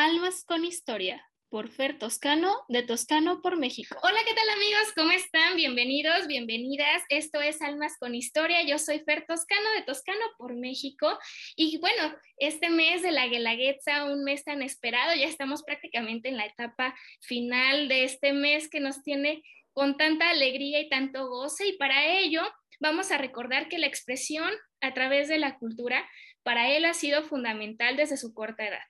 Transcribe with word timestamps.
Almas 0.00 0.46
con 0.46 0.64
Historia 0.64 1.22
por 1.50 1.68
Fer 1.68 1.98
Toscano, 1.98 2.56
de 2.68 2.82
Toscano 2.82 3.42
por 3.42 3.58
México. 3.58 3.94
Hola, 4.02 4.18
¿qué 4.26 4.32
tal 4.32 4.48
amigos? 4.48 4.92
¿Cómo 4.96 5.10
están? 5.10 5.56
Bienvenidos, 5.56 6.26
bienvenidas. 6.26 7.02
Esto 7.10 7.42
es 7.42 7.60
Almas 7.60 7.98
con 8.00 8.14
Historia. 8.14 8.62
Yo 8.62 8.78
soy 8.78 9.00
Fer 9.00 9.26
Toscano, 9.28 9.70
de 9.76 9.82
Toscano 9.82 10.24
por 10.38 10.56
México. 10.56 11.18
Y 11.54 11.76
bueno, 11.80 12.16
este 12.38 12.70
mes 12.70 13.02
de 13.02 13.12
la 13.12 13.26
Guelaguetza, 13.26 14.06
un 14.06 14.24
mes 14.24 14.42
tan 14.42 14.62
esperado, 14.62 15.14
ya 15.14 15.26
estamos 15.26 15.64
prácticamente 15.64 16.30
en 16.30 16.38
la 16.38 16.46
etapa 16.46 16.98
final 17.20 17.88
de 17.88 18.04
este 18.04 18.32
mes 18.32 18.70
que 18.70 18.80
nos 18.80 19.02
tiene 19.02 19.42
con 19.74 19.98
tanta 19.98 20.30
alegría 20.30 20.80
y 20.80 20.88
tanto 20.88 21.28
goce. 21.28 21.66
Y 21.66 21.76
para 21.76 22.06
ello 22.06 22.40
vamos 22.80 23.10
a 23.10 23.18
recordar 23.18 23.68
que 23.68 23.76
la 23.76 23.86
expresión 23.86 24.50
a 24.80 24.94
través 24.94 25.28
de 25.28 25.36
la 25.36 25.58
cultura 25.58 26.08
para 26.42 26.70
él 26.70 26.86
ha 26.86 26.94
sido 26.94 27.22
fundamental 27.22 27.98
desde 27.98 28.16
su 28.16 28.32
corta 28.32 28.66
edad 28.66 28.80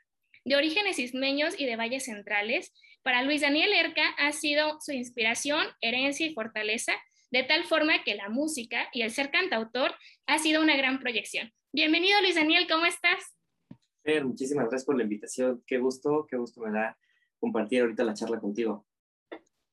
de 0.50 0.56
orígenes 0.56 0.98
ismeños 0.98 1.54
y 1.56 1.64
de 1.64 1.76
valles 1.76 2.06
centrales, 2.06 2.72
para 3.04 3.22
Luis 3.22 3.40
Daniel 3.40 3.72
Erca 3.72 4.02
ha 4.18 4.32
sido 4.32 4.80
su 4.80 4.90
inspiración, 4.90 5.64
herencia 5.80 6.26
y 6.26 6.34
fortaleza, 6.34 6.92
de 7.30 7.44
tal 7.44 7.62
forma 7.62 8.02
que 8.02 8.16
la 8.16 8.28
música 8.30 8.88
y 8.92 9.02
el 9.02 9.12
ser 9.12 9.30
cantautor 9.30 9.92
ha 10.26 10.38
sido 10.38 10.60
una 10.60 10.76
gran 10.76 10.98
proyección. 10.98 11.52
Bienvenido 11.72 12.20
Luis 12.20 12.34
Daniel, 12.34 12.66
¿cómo 12.68 12.84
estás? 12.84 13.36
Muchísimas 14.24 14.64
gracias 14.64 14.84
por 14.84 14.96
la 14.96 15.04
invitación. 15.04 15.62
Qué 15.68 15.78
gusto, 15.78 16.26
qué 16.28 16.36
gusto 16.36 16.62
me 16.62 16.72
da 16.72 16.98
compartir 17.38 17.82
ahorita 17.82 18.02
la 18.02 18.14
charla 18.14 18.40
contigo. 18.40 18.84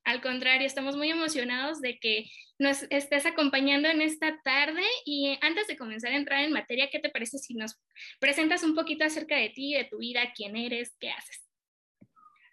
Al 0.07 0.21
contrario, 0.21 0.65
estamos 0.65 0.95
muy 0.95 1.09
emocionados 1.09 1.81
de 1.81 1.99
que 1.99 2.27
nos 2.59 2.83
estés 2.91 3.25
acompañando 3.25 3.89
en 3.89 3.99
esta 3.99 4.39
tarde 4.41 4.83
y 5.03 5.37
antes 5.41 5.67
de 5.67 5.75
comenzar 5.75 6.13
a 6.13 6.15
entrar 6.15 6.45
en 6.45 6.53
materia, 6.53 6.87
¿qué 6.89 6.99
te 6.99 7.09
parece 7.09 7.37
si 7.37 7.55
nos 7.55 7.77
presentas 8.17 8.63
un 8.63 8.73
poquito 8.73 9.03
acerca 9.03 9.35
de 9.35 9.49
ti, 9.49 9.73
de 9.73 9.83
tu 9.83 9.97
vida, 9.97 10.21
quién 10.33 10.55
eres, 10.55 10.95
qué 10.97 11.09
haces? 11.09 11.45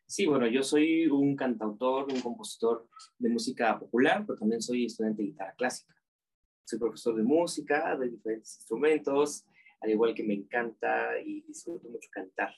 Sí, 0.05 0.27
bueno, 0.27 0.49
yo 0.49 0.65
soy 0.65 1.07
un 1.07 1.37
cantautor, 1.37 2.13
un 2.13 2.21
compositor 2.21 2.89
de 3.19 3.29
música 3.29 3.79
popular, 3.79 4.25
pero 4.27 4.37
también 4.37 4.61
soy 4.61 4.87
estudiante 4.87 5.23
de 5.23 5.29
guitarra 5.29 5.55
clásica. 5.57 5.95
Soy 6.65 6.81
profesor 6.81 7.15
de 7.15 7.23
música, 7.23 7.97
de 7.97 8.11
diferentes 8.11 8.57
instrumentos, 8.57 9.45
al 9.81 9.91
igual 9.91 10.13
que 10.13 10.25
me 10.25 10.35
encanta 10.35 11.21
y 11.25 11.43
disfruto 11.43 11.89
mucho 11.89 12.09
cantar. 12.11 12.53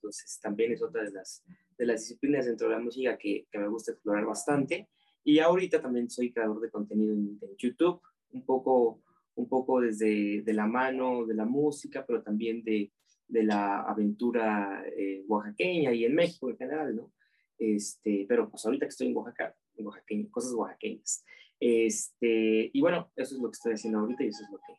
Entonces, 0.00 0.40
también 0.40 0.72
es 0.72 0.82
otra 0.82 1.04
de 1.04 1.10
las 1.10 1.44
de 1.80 1.86
las 1.86 2.02
disciplinas 2.02 2.44
dentro 2.44 2.68
de 2.68 2.74
la 2.74 2.80
música 2.80 3.16
que, 3.16 3.46
que 3.50 3.58
me 3.58 3.66
gusta 3.66 3.92
explorar 3.92 4.26
bastante. 4.26 4.90
Y 5.24 5.38
ahorita 5.38 5.80
también 5.80 6.10
soy 6.10 6.30
creador 6.30 6.60
de 6.60 6.70
contenido 6.70 7.14
en, 7.14 7.40
YouTube, 7.56 8.02
un 8.32 8.44
poco, 8.44 9.00
un 9.34 9.48
poco 9.48 9.80
desde 9.80 10.42
de 10.42 10.52
la 10.52 10.66
mano 10.66 11.24
de 11.24 11.34
la 11.34 11.46
música, 11.46 12.04
pero 12.06 12.22
también 12.22 12.62
de, 12.62 12.92
de 13.28 13.42
la 13.44 13.80
aventura 13.80 14.84
eh, 14.94 15.24
oaxaqueña 15.26 15.94
y 15.94 16.04
en 16.04 16.14
México 16.14 16.50
en 16.50 16.58
general, 16.58 16.96
¿no? 16.96 17.12
Este, 17.58 18.26
pero 18.28 18.50
pues 18.50 18.64
ahorita 18.66 18.84
que 18.84 18.90
estoy 18.90 19.08
en 19.08 19.16
Oaxaca, 19.16 19.56
en 19.74 19.86
oaxaqueña, 19.86 20.30
cosas 20.30 20.52
oaxaqueñas. 20.52 21.24
Este, 21.58 22.70
y 22.74 22.80
bueno, 22.82 23.10
eso 23.16 23.34
es 23.36 23.40
lo 23.40 23.50
que 23.50 23.56
estoy 23.56 23.72
haciendo 23.72 24.00
ahorita 24.00 24.22
y 24.24 24.28
eso 24.28 24.44
es 24.44 24.50
lo 24.50 24.58
que 24.58 24.74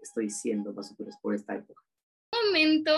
estoy 0.00 0.30
siendo 0.30 0.72
más 0.72 0.92
o 0.92 0.94
menos 0.96 1.16
por 1.20 1.34
esta 1.34 1.56
época 1.56 1.82
momento 2.46 2.92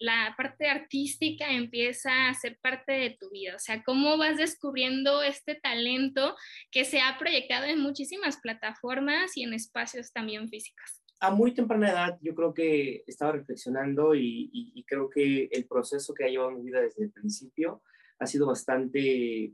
la 0.00 0.34
parte 0.36 0.68
artística 0.68 1.50
empieza 1.50 2.28
a 2.28 2.34
ser 2.34 2.58
parte 2.60 2.92
de 2.92 3.16
tu 3.18 3.30
vida? 3.30 3.56
O 3.56 3.58
sea, 3.58 3.82
¿cómo 3.82 4.16
vas 4.16 4.36
descubriendo 4.36 5.22
este 5.22 5.54
talento 5.54 6.36
que 6.70 6.84
se 6.84 7.00
ha 7.00 7.16
proyectado 7.18 7.66
en 7.66 7.80
muchísimas 7.80 8.38
plataformas 8.38 9.36
y 9.36 9.44
en 9.44 9.54
espacios 9.54 10.12
también 10.12 10.48
físicos? 10.48 11.02
A 11.20 11.30
muy 11.30 11.54
temprana 11.54 11.90
edad 11.90 12.18
yo 12.20 12.34
creo 12.34 12.52
que 12.52 13.04
estaba 13.06 13.32
reflexionando 13.32 14.14
y, 14.14 14.84
creo 14.86 15.08
que 15.08 15.48
el 15.52 15.66
proceso 15.66 16.12
que 16.12 16.24
ha 16.24 16.28
llevado 16.28 16.50
mi 16.50 16.64
vida 16.64 16.80
desde 16.80 17.04
el 17.04 17.12
principio 17.12 17.82
ha 18.18 18.26
sido 18.26 18.46
bastante 18.46 19.52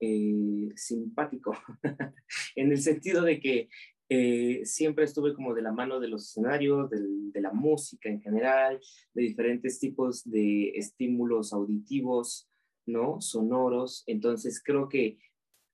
eh, 0.00 0.68
simpático, 0.74 1.56
en 2.56 2.72
el 2.72 2.80
sentido 2.80 3.22
de 3.22 3.40
que 3.40 3.68
eh, 4.08 4.60
siempre 4.64 5.04
estuve 5.04 5.34
como 5.34 5.54
de 5.54 5.62
la 5.62 5.72
mano 5.72 5.98
de 5.98 6.08
los 6.08 6.28
escenarios, 6.28 6.90
de 6.90 7.40
la 7.40 7.52
música 7.52 8.08
en 8.08 8.20
general, 8.20 8.80
de 9.14 9.22
diferentes 9.22 9.78
tipos 9.78 10.22
de 10.24 10.70
estímulos 10.70 11.52
auditivos, 11.52 12.48
¿no? 12.86 13.20
Sonoros. 13.20 14.04
Entonces 14.06 14.62
creo 14.62 14.88
que 14.88 15.18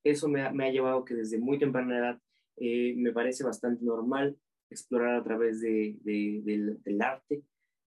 eso 0.04 0.28
me 0.28 0.42
ha, 0.42 0.70
llevado 0.70 1.04
que 1.04 1.14
desde 1.14 1.38
muy 1.38 1.58
temprana 1.58 1.98
edad 1.98 2.20
eh, 2.56 2.94
me 2.96 3.12
parece 3.12 3.44
bastante 3.44 3.84
normal 3.84 4.38
explorar 4.70 5.16
a 5.16 5.24
través 5.24 5.60
de, 5.60 5.98
del, 6.02 7.02
arte, 7.02 7.42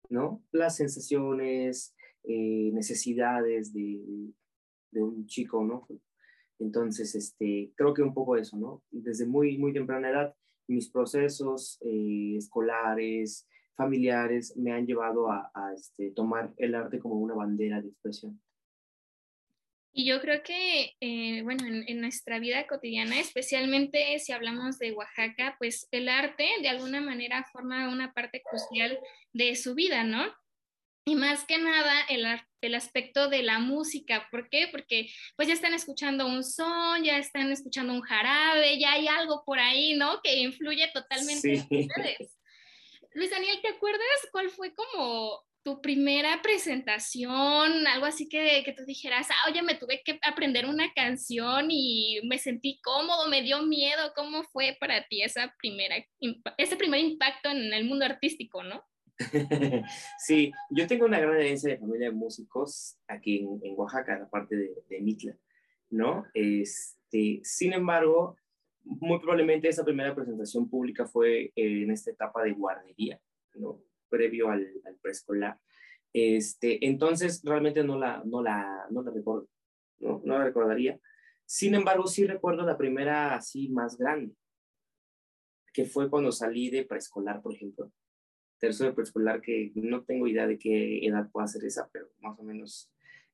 ¿no? 0.10 0.44
Las 0.52 0.78
sensaciones, 0.78 1.96
eh, 2.24 2.72
necesidades 2.74 3.72
de, 3.74 4.34
de 4.92 5.04
un 5.04 5.28
chico, 5.28 5.64
¿no? 5.64 5.88
Entonces, 6.62 7.16
este, 7.16 7.72
creo 7.76 7.94
que 7.94 8.04
un 8.04 8.14
poco 8.14 8.38
eso, 8.38 8.56
¿no? 8.58 8.84
Desde 8.92 9.26
muy, 9.26 9.58
muy 9.58 9.74
temprana 9.74 10.10
edad, 10.10 10.36
mis 10.68 10.90
procesos 10.90 11.80
eh, 11.82 12.36
escolares, 12.38 13.48
familiares, 13.76 14.56
me 14.56 14.72
han 14.72 14.86
llevado 14.86 15.32
a, 15.32 15.52
este, 15.76 16.12
tomar 16.12 16.54
el 16.58 16.76
arte 16.76 17.00
como 17.00 17.16
una 17.16 17.34
bandera 17.34 17.82
de 17.82 17.90
expresión. 17.90 18.40
Y 19.94 20.06
yo 20.06 20.22
creo 20.22 20.42
que, 20.44 20.94
eh, 21.02 21.42
bueno, 21.44 21.66
en, 21.66 21.84
en, 21.88 22.00
nuestra 22.00 22.40
vida 22.40 22.66
cotidiana, 22.68 23.20
especialmente 23.20 24.18
si 24.20 24.32
hablamos 24.32 24.80
de 24.80 24.94
Oaxaca, 24.94 25.56
pues 25.58 25.90
el 25.92 26.08
arte 26.08 26.48
de 26.62 26.70
alguna 26.70 27.02
manera 27.02 27.44
forma 27.52 27.92
una 27.92 28.14
parte 28.14 28.42
crucial 28.42 28.98
de 29.34 29.56
su 29.56 29.76
vida, 29.76 30.06
¿no? 30.06 30.24
Y 31.04 31.16
más 31.16 31.46
que 31.46 31.58
nada 31.58 32.02
el, 32.10 32.26
el 32.62 32.76
aspecto 32.76 33.28
de 33.28 33.42
la 33.42 33.60
música. 33.60 34.28
¿Por 34.30 34.50
qué? 34.50 34.68
Porque 34.72 35.10
pues 35.36 35.48
ya 35.48 35.54
están 35.54 35.74
escuchando 35.74 36.28
un 36.28 36.44
son, 36.44 37.04
ya 37.04 37.18
están 37.18 37.52
escuchando 37.52 37.94
un 37.94 38.02
jarabe, 38.02 38.80
ya 38.80 38.94
hay 38.94 39.08
algo 39.08 39.44
por 39.46 39.60
ahí, 39.60 39.96
¿no? 39.96 40.22
Que 40.22 40.36
influye 40.36 40.88
totalmente 40.94 41.54
en 41.54 41.62
ustedes. 41.62 42.38
Luis 43.14 43.32
Daniel, 43.32 43.60
¿te 43.62 43.70
acuerdas 43.70 44.28
cuál 44.32 44.50
fue 44.52 44.74
como 44.76 45.42
tu 45.64 45.82
primera 45.82 46.42
presentación? 46.44 47.88
Algo 47.88 48.06
así 48.06 48.30
que, 48.30 48.62
que 48.64 48.72
tú 48.74 48.86
dijeras, 48.86 49.28
ah, 49.32 49.50
oye, 49.50 49.64
me 49.64 49.76
tuve 49.76 50.02
que 50.06 50.20
aprender 50.22 50.68
una 50.68 50.94
canción 50.94 51.68
y 51.70 52.22
me 52.24 52.38
sentí 52.38 52.80
cómodo, 52.82 53.28
me 53.28 53.42
dio 53.42 53.64
miedo. 53.64 54.14
¿Cómo 54.16 54.44
fue 54.44 54.78
para 54.80 55.08
ti 55.08 55.24
esa 55.24 55.54
primera, 55.58 55.96
ese 56.58 56.76
primer 56.76 57.00
impacto 57.02 57.50
en 57.50 57.74
el 57.74 57.86
mundo 57.86 58.06
artístico, 58.06 58.64
no? 58.64 58.84
sí, 60.20 60.52
yo 60.70 60.88
tengo 60.88 61.06
una 61.06 61.20
gran 61.20 61.36
herencia 61.36 61.72
de 61.72 61.78
familia 61.78 62.10
de 62.10 62.16
músicos 62.16 62.98
aquí 63.08 63.48
en, 63.62 63.74
Oaxaca, 63.76 64.20
la 64.20 64.30
parte 64.30 64.56
de, 64.56 64.84
de, 64.90 65.02
Mitla, 65.02 65.36
¿no? 65.90 66.26
Este, 66.34 67.42
sin 67.44 67.74
embargo, 67.74 68.38
muy 68.84 69.20
probablemente 69.20 69.68
esa 69.68 69.84
primera 69.84 70.16
presentación 70.16 70.70
pública 70.70 71.06
fue 71.06 71.52
en 71.56 71.92
esta 71.92 72.12
etapa 72.12 72.44
de 72.44 72.54
guardería, 72.54 73.20
¿no? 73.56 73.82
Previo 74.10 74.50
al, 74.50 74.68
preescolar. 75.02 75.60
Este, 76.14 76.86
entonces, 76.86 77.42
realmente 77.44 77.84
no 77.84 77.98
la, 77.98 78.22
no 78.26 78.42
la, 78.42 78.88
no 78.90 79.02
la 79.04 79.12
recuerdo, 79.12 79.48
¿no? 80.00 80.22
No 80.26 80.38
la 80.38 80.46
recordaría. 80.46 81.00
Sin 81.46 81.76
embargo, 81.76 82.08
sí 82.08 82.26
recuerdo 82.26 82.66
la 82.66 82.78
primera 82.78 83.36
así 83.36 83.70
más 83.70 83.98
grande, 83.98 84.34
que 85.74 85.86
fue 85.86 86.10
cuando 86.10 86.32
salí 86.32 86.70
de 86.70 86.86
preescolar, 86.86 87.42
por 87.42 87.54
ejemplo 87.54 87.92
tercero 88.62 88.92
de 88.92 88.96
preescolar 88.96 89.42
que 89.42 89.72
no 89.76 90.04
tengo 90.04 90.28
idea 90.28 90.48
de 90.48 90.58
qué 90.58 91.06
edad 91.06 91.30
pueda 91.32 91.48
ser 91.48 91.66
esa, 91.66 91.90
pero 91.92 92.08
más 92.22 92.40
o 92.40 92.44
menos 92.44 92.90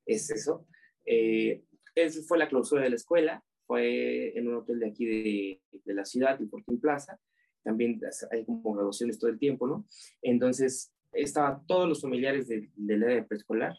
es 0.05 0.31
eso. 0.31 0.65
Eh, 1.05 1.63
esa 1.93 2.21
fue 2.23 2.37
la 2.37 2.47
clausura 2.47 2.81
de 2.81 2.89
la 2.89 2.95
escuela, 2.95 3.43
fue 3.65 4.37
en 4.37 4.47
un 4.47 4.55
hotel 4.55 4.79
de 4.79 4.87
aquí 4.87 5.05
de, 5.05 5.61
de 5.83 5.93
la 5.93 6.05
ciudad, 6.05 6.39
de 6.39 6.47
Fortín 6.47 6.79
Plaza. 6.79 7.19
También 7.61 7.99
hay 8.31 8.45
como 8.45 8.73
graduaciones 8.73 9.19
todo 9.19 9.29
el 9.29 9.37
tiempo, 9.37 9.67
¿no? 9.67 9.85
Entonces, 10.21 10.93
estaban 11.11 11.65
todos 11.67 11.89
los 11.89 12.01
familiares 12.01 12.47
del 12.47 12.71
de 12.75 12.95
área 12.95 13.15
de 13.17 13.23
preescolar 13.23 13.77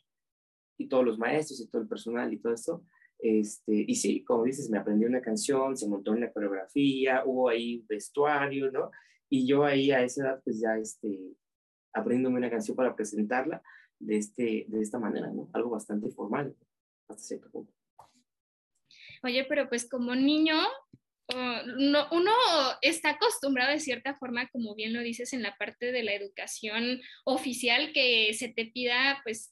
y 0.76 0.88
todos 0.88 1.04
los 1.04 1.18
maestros 1.18 1.60
y 1.60 1.68
todo 1.68 1.80
el 1.82 1.88
personal 1.88 2.32
y 2.32 2.38
todo 2.38 2.52
esto. 2.52 2.84
Este, 3.18 3.72
y 3.72 3.94
sí, 3.94 4.22
como 4.22 4.44
dices, 4.44 4.68
me 4.68 4.78
aprendí 4.78 5.06
una 5.06 5.22
canción, 5.22 5.76
se 5.76 5.88
montó 5.88 6.12
una 6.12 6.30
coreografía, 6.30 7.22
hubo 7.24 7.48
ahí 7.48 7.84
vestuario, 7.88 8.70
¿no? 8.70 8.90
Y 9.28 9.46
yo 9.46 9.64
ahí 9.64 9.90
a 9.90 10.02
esa 10.02 10.22
edad, 10.22 10.40
pues 10.44 10.60
ya 10.60 10.76
este, 10.76 11.34
aprendiéndome 11.92 12.38
una 12.38 12.50
canción 12.50 12.76
para 12.76 12.94
presentarla 12.94 13.62
de, 13.98 14.16
este, 14.16 14.66
de 14.68 14.80
esta 14.80 14.98
manera, 14.98 15.28
¿no? 15.28 15.50
Algo 15.52 15.70
bastante 15.70 16.10
formal, 16.10 16.54
hasta 17.08 17.22
cierto 17.22 17.50
punto. 17.50 17.72
Oye, 19.22 19.44
pero 19.48 19.68
pues 19.68 19.88
como 19.88 20.14
niño, 20.14 20.56
no, 21.34 22.08
uno 22.12 22.32
está 22.80 23.10
acostumbrado 23.10 23.72
de 23.72 23.80
cierta 23.80 24.14
forma, 24.16 24.48
como 24.48 24.74
bien 24.74 24.94
lo 24.94 25.00
dices, 25.00 25.32
en 25.32 25.42
la 25.42 25.56
parte 25.56 25.92
de 25.92 26.02
la 26.02 26.14
educación 26.14 27.00
oficial, 27.24 27.92
que 27.92 28.32
se 28.34 28.48
te 28.48 28.66
pida, 28.66 29.20
pues, 29.24 29.50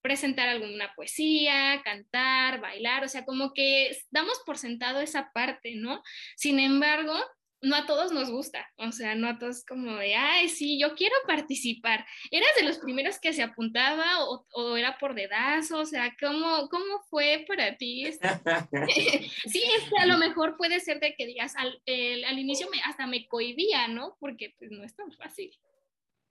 presentar 0.00 0.48
alguna 0.48 0.94
poesía, 0.94 1.82
cantar, 1.84 2.60
bailar, 2.60 3.04
o 3.04 3.08
sea, 3.08 3.24
como 3.24 3.52
que 3.52 3.96
damos 4.10 4.40
por 4.46 4.56
sentado 4.56 5.00
esa 5.00 5.32
parte, 5.32 5.74
¿no? 5.74 6.02
Sin 6.36 6.60
embargo, 6.60 7.14
no 7.60 7.76
a 7.76 7.86
todos 7.86 8.12
nos 8.12 8.30
gusta, 8.30 8.66
o 8.76 8.92
sea, 8.92 9.14
no 9.14 9.28
a 9.28 9.38
todos 9.38 9.64
como 9.64 9.96
de, 9.96 10.14
ay, 10.14 10.48
sí, 10.48 10.78
yo 10.80 10.94
quiero 10.94 11.14
participar. 11.26 12.06
¿Eras 12.30 12.50
de 12.56 12.64
los 12.64 12.78
primeros 12.78 13.18
que 13.18 13.32
se 13.32 13.42
apuntaba 13.42 14.04
o, 14.24 14.76
era 14.76 14.98
por 14.98 15.14
dedazo? 15.14 15.80
O 15.80 15.86
sea, 15.86 16.14
¿cómo, 16.20 16.68
cómo 16.68 17.02
fue 17.10 17.44
para 17.48 17.76
ti? 17.76 18.04
sí, 19.46 19.62
es 19.76 19.90
que 19.90 19.98
a 20.00 20.06
lo 20.06 20.18
mejor 20.18 20.56
puede 20.56 20.80
ser 20.80 21.00
de 21.00 21.14
que 21.16 21.26
digas, 21.26 21.54
al, 21.56 21.82
al 22.26 22.38
inicio 22.38 22.68
me, 22.70 22.80
hasta 22.82 23.06
me 23.06 23.26
cohibía, 23.26 23.88
¿no? 23.88 24.16
Porque 24.20 24.54
pues 24.58 24.70
no 24.70 24.84
es 24.84 24.94
tan 24.94 25.10
fácil. 25.12 25.50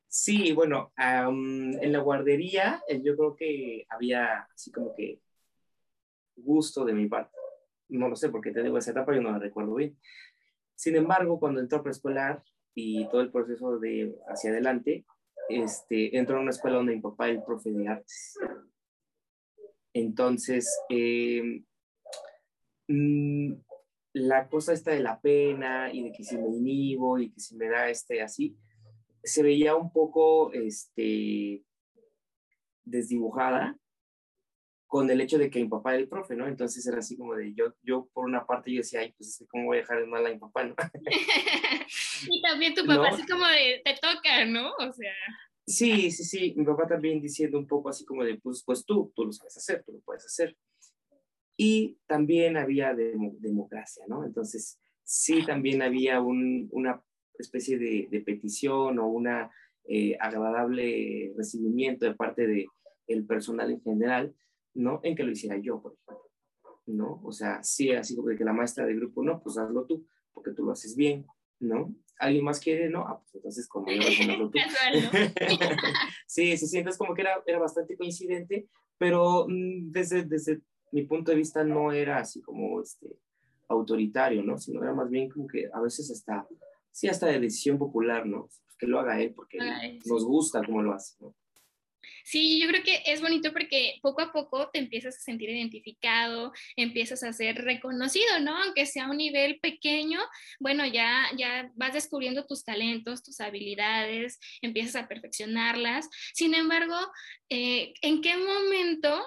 Sí, 0.09 0.53
bueno, 0.53 0.93
en 0.97 1.91
la 1.91 1.99
guardería 1.99 2.81
eh, 2.87 3.01
yo 3.03 3.15
creo 3.17 3.35
que 3.35 3.85
había 3.89 4.47
así 4.53 4.71
como 4.71 4.95
que 4.95 5.21
gusto 6.35 6.85
de 6.85 6.93
mi 6.93 7.07
parte. 7.07 7.37
No 7.89 8.09
lo 8.09 8.15
sé 8.15 8.29
porque 8.29 8.51
te 8.51 8.63
digo 8.63 8.77
esa 8.77 8.91
etapa, 8.91 9.13
yo 9.13 9.21
no 9.21 9.31
la 9.31 9.39
recuerdo 9.39 9.75
bien. 9.75 9.97
Sin 10.77 10.95
embargo, 10.95 11.39
cuando 11.39 11.59
entró 11.59 11.81
preescolar 11.81 12.43
y 12.75 13.09
todo 13.09 13.21
el 13.21 13.31
proceso 13.31 13.79
de 13.79 14.15
hacia 14.27 14.51
adelante, 14.51 15.05
este, 15.49 16.15
entró 16.15 16.37
a 16.37 16.41
una 16.41 16.51
escuela 16.51 16.77
donde 16.77 16.95
mi 16.95 17.01
papá 17.01 17.25
era 17.27 17.39
el 17.39 17.43
profe 17.43 17.71
de 17.71 17.87
artes. 17.87 18.37
Entonces, 19.91 20.79
em, 20.89 21.65
mm, 22.87 23.53
la 24.13 24.47
cosa 24.49 24.73
esta 24.73 24.91
de 24.91 24.99
la 24.99 25.19
pena 25.19 25.91
y 25.91 26.03
de 26.03 26.11
que 26.11 26.23
si 26.23 26.37
me 26.37 26.49
inhibo 26.49 27.17
y 27.17 27.31
que 27.31 27.39
si 27.39 27.55
me 27.55 27.69
da 27.69 27.89
este 27.89 28.21
así, 28.21 28.55
se 29.23 29.41
veía 29.41 29.75
un 29.75 29.91
poco 29.91 30.53
este, 30.53 31.63
desdibujada 32.85 33.79
con 34.87 35.11
el 35.11 35.19
hecho 35.19 35.37
de 35.37 35.49
que 35.49 35.61
mi 35.61 35.67
papá 35.67 35.91
era 35.91 35.99
el 35.99 36.07
profe, 36.07 36.35
¿no? 36.35 36.47
Entonces 36.47 36.85
era 36.87 36.99
así 36.99 37.17
como 37.17 37.35
de, 37.35 37.53
yo, 37.53 37.75
yo 37.83 38.07
por 38.13 38.25
una 38.25 38.45
parte 38.45 38.71
yo 38.71 38.77
decía, 38.77 39.01
ay, 39.01 39.13
pues 39.17 39.45
¿cómo 39.49 39.65
voy 39.65 39.77
a 39.77 39.81
dejar 39.81 39.99
de 39.99 40.07
mal 40.07 40.25
a 40.25 40.29
mi 40.29 40.39
papá, 40.39 40.63
no? 40.63 40.75
y 42.29 42.41
también 42.41 42.73
tu 42.73 42.85
papá 42.85 43.09
así 43.09 43.25
como 43.27 43.45
de, 43.45 43.81
te 43.83 43.93
toca, 43.95 44.45
¿no? 44.45 44.71
O 44.79 44.93
sea... 44.93 45.13
Sí, 45.65 46.09
sí, 46.11 46.23
sí, 46.23 46.53
mi 46.55 46.63
papá 46.63 46.87
también 46.87 47.21
diciendo 47.21 47.59
un 47.59 47.67
poco 47.67 47.89
así 47.89 48.05
como 48.05 48.23
de, 48.23 48.37
pues, 48.37 48.63
pues 48.65 48.85
tú, 48.85 49.11
tú 49.13 49.25
lo 49.25 49.33
sabes 49.33 49.57
hacer, 49.57 49.83
tú 49.85 49.91
lo 49.91 49.99
puedes 49.99 50.25
hacer. 50.25 50.55
Y 51.57 51.97
también 52.07 52.55
había 52.55 52.93
democracia, 52.93 54.05
¿no? 54.07 54.23
Entonces, 54.23 54.79
sí, 55.03 55.45
también 55.45 55.81
había 55.81 56.21
un, 56.21 56.69
una 56.71 57.03
especie 57.37 57.77
de, 57.77 58.07
de, 58.09 58.21
petición 58.21 58.97
o 58.99 59.07
una 59.07 59.51
eh, 59.89 60.15
agradable 60.21 61.33
recibimiento 61.35 62.05
de 62.05 62.15
parte 62.15 62.47
del 62.47 62.67
el 63.07 63.25
personal 63.25 63.71
en 63.71 63.81
general, 63.81 64.35
¿no? 64.77 64.99
En 65.03 65.15
que 65.15 65.23
lo 65.23 65.31
hiciera 65.31 65.57
yo, 65.57 65.81
por 65.81 65.93
ejemplo, 65.93 66.31
¿no? 66.85 67.19
O 67.23 67.31
sea, 67.31 67.63
sí, 67.63 67.91
así 67.91 68.15
como 68.15 68.29
de 68.29 68.37
que 68.37 68.45
la 68.45 68.53
maestra 68.53 68.85
del 68.85 68.97
grupo, 68.97 69.23
no, 69.23 69.41
pues 69.41 69.57
hazlo 69.57 69.85
tú, 69.85 70.05
porque 70.33 70.51
tú 70.51 70.63
lo 70.63 70.71
haces 70.71 70.95
bien, 70.95 71.25
¿no? 71.59 71.93
¿Alguien 72.19 72.45
más 72.45 72.59
quiere? 72.59 72.89
No, 72.89 73.01
ah, 73.01 73.19
pues 73.19 73.35
entonces 73.35 73.67
como 73.67 73.87
yo 73.91 74.49
tú. 74.49 74.57
sí, 76.27 76.57
sí, 76.57 76.67
sí, 76.67 76.77
entonces 76.77 76.97
como 76.97 77.13
que 77.13 77.21
era, 77.21 77.43
era 77.45 77.59
bastante 77.59 77.97
coincidente, 77.97 78.67
pero 78.97 79.45
mm, 79.47 79.91
desde, 79.91 80.23
desde 80.23 80.61
mi 80.91 81.03
punto 81.03 81.31
de 81.31 81.37
vista 81.37 81.63
no 81.63 81.91
era 81.91 82.19
así 82.19 82.41
como 82.41 82.81
este 82.81 83.07
autoritario, 83.67 84.43
¿no? 84.43 84.57
Sino 84.57 84.81
era 84.81 84.93
más 84.93 85.09
bien 85.09 85.29
como 85.29 85.47
que 85.47 85.69
a 85.73 85.81
veces 85.81 86.09
hasta, 86.11 86.47
sí, 86.91 87.07
hasta 87.07 87.27
de 87.27 87.39
decisión 87.39 87.77
popular, 87.77 88.25
¿no? 88.25 88.43
Pues 88.43 88.77
que 88.77 88.87
lo 88.87 88.99
haga 88.99 89.19
él 89.19 89.33
porque 89.33 89.57
nos 90.05 90.23
gusta 90.23 90.61
cómo 90.63 90.81
lo 90.81 90.93
hace, 90.93 91.15
¿no? 91.19 91.35
Sí, 92.23 92.59
yo 92.59 92.67
creo 92.67 92.83
que 92.83 93.03
es 93.05 93.21
bonito 93.21 93.51
porque 93.53 93.99
poco 94.01 94.21
a 94.21 94.31
poco 94.31 94.69
te 94.69 94.79
empiezas 94.79 95.15
a 95.15 95.19
sentir 95.19 95.49
identificado, 95.49 96.51
empiezas 96.75 97.23
a 97.23 97.33
ser 97.33 97.55
reconocido, 97.63 98.39
¿no? 98.41 98.57
Aunque 98.63 98.85
sea 98.85 99.09
un 99.09 99.17
nivel 99.17 99.59
pequeño, 99.59 100.19
bueno, 100.59 100.85
ya, 100.85 101.29
ya 101.37 101.71
vas 101.75 101.93
descubriendo 101.93 102.45
tus 102.45 102.63
talentos, 102.63 103.23
tus 103.23 103.39
habilidades, 103.39 104.39
empiezas 104.61 105.03
a 105.03 105.07
perfeccionarlas. 105.07 106.09
Sin 106.33 106.53
embargo, 106.53 106.97
eh, 107.49 107.93
¿en 108.01 108.21
qué 108.21 108.35
momento 108.37 109.25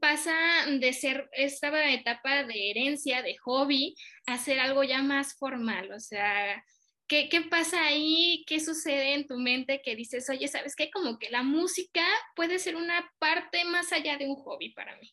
pasa 0.00 0.34
de 0.68 0.92
ser 0.92 1.28
esta 1.32 1.90
etapa 1.90 2.44
de 2.44 2.70
herencia, 2.70 3.22
de 3.22 3.36
hobby, 3.38 3.94
a 4.26 4.38
ser 4.38 4.60
algo 4.60 4.84
ya 4.84 5.02
más 5.02 5.34
formal? 5.38 5.92
O 5.92 6.00
sea, 6.00 6.62
¿Qué, 7.08 7.28
¿Qué, 7.28 7.42
pasa 7.42 7.84
ahí? 7.84 8.44
¿Qué 8.46 8.60
sucede 8.60 9.14
en 9.14 9.26
tu 9.26 9.36
mente 9.36 9.82
que 9.84 9.96
dices, 9.96 10.28
oye, 10.30 10.48
¿sabes 10.48 10.74
qué? 10.74 10.90
Como 10.90 11.18
que 11.18 11.30
la 11.30 11.42
música 11.42 12.02
puede 12.34 12.58
ser 12.58 12.76
una 12.76 13.10
parte 13.18 13.64
más 13.64 13.92
allá 13.92 14.16
de 14.16 14.28
un 14.28 14.36
hobby 14.36 14.70
para 14.70 14.96
mí. 14.98 15.10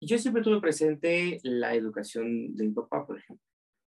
Yo 0.00 0.18
siempre 0.18 0.42
tuve 0.42 0.60
presente 0.60 1.40
la 1.42 1.74
educación 1.74 2.54
de 2.54 2.68
mi 2.68 2.72
papá, 2.72 3.04
por 3.04 3.18
ejemplo, 3.18 3.44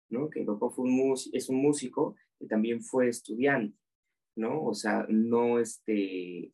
¿no? 0.09 0.31
Que 0.31 0.41
mi 0.41 0.47
papá 0.47 0.71
fue 0.71 0.85
un 0.85 1.15
es 1.33 1.49
un 1.49 1.57
músico 1.57 2.15
y 2.39 2.47
también 2.47 2.81
fue 2.81 3.09
estudiante, 3.09 3.77
¿no? 4.37 4.63
O 4.63 4.73
sea, 4.73 5.05
no, 5.09 5.59
este, 5.59 6.53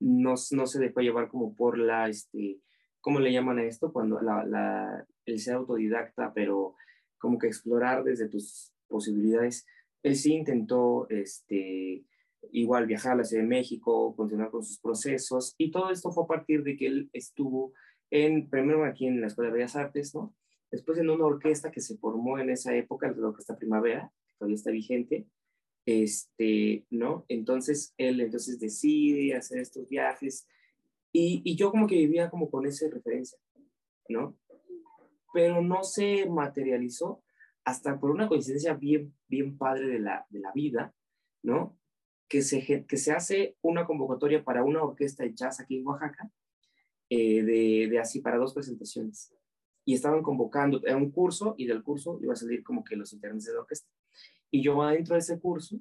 no, 0.00 0.34
no 0.50 0.66
se 0.66 0.80
dejó 0.80 1.00
llevar 1.00 1.28
como 1.28 1.54
por 1.54 1.78
la, 1.78 2.08
este, 2.08 2.58
¿cómo 3.00 3.20
le 3.20 3.32
llaman 3.32 3.58
a 3.58 3.64
esto? 3.64 3.92
Cuando 3.92 4.20
la, 4.20 4.44
la, 4.44 5.06
el 5.24 5.38
ser 5.38 5.54
autodidacta, 5.54 6.32
pero 6.34 6.74
como 7.18 7.38
que 7.38 7.46
explorar 7.46 8.02
desde 8.02 8.28
tus 8.28 8.71
posibilidades. 8.92 9.66
Él 10.04 10.14
sí 10.14 10.34
intentó 10.34 11.08
este, 11.08 12.04
igual 12.50 12.86
viajar 12.86 13.12
a 13.12 13.16
la 13.16 13.24
Ciudad 13.24 13.42
de 13.42 13.48
México, 13.48 14.14
continuar 14.16 14.50
con 14.50 14.62
sus 14.64 14.78
procesos, 14.78 15.54
y 15.58 15.70
todo 15.70 15.90
esto 15.90 16.10
fue 16.10 16.24
a 16.24 16.28
partir 16.28 16.62
de 16.62 16.76
que 16.76 16.86
él 16.86 17.10
estuvo 17.12 17.72
en, 18.10 18.48
primero 18.48 18.84
aquí 18.84 19.06
en 19.06 19.20
la 19.20 19.28
Escuela 19.28 19.50
de 19.50 19.58
Bellas 19.58 19.76
Artes, 19.76 20.14
¿no? 20.14 20.34
Después 20.70 20.98
en 20.98 21.10
una 21.10 21.24
orquesta 21.24 21.70
que 21.70 21.80
se 21.80 21.96
formó 21.96 22.38
en 22.38 22.50
esa 22.50 22.74
época, 22.74 23.10
la 23.10 23.28
Orquesta 23.28 23.56
Primavera, 23.56 24.12
que 24.26 24.34
todavía 24.38 24.56
está 24.56 24.70
vigente, 24.70 25.26
este, 25.86 26.86
¿no? 26.90 27.24
Entonces 27.28 27.94
él 27.96 28.20
entonces 28.20 28.58
decide 28.58 29.34
hacer 29.34 29.58
estos 29.60 29.88
viajes, 29.88 30.46
y, 31.12 31.42
y 31.44 31.56
yo 31.56 31.70
como 31.70 31.86
que 31.86 31.96
vivía 31.96 32.30
como 32.30 32.50
con 32.50 32.66
esa 32.66 32.88
referencia, 32.88 33.38
¿no? 34.08 34.36
Pero 35.32 35.62
no 35.62 35.84
se 35.84 36.26
materializó 36.28 37.22
hasta 37.64 37.98
por 37.98 38.10
una 38.10 38.28
coincidencia 38.28 38.74
bien, 38.74 39.14
bien 39.28 39.56
padre 39.56 39.86
de 39.86 40.00
la, 40.00 40.26
de 40.30 40.40
la 40.40 40.52
vida, 40.52 40.94
¿no? 41.42 41.78
Que 42.28 42.42
se, 42.42 42.86
que 42.86 42.96
se 42.96 43.12
hace 43.12 43.56
una 43.62 43.84
convocatoria 43.86 44.42
para 44.42 44.64
una 44.64 44.82
orquesta 44.82 45.22
de 45.22 45.34
jazz 45.34 45.60
aquí 45.60 45.78
en 45.78 45.86
Oaxaca, 45.86 46.30
eh, 47.08 47.42
de, 47.42 47.88
de, 47.90 47.98
así 47.98 48.20
para 48.20 48.38
dos 48.38 48.54
presentaciones. 48.54 49.34
Y 49.84 49.94
estaban 49.94 50.22
convocando, 50.22 50.80
era 50.84 50.96
un 50.96 51.10
curso 51.10 51.54
y 51.58 51.66
del 51.66 51.82
curso 51.82 52.18
iba 52.22 52.32
a 52.32 52.36
salir 52.36 52.62
como 52.62 52.84
que 52.84 52.96
los 52.96 53.12
integrantes 53.12 53.46
de 53.46 53.54
la 53.54 53.60
orquesta. 53.60 53.88
Y 54.50 54.62
yo 54.62 54.82
adentro 54.82 55.14
de 55.14 55.20
ese 55.20 55.40
curso, 55.40 55.80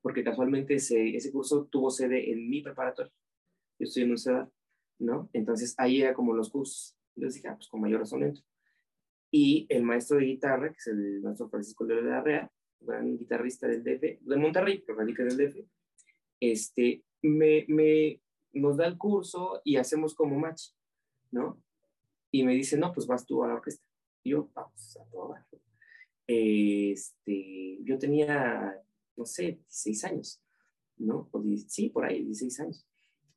porque 0.00 0.24
casualmente 0.24 0.74
ese, 0.74 1.16
ese 1.16 1.32
curso 1.32 1.66
tuvo 1.66 1.90
sede 1.90 2.30
en 2.30 2.48
mi 2.48 2.62
preparatoria. 2.62 3.12
Yo 3.78 3.84
estoy 3.84 4.04
en 4.04 4.10
un 4.12 4.18
CEDAR, 4.18 4.50
¿no? 4.98 5.28
Entonces 5.32 5.74
ahí 5.78 6.00
era 6.00 6.14
como 6.14 6.34
los 6.34 6.50
cursos. 6.50 6.96
Entonces 7.14 7.42
dije, 7.42 7.48
ah, 7.48 7.56
pues 7.56 7.68
con 7.68 7.80
mayor 7.80 8.00
razón 8.00 8.22
entro 8.22 8.44
y 9.30 9.66
el 9.68 9.82
maestro 9.82 10.18
de 10.18 10.26
guitarra, 10.26 10.70
que 10.70 10.78
es 10.78 10.86
el 10.88 11.20
maestro 11.20 11.48
Francisco 11.48 11.84
de 11.84 12.02
la 12.02 12.22
Rea, 12.22 12.50
gran 12.80 13.16
guitarrista 13.16 13.66
del 13.66 13.82
DF, 13.82 14.20
de 14.20 14.36
Monterrey, 14.36 14.82
pero 14.86 14.98
radica 14.98 15.22
en 15.22 15.30
el 15.30 15.36
DF, 15.36 15.66
este, 16.40 17.04
me, 17.22 17.64
me, 17.68 18.20
nos 18.52 18.76
da 18.76 18.86
el 18.86 18.98
curso 18.98 19.60
y 19.64 19.76
hacemos 19.76 20.14
como 20.14 20.38
match, 20.38 20.70
¿no? 21.30 21.62
Y 22.30 22.44
me 22.44 22.54
dice, 22.54 22.76
no, 22.76 22.92
pues 22.92 23.06
vas 23.06 23.26
tú 23.26 23.42
a 23.42 23.48
la 23.48 23.54
orquesta. 23.54 23.84
Y 24.22 24.30
yo, 24.30 24.50
vamos 24.54 24.96
a 24.96 25.04
todo 25.10 25.34
Este, 26.26 27.78
yo 27.82 27.98
tenía, 27.98 28.80
no 29.16 29.24
sé, 29.24 29.60
16 29.68 30.04
años, 30.04 30.42
¿no? 30.98 31.28
O 31.32 31.42
sí, 31.68 31.88
por 31.90 32.04
ahí, 32.04 32.24
16 32.24 32.60
años, 32.60 32.86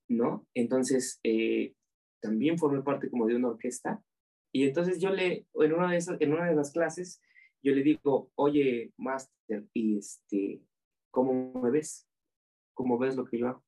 ¿no? 0.07 0.47
Entonces, 0.53 1.19
eh, 1.23 1.73
también 2.19 2.57
formé 2.57 2.81
parte 2.81 3.09
como 3.09 3.25
de 3.27 3.35
una 3.35 3.49
orquesta 3.49 4.03
y 4.51 4.63
entonces 4.63 4.99
yo 4.99 5.11
le, 5.11 5.47
en 5.53 5.73
una 5.73 5.91
de, 5.91 5.97
esas, 5.97 6.19
en 6.19 6.33
una 6.33 6.49
de 6.49 6.55
las 6.55 6.71
clases, 6.71 7.21
yo 7.61 7.73
le 7.73 7.83
digo, 7.83 8.31
oye, 8.35 8.93
máster, 8.97 9.67
y 9.73 9.97
este, 9.97 10.61
¿cómo 11.11 11.61
me 11.61 11.71
ves? 11.71 12.07
¿Cómo 12.73 12.97
ves 12.97 13.15
lo 13.15 13.25
que 13.25 13.39
yo 13.39 13.47
hago? 13.47 13.63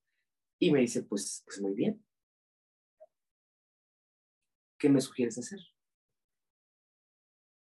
Y 0.59 0.71
me 0.71 0.79
dice, 0.79 1.03
pues, 1.03 1.43
pues 1.45 1.61
muy 1.61 1.73
bien. 1.73 2.03
¿Qué 4.79 4.89
me 4.89 5.01
sugieres 5.01 5.37
hacer? 5.37 5.59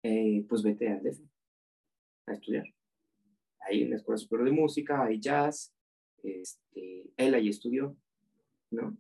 Eh, 0.04 0.46
pues 0.48 0.62
vete 0.62 0.90
al 0.90 1.02
DF 1.02 1.20
a 2.28 2.34
estudiar. 2.34 2.66
Ahí 3.62 3.84
en 3.84 3.90
la 3.90 3.96
Escuela 3.96 4.18
Superior 4.18 4.50
de 4.50 4.56
Música, 4.56 5.04
hay 5.04 5.20
jazz, 5.20 5.74
este, 6.24 7.12
él 7.18 7.34
ahí 7.34 7.50
estudió, 7.50 7.98
¿no? 8.70 8.98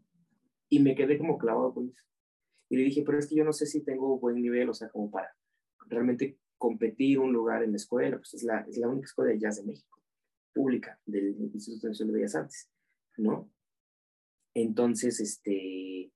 Y 0.69 0.79
me 0.79 0.95
quedé 0.95 1.17
como 1.17 1.37
clavado 1.37 1.73
con 1.73 1.89
eso. 1.89 2.03
Y 2.69 2.77
le 2.77 2.83
dije, 2.83 3.03
pero 3.05 3.19
es 3.19 3.27
que 3.27 3.35
yo 3.35 3.43
no 3.43 3.53
sé 3.53 3.65
si 3.65 3.83
tengo 3.83 4.19
buen 4.19 4.35
nivel, 4.35 4.69
o 4.69 4.73
sea, 4.73 4.89
como 4.89 5.09
para 5.09 5.35
realmente 5.87 6.39
competir 6.57 7.19
un 7.19 7.31
lugar 7.31 7.63
en 7.63 7.71
la 7.71 7.77
escuela, 7.77 8.17
pues 8.17 8.33
es 8.33 8.43
la, 8.43 8.61
es 8.61 8.77
la 8.77 8.87
única 8.87 9.05
escuela 9.05 9.31
de 9.31 9.39
jazz 9.39 9.57
de 9.57 9.67
México, 9.67 10.01
pública, 10.53 10.99
del 11.05 11.35
Instituto 11.53 11.87
Nacional 11.87 12.13
de 12.13 12.19
Bellas 12.19 12.35
Artes, 12.35 12.69
¿no? 13.17 13.51
Entonces, 14.53 15.19
este, 15.19 16.11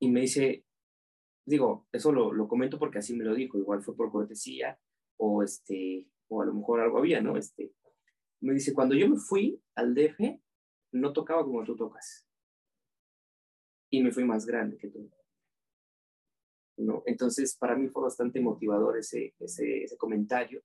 y 0.00 0.10
me 0.10 0.22
dice, 0.22 0.64
digo, 1.44 1.86
eso 1.92 2.12
lo, 2.12 2.32
lo 2.32 2.48
comento 2.48 2.78
porque 2.78 2.98
así 2.98 3.14
me 3.14 3.24
lo 3.24 3.34
dijo, 3.34 3.58
igual 3.58 3.82
fue 3.82 3.94
por 3.94 4.10
cortesía, 4.10 4.78
o 5.18 5.42
este, 5.42 6.08
o 6.28 6.42
a 6.42 6.46
lo 6.46 6.54
mejor 6.54 6.80
algo 6.80 6.98
había, 6.98 7.20
¿no? 7.20 7.36
Este, 7.36 7.72
me 8.40 8.54
dice, 8.54 8.72
cuando 8.72 8.94
yo 8.94 9.08
me 9.08 9.16
fui 9.16 9.62
al 9.74 9.94
DF, 9.94 10.40
no 10.92 11.12
tocaba 11.12 11.44
como 11.44 11.62
tú 11.64 11.76
tocas. 11.76 12.26
Y 13.90 14.02
me 14.02 14.10
fui 14.10 14.24
más 14.24 14.46
grande 14.46 14.78
que 14.78 14.88
tú. 14.88 15.10
¿No? 16.82 17.02
Entonces, 17.06 17.56
para 17.56 17.76
mí 17.76 17.88
fue 17.88 18.02
bastante 18.02 18.40
motivador 18.40 18.98
ese, 18.98 19.34
ese, 19.38 19.84
ese 19.84 19.96
comentario. 19.96 20.62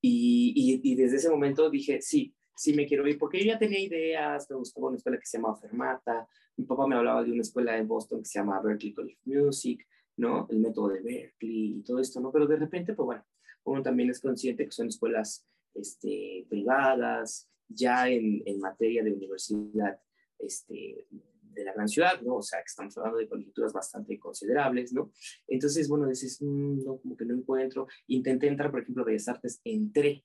Y, 0.00 0.52
y, 0.54 0.92
y, 0.92 0.94
desde 0.94 1.16
ese 1.16 1.30
momento 1.30 1.68
dije, 1.68 2.00
sí, 2.00 2.34
sí 2.56 2.72
me 2.72 2.86
quiero 2.86 3.06
ir, 3.06 3.18
porque 3.18 3.38
yo 3.38 3.46
ya 3.46 3.58
tenía 3.58 3.80
ideas, 3.80 4.48
me 4.48 4.56
gustaba 4.56 4.88
una 4.88 4.96
escuela 4.96 5.18
que 5.18 5.26
se 5.26 5.38
llamaba 5.38 5.56
Fermata, 5.56 6.28
mi 6.56 6.64
papá 6.64 6.86
me 6.86 6.94
hablaba 6.94 7.22
de 7.22 7.32
una 7.32 7.42
escuela 7.42 7.76
en 7.76 7.86
Boston 7.86 8.20
que 8.20 8.24
se 8.26 8.38
llama 8.38 8.60
Berkeley 8.62 8.94
College 8.94 9.20
Music, 9.24 9.86
¿no? 10.16 10.46
El 10.50 10.60
método 10.60 10.88
de 10.88 11.00
Berkeley 11.00 11.78
y 11.78 11.82
todo 11.82 11.98
esto, 11.98 12.20
¿no? 12.20 12.32
Pero 12.32 12.46
de 12.46 12.56
repente, 12.56 12.94
pues 12.94 13.06
bueno, 13.06 13.24
uno 13.64 13.82
también 13.82 14.10
es 14.10 14.20
consciente 14.20 14.64
que 14.64 14.72
son 14.72 14.88
escuelas 14.88 15.46
este, 15.74 16.46
privadas, 16.48 17.48
ya 17.68 18.08
en, 18.08 18.42
en 18.46 18.60
materia 18.60 19.02
de 19.04 19.12
universidad 19.12 20.00
este, 20.38 21.06
de 21.52 21.64
la 21.64 21.72
gran 21.72 21.88
ciudad, 21.88 22.20
¿no? 22.22 22.36
O 22.36 22.42
sea, 22.42 22.60
que 22.60 22.66
estamos 22.66 22.96
hablando 22.98 23.18
de 23.18 23.28
colegiaturas 23.28 23.72
bastante 23.72 24.18
considerables, 24.18 24.92
¿no? 24.92 25.12
Entonces, 25.46 25.88
bueno, 25.88 26.06
dices, 26.06 26.40
mm, 26.40 26.84
no, 26.84 26.98
como 26.98 27.16
que 27.16 27.24
no 27.24 27.34
encuentro. 27.34 27.86
Intenté 28.06 28.48
entrar, 28.48 28.70
por 28.70 28.82
ejemplo, 28.82 29.02
a 29.02 29.06
Bellas 29.06 29.28
Artes, 29.28 29.60
entré 29.64 30.24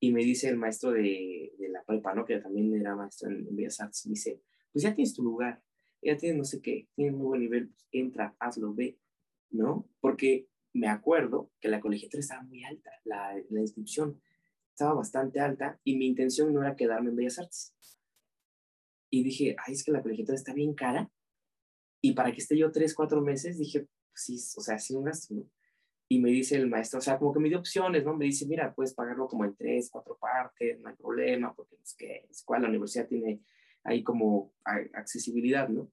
y 0.00 0.12
me 0.12 0.24
dice 0.24 0.48
el 0.48 0.56
maestro 0.56 0.92
de, 0.92 1.52
de 1.58 1.68
la 1.68 1.82
prepa, 1.84 2.14
¿no? 2.14 2.24
Que 2.24 2.38
también 2.38 2.74
era 2.74 2.96
maestro 2.96 3.30
en, 3.30 3.46
en, 3.46 3.56
Bellas 3.56 3.80
Artes, 3.80 4.06
me 4.06 4.10
dice, 4.10 4.40
pues 4.72 4.82
ya 4.82 4.94
tienes 4.94 5.14
tu 5.14 5.22
lugar, 5.22 5.62
ya 6.02 6.16
tienes 6.16 6.38
no 6.38 6.44
sé 6.44 6.60
qué, 6.60 6.88
tienes 6.94 7.14
muy 7.14 7.26
buen 7.26 7.40
nivel, 7.40 7.68
pues 7.68 7.86
entra, 7.92 8.34
hazlo, 8.38 8.74
ve, 8.74 8.98
¿no? 9.50 9.88
Porque 10.00 10.48
me 10.72 10.88
acuerdo 10.88 11.50
que 11.60 11.68
la 11.68 11.80
colegiatura 11.80 12.20
estaba 12.20 12.42
muy 12.42 12.64
alta, 12.64 12.90
la, 13.04 13.34
la 13.50 13.60
inscripción 13.60 14.20
estaba 14.72 14.94
bastante 14.94 15.38
alta 15.38 15.78
y 15.84 15.96
mi 15.96 16.06
intención 16.06 16.52
no 16.52 16.62
era 16.62 16.76
quedarme 16.76 17.10
en 17.10 17.16
Bellas 17.16 17.38
Artes. 17.38 17.74
Y 19.14 19.22
dije, 19.22 19.54
ay, 19.64 19.74
es 19.74 19.84
que 19.84 19.92
la 19.92 20.00
colegiatura 20.00 20.36
está 20.36 20.54
bien 20.54 20.72
cara. 20.72 21.10
Y 22.00 22.14
para 22.14 22.32
que 22.32 22.38
esté 22.38 22.56
yo 22.56 22.72
tres, 22.72 22.94
cuatro 22.94 23.20
meses, 23.20 23.58
dije, 23.58 23.86
sí, 24.14 24.36
o 24.56 24.62
sea, 24.62 24.78
sí 24.78 24.94
un 24.94 25.04
gasto, 25.04 25.34
¿no? 25.34 25.44
Y 26.08 26.18
me 26.18 26.30
dice 26.30 26.56
el 26.56 26.68
maestro, 26.68 26.98
o 26.98 27.02
sea, 27.02 27.18
como 27.18 27.32
que 27.32 27.38
me 27.38 27.50
dio 27.50 27.58
opciones, 27.58 28.04
¿no? 28.06 28.16
Me 28.16 28.24
dice, 28.24 28.46
mira, 28.46 28.74
puedes 28.74 28.94
pagarlo 28.94 29.28
como 29.28 29.44
en 29.44 29.54
tres, 29.54 29.90
cuatro 29.92 30.16
partes, 30.18 30.80
no 30.80 30.88
hay 30.88 30.96
problema, 30.96 31.54
porque 31.54 31.76
es 31.82 31.94
que 31.94 32.26
es 32.30 32.42
cual 32.42 32.62
la 32.62 32.68
universidad 32.68 33.06
tiene 33.06 33.42
ahí 33.84 34.02
como 34.02 34.54
accesibilidad, 34.64 35.68
¿no? 35.68 35.92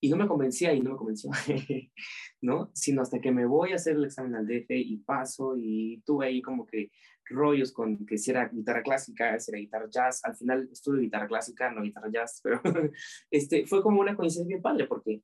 Y 0.00 0.08
no 0.08 0.16
me 0.16 0.26
convencía 0.26 0.72
y 0.72 0.80
no 0.80 0.92
me 0.92 0.96
convenció, 0.96 1.30
¿no? 2.40 2.70
Sino 2.74 3.02
hasta 3.02 3.20
que 3.20 3.30
me 3.30 3.44
voy 3.44 3.72
a 3.72 3.76
hacer 3.76 3.96
el 3.96 4.04
examen 4.04 4.36
al 4.36 4.46
DF 4.46 4.70
y 4.70 4.96
paso 4.98 5.54
y 5.54 6.02
tuve 6.06 6.28
ahí 6.28 6.40
como 6.40 6.64
que 6.64 6.90
rollos 7.30 7.72
con 7.72 8.06
que 8.06 8.18
si 8.18 8.30
era 8.30 8.48
guitarra 8.48 8.82
clásica, 8.82 9.38
si 9.38 9.50
era 9.50 9.58
guitarra 9.58 9.88
jazz. 9.90 10.24
Al 10.24 10.36
final 10.36 10.68
estuve 10.72 11.00
guitarra 11.00 11.26
clásica, 11.26 11.70
no 11.70 11.82
guitarra 11.82 12.10
jazz, 12.10 12.40
pero 12.44 12.60
este, 13.30 13.66
fue 13.66 13.82
como 13.82 14.00
una 14.00 14.16
coincidencia 14.16 14.56
bien 14.56 14.62
padre 14.62 14.86
porque 14.86 15.22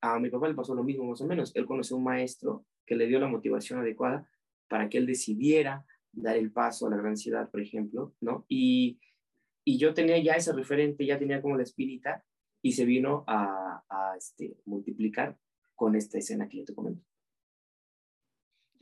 a 0.00 0.18
mi 0.18 0.30
papá 0.30 0.48
le 0.48 0.54
pasó 0.54 0.74
lo 0.74 0.84
mismo 0.84 1.04
más 1.04 1.20
o 1.20 1.26
menos. 1.26 1.54
Él 1.54 1.66
conoció 1.66 1.96
un 1.96 2.04
maestro 2.04 2.66
que 2.86 2.96
le 2.96 3.06
dio 3.06 3.18
la 3.18 3.28
motivación 3.28 3.80
adecuada 3.80 4.28
para 4.68 4.88
que 4.88 4.98
él 4.98 5.06
decidiera 5.06 5.84
dar 6.12 6.36
el 6.36 6.52
paso 6.52 6.86
a 6.86 6.90
la 6.90 6.96
gran 6.96 7.16
ciudad, 7.16 7.50
por 7.50 7.60
ejemplo, 7.60 8.14
¿no? 8.20 8.44
Y, 8.48 9.00
y 9.64 9.78
yo 9.78 9.94
tenía 9.94 10.18
ya 10.18 10.34
ese 10.34 10.52
referente, 10.52 11.06
ya 11.06 11.18
tenía 11.18 11.40
como 11.40 11.56
la 11.56 11.62
espírita 11.62 12.24
y 12.62 12.72
se 12.72 12.84
vino 12.84 13.24
a, 13.26 13.82
a 13.88 14.16
este, 14.16 14.56
multiplicar 14.64 15.38
con 15.74 15.96
esta 15.96 16.18
escena 16.18 16.48
que 16.48 16.58
yo 16.58 16.64
te 16.64 16.74
comento. 16.74 17.04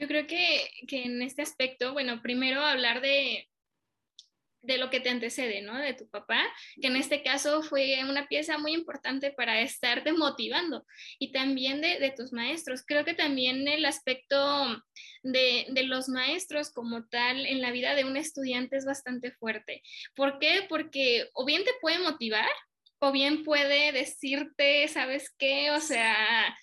Yo 0.02 0.08
creo 0.08 0.26
que, 0.26 0.68
que, 0.88 1.04
en 1.04 1.22
este 1.22 1.42
aspecto, 1.42 1.92
bueno, 1.92 2.22
primero 2.22 2.60
hablar 2.60 3.00
de, 3.02 3.48
de 4.60 4.76
lo 4.76 4.90
que 4.90 4.98
te 4.98 5.10
antecede, 5.10 5.62
¿no? 5.62 5.78
De 5.78 5.94
tu 5.94 6.08
papá, 6.08 6.42
que 6.80 6.88
en 6.88 6.96
este 6.96 7.22
caso 7.22 7.62
fue 7.62 8.02
una 8.02 8.26
pieza 8.26 8.58
muy 8.58 8.72
importante 8.72 9.30
para 9.30 9.60
estarte 9.60 10.12
motivando 10.12 10.84
y 11.20 11.30
también 11.30 11.80
de, 11.80 12.00
de 12.00 12.10
tus 12.10 12.32
maestros. 12.32 12.82
Creo 12.84 13.04
que 13.04 13.14
también 13.14 13.68
el 13.68 13.84
aspecto 13.84 14.82
de, 15.22 15.66
de, 15.68 15.84
los 15.84 16.08
maestros 16.08 16.72
como 16.72 17.06
tal 17.06 17.46
en 17.46 17.60
la 17.60 17.70
vida 17.70 17.94
de 17.94 18.04
un 18.04 18.16
estudiante 18.16 18.78
es 18.78 18.84
bastante 18.84 19.30
fuerte. 19.30 19.82
¿Por 20.16 20.40
qué? 20.40 20.66
Porque 20.68 21.30
o 21.32 21.44
bien 21.44 21.62
te 21.62 21.74
puede 21.80 22.00
motivar 22.00 22.50
o 22.98 23.12
bien 23.12 23.44
puede 23.44 23.92
decirte, 23.92 24.88
¿sabes 24.88 25.32
qué? 25.38 25.70
O 25.70 25.78
sea, 25.78 26.56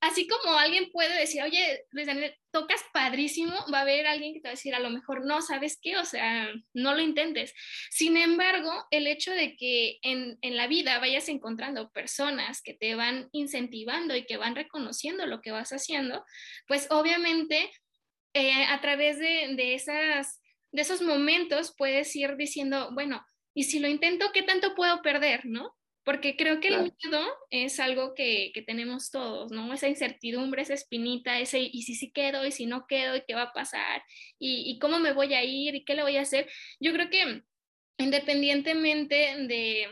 así 0.00 0.26
como 0.26 0.58
alguien 0.58 0.90
puede 0.90 1.18
decir, 1.18 1.42
oye, 1.42 1.84
Luis 1.90 2.06
Daniel, 2.06 2.34
tocas 2.50 2.82
padrísimo, 2.92 3.52
va 3.72 3.78
a 3.78 3.82
haber 3.82 4.06
alguien 4.06 4.32
que 4.32 4.40
te 4.40 4.48
va 4.48 4.52
a 4.52 4.54
decir, 4.54 4.74
a 4.74 4.80
lo 4.80 4.90
mejor 4.90 5.26
no, 5.26 5.42
¿sabes 5.42 5.78
qué? 5.80 5.98
O 5.98 6.04
sea, 6.04 6.48
no 6.72 6.94
lo 6.94 7.00
intentes. 7.00 7.54
Sin 7.90 8.16
embargo, 8.16 8.72
el 8.90 9.06
hecho 9.06 9.30
de 9.32 9.56
que 9.56 9.98
en, 10.02 10.38
en 10.40 10.56
la 10.56 10.66
vida 10.66 10.98
vayas 10.98 11.28
encontrando 11.28 11.90
personas 11.90 12.62
que 12.62 12.74
te 12.74 12.94
van 12.94 13.28
incentivando 13.32 14.16
y 14.16 14.24
que 14.24 14.38
van 14.38 14.56
reconociendo 14.56 15.26
lo 15.26 15.40
que 15.42 15.52
vas 15.52 15.70
haciendo, 15.70 16.24
pues 16.66 16.86
obviamente 16.90 17.70
eh, 18.32 18.64
a 18.64 18.80
través 18.80 19.18
de, 19.18 19.54
de, 19.56 19.74
esas, 19.74 20.40
de 20.72 20.82
esos 20.82 21.02
momentos 21.02 21.74
puedes 21.76 22.14
ir 22.16 22.36
diciendo, 22.36 22.90
bueno, 22.92 23.24
y 23.54 23.64
si 23.64 23.80
lo 23.80 23.88
intento, 23.88 24.30
¿qué 24.32 24.42
tanto 24.42 24.74
puedo 24.74 25.02
perder, 25.02 25.44
no? 25.44 25.74
Porque 26.04 26.36
creo 26.36 26.60
que 26.60 26.68
el 26.68 26.80
miedo 26.80 27.26
es 27.50 27.78
algo 27.78 28.14
que, 28.14 28.52
que, 28.54 28.62
tenemos 28.62 29.10
todos, 29.10 29.52
¿no? 29.52 29.72
Esa 29.72 29.88
incertidumbre, 29.88 30.62
esa 30.62 30.74
espinita, 30.74 31.38
ese 31.38 31.60
y 31.60 31.82
si 31.82 31.94
sí 31.94 32.10
quedo, 32.10 32.46
y 32.46 32.52
si 32.52 32.66
no 32.66 32.86
quedo, 32.86 33.16
y 33.16 33.22
qué 33.26 33.34
va 33.34 33.42
a 33.42 33.52
pasar, 33.52 34.02
y, 34.38 34.70
y 34.70 34.78
cómo 34.78 34.98
me 34.98 35.12
voy 35.12 35.34
a 35.34 35.44
ir, 35.44 35.74
y 35.74 35.84
qué 35.84 35.94
le 35.94 36.02
voy 36.02 36.16
a 36.16 36.22
hacer. 36.22 36.48
Yo 36.80 36.92
creo 36.92 37.10
que 37.10 37.42
independientemente 37.98 39.14
de, 39.46 39.88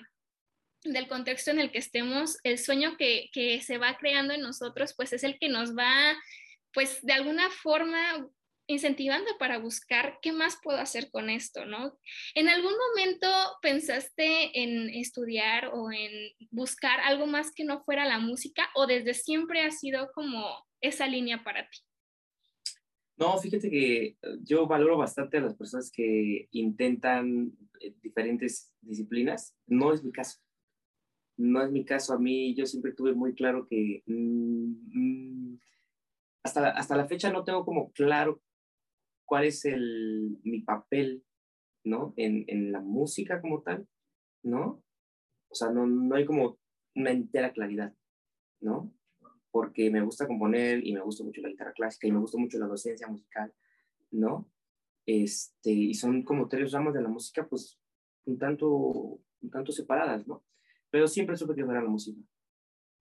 del 0.85 1.09
contexto 1.09 1.50
en 1.50 1.61
el 1.61 1.71
que 1.71 1.79
estemos, 1.79 2.38
el 2.43 2.59
sueño 2.59 2.97
que, 2.97 3.29
que 3.33 3.61
se 3.61 3.79
va 3.79 3.97
creando 3.99 4.35
en 4.35 4.41
nosotros, 4.41 4.95
pues 4.97 5.12
es 5.12 5.25
el 5.25 5.38
que 5.38 5.49
nos 5.49 5.77
va, 5.77 6.17
pues 6.73 7.03
de 7.03 7.12
alguna 7.12 7.50
forma 7.50 8.27
incentivando 8.69 9.31
para 9.39 9.59
buscar 9.59 10.19
qué 10.23 10.31
más 10.31 10.59
puedo 10.63 10.79
hacer 10.79 11.11
con 11.11 11.31
esto, 11.31 11.65
¿no? 11.65 11.99
¿En 12.35 12.49
algún 12.49 12.75
momento 12.89 13.27
pensaste 13.63 14.63
en 14.63 14.91
estudiar 14.91 15.71
o 15.73 15.91
en 15.91 16.11
buscar 16.51 17.01
algo 17.01 17.27
más 17.27 17.51
que 17.53 17.65
no 17.65 17.83
fuera 17.83 18.05
la 18.05 18.19
música 18.19 18.69
o 18.75 18.87
desde 18.87 19.15
siempre 19.15 19.63
ha 19.63 19.71
sido 19.71 20.11
como 20.15 20.45
esa 20.81 21.07
línea 21.07 21.43
para 21.43 21.69
ti? 21.69 21.79
No, 23.17 23.37
fíjate 23.39 23.71
que 23.71 24.05
eh, 24.05 24.17
yo 24.45 24.67
valoro 24.67 24.97
bastante 24.99 25.39
a 25.39 25.41
las 25.41 25.57
personas 25.57 25.91
que 25.91 26.47
intentan 26.53 27.51
eh, 27.81 27.95
diferentes 28.03 28.73
disciplinas. 28.81 29.57
No 29.67 29.93
es 29.93 30.05
mi 30.05 30.13
caso. 30.13 30.39
No 31.37 31.63
es 31.63 31.73
mi 31.73 31.85
caso. 31.85 32.13
A 32.13 32.19
mí 32.19 32.55
yo 32.55 32.67
siempre 32.67 32.93
tuve 32.93 33.15
muy 33.15 33.35
claro 33.35 33.67
que 33.67 34.03
mmm, 34.07 35.57
hasta, 36.45 36.69
hasta 36.71 36.97
la 36.97 37.09
fecha 37.09 37.33
no 37.33 37.45
tengo 37.45 37.65
como 37.65 37.91
claro 37.93 38.41
cuál 39.28 39.44
es 39.44 39.64
el, 39.66 40.38
mi 40.42 40.62
papel, 40.62 41.23
¿no? 41.85 42.14
En, 42.16 42.44
en, 42.49 42.73
la 42.73 42.80
música 42.80 43.42
como 43.42 43.61
tal, 43.61 43.87
¿no? 44.42 44.82
O 45.50 45.54
sea, 45.54 45.70
no, 45.70 45.87
no 45.87 46.16
hay 46.16 46.25
como 46.25 46.58
una 46.94 47.11
entera 47.11 47.52
claridad, 47.52 47.94
¿no? 48.61 48.90
Porque 49.50 49.90
me 49.90 50.02
gusta 50.02 50.26
componer 50.26 50.85
y 50.85 50.94
me 50.94 51.02
gusta 51.02 51.25
mucho 51.25 51.42
la 51.42 51.50
guitarra 51.50 51.75
clásica 51.75 52.06
y 52.06 52.12
me 52.12 52.20
gusta 52.20 52.38
mucho 52.38 52.58
la 52.58 52.66
docencia 52.66 53.06
musical, 53.06 53.52
¿no? 54.11 54.50
Este, 55.04 55.73
y 55.73 55.92
son 55.92 56.23
como 56.23 56.49
tres 56.49 56.73
ramas 56.73 56.94
de 56.94 57.02
la 57.02 57.08
música, 57.08 57.47
pues, 57.47 57.78
un 58.25 58.38
tanto, 58.38 58.66
un 58.70 59.50
tanto 59.50 59.73
separadas, 59.73 60.26
¿no? 60.26 60.42
Pero 60.90 61.06
siempre 61.06 61.37
supe 61.37 61.54
que 61.54 61.61
era 61.61 61.82
la 61.82 61.88
música. 61.88 62.18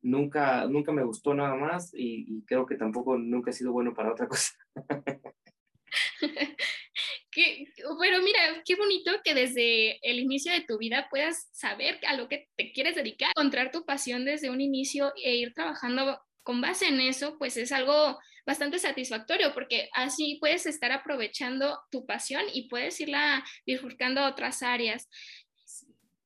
Nunca, 0.02 0.68
nunca 0.68 0.92
me 0.92 1.06
gustó 1.06 1.34
nada 1.34 1.56
más 1.56 1.94
y, 1.94 2.26
y 2.28 2.44
creo 2.44 2.66
que 2.66 2.76
tampoco 2.76 3.18
nunca 3.18 3.52
he 3.52 3.54
sido 3.54 3.72
bueno 3.72 3.94
para 3.94 4.12
otra 4.12 4.28
cosa. 4.28 4.52
pero 8.00 8.22
mira, 8.22 8.62
qué 8.66 8.76
bonito 8.76 9.12
que 9.24 9.34
desde 9.34 10.00
el 10.08 10.20
inicio 10.20 10.52
de 10.52 10.62
tu 10.62 10.78
vida 10.78 11.08
puedas 11.10 11.50
saber 11.52 12.00
a 12.08 12.16
lo 12.16 12.28
que 12.28 12.48
te 12.56 12.72
quieres 12.72 12.96
dedicar, 12.96 13.32
encontrar 13.36 13.72
tu 13.72 13.86
pasión 13.86 14.26
desde 14.26 14.50
un 14.50 14.62
inicio 14.62 15.14
e 15.24 15.36
ir 15.36 15.54
trabajando 15.54 16.20
con 16.44 16.62
base 16.62 16.88
en 16.88 17.02
eso, 17.02 17.38
pues 17.38 17.58
es 17.58 17.72
algo 17.72 18.18
bastante 18.46 18.80
satisfactorio 18.80 19.54
porque 19.54 19.90
así 19.94 20.38
puedes 20.40 20.66
estar 20.66 20.92
aprovechando 20.94 21.78
tu 21.92 22.06
pasión 22.06 22.44
y 22.54 22.70
puedes 22.70 23.00
irla 23.02 23.44
bifurcando 23.66 24.22
a 24.22 24.30
otras 24.30 24.64
áreas. 24.64 25.10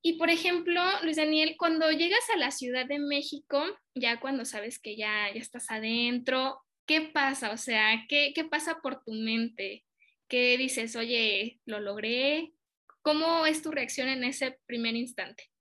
Y 0.03 0.13
por 0.13 0.29
ejemplo, 0.29 0.81
Luis 1.03 1.17
Daniel, 1.17 1.55
cuando 1.57 1.91
llegas 1.91 2.29
a 2.33 2.37
la 2.37 2.51
Ciudad 2.51 2.85
de 2.85 2.99
México, 2.99 3.63
ya 3.95 4.19
cuando 4.19 4.45
sabes 4.45 4.79
que 4.79 4.95
ya, 4.95 5.31
ya 5.33 5.39
estás 5.39 5.69
adentro, 5.69 6.59
¿qué 6.85 7.09
pasa? 7.13 7.51
O 7.51 7.57
sea, 7.57 8.05
¿qué, 8.07 8.31
¿qué 8.33 8.45
pasa 8.45 8.79
por 8.81 9.03
tu 9.03 9.13
mente? 9.13 9.85
¿Qué 10.27 10.57
dices? 10.57 10.95
Oye, 10.95 11.59
lo 11.65 11.79
logré. 11.79 12.53
¿Cómo 13.01 13.45
es 13.45 13.61
tu 13.61 13.71
reacción 13.71 14.07
en 14.07 14.23
ese 14.23 14.59
primer 14.65 14.95
instante? 14.95 15.51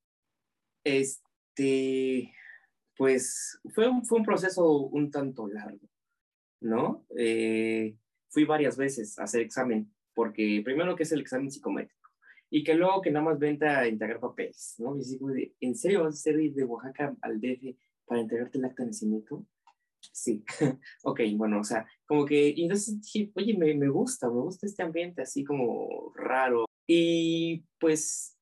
Este, 0.84 2.32
pues 2.96 3.60
fue 3.74 3.88
un, 3.88 4.04
fue 4.04 4.18
un 4.18 4.24
proceso 4.24 4.70
un 4.72 5.10
tanto 5.10 5.48
largo, 5.48 5.88
¿no? 6.60 7.06
Eh, 7.16 7.96
fui 8.28 8.44
varias 8.44 8.76
veces 8.76 9.18
a 9.18 9.24
hacer 9.24 9.40
examen 9.40 9.92
porque 10.14 10.60
primero 10.64 10.94
que 10.96 11.04
es 11.04 11.12
el 11.12 11.20
examen 11.20 11.50
psicométrico 11.50 12.10
y 12.50 12.64
que 12.64 12.74
luego 12.74 13.00
que 13.00 13.10
nada 13.10 13.24
más 13.24 13.38
venta 13.38 13.78
a 13.78 13.88
integrar 13.88 14.20
papeles, 14.20 14.74
¿no? 14.78 14.96
Y 14.96 15.00
así 15.00 15.18
como 15.18 15.32
de, 15.32 15.54
¿en 15.60 15.74
serio 15.74 16.02
vas 16.02 16.14
a 16.14 16.18
ser 16.18 16.36
de 16.36 16.64
Oaxaca 16.64 17.16
al 17.22 17.40
DF 17.40 17.76
para 18.04 18.20
entregarte 18.20 18.58
el 18.58 18.64
acta 18.64 18.82
de 18.82 18.88
nacimiento? 18.88 19.46
Sí, 20.12 20.44
ok, 21.04 21.20
bueno, 21.34 21.60
o 21.60 21.64
sea, 21.64 21.86
como 22.06 22.24
que, 22.24 22.52
y 22.56 22.62
entonces 22.62 23.00
dije, 23.00 23.30
oye, 23.34 23.56
me, 23.56 23.74
me 23.74 23.88
gusta, 23.88 24.28
me 24.28 24.40
gusta 24.40 24.66
este 24.66 24.82
ambiente 24.82 25.22
así 25.22 25.44
como 25.44 26.12
raro. 26.14 26.66
Y 26.86 27.64
pues, 27.78 28.36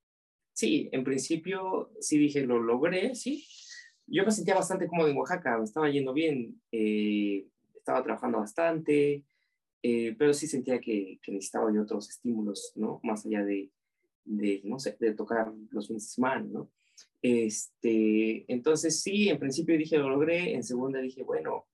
sí, 0.52 0.88
en 0.92 1.04
principio 1.04 1.92
sí 2.00 2.18
dije, 2.18 2.46
lo 2.46 2.60
logré, 2.60 3.14
sí. 3.14 3.46
Yo 4.06 4.24
me 4.24 4.30
sentía 4.30 4.54
bastante 4.54 4.86
cómodo 4.86 5.08
en 5.08 5.16
Oaxaca, 5.16 5.58
me 5.58 5.64
estaba 5.64 5.90
yendo 5.90 6.14
bien, 6.14 6.60
eh, 6.72 7.46
estaba 7.76 8.02
trabajando 8.02 8.38
bastante, 8.38 9.24
eh, 9.82 10.16
pero 10.18 10.32
sí 10.32 10.46
sentía 10.46 10.80
que, 10.80 11.20
que, 11.22 11.32
necesitaba 11.32 11.72
yo 11.72 11.82
otros 11.82 12.08
estímulos, 12.08 12.72
¿no? 12.74 13.00
Más 13.02 13.26
allá 13.26 13.44
de, 13.44 13.70
de, 14.24 14.62
no 14.64 14.78
sé, 14.78 14.96
de 14.98 15.14
tocar 15.14 15.52
los 15.70 15.88
fines 15.88 16.04
de 16.04 16.10
semana, 16.14 16.46
¿no? 16.50 16.70
Este, 17.22 18.50
entonces 18.52 19.00
sí, 19.00 19.28
en 19.28 19.38
principio 19.38 19.76
dije 19.76 19.98
lo 19.98 20.08
logré, 20.08 20.54
en 20.54 20.62
segunda 20.62 21.00
dije, 21.00 21.22
bueno, 21.22 21.66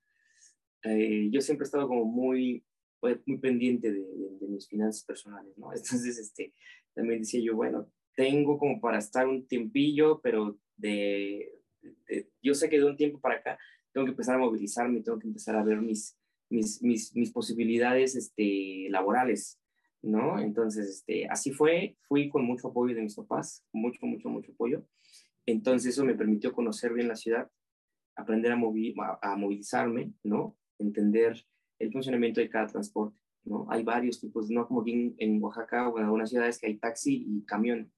eh, 0.84 1.28
yo 1.30 1.40
siempre 1.40 1.64
he 1.64 1.66
estado 1.66 1.88
como 1.88 2.04
muy, 2.04 2.64
pues, 3.00 3.18
muy 3.26 3.38
pendiente 3.38 3.92
de, 3.92 4.00
de, 4.40 4.48
mis 4.48 4.68
finanzas 4.68 5.04
personales, 5.04 5.56
¿no? 5.56 5.72
Entonces, 5.74 6.18
este, 6.18 6.52
también 6.94 7.20
decía 7.20 7.40
yo, 7.42 7.56
bueno, 7.56 7.90
tengo 8.14 8.58
como 8.58 8.80
para 8.80 8.98
estar 8.98 9.26
un 9.26 9.46
tiempillo, 9.46 10.20
pero 10.22 10.58
de, 10.76 11.52
de, 11.82 12.28
yo 12.42 12.54
sé 12.54 12.68
que 12.68 12.78
de 12.78 12.84
un 12.84 12.96
tiempo 12.96 13.20
para 13.20 13.36
acá 13.36 13.58
tengo 13.92 14.06
que 14.06 14.10
empezar 14.10 14.36
a 14.36 14.38
movilizarme, 14.38 15.02
tengo 15.02 15.18
que 15.18 15.28
empezar 15.28 15.56
a 15.56 15.64
ver 15.64 15.80
mis, 15.80 16.16
mis, 16.50 16.82
mis, 16.82 17.14
mis 17.14 17.30
posibilidades 17.30 18.16
este, 18.16 18.88
laborales, 18.90 19.60
¿no? 20.02 20.38
Entonces, 20.40 20.88
este, 20.88 21.26
así 21.28 21.52
fue, 21.52 21.96
fui 22.08 22.28
con 22.28 22.44
mucho 22.44 22.68
apoyo 22.68 22.94
de 22.94 23.02
mis 23.02 23.14
papás, 23.14 23.64
mucho, 23.72 24.04
mucho, 24.06 24.28
mucho 24.28 24.52
apoyo. 24.52 24.84
Entonces 25.46 25.92
eso 25.92 26.04
me 26.04 26.14
permitió 26.14 26.52
conocer 26.52 26.92
bien 26.92 27.08
la 27.08 27.16
ciudad, 27.16 27.50
aprender 28.16 28.52
a, 28.52 28.56
a, 29.22 29.36
movilizarme, 29.36 30.12
¿no? 30.22 30.56
Entender 30.78 31.44
el 31.78 31.92
funcionamiento 31.92 32.40
de 32.40 32.48
cada 32.48 32.66
transporte, 32.66 33.18
¿no? 33.44 33.66
Hay 33.70 33.82
varios 33.82 34.20
tipos, 34.20 34.50
no 34.50 34.66
como 34.66 34.82
aquí 34.82 35.14
en, 35.18 35.42
Oaxaca 35.42 35.88
o 35.88 35.98
en 35.98 36.04
algunas 36.04 36.30
ciudades 36.30 36.58
que 36.58 36.68
hay 36.68 36.78
taxi 36.78 37.24
y 37.26 37.44
camión, 37.44 37.92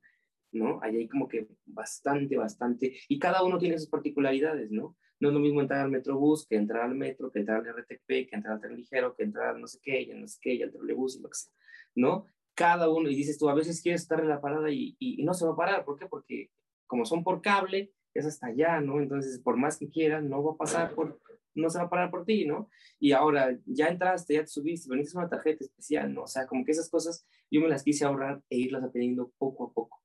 ¿no? 0.53 0.81
Ahí 0.83 0.97
hay 0.97 1.09
como 1.09 1.29
que 1.29 1.49
bastante, 1.67 2.37
bastante, 2.37 2.99
y 3.09 3.19
cada 3.19 3.45
uno 3.45 3.59
tiene 3.59 3.79
sus 3.79 3.88
particularidades, 3.88 4.71
¿no? 4.71 4.97
No 5.21 5.29
es 5.29 5.35
lo 5.35 5.41
mismo 5.41 5.61
entrar 5.61 5.81
al 5.81 5.91
metrobús 5.91 6.47
que 6.47 6.57
entrar 6.57 6.83
al 6.83 6.95
metro, 6.95 7.31
que 7.31 7.38
entrar 7.38 7.61
al 7.61 7.69
RTP, 7.69 8.29
que 8.29 8.31
entrar 8.33 8.55
al 8.55 8.61
tren 8.61 8.76
ligero, 8.76 9.15
que 9.15 9.23
entrar 9.23 9.55
al 9.55 9.61
no 9.61 9.67
sé 9.67 9.79
qué, 9.83 10.03
y 10.03 10.09
no 10.09 10.26
sé 10.26 10.38
qué, 10.43 10.55
y 10.55 10.62
al 10.62 10.73
trolebús 10.73 11.17
y 11.17 11.23
lo 11.23 11.29
que 11.29 11.37
sea, 11.37 11.53
¿no? 11.95 12.26
Cada 12.55 12.88
uno, 12.88 13.09
y 13.09 13.15
dices 13.15 13.38
tú, 13.38 13.49
a 13.49 13.55
veces 13.55 13.83
quieres 13.83 14.03
estar 14.03 14.21
en 14.21 14.29
la 14.29 14.41
parada 14.41 14.71
y, 14.71 14.97
y, 14.99 15.21
y 15.21 15.25
no 15.25 15.35
se 15.35 15.45
va 15.47 15.53
a 15.53 15.57
parar, 15.57 15.85
¿por 15.85 15.99
qué? 15.99 16.07
Porque 16.07 16.50
como 16.87 17.05
son 17.05 17.25
por 17.25 17.40
cable, 17.40 17.93
es 18.14 18.26
hasta 18.26 18.49
allá, 18.49 18.81
¿no? 18.81 19.00
Entonces, 19.00 19.38
por 19.40 19.57
más 19.57 19.78
que 19.78 19.88
quieran, 19.88 20.28
no 20.28 20.43
va 20.43 20.52
a 20.52 20.57
pasar 20.57 20.95
por, 20.95 21.21
no 21.55 21.71
se 21.71 21.78
va 21.78 21.85
a 21.85 21.90
parar 21.90 22.11
por 22.11 22.25
ti, 22.25 22.47
¿no? 22.47 22.69
Y 22.99 23.12
ahora 23.12 23.59
ya 23.66 23.88
entraste, 23.88 24.35
ya 24.35 24.40
te 24.40 24.47
subiste, 24.49 24.88
veniste 24.90 25.16
una 25.16 25.28
tarjeta 25.28 25.64
especial, 25.64 26.12
¿no? 26.14 26.23
O 26.23 26.26
sea, 26.26 26.47
como 26.47 26.64
que 26.64 26.73
esas 26.73 26.90
cosas 26.90 27.26
yo 27.50 27.61
me 27.61 27.69
las 27.69 27.83
quise 27.83 28.05
ahorrar 28.05 28.43
e 28.50 28.59
irlas 28.59 28.85
aprendiendo 28.85 29.33
poco 29.38 29.64
a 29.64 29.73
poco, 29.73 30.02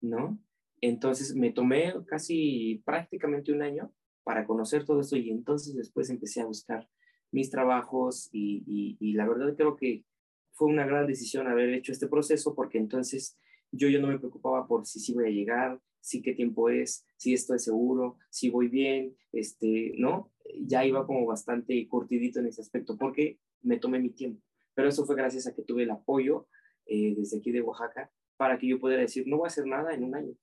¿no? 0.00 0.38
Entonces 0.80 1.34
me 1.34 1.52
tomé 1.52 1.94
casi 2.06 2.82
prácticamente 2.84 3.52
un 3.52 3.62
año 3.62 3.92
para 4.24 4.46
conocer 4.46 4.84
todo 4.84 5.00
esto 5.00 5.16
y 5.16 5.30
entonces 5.30 5.74
después 5.74 6.10
empecé 6.10 6.40
a 6.40 6.46
buscar 6.46 6.88
mis 7.30 7.50
trabajos 7.50 8.28
y, 8.32 8.62
y, 8.66 8.96
y 9.00 9.14
la 9.14 9.26
verdad 9.26 9.54
creo 9.56 9.76
que 9.76 10.04
fue 10.52 10.68
una 10.68 10.86
gran 10.86 11.06
decisión 11.06 11.46
haber 11.46 11.70
hecho 11.70 11.92
este 11.92 12.08
proceso 12.08 12.54
porque 12.54 12.78
entonces 12.78 13.38
yo 13.70 13.88
ya 13.88 13.98
no 14.00 14.08
me 14.08 14.18
preocupaba 14.18 14.66
por 14.66 14.86
si 14.86 15.00
sí 15.00 15.14
voy 15.14 15.26
a 15.26 15.30
llegar, 15.30 15.80
si 16.02 16.20
qué 16.20 16.34
tiempo 16.34 16.68
es, 16.68 17.06
si 17.16 17.32
esto 17.32 17.54
es 17.54 17.64
seguro, 17.64 18.18
si 18.28 18.50
voy 18.50 18.68
bien, 18.68 19.16
este, 19.32 19.94
¿no? 19.96 20.32
Ya 20.60 20.84
iba 20.84 21.06
como 21.06 21.24
bastante 21.24 21.86
curtidito 21.88 22.40
en 22.40 22.48
ese 22.48 22.60
aspecto 22.60 22.98
porque 22.98 23.38
me 23.62 23.78
tomé 23.78 24.00
mi 24.00 24.10
tiempo. 24.10 24.42
Pero 24.74 24.88
eso 24.88 25.06
fue 25.06 25.16
gracias 25.16 25.46
a 25.46 25.54
que 25.54 25.62
tuve 25.62 25.84
el 25.84 25.90
apoyo 25.90 26.48
eh, 26.86 27.14
desde 27.16 27.38
aquí 27.38 27.52
de 27.52 27.62
Oaxaca 27.62 28.10
para 28.36 28.58
que 28.58 28.66
yo 28.66 28.80
pudiera 28.80 29.02
decir, 29.02 29.24
no 29.26 29.38
voy 29.38 29.46
a 29.46 29.48
hacer 29.48 29.66
nada 29.66 29.94
en 29.94 30.02
un 30.02 30.16
año, 30.16 30.34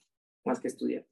más 0.45 0.61
que 0.61 0.69
estudiar. 0.69 1.05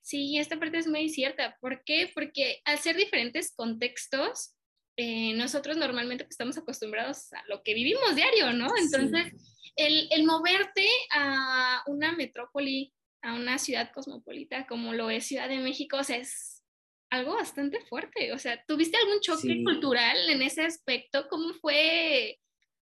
Sí, 0.00 0.38
esta 0.38 0.58
parte 0.58 0.78
es 0.78 0.86
muy 0.86 1.08
cierta. 1.08 1.56
¿Por 1.60 1.82
qué? 1.84 2.10
Porque 2.14 2.60
al 2.64 2.78
ser 2.78 2.96
diferentes 2.96 3.52
contextos, 3.52 4.56
eh, 5.00 5.32
nosotros 5.34 5.76
normalmente 5.76 6.24
pues, 6.24 6.32
estamos 6.32 6.58
acostumbrados 6.58 7.32
a 7.32 7.42
lo 7.48 7.62
que 7.62 7.74
vivimos 7.74 8.14
diario, 8.14 8.52
¿no? 8.52 8.68
Entonces, 8.76 9.32
sí 9.32 9.50
el, 9.76 10.08
el 10.10 10.24
moverte 10.24 10.86
a 11.10 11.82
una 11.86 12.12
metrópoli, 12.12 12.92
a 13.22 13.34
una 13.34 13.58
ciudad 13.58 13.90
cosmopolita 13.92 14.66
como 14.66 14.92
lo 14.92 15.10
es 15.10 15.26
Ciudad 15.26 15.48
de 15.48 15.58
México, 15.58 15.98
o 15.98 16.04
sea, 16.04 16.16
es 16.16 16.62
algo 17.10 17.34
bastante 17.34 17.80
fuerte. 17.80 18.32
O 18.32 18.38
sea, 18.38 18.62
¿tuviste 18.66 18.96
algún 18.98 19.20
choque 19.20 19.54
sí. 19.54 19.64
cultural 19.64 20.16
en 20.28 20.42
ese 20.42 20.62
aspecto? 20.62 21.28
¿Cómo 21.28 21.54
fue 21.54 22.38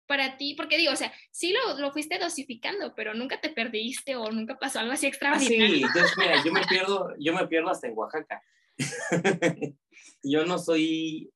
para 0.07 0.37
ti? 0.37 0.55
Porque 0.55 0.79
digo, 0.79 0.93
o 0.93 0.97
sea, 0.97 1.13
sí 1.31 1.53
lo, 1.53 1.79
lo, 1.79 1.93
fuiste 1.93 2.19
dosificando, 2.19 2.95
pero 2.95 3.15
nunca 3.15 3.41
te 3.41 3.51
perdiste 3.51 4.17
o 4.17 4.31
nunca 4.31 4.59
pasó 4.59 4.81
algo 4.81 4.93
así 4.93 5.07
extraordinario. 5.07 5.65
Ah, 5.65 5.69
sí, 5.69 5.83
entonces 5.83 6.19
mira, 6.19 6.45
yo 6.45 6.53
me 6.53 6.63
pierdo, 6.69 7.15
yo 7.19 7.35
me 7.35 7.47
pierdo 7.47 7.71
hasta 7.71 7.89
en 7.89 7.95
Oaxaca. 7.97 8.43
yo 10.23 10.45
no 10.47 10.59
soy, 10.59 11.33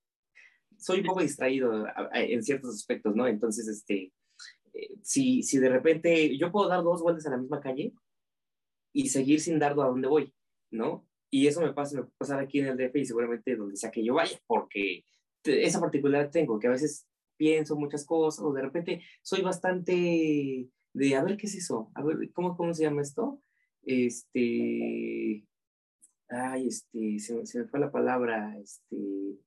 soy 0.79 1.01
un 1.01 1.07
poco 1.07 1.21
distraído 1.21 1.87
en 2.14 2.43
ciertos 2.43 2.75
aspectos, 2.75 3.14
¿no? 3.14 3.27
Entonces, 3.27 3.69
este, 3.69 4.12
si, 5.03 5.43
si 5.43 5.59
de 5.59 5.69
repente 5.69 6.37
yo 6.37 6.53
puedo 6.53 6.69
dar 6.69 6.83
dos 6.83 7.03
vueltas 7.03 7.27
a 7.27 7.31
la 7.31 7.38
misma 7.38 7.61
calle 7.61 7.93
y 8.93 9.09
seguir 9.09 9.41
sin 9.41 9.59
dar 9.59 9.73
a 9.73 9.75
dónde 9.75 10.09
voy, 10.09 10.33
¿no? 10.71 11.07
Y 11.31 11.47
eso 11.47 11.61
me 11.61 11.73
pasa, 11.73 11.97
me 11.97 12.03
puede 12.03 12.17
pasar 12.19 12.41
aquí 12.41 12.61
en 12.61 12.67
el 12.67 12.77
DF 12.77 12.97
y 12.97 13.05
seguramente 13.05 13.57
donde 13.57 13.77
sea 13.77 13.91
que 13.91 14.05
yo 14.05 14.14
vaya, 14.14 14.38
porque 14.47 15.05
esa 15.45 15.81
particularidad 15.81 16.31
tengo, 16.31 16.59
que 16.59 16.69
a 16.69 16.71
veces 16.71 17.07
pienso 17.37 17.77
muchas 17.77 18.05
cosas 18.05 18.45
o 18.45 18.53
de 18.53 18.62
repente 18.62 19.03
soy 19.23 19.43
bastante 19.43 20.69
de, 20.93 21.17
a 21.17 21.23
ver, 21.23 21.37
¿qué 21.37 21.47
es 21.47 21.55
eso? 21.55 21.91
A 21.95 22.03
ver, 22.03 22.33
¿cómo, 22.33 22.57
cómo 22.57 22.75
se 22.75 22.85
llama 22.85 23.03
esto? 23.03 23.41
Este, 23.83 25.47
ay, 26.29 26.67
este, 26.67 27.19
se, 27.19 27.47
se 27.47 27.59
me 27.61 27.69
fue 27.69 27.81
la 27.81 27.93
palabra, 27.93 28.59
este, 28.59 29.38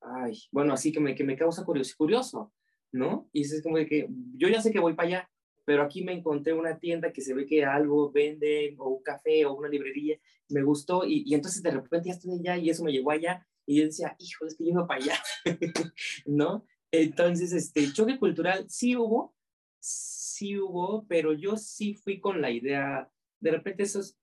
ay, 0.00 0.34
bueno, 0.50 0.72
así 0.72 0.92
que 0.92 1.00
me, 1.00 1.14
que 1.14 1.24
me 1.24 1.36
causa 1.36 1.64
curioso, 1.64 1.94
curioso, 1.96 2.52
¿no? 2.92 3.28
Y 3.32 3.42
es 3.42 3.62
como 3.62 3.76
de 3.76 3.86
que 3.86 4.08
yo 4.36 4.48
ya 4.48 4.60
sé 4.60 4.70
que 4.72 4.80
voy 4.80 4.94
para 4.94 5.08
allá, 5.08 5.30
pero 5.64 5.82
aquí 5.82 6.02
me 6.02 6.12
encontré 6.12 6.52
una 6.52 6.78
tienda 6.78 7.12
que 7.12 7.20
se 7.20 7.34
ve 7.34 7.46
que 7.46 7.64
algo 7.64 8.10
venden, 8.10 8.76
o 8.78 8.88
un 8.88 9.02
café, 9.02 9.44
o 9.46 9.54
una 9.54 9.68
librería, 9.68 10.18
me 10.48 10.62
gustó, 10.62 11.04
y, 11.04 11.22
y 11.26 11.34
entonces 11.34 11.62
de 11.62 11.70
repente 11.70 12.08
ya 12.08 12.14
estoy 12.14 12.38
allá, 12.38 12.56
y 12.56 12.70
eso 12.70 12.82
me 12.82 12.92
llevó 12.92 13.10
allá, 13.12 13.46
y 13.66 13.76
yo 13.78 13.84
decía, 13.84 14.16
hijo, 14.18 14.46
es 14.46 14.56
que 14.56 14.64
yo 14.64 14.70
iba 14.70 14.86
para 14.86 15.02
allá, 15.02 15.14
¿no? 16.26 16.64
Entonces, 16.90 17.52
este, 17.52 17.92
choque 17.92 18.18
cultural 18.18 18.66
sí 18.68 18.96
hubo, 18.96 19.34
sí 19.78 20.58
hubo, 20.58 21.06
pero 21.06 21.32
yo 21.32 21.56
sí 21.56 21.94
fui 21.94 22.20
con 22.20 22.40
la 22.40 22.50
idea, 22.50 23.08
de 23.38 23.50
repente 23.50 23.84
esos 23.84 24.16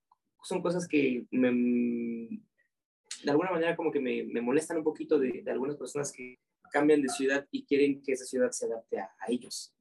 son 0.43 0.61
cosas 0.61 0.87
que 0.87 1.25
me, 1.31 2.41
de 3.23 3.31
alguna 3.31 3.51
manera 3.51 3.75
como 3.75 3.91
que 3.91 3.99
me, 3.99 4.23
me 4.23 4.41
molestan 4.41 4.77
un 4.77 4.83
poquito 4.83 5.19
de, 5.19 5.41
de 5.43 5.51
algunas 5.51 5.75
personas 5.75 6.11
que 6.11 6.39
cambian 6.71 7.01
de 7.01 7.09
ciudad 7.09 7.47
y 7.51 7.65
quieren 7.65 8.01
que 8.01 8.13
esa 8.13 8.25
ciudad 8.25 8.51
se 8.51 8.65
adapte 8.65 8.99
a, 8.99 9.05
a, 9.05 9.31
ellos, 9.31 9.73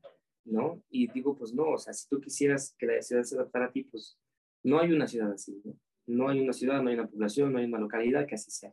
¿no? 0.44 0.82
Y 0.88 1.10
digo, 1.10 1.36
pues 1.36 1.52
no, 1.52 1.70
o 1.70 1.78
sea, 1.78 1.92
si 1.92 2.08
tú 2.08 2.20
quisieras 2.20 2.74
que 2.78 2.86
la 2.86 3.02
ciudad 3.02 3.22
se 3.24 3.34
adaptara 3.34 3.66
a 3.66 3.72
ti, 3.72 3.84
pues 3.84 4.18
no 4.62 4.80
hay 4.80 4.92
una 4.92 5.06
ciudad 5.06 5.32
así, 5.32 5.60
¿no? 5.64 5.78
No 6.06 6.28
hay 6.28 6.40
una 6.40 6.52
ciudad, 6.52 6.82
no 6.82 6.88
hay 6.88 6.94
una 6.94 7.08
población, 7.08 7.52
no 7.52 7.58
hay 7.58 7.64
una 7.64 7.80
localidad 7.80 8.26
que 8.26 8.36
así 8.36 8.50
sea, 8.50 8.72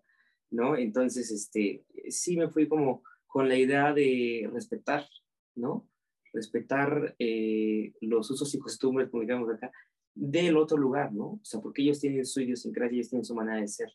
¿no? 0.52 0.78
Entonces, 0.78 1.32
este, 1.32 1.84
sí 2.10 2.38
me 2.38 2.50
fui 2.50 2.68
como 2.68 3.04
con 3.26 3.50
la 3.50 3.58
idea 3.58 3.94
de 3.94 4.50
respetar, 4.54 5.08
¿no? 5.56 5.90
Respetar 6.32 7.16
eh, 7.18 7.94
los 8.02 8.30
usos 8.30 8.54
y 8.54 8.60
costumbres, 8.60 9.10
como 9.10 9.22
digamos 9.22 9.50
acá, 9.50 9.72
del 10.14 10.58
otro 10.58 10.78
lugar, 10.78 11.12
¿no? 11.12 11.26
O 11.26 11.40
sea, 11.44 11.60
porque 11.60 11.82
ellos 11.82 12.00
tienen 12.00 12.26
su 12.26 12.42
idiosincrasia, 12.42 12.96
ellos 12.96 13.10
tienen 13.10 13.26
su 13.26 13.34
manera 13.34 13.60
de 13.60 13.68
ser, 13.68 13.92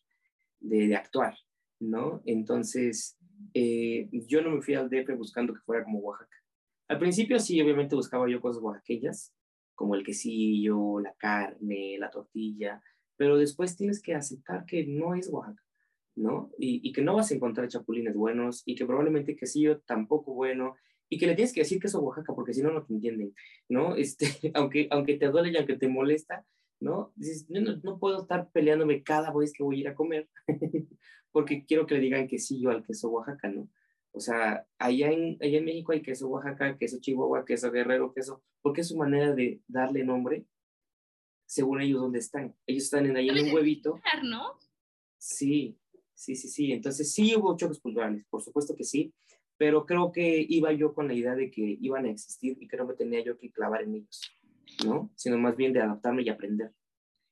de, 0.60 0.88
de 0.88 0.96
actuar, 0.96 1.36
¿no? 1.80 2.22
Entonces, 2.26 3.18
eh, 3.54 4.08
yo 4.12 4.42
no 4.42 4.50
me 4.50 4.62
fui 4.62 4.74
al 4.74 4.90
DF 4.90 5.16
buscando 5.16 5.54
que 5.54 5.60
fuera 5.60 5.84
como 5.84 6.00
Oaxaca. 6.00 6.36
Al 6.88 6.98
principio 6.98 7.38
sí, 7.38 7.60
obviamente 7.60 7.94
buscaba 7.94 8.28
yo 8.28 8.40
cosas 8.40 8.62
oaxaqueñas, 8.62 9.34
como 9.74 9.94
el 9.94 10.04
quesillo, 10.04 11.00
la 11.00 11.14
carne, 11.14 11.96
la 11.98 12.10
tortilla, 12.10 12.82
pero 13.16 13.36
después 13.36 13.76
tienes 13.76 14.02
que 14.02 14.14
aceptar 14.14 14.64
que 14.64 14.86
no 14.86 15.14
es 15.14 15.28
Oaxaca, 15.28 15.62
¿no? 16.16 16.50
Y, 16.58 16.92
que 16.92 17.02
no 17.02 17.14
vas 17.14 17.30
a 17.30 17.34
encontrar 17.34 17.68
chapulines 17.68 18.14
buenos 18.14 18.62
y 18.64 18.74
que 18.74 18.86
probablemente 18.86 19.36
quesillo 19.36 19.80
tampoco 19.80 20.34
bueno 20.34 20.76
y 21.10 21.18
que 21.18 21.26
le 21.26 21.34
tienes 21.34 21.52
que 21.52 21.60
decir 21.60 21.80
que 21.80 21.88
es 21.88 21.94
Oaxaca 21.94 22.32
porque 22.34 22.54
si 22.54 22.62
no, 22.62 22.70
no 22.70 22.84
te 22.84 22.92
entienden, 22.92 23.34
¿no? 23.68 23.94
Este, 23.96 24.26
aunque, 24.54 24.88
aunque 24.90 25.18
te 25.18 25.28
duele 25.28 25.50
y 25.50 25.56
aunque 25.56 25.76
te 25.76 25.88
molesta, 25.88 26.46
¿no? 26.80 27.12
Dices, 27.16 27.46
yo 27.48 27.60
no, 27.60 27.76
no 27.82 27.98
puedo 27.98 28.22
estar 28.22 28.50
peleándome 28.50 29.02
cada 29.02 29.32
vez 29.32 29.52
que 29.52 29.62
voy 29.62 29.76
a 29.76 29.80
ir 29.80 29.88
a 29.88 29.94
comer 29.94 30.28
porque 31.32 31.64
quiero 31.64 31.86
que 31.86 31.94
le 31.94 32.00
digan 32.00 32.28
que 32.28 32.38
sí 32.38 32.60
yo 32.60 32.70
al 32.70 32.84
queso 32.84 33.10
Oaxaca, 33.10 33.48
¿no? 33.48 33.68
O 34.12 34.20
sea, 34.20 34.66
allá 34.78 35.10
en, 35.10 35.36
allá 35.40 35.58
en 35.58 35.64
México 35.64 35.92
hay 35.92 36.02
queso 36.02 36.28
Oaxaca, 36.28 36.76
queso 36.78 36.98
Chihuahua, 37.00 37.44
queso 37.44 37.70
Guerrero, 37.70 38.12
queso, 38.12 38.42
porque 38.62 38.80
es 38.80 38.88
su 38.88 38.96
manera 38.96 39.34
de 39.34 39.60
darle 39.68 40.04
nombre 40.04 40.46
según 41.46 41.80
ellos 41.80 42.00
dónde 42.00 42.18
están. 42.18 42.54
Ellos 42.66 42.84
están 42.84 43.06
en 43.06 43.16
ahí 43.16 43.28
en 43.28 43.46
un 43.46 43.54
huevito. 43.54 44.00
¿No? 44.24 44.58
Sí, 45.18 45.78
sí, 46.14 46.36
sí, 46.36 46.48
sí. 46.48 46.72
Entonces 46.72 47.12
sí 47.12 47.34
hubo 47.36 47.56
choques 47.56 47.80
culturales, 47.80 48.24
por 48.28 48.42
supuesto 48.42 48.74
que 48.74 48.84
sí, 48.84 49.14
pero 49.56 49.86
creo 49.86 50.12
que 50.12 50.44
iba 50.48 50.72
yo 50.72 50.94
con 50.94 51.08
la 51.08 51.14
idea 51.14 51.34
de 51.34 51.50
que 51.50 51.78
iban 51.80 52.04
a 52.04 52.10
existir 52.10 52.56
y 52.60 52.68
que 52.68 52.76
no 52.76 52.86
me 52.86 52.94
tenía 52.94 53.22
yo 53.24 53.38
que 53.38 53.50
clavar 53.50 53.82
en 53.82 53.94
ellos, 53.96 54.20
¿no? 54.84 55.10
Sino 55.16 55.38
más 55.38 55.56
bien 55.56 55.72
de 55.72 55.80
adaptarme 55.80 56.22
y 56.22 56.28
aprender. 56.28 56.72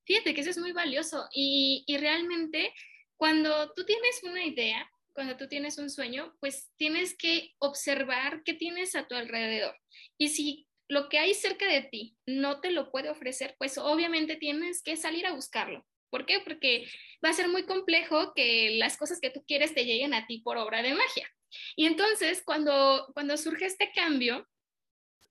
Fíjate 0.04 0.34
que 0.34 0.40
eso 0.40 0.50
es 0.50 0.58
muy 0.58 0.72
valioso 0.72 1.28
y, 1.32 1.84
y 1.86 1.96
realmente 1.98 2.72
cuando 3.16 3.72
tú 3.72 3.84
tienes 3.84 4.22
una 4.22 4.44
idea, 4.44 4.88
cuando 5.12 5.36
tú 5.36 5.48
tienes 5.48 5.78
un 5.78 5.90
sueño, 5.90 6.36
pues 6.40 6.70
tienes 6.76 7.16
que 7.16 7.54
observar 7.58 8.42
qué 8.44 8.54
tienes 8.54 8.94
a 8.94 9.08
tu 9.08 9.14
alrededor. 9.14 9.74
Y 10.18 10.28
si 10.28 10.68
lo 10.88 11.08
que 11.08 11.18
hay 11.18 11.34
cerca 11.34 11.66
de 11.66 11.82
ti 11.82 12.16
no 12.26 12.60
te 12.60 12.70
lo 12.70 12.90
puede 12.90 13.10
ofrecer, 13.10 13.56
pues 13.58 13.78
obviamente 13.78 14.36
tienes 14.36 14.82
que 14.82 14.96
salir 14.96 15.26
a 15.26 15.32
buscarlo. 15.32 15.84
¿Por 16.10 16.26
qué? 16.26 16.40
Porque 16.40 16.86
va 17.24 17.30
a 17.30 17.34
ser 17.34 17.48
muy 17.48 17.64
complejo 17.64 18.32
que 18.34 18.76
las 18.78 18.96
cosas 18.96 19.20
que 19.20 19.30
tú 19.30 19.44
quieres 19.46 19.74
te 19.74 19.84
lleguen 19.84 20.14
a 20.14 20.26
ti 20.26 20.40
por 20.40 20.56
obra 20.56 20.82
de 20.82 20.94
magia. 20.94 21.28
Y 21.74 21.86
entonces, 21.86 22.42
cuando, 22.44 23.10
cuando 23.14 23.36
surge 23.36 23.66
este 23.66 23.90
cambio, 23.92 24.46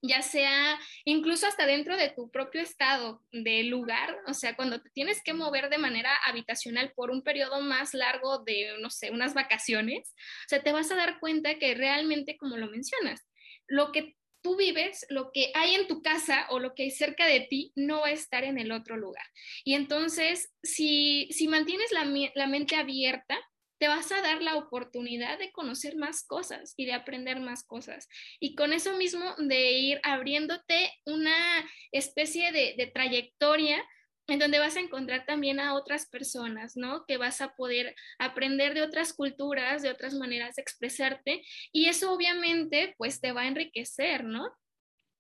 ya 0.02 0.22
sea 0.22 0.80
incluso 1.04 1.48
hasta 1.48 1.66
dentro 1.66 1.98
de 1.98 2.10
tu 2.10 2.30
propio 2.32 2.62
estado 2.62 3.24
de 3.32 3.64
lugar, 3.64 4.18
o 4.28 4.34
sea, 4.34 4.56
cuando 4.56 4.82
te 4.82 4.90
tienes 4.92 5.22
que 5.24 5.34
mover 5.34 5.70
de 5.70 5.78
manera 5.78 6.16
habitacional 6.26 6.92
por 6.96 7.12
un 7.12 7.24
periodo 7.24 7.62
más 7.62 7.94
largo 7.94 8.40
de, 8.40 8.76
no 8.80 8.90
sé, 8.90 9.12
unas 9.12 9.34
vacaciones, 9.34 10.14
o 10.46 10.50
sea, 10.50 10.62
te 10.62 10.72
vas 10.72 10.92
a 10.92 10.96
dar 10.96 11.20
cuenta 11.20 11.58
que 11.60 11.74
realmente, 11.76 12.38
como 12.38 12.58
lo 12.58 12.68
mencionas, 12.70 13.28
lo 13.68 13.92
que 13.92 14.16
tú 14.42 14.56
vives, 14.56 15.08
lo 15.10 15.32
que 15.32 15.52
hay 15.56 15.74
en 15.74 15.88
tu 15.88 16.04
casa 16.04 16.46
o 16.52 16.60
lo 16.60 16.76
que 16.76 16.84
hay 16.84 16.92
cerca 16.92 17.26
de 17.26 17.48
ti 17.50 17.72
no 17.76 18.02
va 18.02 18.10
a 18.10 18.12
estar 18.12 18.44
en 18.44 18.60
el 18.60 18.72
otro 18.72 18.96
lugar. 18.96 19.26
Y 19.64 19.74
entonces, 19.74 20.54
si, 20.62 21.28
si 21.32 21.48
mantienes 21.48 21.92
la, 21.92 22.06
la 22.36 22.46
mente 22.46 22.76
abierta, 22.76 23.40
te 23.78 23.88
vas 23.88 24.12
a 24.12 24.22
dar 24.22 24.42
la 24.42 24.56
oportunidad 24.56 25.38
de 25.40 25.52
conocer 25.52 25.96
más 25.96 26.26
cosas 26.26 26.74
y 26.78 26.86
de 26.86 26.94
aprender 26.94 27.40
más 27.40 27.64
cosas. 27.64 28.08
Y 28.40 28.56
con 28.56 28.74
eso 28.74 28.96
mismo 28.98 29.36
de 29.38 29.72
ir 29.74 30.00
abriéndote 30.04 30.92
una 31.06 31.66
especie 31.92 32.52
de, 32.52 32.76
de 32.78 32.88
trayectoria 32.88 33.84
en 34.28 34.40
donde 34.40 34.60
vas 34.60 34.76
a 34.76 34.80
encontrar 34.80 35.26
también 35.26 35.60
a 35.60 35.76
otras 35.76 36.08
personas, 36.08 36.76
¿no? 36.76 37.06
Que 37.06 37.18
vas 37.18 37.42
a 37.42 37.56
poder 37.56 37.96
aprender 38.18 38.74
de 38.74 38.82
otras 38.82 39.14
culturas, 39.14 39.82
de 39.82 39.90
otras 39.90 40.14
maneras 40.16 40.56
de 40.56 40.62
expresarte 40.62 41.44
y 41.72 41.88
eso 41.88 42.12
obviamente 42.12 42.96
pues 42.98 43.22
te 43.22 43.32
va 43.32 43.42
a 43.42 43.48
enriquecer, 43.48 44.24
¿no? 44.24 44.52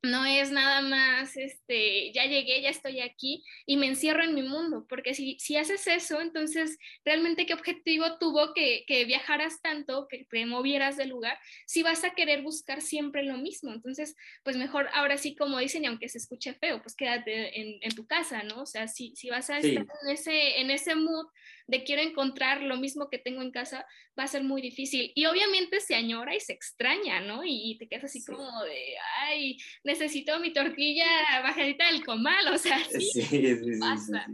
No 0.05 0.25
es 0.25 0.51
nada 0.51 0.81
más, 0.81 1.35
este, 1.37 2.11
ya 2.13 2.25
llegué, 2.25 2.61
ya 2.61 2.69
estoy 2.69 3.01
aquí 3.01 3.43
y 3.65 3.77
me 3.77 3.87
encierro 3.87 4.23
en 4.23 4.33
mi 4.33 4.43
mundo, 4.43 4.85
porque 4.87 5.13
si, 5.13 5.37
si 5.39 5.57
haces 5.57 5.85
eso, 5.87 6.21
entonces 6.21 6.77
realmente 7.03 7.45
qué 7.45 7.53
objetivo 7.53 8.17
tuvo 8.17 8.53
que, 8.53 8.85
que, 8.87 9.05
viajaras 9.05 9.61
tanto, 9.61 10.07
que 10.07 10.25
te 10.29 10.45
movieras 10.45 10.97
del 10.97 11.09
lugar, 11.09 11.37
si 11.65 11.83
vas 11.83 12.03
a 12.03 12.11
querer 12.11 12.41
buscar 12.41 12.81
siempre 12.81 13.23
lo 13.23 13.37
mismo. 13.37 13.73
Entonces, 13.73 14.15
pues 14.43 14.57
mejor 14.57 14.89
ahora 14.93 15.17
sí, 15.17 15.35
como 15.35 15.59
dicen, 15.59 15.83
y 15.83 15.87
aunque 15.87 16.09
se 16.09 16.19
escuche 16.19 16.53
feo, 16.53 16.81
pues 16.81 16.95
quédate 16.95 17.59
en, 17.59 17.79
en 17.81 17.95
tu 17.95 18.05
casa, 18.07 18.43
¿no? 18.43 18.61
O 18.61 18.65
sea, 18.65 18.87
si, 18.87 19.15
si 19.15 19.29
vas 19.29 19.49
a 19.49 19.57
estar 19.57 19.85
en 20.03 20.09
ese, 20.09 20.59
en 20.61 20.71
ese 20.71 20.95
mood 20.95 21.27
de 21.67 21.84
quiero 21.84 22.01
encontrar 22.01 22.62
lo 22.62 22.78
mismo 22.78 23.10
que 23.10 23.17
tengo 23.17 23.41
en 23.41 23.51
casa, 23.51 23.86
va 24.17 24.23
a 24.23 24.28
ser 24.28 24.43
muy 24.43 24.62
difícil. 24.62 25.12
Y 25.15 25.25
obviamente 25.25 25.80
se 25.80 25.95
añora 25.95 26.36
y 26.36 26.39
se 26.39 26.54
extraña, 26.54 27.21
¿no? 27.21 27.41
Y, 27.43 27.78
te 27.78 27.88
quedas 27.88 28.06
así 28.06 28.23
como 28.23 28.63
de, 28.63 28.95
ay, 29.21 29.58
necesito 29.84 30.39
mi 30.39 30.54
tortilla 30.54 31.06
bajadita 31.43 31.91
del 31.91 32.06
comal, 32.06 32.47
o 32.54 32.58
sea, 32.58 32.80
sí, 32.86 33.01
sí, 33.01 33.21
sí 33.23 33.56
pasa. 33.80 34.28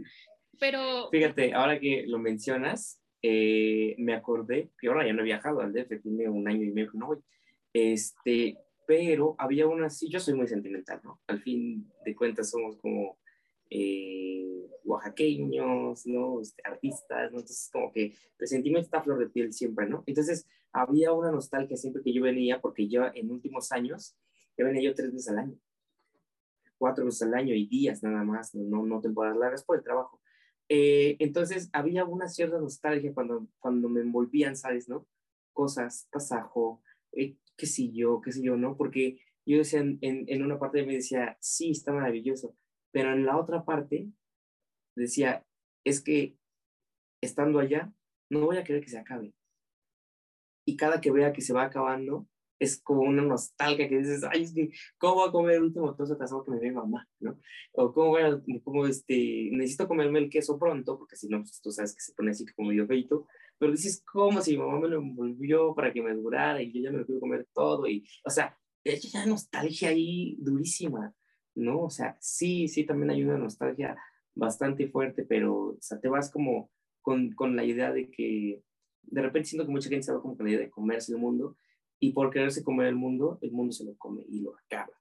Pero... 0.58 1.08
Fíjate, 1.10 1.54
ahora 1.54 1.80
que 1.80 2.04
lo 2.06 2.18
mencionas, 2.18 3.00
eh, 3.22 3.94
me 3.98 4.14
acordé 4.14 4.70
que 4.78 4.88
ahora 4.88 5.06
ya 5.06 5.12
no 5.12 5.22
he 5.22 5.24
viajado 5.24 5.60
al 5.60 5.72
DF, 5.72 6.02
tiene 6.02 6.28
un 6.28 6.48
año 6.48 6.64
y 6.64 6.70
medio 6.70 6.90
no 6.94 7.06
voy. 7.06 7.18
Este, 7.72 8.56
pero 8.86 9.34
había 9.38 9.66
una, 9.66 9.88
sí, 9.88 10.10
yo 10.10 10.20
soy 10.20 10.34
muy 10.34 10.48
sentimental, 10.48 11.00
¿no? 11.02 11.20
Al 11.26 11.40
fin 11.40 11.90
de 12.04 12.14
cuentas 12.14 12.50
somos 12.50 12.76
como 12.76 13.18
eh, 13.74 14.68
oaxaqueños, 14.84 16.06
¿no? 16.06 16.40
Este, 16.40 16.62
artistas, 16.64 17.32
¿no? 17.32 17.38
Entonces, 17.38 17.70
como 17.72 17.90
que 17.90 18.14
el 18.38 18.46
sentimiento 18.46 18.84
está 18.84 19.02
flor 19.02 19.18
de 19.18 19.30
piel 19.30 19.52
siempre, 19.52 19.88
¿no? 19.88 20.04
Entonces, 20.06 20.46
había 20.72 21.12
una 21.12 21.30
nostalgia 21.30 21.76
siempre 21.76 22.02
que 22.02 22.12
yo 22.12 22.22
venía, 22.22 22.60
porque 22.60 22.88
yo 22.88 23.04
en 23.14 23.30
últimos 23.30 23.72
años, 23.72 24.16
yo 24.58 24.66
venía 24.66 24.82
yo 24.82 24.94
tres 24.94 25.12
veces 25.12 25.30
al 25.30 25.38
año, 25.38 25.56
cuatro 26.76 27.06
veces 27.06 27.22
al 27.22 27.34
año 27.34 27.54
y 27.54 27.66
días 27.66 28.02
nada 28.02 28.24
más, 28.24 28.54
no, 28.54 28.84
no 28.84 29.00
temporadas 29.00 29.38
largas 29.38 29.64
por 29.64 29.78
el 29.78 29.84
trabajo. 29.84 30.20
Eh, 30.68 31.16
entonces, 31.18 31.70
había 31.72 32.04
una 32.04 32.28
cierta 32.28 32.58
nostalgia 32.58 33.14
cuando, 33.14 33.48
cuando 33.58 33.88
me 33.88 34.00
envolvían, 34.00 34.54
¿sabes, 34.56 34.88
no? 34.88 35.06
Cosas, 35.54 36.08
pasajo, 36.12 36.82
eh, 37.12 37.36
qué 37.56 37.66
sé 37.66 37.90
yo, 37.90 38.20
qué 38.20 38.32
sé 38.32 38.42
yo, 38.42 38.56
¿no? 38.56 38.76
Porque 38.76 39.20
yo 39.46 39.58
decía, 39.58 39.80
en, 39.80 39.98
en 40.00 40.42
una 40.42 40.58
parte 40.58 40.78
de 40.78 40.86
mí 40.86 40.94
decía, 40.94 41.36
sí, 41.40 41.70
está 41.70 41.92
maravilloso, 41.92 42.54
pero 42.92 43.12
en 43.12 43.26
la 43.26 43.38
otra 43.38 43.64
parte 43.64 44.08
decía, 44.96 45.44
es 45.84 46.02
que 46.02 46.36
estando 47.22 47.58
allá, 47.58 47.92
no 48.30 48.46
voy 48.46 48.58
a 48.58 48.64
querer 48.64 48.82
que 48.82 48.90
se 48.90 48.98
acabe. 48.98 49.34
Y 50.64 50.76
cada 50.76 51.00
que 51.00 51.10
vea 51.10 51.32
que 51.32 51.40
se 51.40 51.52
va 51.52 51.64
acabando, 51.64 52.28
es 52.62 52.80
como 52.80 53.02
una 53.02 53.22
nostalgia 53.22 53.88
que 53.88 53.98
dices, 53.98 54.22
ay, 54.30 54.42
es 54.42 54.54
que, 54.54 54.70
¿cómo 54.96 55.14
voy 55.14 55.28
a 55.28 55.32
comer 55.32 55.56
el 55.56 55.64
último 55.64 55.94
trozo 55.96 56.14
de 56.14 56.44
que 56.44 56.50
me 56.50 56.60
dé 56.60 56.70
mamá? 56.70 57.08
¿no? 57.18 57.40
O 57.72 57.92
¿cómo 57.92 58.10
voy 58.10 58.22
a, 58.22 58.40
cómo 58.62 58.86
este, 58.86 59.48
necesito 59.50 59.88
comerme 59.88 60.20
el 60.20 60.30
queso 60.30 60.58
pronto, 60.58 60.96
porque 60.96 61.16
si 61.16 61.28
no, 61.28 61.38
pues, 61.40 61.60
tú 61.60 61.72
sabes 61.72 61.94
que 61.94 62.00
se 62.00 62.14
pone 62.14 62.30
así 62.30 62.46
como 62.54 62.68
medio 62.68 62.86
feito, 62.86 63.26
pero 63.58 63.72
dices, 63.72 64.04
¿cómo 64.10 64.40
si 64.40 64.52
mi 64.52 64.58
mamá 64.58 64.78
me 64.78 64.88
lo 64.88 64.98
envolvió 64.98 65.74
para 65.74 65.92
que 65.92 66.02
me 66.02 66.14
durara 66.14 66.62
y 66.62 66.72
yo 66.72 66.82
ya 66.82 66.92
me 66.92 66.98
lo 66.98 67.06
quiero 67.06 67.20
comer 67.20 67.48
todo? 67.52 67.88
Y, 67.88 68.06
o 68.24 68.30
sea, 68.30 68.56
es 68.84 69.12
ya 69.12 69.26
nostalgia 69.26 69.88
ahí 69.88 70.36
durísima. 70.38 71.12
¿No? 71.54 71.82
O 71.82 71.90
sea, 71.90 72.16
sí, 72.20 72.68
sí, 72.68 72.84
también 72.84 73.10
hay 73.10 73.24
una 73.24 73.38
nostalgia 73.38 73.96
bastante 74.34 74.88
fuerte, 74.88 75.24
pero 75.24 75.54
o 75.54 75.98
te 76.00 76.08
vas 76.08 76.30
como 76.30 76.70
con, 77.00 77.32
con, 77.32 77.56
la 77.56 77.64
idea 77.64 77.92
de 77.92 78.10
que 78.10 78.62
de 79.02 79.22
repente 79.22 79.50
siento 79.50 79.66
que 79.66 79.72
mucha 79.72 79.88
gente 79.88 80.04
se 80.04 80.12
va 80.12 80.22
como 80.22 80.36
con 80.36 80.46
la 80.46 80.52
idea 80.52 80.62
de 80.62 80.70
comerse 80.70 81.12
el 81.12 81.18
mundo 81.18 81.56
y 81.98 82.12
por 82.12 82.30
quererse 82.30 82.64
comer 82.64 82.88
el 82.88 82.96
mundo, 82.96 83.38
el 83.42 83.52
mundo 83.52 83.72
se 83.72 83.84
lo 83.84 83.96
come 83.96 84.24
y 84.28 84.40
lo 84.40 84.56
acaba, 84.56 84.92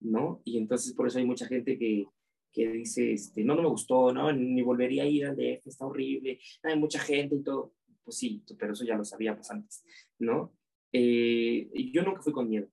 ¿no? 0.00 0.40
Y 0.44 0.58
entonces 0.58 0.92
por 0.94 1.06
eso 1.06 1.18
hay 1.18 1.26
mucha 1.26 1.46
gente 1.46 1.78
que, 1.78 2.06
que 2.52 2.68
dice, 2.70 3.12
este, 3.12 3.44
no, 3.44 3.54
no 3.54 3.62
me 3.62 3.68
gustó, 3.68 4.12
¿no? 4.12 4.32
Ni 4.32 4.62
volvería 4.62 5.02
a 5.02 5.06
ir 5.06 5.26
al 5.26 5.36
DF, 5.36 5.66
está 5.66 5.86
horrible, 5.86 6.40
hay 6.62 6.78
mucha 6.78 7.00
gente 7.00 7.34
y 7.34 7.42
todo. 7.42 7.74
Pues 8.04 8.16
sí, 8.16 8.42
pero 8.58 8.72
eso 8.72 8.84
ya 8.84 8.96
lo 8.96 9.04
sabíamos 9.04 9.50
antes, 9.50 9.84
¿no? 10.18 10.54
Eh, 10.92 11.70
yo 11.92 12.02
nunca 12.02 12.22
fui 12.22 12.32
con 12.32 12.48
miedo, 12.48 12.68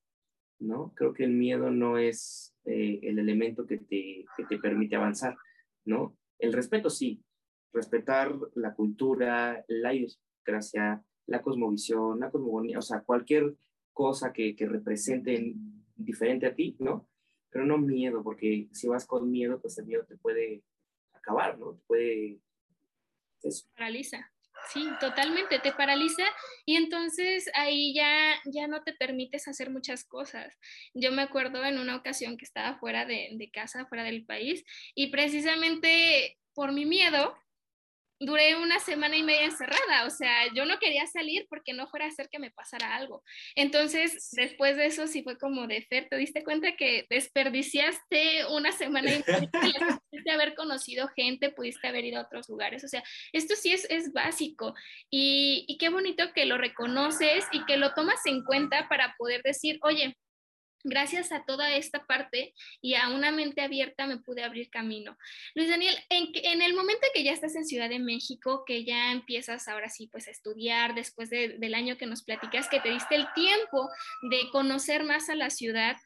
¿no? 0.59 0.93
Creo 0.95 1.13
que 1.13 1.25
el 1.25 1.31
miedo 1.31 1.71
no 1.71 1.97
es 1.97 2.54
eh, 2.65 2.99
el 3.03 3.19
elemento 3.19 3.65
que 3.65 3.77
te, 3.77 4.25
que 4.35 4.45
te 4.47 4.57
permite 4.57 4.95
avanzar, 4.95 5.35
¿no? 5.85 6.17
El 6.39 6.53
respeto 6.53 6.89
sí, 6.89 7.23
respetar 7.71 8.35
la 8.55 8.73
cultura, 8.73 9.63
la 9.67 9.93
idiosincrasia, 9.93 11.03
la 11.27 11.41
cosmovisión, 11.41 12.19
la 12.19 12.31
cosmogonía, 12.31 12.79
o 12.79 12.81
sea, 12.81 13.01
cualquier 13.01 13.55
cosa 13.93 14.33
que, 14.33 14.55
que 14.55 14.65
represente 14.67 15.55
diferente 15.95 16.45
a 16.45 16.55
ti, 16.55 16.75
¿no? 16.79 17.07
Pero 17.49 17.65
no 17.65 17.77
miedo, 17.77 18.23
porque 18.23 18.67
si 18.71 18.87
vas 18.87 19.05
con 19.05 19.31
miedo, 19.31 19.61
pues 19.61 19.77
el 19.77 19.85
miedo 19.85 20.05
te 20.05 20.17
puede 20.17 20.63
acabar, 21.13 21.57
¿no? 21.57 21.73
Te 21.73 21.81
puede... 21.87 22.39
Eso. 23.41 23.67
Paraliza. 23.75 24.31
Sí, 24.73 24.87
totalmente, 24.99 25.59
te 25.59 25.71
paraliza 25.71 26.23
y 26.65 26.75
entonces 26.75 27.49
ahí 27.53 27.93
ya, 27.93 28.35
ya 28.45 28.67
no 28.67 28.83
te 28.83 28.93
permites 28.93 29.47
hacer 29.47 29.69
muchas 29.69 30.03
cosas. 30.03 30.57
Yo 30.93 31.11
me 31.11 31.21
acuerdo 31.21 31.63
en 31.63 31.77
una 31.77 31.95
ocasión 31.95 32.37
que 32.37 32.45
estaba 32.45 32.77
fuera 32.79 33.05
de, 33.05 33.29
de 33.33 33.51
casa, 33.51 33.85
fuera 33.85 34.03
del 34.03 34.25
país, 34.25 34.63
y 34.95 35.07
precisamente 35.07 36.37
por 36.53 36.71
mi 36.71 36.85
miedo, 36.85 37.35
duré 38.19 38.55
una 38.55 38.79
semana 38.79 39.17
y 39.17 39.23
media 39.23 39.45
encerrada, 39.45 40.05
o 40.05 40.09
sea, 40.09 40.53
yo 40.53 40.65
no 40.65 40.79
quería 40.79 41.05
salir 41.07 41.45
porque 41.49 41.73
no 41.73 41.87
fuera 41.87 42.05
a 42.05 42.09
hacer 42.09 42.29
que 42.29 42.39
me 42.39 42.51
pasara 42.51 42.95
algo. 42.95 43.23
Entonces, 43.55 44.29
después 44.31 44.77
de 44.77 44.85
eso 44.85 45.07
sí 45.07 45.23
fue 45.23 45.37
como 45.37 45.67
de 45.67 45.81
Fer, 45.81 46.07
te 46.09 46.17
diste 46.17 46.43
cuenta 46.43 46.75
que 46.75 47.05
desperdiciaste 47.09 48.45
una 48.47 48.71
semana 48.71 49.11
y 49.11 49.23
media, 49.27 50.01
pudiste 50.09 50.31
haber 50.31 50.55
conocido 50.55 51.07
gente, 51.09 51.51
pudiste 51.51 51.87
haber 51.87 52.05
ido 52.05 52.19
a 52.19 52.23
otros 52.23 52.47
lugares, 52.49 52.83
o 52.83 52.87
sea, 52.87 53.03
esto 53.33 53.55
sí 53.55 53.71
es, 53.71 53.85
es 53.89 54.13
básico. 54.13 54.73
Y, 55.09 55.65
y 55.67 55.77
qué 55.77 55.89
bonito 55.89 56.31
que 56.33 56.45
lo 56.45 56.57
reconoces 56.57 57.45
y 57.51 57.65
que 57.65 57.77
lo 57.77 57.93
tomas 57.93 58.25
en 58.25 58.43
cuenta 58.43 58.87
para 58.87 59.15
poder 59.17 59.41
decir, 59.43 59.77
oye, 59.81 60.15
gracias 60.85 61.31
a 61.31 61.43
toda 61.43 61.75
esta 61.75 62.05
parte 62.05 62.53
y 62.81 62.93
a 62.93 63.09
una 63.09 63.31
mente 63.31 63.61
abierta 63.61 64.07
me 64.07 64.19
pude 64.19 64.43
abrir 64.43 64.69
camino. 64.69 65.17
Luis 65.55 65.69
Daniel, 65.69 65.95
en, 66.09 66.61
el 66.61 66.73
momento 66.73 67.07
que 67.13 67.23
ya 67.23 67.33
estás 67.33 67.55
en 67.55 67.65
Ciudad 67.65 67.89
de 67.89 67.99
México, 67.99 68.63
que 68.65 68.85
ya 68.85 69.11
empiezas 69.11 69.67
ahora 69.67 69.89
sí 69.89 70.07
pues 70.07 70.27
a 70.27 70.31
estudiar 70.31 70.95
después 70.95 71.29
del 71.29 71.73
año 71.73 71.97
que 71.97 72.05
nos 72.05 72.23
platicas, 72.23 72.69
que 72.69 72.79
te 72.79 72.91
diste 72.91 73.15
el 73.15 73.27
tiempo 73.33 73.89
de 74.29 74.49
conocer 74.51 75.03
más 75.03 75.29
a 75.29 75.35
la 75.35 75.49
ciudad, 75.49 75.97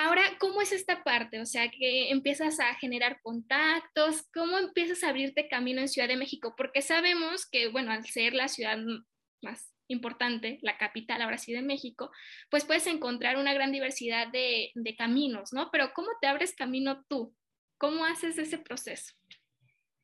Ahora, 0.00 0.22
¿cómo 0.38 0.62
es 0.62 0.70
esta 0.70 1.02
parte? 1.02 1.40
O 1.40 1.44
sea, 1.44 1.68
que 1.72 2.12
empiezas 2.12 2.60
a 2.60 2.72
generar 2.76 3.20
contactos, 3.20 4.22
¿cómo 4.32 4.56
empiezas 4.56 5.02
a 5.02 5.08
abrirte 5.08 5.48
camino 5.48 5.80
en 5.80 5.88
Ciudad 5.88 6.06
de 6.06 6.16
México? 6.16 6.54
Porque 6.56 6.82
sabemos 6.82 7.46
que, 7.50 7.66
bueno, 7.66 7.90
al 7.90 8.06
ser 8.06 8.32
la 8.32 8.46
ciudad 8.46 8.78
más 9.42 9.72
importante, 9.88 10.58
la 10.62 10.78
capital 10.78 11.22
ahora 11.22 11.38
sí 11.38 11.52
de 11.52 11.62
México, 11.62 12.10
pues 12.50 12.64
puedes 12.64 12.86
encontrar 12.86 13.36
una 13.36 13.54
gran 13.54 13.72
diversidad 13.72 14.28
de, 14.30 14.72
caminos, 14.96 15.52
¿no? 15.52 15.70
Pero 15.70 15.90
¿cómo 15.94 16.08
te 16.20 16.26
abres 16.26 16.54
camino 16.54 17.04
tú? 17.08 17.34
¿Cómo 17.78 18.04
haces 18.04 18.38
ese 18.38 18.58
proceso? 18.58 19.14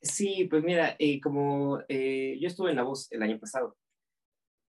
Sí, 0.00 0.46
pues 0.50 0.62
mira, 0.62 0.96
eh, 0.98 1.20
como 1.20 1.80
eh, 1.88 2.36
yo 2.40 2.48
estuve 2.48 2.70
en 2.70 2.76
La 2.76 2.82
Voz 2.82 3.10
el 3.10 3.22
año 3.22 3.38
pasado, 3.38 3.76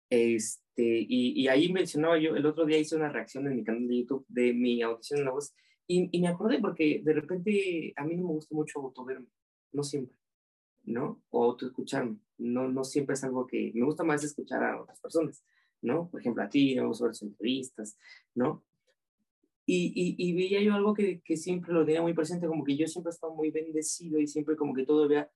este, 0.10 1.06
y, 1.08 1.48
ahí 1.48 1.72
mencionaba 1.72 2.18
yo, 2.18 2.36
el 2.36 2.46
otro 2.46 2.66
día 2.66 2.80
hice 2.80 2.96
una 2.96 3.10
reacción 3.10 3.46
en 3.48 3.58
mi 3.58 3.64
canal 3.64 3.88
de 3.88 3.98
YouTube 3.98 4.26
de 4.28 4.54
mi 4.54 4.82
audición 4.82 5.20
en 5.20 5.26
La 5.26 5.32
Voz, 5.32 5.54
y, 5.88 6.10
y 6.12 6.22
me 6.22 6.28
acordé 6.28 6.60
porque 6.60 7.02
de 7.04 7.14
repente 7.14 7.94
a 7.96 8.04
mí 8.04 8.16
no 8.16 8.24
me 8.24 8.34
gusta 8.34 8.56
mucho 8.56 8.80
autoverme, 8.80 9.28
no 9.72 9.84
siempre. 9.84 10.20
¿no? 10.90 11.22
O 11.30 11.44
autoescucharme. 11.44 12.18
No, 12.40 12.68
no 12.68 12.84
siempre 12.84 13.14
es 13.14 13.24
algo 13.24 13.46
que 13.46 13.72
me 13.74 13.86
gusta 13.86 14.04
más 14.04 14.24
escuchar 14.24 14.64
a 14.64 14.82
otras 14.82 15.00
personas, 15.00 15.44
¿no? 15.82 16.10
Por 16.10 16.22
ejemplo, 16.22 16.44
a 16.44 16.50
ti, 16.50 16.76
me 16.76 16.86
gusta 16.86 17.06
ver 17.06 17.16
entrevistas, 17.22 17.98
¿no? 18.34 18.64
Y, 19.66 19.94
y, 19.94 20.16
y, 20.18 20.34
veía 20.34 20.62
yo 20.64 20.74
algo 20.74 20.96
que, 20.96 21.22
que, 21.22 21.38
siempre 21.38 21.72
lo 21.72 21.86
tenía 21.86 22.02
muy 22.02 22.14
presente, 22.14 22.48
como 22.48 22.64
que 22.64 22.76
yo 22.76 22.88
siempre 22.88 23.12
he 23.12 23.14
estado 23.14 23.36
muy 23.36 23.52
bendecido 23.52 24.20
y 24.20 24.26
siempre 24.26 24.56
como 24.56 24.74
que 24.74 24.84
todo 24.84 25.08
vea, 25.08 25.30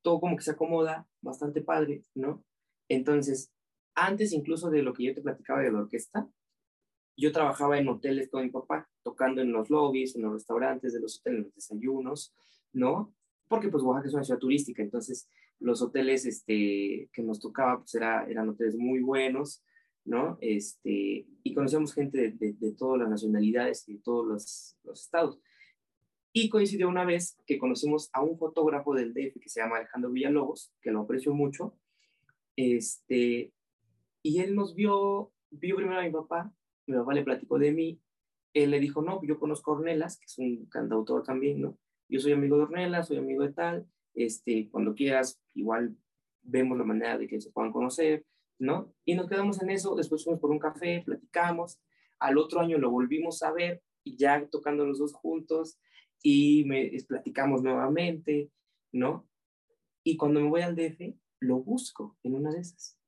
todo 0.00 0.20
como 0.20 0.36
que 0.36 0.42
se 0.42 0.52
acomoda, 0.52 1.06
bastante 1.20 1.60
padre, 1.60 2.02
¿no? 2.14 2.42
Entonces, 2.88 3.52
antes 3.94 4.32
incluso 4.32 4.70
de 4.70 4.82
lo 4.82 4.94
que 4.94 5.04
yo 5.04 5.14
te 5.14 5.20
platicaba 5.20 5.60
de 5.60 5.70
la 5.70 5.80
orquesta, 5.80 6.26
yo 7.16 7.30
trabajaba 7.30 7.78
en 7.78 7.88
hoteles 7.88 8.30
con 8.30 8.42
mi 8.42 8.50
papá, 8.50 8.88
tocando 9.02 9.42
en 9.42 9.52
los 9.52 9.68
lobbies, 9.68 10.16
en 10.16 10.22
los 10.22 10.32
restaurantes 10.32 10.94
de 10.94 11.00
los 11.00 11.18
hoteles, 11.18 11.38
en 11.38 11.44
los 11.44 11.54
desayunos, 11.54 12.34
¿no? 12.72 13.14
porque 13.48 13.68
pues 13.68 13.82
Oaxaca 13.82 14.08
es 14.08 14.14
una 14.14 14.24
ciudad 14.24 14.40
turística, 14.40 14.82
entonces 14.82 15.28
los 15.64 15.80
hoteles 15.80 16.26
este, 16.26 17.08
que 17.10 17.22
nos 17.22 17.40
tocaba 17.40 17.78
pues 17.78 17.94
era, 17.94 18.26
eran 18.28 18.50
hoteles 18.50 18.76
muy 18.76 19.00
buenos, 19.00 19.64
¿no? 20.04 20.36
Este, 20.42 21.26
y 21.42 21.54
conocíamos 21.54 21.94
gente 21.94 22.32
de, 22.32 22.52
de, 22.52 22.72
todas 22.72 23.00
las 23.00 23.08
nacionalidades 23.08 23.88
y 23.88 23.94
de 23.94 24.00
todos 24.00 24.26
los, 24.26 24.76
los, 24.84 25.00
estados. 25.00 25.40
Y 26.34 26.50
coincidió 26.50 26.86
una 26.86 27.06
vez 27.06 27.38
que 27.46 27.58
conocimos 27.58 28.10
a 28.12 28.22
un 28.22 28.36
fotógrafo 28.36 28.94
del 28.94 29.14
DF 29.14 29.40
que 29.40 29.48
se 29.48 29.60
llama 29.60 29.78
Alejandro 29.78 30.10
Villalobos, 30.10 30.70
que 30.82 30.90
lo 30.90 31.00
aprecio 31.00 31.32
mucho, 31.32 31.78
este, 32.56 33.52
y 34.22 34.40
él 34.40 34.54
nos 34.54 34.74
vio, 34.74 35.32
vio 35.50 35.76
primero 35.76 35.98
a 35.98 36.04
mi 36.04 36.10
papá, 36.10 36.52
mi 36.86 36.94
papá 36.94 37.14
le 37.14 37.24
platicó 37.24 37.58
de 37.58 37.72
mí, 37.72 38.00
él 38.52 38.70
le 38.70 38.80
dijo, 38.80 39.00
no, 39.00 39.22
yo 39.24 39.38
conozco 39.38 39.72
a 39.72 39.76
Ornelas, 39.76 40.18
que 40.18 40.26
es 40.26 40.38
un 40.38 40.66
cantautor 40.66 41.22
también, 41.22 41.62
¿no? 41.62 41.78
yo 42.08 42.20
soy 42.20 42.32
amigo 42.32 42.56
de 42.56 42.64
Ornella, 42.64 43.02
soy 43.02 43.16
amigo 43.16 43.42
de 43.42 43.52
tal, 43.52 43.86
este, 44.14 44.68
cuando 44.70 44.94
quieras, 44.94 45.40
igual 45.54 45.96
vemos 46.42 46.76
la 46.78 46.84
manera 46.84 47.18
de 47.18 47.26
que 47.26 47.40
se 47.40 47.50
puedan 47.50 47.72
conocer, 47.72 48.24
¿no? 48.58 48.94
Y 49.04 49.14
nos 49.14 49.28
quedamos 49.28 49.62
en 49.62 49.70
eso, 49.70 49.94
después 49.94 50.24
fuimos 50.24 50.40
por 50.40 50.50
un 50.50 50.58
café, 50.58 51.02
platicamos, 51.04 51.80
al 52.18 52.38
otro 52.38 52.60
año 52.60 52.78
lo 52.78 52.90
volvimos 52.90 53.42
a 53.42 53.52
ver, 53.52 53.82
ya 54.04 54.46
tocando 54.48 54.84
los 54.86 54.98
dos 54.98 55.12
juntos, 55.12 55.78
y 56.22 56.64
me 56.64 56.90
platicamos 57.06 57.62
nuevamente, 57.62 58.50
¿no? 58.92 59.28
Y 60.02 60.16
cuando 60.16 60.40
me 60.40 60.48
voy 60.48 60.62
al 60.62 60.76
DF, 60.76 61.16
lo 61.40 61.58
busco 61.58 62.16
en 62.22 62.34
una 62.34 62.52
de 62.52 62.60
esas, 62.60 62.98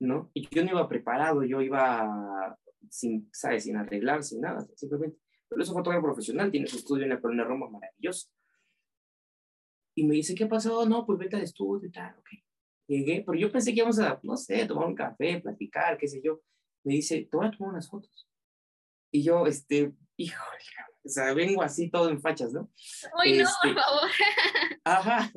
¿no? 0.00 0.30
Y 0.34 0.48
yo 0.48 0.64
no 0.64 0.70
iba 0.70 0.88
preparado, 0.88 1.44
yo 1.44 1.60
iba 1.60 2.58
sin, 2.90 3.28
¿sabes? 3.32 3.64
Sin 3.64 3.76
arreglar, 3.76 4.22
sin 4.22 4.40
nada, 4.40 4.66
simplemente 4.74 5.18
pero 5.48 5.62
es 5.62 5.68
un 5.68 5.76
fotógrafo 5.76 6.04
profesional, 6.04 6.50
tiene 6.50 6.66
su 6.66 6.76
estudio 6.76 7.04
en 7.04 7.10
la 7.10 7.20
Colonia 7.20 7.44
Roma, 7.44 7.68
maravilloso. 7.70 8.28
Y 9.98 10.04
me 10.04 10.14
dice, 10.14 10.34
¿qué 10.34 10.46
pasó? 10.46 10.86
No, 10.86 11.04
pues 11.04 11.18
vete 11.18 11.36
al 11.36 11.42
estudio 11.42 11.88
y 11.88 11.90
tal, 11.90 12.16
ok. 12.18 12.28
Llegué, 12.86 13.24
pero 13.26 13.36
yo 13.36 13.50
pensé 13.50 13.72
que 13.72 13.78
íbamos 13.78 13.98
a, 13.98 14.20
no 14.22 14.36
sé, 14.36 14.64
tomar 14.64 14.86
un 14.86 14.94
café, 14.94 15.40
platicar, 15.40 15.98
qué 15.98 16.06
sé 16.06 16.20
yo. 16.22 16.40
Me 16.84 16.94
dice, 16.94 17.26
te 17.28 17.36
voy 17.36 17.46
a 17.46 17.50
tomar 17.50 17.72
unas 17.72 17.88
fotos. 17.88 18.28
Y 19.10 19.24
yo, 19.24 19.46
este, 19.46 19.92
híjole, 20.16 20.62
o 21.04 21.08
sea, 21.08 21.34
vengo 21.34 21.62
así 21.62 21.90
todo 21.90 22.10
en 22.10 22.20
fachas, 22.20 22.52
¿no? 22.52 22.70
Hoy 23.20 23.38
no, 23.38 23.48
por 23.60 23.70
este, 23.70 23.80
favor. 23.80 24.10
Ajá. 24.84 25.32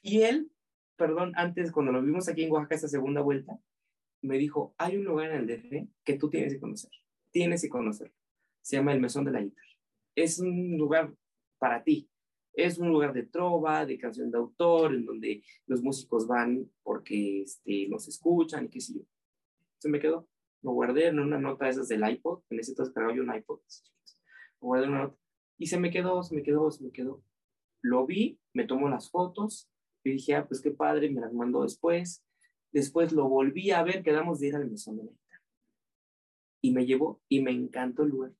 Y 0.00 0.22
él, 0.22 0.50
perdón, 0.96 1.32
antes 1.36 1.70
cuando 1.70 1.92
nos 1.92 2.04
vimos 2.04 2.26
aquí 2.28 2.44
en 2.44 2.52
Oaxaca 2.52 2.76
esa 2.76 2.88
segunda 2.88 3.20
vuelta, 3.20 3.58
me 4.22 4.38
dijo, 4.38 4.74
hay 4.78 4.96
un 4.96 5.04
lugar 5.04 5.30
en 5.30 5.40
el 5.40 5.46
DF 5.46 5.88
que 6.04 6.14
tú 6.14 6.30
tienes 6.30 6.54
que 6.54 6.60
conocer, 6.60 6.90
tienes 7.30 7.60
que 7.60 7.68
conocerlo 7.68 8.14
se 8.64 8.76
llama 8.76 8.92
el 8.92 9.00
Mesón 9.00 9.24
de 9.24 9.30
la 9.30 9.42
Guitarra. 9.42 9.68
Es 10.16 10.38
un 10.38 10.78
lugar 10.78 11.14
para 11.58 11.84
ti. 11.84 12.08
Es 12.54 12.78
un 12.78 12.88
lugar 12.88 13.12
de 13.12 13.24
trova, 13.24 13.84
de 13.84 13.98
canción 13.98 14.30
de 14.30 14.38
autor, 14.38 14.94
en 14.94 15.04
donde 15.04 15.42
los 15.66 15.82
músicos 15.82 16.26
van 16.26 16.70
porque 16.82 17.42
este, 17.42 17.88
los 17.88 18.06
escuchan 18.08 18.66
y 18.66 18.68
qué 18.68 18.80
sé 18.80 18.94
yo. 18.94 19.00
Se 19.78 19.88
me 19.88 20.00
quedó. 20.00 20.28
Lo 20.62 20.72
guardé 20.72 21.08
en 21.08 21.18
una 21.18 21.38
nota 21.38 21.68
esas 21.68 21.88
del 21.88 22.08
iPod. 22.08 22.42
En 22.50 22.60
ese 22.60 22.72
entonces 22.72 22.94
cargaba 22.94 23.14
yo 23.14 23.22
un 23.22 23.34
iPod. 23.34 23.60
Lo 24.60 24.68
guardé 24.68 24.84
en 24.86 24.90
una 24.92 25.02
nota. 25.04 25.18
Y 25.58 25.66
se 25.66 25.78
me 25.78 25.90
quedó, 25.90 26.22
se 26.22 26.34
me 26.34 26.42
quedó, 26.42 26.70
se 26.70 26.84
me 26.84 26.90
quedó. 26.90 27.22
Lo 27.82 28.06
vi, 28.06 28.38
me 28.52 28.64
tomó 28.64 28.88
las 28.88 29.10
fotos. 29.10 29.68
Y 30.04 30.12
dije, 30.12 30.34
ah, 30.34 30.46
pues 30.46 30.60
qué 30.60 30.70
padre, 30.70 31.10
me 31.10 31.20
las 31.20 31.32
mandó 31.32 31.62
después. 31.62 32.24
Después 32.72 33.12
lo 33.12 33.28
volví 33.28 33.70
a 33.70 33.82
ver, 33.82 34.02
quedamos 34.02 34.40
de 34.40 34.48
ir 34.48 34.56
al 34.56 34.70
mesón 34.70 34.96
de 34.96 35.04
la. 35.04 35.10
Y 36.60 36.72
me 36.72 36.86
llevó 36.86 37.20
y 37.28 37.42
me 37.42 37.50
encantó 37.50 38.04
el 38.04 38.10
lugar 38.10 38.32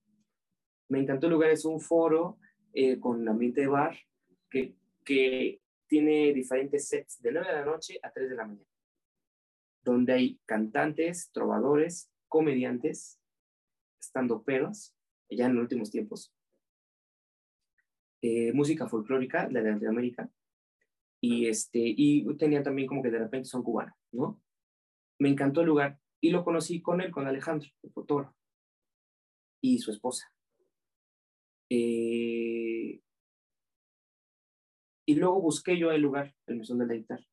me 0.89 1.01
encantó 1.01 1.27
el 1.27 1.33
lugar, 1.33 1.51
es 1.51 1.65
un 1.65 1.81
foro 1.81 2.39
eh, 2.75 2.99
con 2.99 3.27
ambiente 3.29 3.63
de 3.63 3.69
bar 3.69 3.97
que, 4.51 4.75
que 5.05 5.61
tiene 5.87 6.33
diferentes 6.33 6.89
sets 6.89 7.23
de 7.23 7.33
9 7.33 7.47
de 7.47 7.55
la 7.55 7.65
noche 7.65 8.01
a 8.03 8.11
3 8.11 8.31
de 8.31 8.37
la 8.37 8.47
mañana, 8.47 8.69
donde 9.83 10.13
hay 10.13 10.41
cantantes, 10.45 11.31
trovadores, 11.33 12.11
comediantes, 12.29 13.21
estando 14.01 14.43
peros, 14.43 14.95
ya 15.31 15.47
en 15.47 15.55
los 15.55 15.63
últimos 15.63 15.91
tiempos, 15.91 16.35
eh, 18.23 18.53
música 18.53 18.89
folclórica, 18.89 19.49
la 19.51 19.63
de 19.63 19.73
Latinoamérica, 19.73 20.29
y, 21.21 21.47
este, 21.47 21.79
y 21.81 22.25
tenía 22.37 22.63
también 22.63 22.89
como 22.89 23.03
que 23.03 23.11
de 23.11 23.19
repente 23.19 23.49
son 23.49 23.63
cubanos, 23.63 23.95
¿no? 24.13 24.43
Me 25.19 25.29
encantó 25.29 25.61
el 25.61 25.69
lugar 25.69 25.99
y 26.21 26.31
lo 26.31 26.45
conocí 26.45 26.83
con 26.83 27.01
él, 27.01 27.11
con 27.11 27.27
Alejandro, 27.27 27.69
el 27.83 27.93
fotógrafo, 27.93 28.35
y 29.61 29.79
su 29.79 29.91
esposa. 29.91 30.34
Eh, 31.77 33.01
y 35.07 35.15
luego 35.17 35.41
busqué 35.41 35.77
yo 35.79 35.91
el 35.91 36.03
lugar, 36.03 36.35
el 36.47 36.57
mesón 36.57 36.79
de 36.79 36.87
la 36.87 36.95
guitarra. 36.95 37.25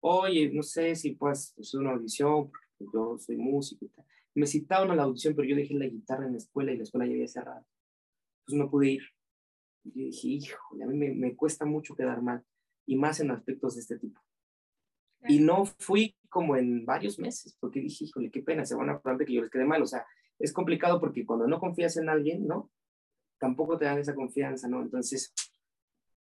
Oye, 0.00 0.50
no 0.52 0.62
sé 0.62 0.94
si 0.96 1.12
puedes 1.12 1.54
hacer 1.58 1.80
una 1.80 1.92
audición, 1.92 2.50
porque 2.50 2.92
yo 2.92 3.18
soy 3.18 3.36
músico 3.36 3.86
y 3.86 3.88
tal. 3.88 4.04
Me 4.34 4.46
citaron 4.46 4.90
a 4.90 4.96
la 4.96 5.04
audición, 5.04 5.34
pero 5.34 5.48
yo 5.48 5.56
dejé 5.56 5.74
la 5.74 5.86
guitarra 5.86 6.26
en 6.26 6.32
la 6.32 6.38
escuela 6.38 6.72
y 6.72 6.76
la 6.76 6.82
escuela 6.82 7.06
ya 7.06 7.12
había 7.12 7.28
cerrado. 7.28 7.64
Entonces 8.40 8.64
no 8.64 8.70
pude 8.70 8.90
ir. 8.90 9.02
Y 9.84 9.90
yo 9.90 10.06
dije, 10.06 10.28
híjole, 10.28 10.84
a 10.84 10.86
mí 10.86 10.96
me, 10.96 11.14
me, 11.14 11.34
cuesta 11.34 11.64
mucho 11.64 11.94
quedar 11.94 12.20
mal, 12.22 12.44
y 12.86 12.96
más 12.96 13.20
en 13.20 13.30
aspectos 13.30 13.74
de 13.74 13.80
este 13.80 13.98
tipo. 13.98 14.20
Y 15.26 15.38
no 15.38 15.64
fui 15.64 16.16
como 16.28 16.56
en 16.56 16.84
varios 16.84 17.18
meses, 17.18 17.56
porque 17.58 17.80
dije, 17.80 18.04
híjole, 18.04 18.30
qué 18.30 18.42
pena, 18.42 18.66
se 18.66 18.74
van 18.74 18.90
a 18.90 19.00
que 19.00 19.32
yo 19.32 19.40
les 19.40 19.50
quede 19.50 19.64
mal. 19.64 19.82
O 19.82 19.86
sea, 19.86 20.06
es 20.38 20.52
complicado 20.52 21.00
porque 21.00 21.24
cuando 21.24 21.46
no 21.46 21.60
confías 21.60 21.96
en 21.96 22.08
alguien, 22.08 22.46
¿no? 22.46 22.70
Tampoco 23.38 23.78
te 23.78 23.84
dan 23.84 23.98
esa 23.98 24.14
confianza, 24.14 24.68
¿no? 24.68 24.82
Entonces, 24.82 25.34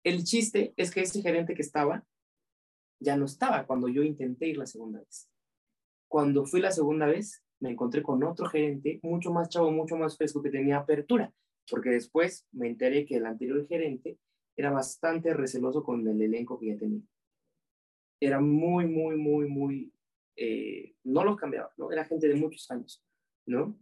el 0.03 0.23
chiste 0.23 0.73
es 0.77 0.91
que 0.91 1.01
ese 1.01 1.21
gerente 1.21 1.55
que 1.55 1.62
estaba, 1.62 2.05
ya 2.99 3.17
no 3.17 3.25
estaba 3.25 3.65
cuando 3.65 3.88
yo 3.88 4.03
intenté 4.03 4.47
ir 4.47 4.58
la 4.58 4.65
segunda 4.65 4.99
vez. 4.99 5.29
Cuando 6.08 6.45
fui 6.45 6.62
la 6.62 6.71
segunda 6.71 7.08
vez, 7.08 7.43
me 7.60 7.71
encontré 7.71 8.03
con 8.03 8.23
otro 8.23 8.47
gerente, 8.47 8.99
mucho 9.03 9.31
más 9.31 9.49
chavo, 9.49 9.71
mucho 9.71 9.95
más 9.95 10.17
fresco, 10.17 10.41
que 10.41 10.49
tenía 10.49 10.77
apertura, 10.77 11.34
porque 11.69 11.89
después 11.89 12.47
me 12.51 12.67
enteré 12.67 13.05
que 13.05 13.17
el 13.17 13.25
anterior 13.25 13.65
gerente 13.67 14.19
era 14.55 14.71
bastante 14.71 15.34
receloso 15.34 15.84
con 15.84 16.08
el 16.08 16.21
elenco 16.21 16.60
que 16.60 16.67
ya 16.67 16.77
tenía. 16.77 17.01
Era 18.19 18.39
muy, 18.39 18.86
muy, 18.86 19.17
muy, 19.17 19.47
muy, 19.49 19.93
eh, 20.36 20.95
no 21.03 21.23
los 21.23 21.36
cambiaba, 21.36 21.71
¿no? 21.77 21.91
Era 21.91 22.05
gente 22.05 22.27
de 22.27 22.36
muchos 22.36 22.69
años, 22.71 23.03
¿no? 23.45 23.77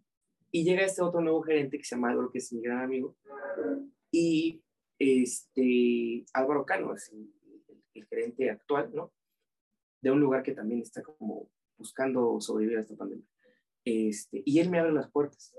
Y 0.56 0.64
llega 0.64 0.86
este 0.86 1.02
otro 1.02 1.20
nuevo 1.20 1.42
gerente 1.42 1.80
que 1.80 1.84
se 1.84 1.96
llama 1.96 2.12
Álvaro, 2.12 2.30
que 2.30 2.38
es 2.38 2.54
mi 2.54 2.62
gran 2.62 2.82
amigo, 2.82 3.18
y 4.12 4.62
este, 5.00 6.26
Álvaro 6.32 6.64
Cano 6.64 6.94
es 6.94 7.12
el, 7.12 8.06
gerente 8.08 8.52
actual, 8.52 8.92
¿no? 8.94 9.12
De 10.00 10.12
un 10.12 10.20
lugar 10.20 10.44
que 10.44 10.52
también 10.52 10.82
está 10.82 11.02
como 11.02 11.50
buscando 11.76 12.40
sobrevivir 12.40 12.78
a 12.78 12.82
esta 12.82 12.96
pandemia. 12.96 13.26
Este, 13.84 14.44
y 14.46 14.60
él 14.60 14.70
me 14.70 14.78
abre 14.78 14.94
las 14.94 15.10
puertas. 15.12 15.56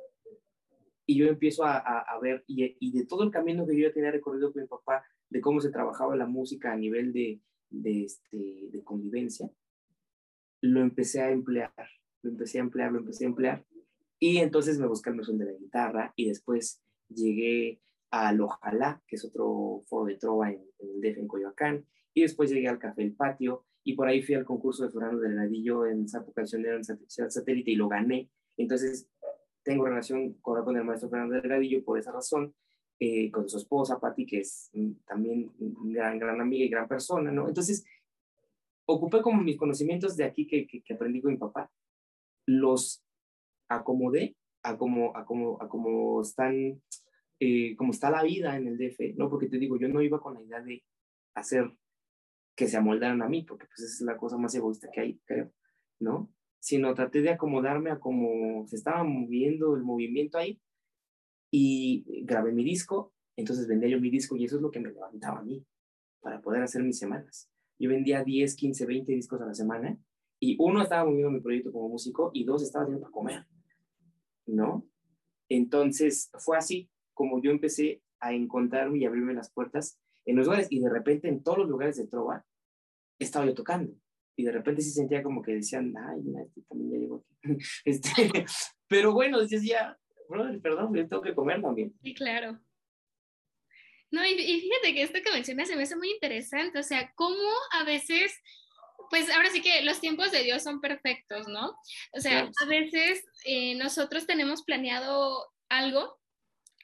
y 1.07 1.19
yo 1.19 1.27
empiezo 1.27 1.65
a, 1.65 1.79
a, 1.79 2.21
ver, 2.21 2.45
y, 2.47 2.77
y, 2.79 2.93
de 2.93 3.05
todo 3.05 3.25
el 3.25 3.33
camino 3.33 3.67
que 3.67 3.77
yo 3.77 3.89
ya 3.89 3.93
tenía 3.93 4.13
recorrido 4.13 4.53
con 4.53 4.63
mi 4.63 4.69
papá, 4.69 5.05
de 5.29 5.41
cómo 5.41 5.61
se 5.61 5.73
trabajaba 5.73 6.15
la 6.15 6.27
música 6.27 6.73
a 6.73 6.77
nivel 6.77 7.13
de, 7.13 7.41
de, 7.69 8.05
este, 8.05 8.69
de 8.71 8.85
convivencia, 8.85 9.51
lo 10.61 10.81
empecé 10.81 11.21
a 11.21 11.31
emplear, 11.31 11.75
lo 12.23 12.31
empecé 12.31 12.59
a 12.59 12.63
emplear, 12.63 12.93
lo 12.93 13.01
empecé 13.01 13.25
a 13.25 13.29
emplear, 13.29 13.67
y 14.25 14.39
entonces 14.39 14.79
me 14.79 14.87
busqué 14.87 15.11
el 15.11 15.17
mesón 15.17 15.37
de 15.37 15.45
la 15.45 15.53
guitarra, 15.53 16.15
y 16.17 16.29
después 16.29 16.81
llegué 17.11 17.83
al 18.11 18.41
Ojalá, 18.41 19.03
que 19.07 19.17
es 19.17 19.25
otro 19.27 19.83
foro 19.85 20.07
de 20.07 20.17
trova 20.17 20.51
en, 20.51 20.65
el 20.79 21.01
DF 21.03 21.19
en 21.19 21.29
Coyoacán, 21.29 21.87
y 22.15 22.23
después 22.23 22.51
llegué 22.51 22.69
al 22.69 22.79
Café 22.79 23.03
El 23.03 23.13
Patio, 23.13 23.67
y 23.83 23.93
por 23.93 24.09
ahí 24.09 24.23
fui 24.23 24.35
al 24.35 24.47
concurso 24.47 24.83
de 24.83 24.91
Fernando 24.91 25.21
Delgadillo 25.21 25.85
en 25.85 26.09
Sapo 26.09 26.33
Cancionero 26.33 26.77
en 26.77 26.85
Satélite 26.85 27.73
y 27.73 27.77
lo 27.77 27.87
gané. 27.87 28.31
Entonces, 28.57 29.11
tengo 29.63 29.85
relación 29.85 30.33
con, 30.41 30.75
el 30.75 30.85
maestro 30.85 31.11
Fernando 31.11 31.35
Delgadillo 31.35 31.85
por 31.85 31.99
esa 31.99 32.11
razón, 32.11 32.55
eh, 32.99 33.31
con 33.31 33.47
su 33.47 33.59
esposa, 33.59 34.01
Patti, 34.01 34.25
que 34.25 34.41
es 34.41 34.71
también 35.05 35.53
gran, 35.59 36.19
gran 36.19 36.41
amiga 36.41 36.65
y 36.65 36.71
gran 36.71 36.89
persona, 36.89 37.31
¿no? 37.31 37.47
Entonces, 37.47 37.85
ocupé 38.87 39.21
como 39.21 39.43
mis 39.43 39.59
conocimientos 39.59 40.17
de 40.17 40.25
aquí 40.25 40.47
que, 40.47 40.67
que, 40.67 40.95
aprendí 40.95 41.21
con 41.21 41.33
mi 41.33 41.37
papá, 41.37 41.71
los 42.47 43.04
acomodé 43.69 44.37
a 44.63 44.77
como, 44.77 45.17
a 45.17 45.25
como, 45.25 45.61
a 45.63 45.69
como 45.69 46.23
están, 46.23 46.83
eh, 47.41 47.77
como 47.77 47.93
está 47.93 48.11
la 48.11 48.23
vida 48.23 48.57
en 48.57 48.69
el 48.69 48.79
DF, 48.79 49.17
¿no? 49.17 49.29
Porque 49.29 49.49
te 49.49 49.59
digo, 49.59 49.79
yo 49.79 49.89
no 49.89 50.03
iba 50.03 50.21
con 50.21 50.35
la 50.35 50.43
idea 50.43 50.61
de 50.61 50.83
hacer 51.35 51.71
que 52.57 52.69
se 52.69 52.77
amoldaran 52.77 53.23
a 53.23 53.29
mí, 53.29 53.43
porque 53.43 53.67
pues 53.67 53.81
esa 53.81 53.95
es 53.95 54.01
la 54.03 54.17
cosa 54.17 54.39
más 54.39 54.55
egoísta 54.55 54.89
que 54.93 55.01
hay, 55.01 55.21
creo, 55.27 55.53
¿no? 56.01 56.35
sino 56.65 56.95
traté 56.95 57.21
de 57.21 57.29
acomodarme 57.29 57.91
a 57.91 58.01
cómo 58.01 58.67
se 58.67 58.77
estaba 58.77 59.05
moviendo 59.05 59.77
el 59.77 59.83
movimiento 59.83 60.39
ahí 60.39 60.59
y 61.51 62.25
grabé 62.25 62.53
mi 62.53 62.65
disco, 62.65 63.13
entonces 63.37 63.69
vendía 63.69 63.91
yo 63.91 64.01
mi 64.01 64.09
disco 64.09 64.35
y 64.35 64.47
eso 64.47 64.57
es 64.57 64.63
lo 64.63 64.71
que 64.71 64.81
me 64.81 64.91
levantaba 64.91 65.41
a 65.41 65.43
mí 65.43 65.63
para 66.21 66.41
poder 66.41 66.63
hacer 66.63 66.83
mis 66.83 66.99
semanas. 66.99 67.51
Yo 67.79 67.91
vendía 67.91 68.25
10, 68.25 68.57
15, 68.57 68.87
20 68.87 69.13
discos 69.13 69.43
a 69.43 69.47
la 69.47 69.53
semana 69.53 69.99
y 70.41 70.57
uno 70.59 70.83
estaba 70.83 71.05
moviendo 71.05 71.33
mi 71.33 71.41
proyecto 71.41 71.71
como 71.71 71.91
músico 71.91 72.31
y 72.33 72.45
dos 72.45 72.63
estaba 72.63 72.85
haciendo 72.85 73.03
para 73.03 73.13
comer, 73.13 73.47
¿no? 74.47 74.87
Entonces 75.49 76.31
fue 76.39 76.57
así 76.57 76.91
como 77.13 77.43
yo 77.43 77.51
empecé 77.51 78.03
a 78.21 78.33
encontrarme 78.33 78.99
y 78.99 79.05
abrirme 79.05 79.35
las 79.35 79.53
puertas 79.53 80.01
en 80.25 80.37
los 80.37 80.47
lugares 80.47 80.69
y 80.71 80.81
de 80.81 80.91
repente 80.91 81.29
en 81.29 81.43
todos 81.43 81.59
los 81.59 81.69
lugares 81.69 81.97
de 81.97 82.07
trova 82.07 82.45
estaba 83.19 83.47
yo 83.47 83.55
tocando 83.55 83.95
y 84.37 84.45
de 84.45 84.53
repente 84.53 84.83
sí 84.83 84.91
sentía 84.91 85.23
como 85.23 85.43
que 85.43 85.55
decían, 85.55 85.95
ay, 85.97 86.23
este 86.45 86.63
también 86.63 86.93
ya 86.93 86.99
llegó 86.99 87.17
aquí. 87.17 87.35
Este, 87.85 88.11
pero 88.89 89.13
bueno, 89.13 89.41
decías 89.41 89.63
ya, 89.63 89.99
brother, 90.29 90.61
perdón, 90.61 90.95
yo 90.95 91.09
tengo 91.09 91.23
que 91.23 91.35
comer 91.35 91.63
también. 91.63 91.95
Sí, 92.03 92.15
claro. 92.15 92.59
No, 94.11 94.25
y, 94.25 94.33
y, 94.33 94.61
fíjate 94.61 94.95
que 94.95 95.03
esto 95.03 95.19
que 95.25 95.33
mencionas 95.33 95.69
se 95.69 95.77
me 95.77 95.83
hace 95.83 95.97
muy 95.97 96.11
interesante, 96.11 96.79
o 96.79 96.83
sea, 96.83 97.13
cómo 97.17 97.49
a 97.73 97.85
veces, 97.85 98.33
pues 99.15 99.31
ahora 99.31 99.49
sí 99.49 99.63
que 99.63 99.81
los 99.83 100.01
tiempos 100.01 100.33
de 100.33 100.43
Dios 100.43 100.65
son 100.65 100.81
perfectos, 100.81 101.47
¿no? 101.47 101.79
O 102.15 102.21
sea, 102.21 102.51
a 102.61 102.67
veces 102.67 103.25
eh, 103.45 103.77
nosotros 103.77 104.27
tenemos 104.27 104.65
planeado 104.65 105.53
algo 105.69 106.19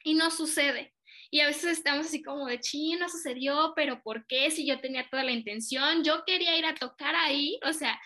y 0.05 0.13
no 0.13 0.31
sucede. 0.31 0.93
Y 1.29 1.41
a 1.41 1.47
veces 1.47 1.65
estamos 1.65 2.05
así 2.05 2.23
como 2.23 2.45
de, 2.45 2.61
chino, 2.61 3.01
no 3.01 3.09
sucedió, 3.09 3.73
pero 3.75 4.01
¿por 4.01 4.25
qué? 4.27 4.49
Si 4.49 4.65
yo 4.65 4.79
tenía 4.79 5.09
toda 5.09 5.25
la 5.25 5.33
intención, 5.33 6.05
yo 6.05 6.23
quería 6.25 6.57
ir 6.57 6.65
a 6.65 6.73
tocar 6.73 7.15
ahí, 7.15 7.59
o 7.65 7.73
sea, 7.73 7.99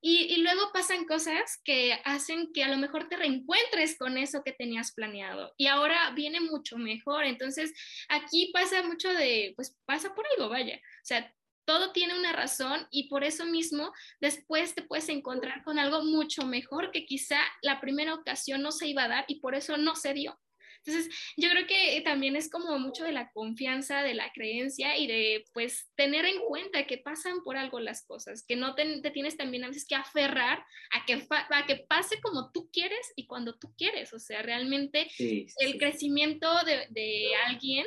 y, 0.00 0.32
y, 0.32 0.36
luego 0.42 0.70
pasan 0.72 1.04
cosas 1.04 1.60
que 1.64 2.00
hacen 2.04 2.52
que 2.52 2.62
a 2.62 2.68
lo 2.68 2.76
mejor 2.76 3.08
te 3.08 3.16
reencuentres 3.16 3.98
con 3.98 4.16
eso 4.16 4.44
que 4.44 4.52
tenías 4.52 4.92
planeado 4.92 5.52
y 5.56 5.66
ahora 5.66 6.10
viene 6.10 6.40
mucho 6.40 6.78
mejor. 6.78 7.24
Entonces, 7.24 7.72
aquí 8.08 8.52
pasa 8.52 8.84
mucho 8.84 9.12
de, 9.12 9.54
pues 9.56 9.76
pasa 9.86 10.14
por 10.14 10.24
algo, 10.36 10.50
vaya. 10.50 10.76
O 10.76 11.04
sea, 11.04 11.32
todo 11.64 11.92
tiene 11.92 12.18
una 12.18 12.32
razón 12.32 12.86
y 12.90 13.08
por 13.08 13.24
eso 13.24 13.44
mismo 13.44 13.92
después 14.20 14.74
te 14.74 14.82
puedes 14.82 15.08
encontrar 15.08 15.62
con 15.64 15.78
algo 15.78 16.04
mucho 16.04 16.46
mejor 16.46 16.90
que 16.90 17.06
quizá 17.06 17.40
la 17.62 17.80
primera 17.80 18.14
ocasión 18.14 18.62
no 18.62 18.72
se 18.72 18.88
iba 18.88 19.04
a 19.04 19.08
dar 19.08 19.24
y 19.28 19.40
por 19.40 19.54
eso 19.54 19.76
no 19.76 19.94
se 19.94 20.14
dio. 20.14 20.38
Entonces, 20.84 21.14
yo 21.36 21.48
creo 21.50 21.66
que 21.66 22.00
también 22.04 22.34
es 22.34 22.50
como 22.50 22.78
mucho 22.78 23.04
de 23.04 23.12
la 23.12 23.30
confianza, 23.30 24.02
de 24.02 24.14
la 24.14 24.32
creencia 24.32 24.96
y 24.96 25.06
de, 25.06 25.44
pues, 25.52 25.88
tener 25.94 26.24
en 26.24 26.40
cuenta 26.40 26.86
que 26.86 26.98
pasan 26.98 27.42
por 27.44 27.56
algo 27.56 27.78
las 27.78 28.04
cosas, 28.04 28.44
que 28.44 28.56
no 28.56 28.74
te, 28.74 29.00
tienes 29.12 29.36
también 29.36 29.64
a 29.64 29.68
veces 29.68 29.86
que 29.86 29.94
aferrar 29.94 30.64
a 30.90 31.06
que, 31.06 31.24
a 31.30 31.66
que 31.66 31.76
pase 31.88 32.20
como 32.20 32.50
tú 32.50 32.68
quieres 32.72 33.12
y 33.14 33.26
cuando 33.26 33.54
tú 33.54 33.72
quieres. 33.76 34.12
O 34.12 34.18
sea, 34.18 34.42
realmente 34.42 35.08
el 35.18 35.78
crecimiento 35.78 36.48
de, 36.64 36.88
de 36.90 37.30
alguien 37.46 37.86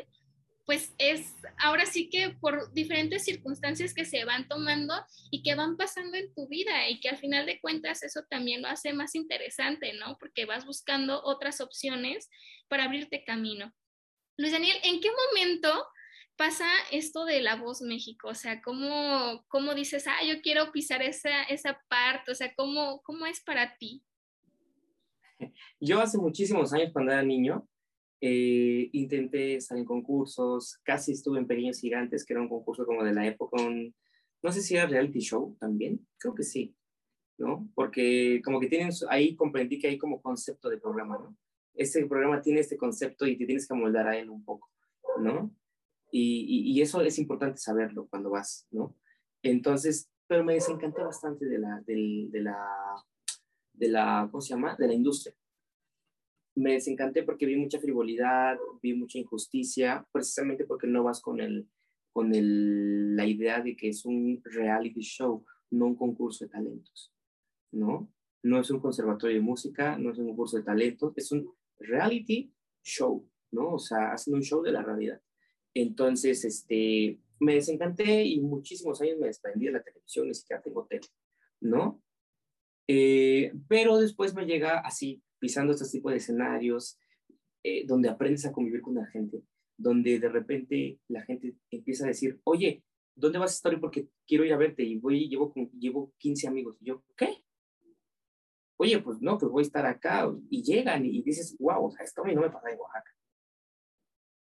pues 0.65 0.95
es 0.97 1.35
ahora 1.57 1.85
sí 1.85 2.09
que 2.09 2.31
por 2.41 2.73
diferentes 2.73 3.23
circunstancias 3.23 3.93
que 3.93 4.05
se 4.05 4.25
van 4.25 4.47
tomando 4.47 4.93
y 5.29 5.43
que 5.43 5.55
van 5.55 5.77
pasando 5.77 6.17
en 6.17 6.33
tu 6.33 6.47
vida 6.47 6.89
y 6.89 6.99
que 6.99 7.09
al 7.09 7.17
final 7.17 7.45
de 7.45 7.59
cuentas 7.59 8.03
eso 8.03 8.23
también 8.29 8.61
lo 8.61 8.67
hace 8.67 8.93
más 8.93 9.15
interesante, 9.15 9.93
¿no? 9.93 10.17
Porque 10.19 10.45
vas 10.45 10.65
buscando 10.65 11.21
otras 11.23 11.61
opciones 11.61 12.29
para 12.67 12.85
abrirte 12.85 13.23
camino. 13.23 13.73
Luis 14.37 14.51
Daniel, 14.51 14.77
¿en 14.83 14.99
qué 14.99 15.09
momento 15.11 15.71
pasa 16.35 16.67
esto 16.91 17.25
de 17.25 17.41
la 17.41 17.55
voz 17.55 17.81
México? 17.81 18.29
O 18.29 18.35
sea, 18.35 18.61
¿cómo, 18.61 19.45
cómo 19.47 19.75
dices, 19.75 20.07
ah, 20.07 20.25
yo 20.27 20.41
quiero 20.41 20.71
pisar 20.71 21.01
esa, 21.03 21.43
esa 21.43 21.79
parte? 21.87 22.31
O 22.31 22.35
sea, 22.35 22.53
¿cómo, 22.55 23.01
¿cómo 23.03 23.25
es 23.27 23.41
para 23.41 23.77
ti? 23.77 24.03
Yo 25.79 26.01
hace 26.01 26.17
muchísimos 26.17 26.73
años, 26.73 26.91
cuando 26.91 27.11
era 27.11 27.23
niño, 27.23 27.67
eh, 28.27 28.89
intenté 28.93 29.53
estar 29.57 29.77
en 29.77 29.85
concursos, 29.85 30.79
casi 30.81 31.11
estuve 31.11 31.37
en 31.37 31.45
Pequeños 31.45 31.79
Gigantes, 31.79 32.25
que 32.25 32.33
era 32.33 32.41
un 32.41 32.49
concurso 32.49 32.83
como 32.83 33.03
de 33.03 33.13
la 33.13 33.27
época, 33.27 33.55
no 34.41 34.51
sé 34.51 34.63
si 34.63 34.75
era 34.75 34.87
reality 34.87 35.19
show 35.19 35.55
también, 35.59 36.03
creo 36.17 36.33
que 36.33 36.41
sí, 36.41 36.75
¿no? 37.37 37.69
Porque 37.75 38.41
como 38.43 38.59
que 38.59 38.65
tienen, 38.65 38.89
ahí 39.09 39.35
comprendí 39.35 39.77
que 39.77 39.89
hay 39.89 39.99
como 39.99 40.23
concepto 40.23 40.69
de 40.69 40.79
programa, 40.79 41.19
¿no? 41.19 41.37
Este 41.75 42.03
programa 42.07 42.41
tiene 42.41 42.61
este 42.61 42.77
concepto 42.77 43.27
y 43.27 43.37
te 43.37 43.45
tienes 43.45 43.67
que 43.67 43.75
moldar 43.75 44.07
a 44.07 44.17
él 44.17 44.31
un 44.31 44.43
poco, 44.43 44.71
¿no? 45.19 45.53
Y, 46.11 46.73
y, 46.73 46.81
eso 46.81 47.01
es 47.01 47.19
importante 47.19 47.59
saberlo 47.59 48.07
cuando 48.07 48.31
vas, 48.31 48.65
¿no? 48.71 48.95
Entonces, 49.43 50.09
pero 50.25 50.43
me 50.43 50.55
desencanté 50.55 51.03
bastante 51.03 51.45
de 51.45 51.59
la, 51.59 51.79
de, 51.85 52.27
de 52.31 52.41
la, 52.41 52.57
de 53.73 53.87
la, 53.87 54.27
¿cómo 54.31 54.41
se 54.41 54.55
llama? 54.55 54.75
De 54.79 54.87
la 54.87 54.93
industria 54.95 55.35
me 56.55 56.73
desencanté 56.73 57.23
porque 57.23 57.45
vi 57.45 57.57
mucha 57.57 57.79
frivolidad, 57.79 58.57
vi 58.81 58.93
mucha 58.93 59.19
injusticia, 59.19 60.07
precisamente 60.11 60.65
porque 60.65 60.87
no 60.87 61.03
vas 61.03 61.21
con, 61.21 61.41
el, 61.41 61.67
con 62.13 62.33
el, 62.33 63.15
la 63.15 63.25
idea 63.25 63.61
de 63.61 63.75
que 63.75 63.89
es 63.89 64.05
un 64.05 64.41
reality 64.43 65.01
show, 65.01 65.45
no 65.71 65.87
un 65.87 65.95
concurso 65.95 66.45
de 66.45 66.51
talentos, 66.51 67.13
¿no? 67.71 68.11
No 68.43 68.59
es 68.59 68.69
un 68.69 68.79
conservatorio 68.79 69.35
de 69.35 69.41
música, 69.41 69.97
no 69.97 70.11
es 70.11 70.17
un 70.17 70.27
concurso 70.27 70.57
de 70.57 70.63
talentos, 70.63 71.13
es 71.17 71.31
un 71.31 71.51
reality 71.79 72.53
show, 72.81 73.29
¿no? 73.51 73.73
O 73.73 73.79
sea, 73.79 74.13
hacen 74.13 74.35
un 74.35 74.41
show 74.41 74.61
de 74.61 74.71
la 74.71 74.81
realidad. 74.81 75.21
Entonces, 75.73 76.45
este, 76.45 77.19
me 77.39 77.55
desencanté 77.55 78.23
y 78.23 78.39
muchísimos 78.39 79.01
años 79.01 79.17
me 79.19 79.27
desprendí 79.27 79.65
de 79.65 79.73
la 79.73 79.83
televisión, 79.83 80.27
ni 80.27 80.33
siquiera 80.33 80.61
tengo 80.61 80.85
tele, 80.85 81.07
¿no? 81.59 82.01
Eh, 82.87 83.51
pero 83.67 83.97
después 83.97 84.33
me 84.35 84.45
llega 84.45 84.79
así 84.79 85.21
pisando 85.39 85.73
estos 85.73 85.91
tipos 85.91 86.11
de 86.11 86.17
escenarios, 86.17 86.99
eh, 87.63 87.85
donde 87.85 88.09
aprendes 88.09 88.45
a 88.45 88.51
convivir 88.51 88.81
con 88.81 88.95
la 88.95 89.05
gente, 89.07 89.43
donde 89.77 90.19
de 90.19 90.29
repente 90.29 90.99
la 91.07 91.23
gente 91.23 91.55
empieza 91.71 92.05
a 92.05 92.09
decir, 92.09 92.39
oye, 92.43 92.83
¿dónde 93.15 93.39
vas 93.39 93.51
a 93.51 93.55
estar? 93.55 93.79
Porque 93.79 94.07
quiero 94.27 94.45
ir 94.45 94.53
a 94.53 94.57
verte 94.57 94.83
y 94.83 94.97
voy, 94.97 95.27
llevo, 95.27 95.53
llevo 95.77 96.13
15 96.17 96.47
amigos. 96.47 96.77
Y 96.81 96.85
yo, 96.85 97.03
¿qué? 97.17 97.43
Oye, 98.77 98.99
pues 98.99 99.21
no, 99.21 99.37
pues 99.37 99.51
voy 99.51 99.61
a 99.63 99.67
estar 99.67 99.85
acá. 99.85 100.31
Y 100.49 100.63
llegan 100.63 101.05
y 101.05 101.21
dices, 101.23 101.55
wow, 101.59 101.85
o 101.85 101.91
sea, 101.91 102.05
no 102.33 102.41
me 102.41 102.49
pasa 102.49 102.69
en 102.69 102.79
Oaxaca. 102.79 103.11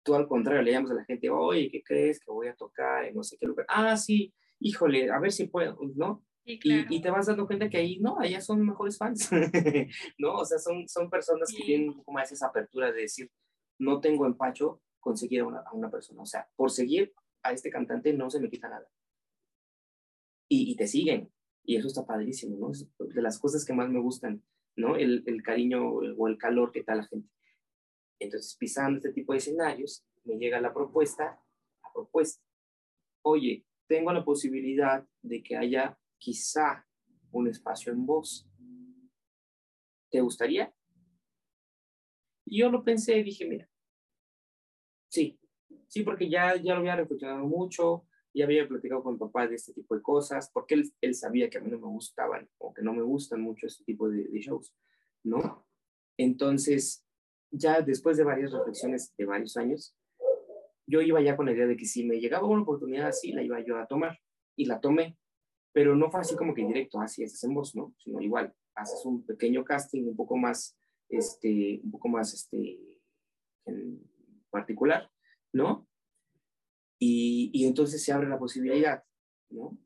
Tú 0.04 0.15
al 0.15 0.28
contrario, 0.28 0.62
le 0.62 0.71
llamas 0.71 0.91
a 0.91 0.95
la 0.95 1.06
gente, 1.06 1.30
oye, 1.30 1.69
¿qué 1.71 1.82
crees 1.84 2.19
que 2.19 2.32
voy 2.32 2.47
a 2.47 2.56
tocar 2.56 3.06
en 3.06 3.15
no 3.15 3.23
sé 3.23 3.38
qué 3.38 3.45
lugar? 3.45 3.65
Ah, 3.69 3.97
sí, 3.97 4.34
híjole, 4.60 5.10
a 5.10 5.19
ver 5.19 5.32
si 5.32 5.47
puedo, 5.47 5.78
¿no? 5.95 6.23
Y, 6.50 7.02
te 7.02 7.10
vas 7.10 7.26
dando 7.26 7.46
cuenta 7.46 7.70
que 7.70 7.78
ahí, 7.78 8.00
no, 8.00 8.18
allá 8.20 8.40
son 8.40 8.66
mejores 8.66 8.98
fans, 8.98 9.30
¿no? 10.18 10.36
O 10.36 10.46
sea, 10.46 10.58
son, 10.58 10.88
son 10.88 11.10
personas 11.10 11.52
que 11.52 11.64
tienen 11.64 11.90
un 11.90 11.98
poco 11.98 12.14
más 12.14 12.32
esa 12.32 12.48
apertura 12.48 12.92
de 12.92 13.02
decir, 13.02 13.30
no 13.80 14.00
tengo 14.00 14.26
empacho 14.26 14.82
conseguir 15.02 15.41
a 15.41 15.45
una, 15.45 15.60
a 15.60 15.74
una 15.74 15.91
persona. 15.91 16.22
O 16.22 16.26
sea, 16.26 16.48
por 16.56 16.72
seguir 16.72 17.14
a 17.43 17.52
este 17.52 17.70
cantante 17.70 18.14
no 18.14 18.30
se 18.30 18.39
me 18.39 18.50
quita 18.50 18.70
nada. 18.70 18.88
Y, 20.50 20.72
y, 20.72 20.76
te 20.78 20.88
siguen. 20.88 21.30
Y 21.66 21.76
eso 21.76 21.88
está 21.88 22.06
padrísimo, 22.06 22.58
¿no? 22.58 22.72
Es 22.72 22.88
de 22.98 23.22
las 23.22 23.39
cosas 23.39 23.66
que 23.66 23.74
más 23.74 23.89
me 23.89 24.00
gustan, 24.00 24.41
¿no? 24.78 24.95
El, 24.95 25.24
el 25.28 25.43
cariño 25.43 25.89
o 25.89 26.28
el 26.30 26.38
calor 26.38 26.72
que 26.72 26.84
da 26.84 26.95
la 26.95 27.04
gente. 27.04 27.30
Entonces, 28.20 28.56
pisando 28.58 28.98
este 28.98 29.12
tipo 29.12 29.34
de 29.34 29.39
escenarios, 29.39 30.06
me 30.24 30.38
llega 30.38 30.62
la 30.62 30.74
propuesta, 30.74 31.43
la 31.84 31.93
propuesta. 31.93 32.41
Oye, 33.22 33.66
tengo 33.88 34.14
la 34.14 34.24
posibilidad 34.24 35.06
de 35.22 35.43
que 35.43 35.58
haya 35.58 35.98
quizá 36.18 36.86
un 37.32 37.47
espacio 37.47 37.91
en 37.91 38.05
voz. 38.05 38.49
¿Te 40.09 40.22
gustaría? 40.22 40.74
Y 42.45 42.59
yo 42.59 42.70
lo 42.70 42.84
pensé 42.84 43.18
y 43.18 43.24
dije, 43.24 43.45
mira, 43.45 43.70
sí, 45.09 45.38
sí, 45.88 46.03
porque 46.03 46.30
ya, 46.30 46.55
ya 46.55 46.74
lo 46.74 46.80
había 46.80 46.95
reflexionado 46.95 47.45
mucho, 47.45 48.05
ya 48.34 48.45
había 48.45 48.68
platicado 48.68 49.03
con 49.03 49.13
mi 49.13 49.20
papá 49.20 49.47
de 49.47 49.55
este 49.55 49.74
tipo 49.74 49.95
de 49.95 50.01
cosas, 50.01 50.49
porque 50.53 50.76
él, 50.76 50.91
él 51.01 51.13
sabía 51.13 51.49
que 51.49 51.57
a 51.57 51.61
mí 51.61 51.70
no 51.70 51.80
me 51.80 51.88
gustaban 51.88 52.49
o 52.57 52.74
que 52.74 52.82
no 52.82 52.93
me 52.93 53.01
gustan 53.01 53.41
mucho 53.41 53.68
este 53.68 53.84
tipo 53.84 54.09
de, 54.09 54.28
de 54.28 54.39
shows, 54.39 54.74
¿no? 55.24 55.68
Entonces, 56.18 57.05
ya 57.51 57.82
después 57.82 58.18
de 58.18 58.24
varias 58.24 58.51
reflexiones 58.51 59.13
de 59.18 59.26
varios 59.26 59.57
años, 59.57 59.95
yo 60.88 61.01
iba 61.01 61.22
ya 61.22 61.36
con 61.36 61.45
la 61.45 61.51
idea 61.51 61.68
de 61.68 61.76
que 61.76 61.86
si 61.86 62.05
me 62.05 62.20
llegaba 62.20 62.47
una 62.47 62.61
oportunidad 62.61 63.07
así, 63.07 63.34
la 63.34 63.43
iba 63.43 63.59
yo 63.59 63.78
a 63.78 63.88
tomar. 63.88 64.20
Y 64.55 64.65
la 64.65 64.80
tomé, 64.80 65.18
pero 65.78 65.95
no 65.95 66.09
fue 66.09 66.21
así 66.21 66.36
como 66.36 66.55
que 66.55 66.65
directo, 66.65 66.99
así 66.99 67.21
es 67.21 67.39
voz, 67.49 67.75
¿no? 67.75 67.93
Sino 67.99 68.19
igual, 68.19 68.51
haces 68.73 69.05
un 69.05 69.23
pequeño 69.23 69.63
casting 69.63 70.07
un 70.07 70.15
poco 70.15 70.36
más, 70.36 70.75
este, 71.07 71.80
un 71.84 71.91
poco 71.91 72.07
más, 72.07 72.34
este, 72.34 72.80
en 73.67 74.01
particular, 74.49 75.07
¿no? 75.53 75.88
Y, 76.97 77.51
y 77.53 77.67
entonces 77.67 78.03
se 78.03 78.11
abre 78.11 78.28
la 78.28 78.39
posibilidad, 78.39 79.03
¿no? 79.51 79.78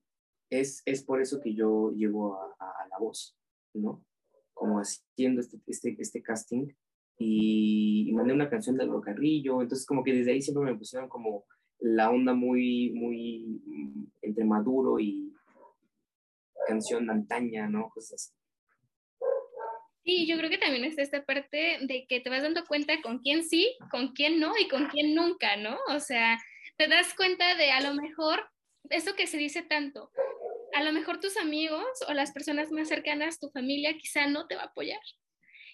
Es, 0.50 0.82
es 0.86 1.04
por 1.04 1.22
eso 1.22 1.42
que 1.42 1.54
yo 1.54 1.92
llego 1.92 2.38
a, 2.42 2.56
a, 2.58 2.84
a 2.86 2.88
la 2.88 2.98
voz, 2.98 3.38
¿no? 3.74 4.02
Como 4.54 4.78
haciendo 4.80 5.42
este, 5.42 5.60
este, 5.68 5.98
este 6.00 6.24
casting 6.24 6.70
y, 7.18 8.14
mandé 8.14 8.32
una 8.32 8.50
canción 8.50 8.78
de 8.78 8.84
Álvaro 8.84 9.02
Carrillo, 9.02 9.62
entonces 9.62 9.86
como 9.86 10.06
que 10.06 10.14
desde 10.14 10.32
ahí 10.32 10.42
siempre 10.42 10.64
me 10.64 10.78
pusieron 10.78 11.10
como 11.10 11.44
la 11.80 12.10
onda 12.10 12.34
muy, 12.34 12.94
muy 12.94 13.62
mm, 13.66 14.06
entre 14.22 14.46
maduro 14.46 14.98
y 14.98 15.31
canción 16.68 17.10
antaña, 17.10 17.68
¿no? 17.68 17.90
Cosas. 17.90 18.34
Sí, 20.04 20.26
yo 20.26 20.38
creo 20.38 20.50
que 20.50 20.58
también 20.58 20.84
está 20.84 21.04
esta 21.04 21.24
parte 21.24 21.78
de 21.82 22.06
que 22.08 22.20
te 22.22 22.30
vas 22.30 22.42
dando 22.42 22.66
cuenta 22.66 23.02
con 23.02 23.20
quién 23.20 23.44
sí, 23.44 23.78
con 23.92 24.14
quién 24.14 24.40
no 24.40 24.54
y 24.58 24.68
con 24.68 24.88
quién 24.88 25.14
nunca, 25.14 25.58
¿no? 25.58 25.78
O 25.90 26.00
sea, 26.00 26.40
te 26.78 26.88
das 26.88 27.14
cuenta 27.14 27.56
de 27.56 27.72
a 27.72 27.82
lo 27.82 27.94
mejor 27.94 28.50
eso 28.90 29.16
que 29.16 29.28
se 29.28 29.38
dice 29.38 29.62
tanto, 29.62 30.12
a 30.74 30.84
lo 30.84 30.92
mejor 30.92 31.20
tus 31.20 31.38
amigos 31.38 31.86
o 32.08 32.14
las 32.14 32.32
personas 32.32 32.72
más 32.72 32.88
cercanas, 32.88 33.40
tu 33.40 33.50
familia, 33.50 33.98
quizá 33.98 34.28
no 34.28 34.48
te 34.48 34.56
va 34.56 34.64
a 34.64 34.66
apoyar. 34.68 35.00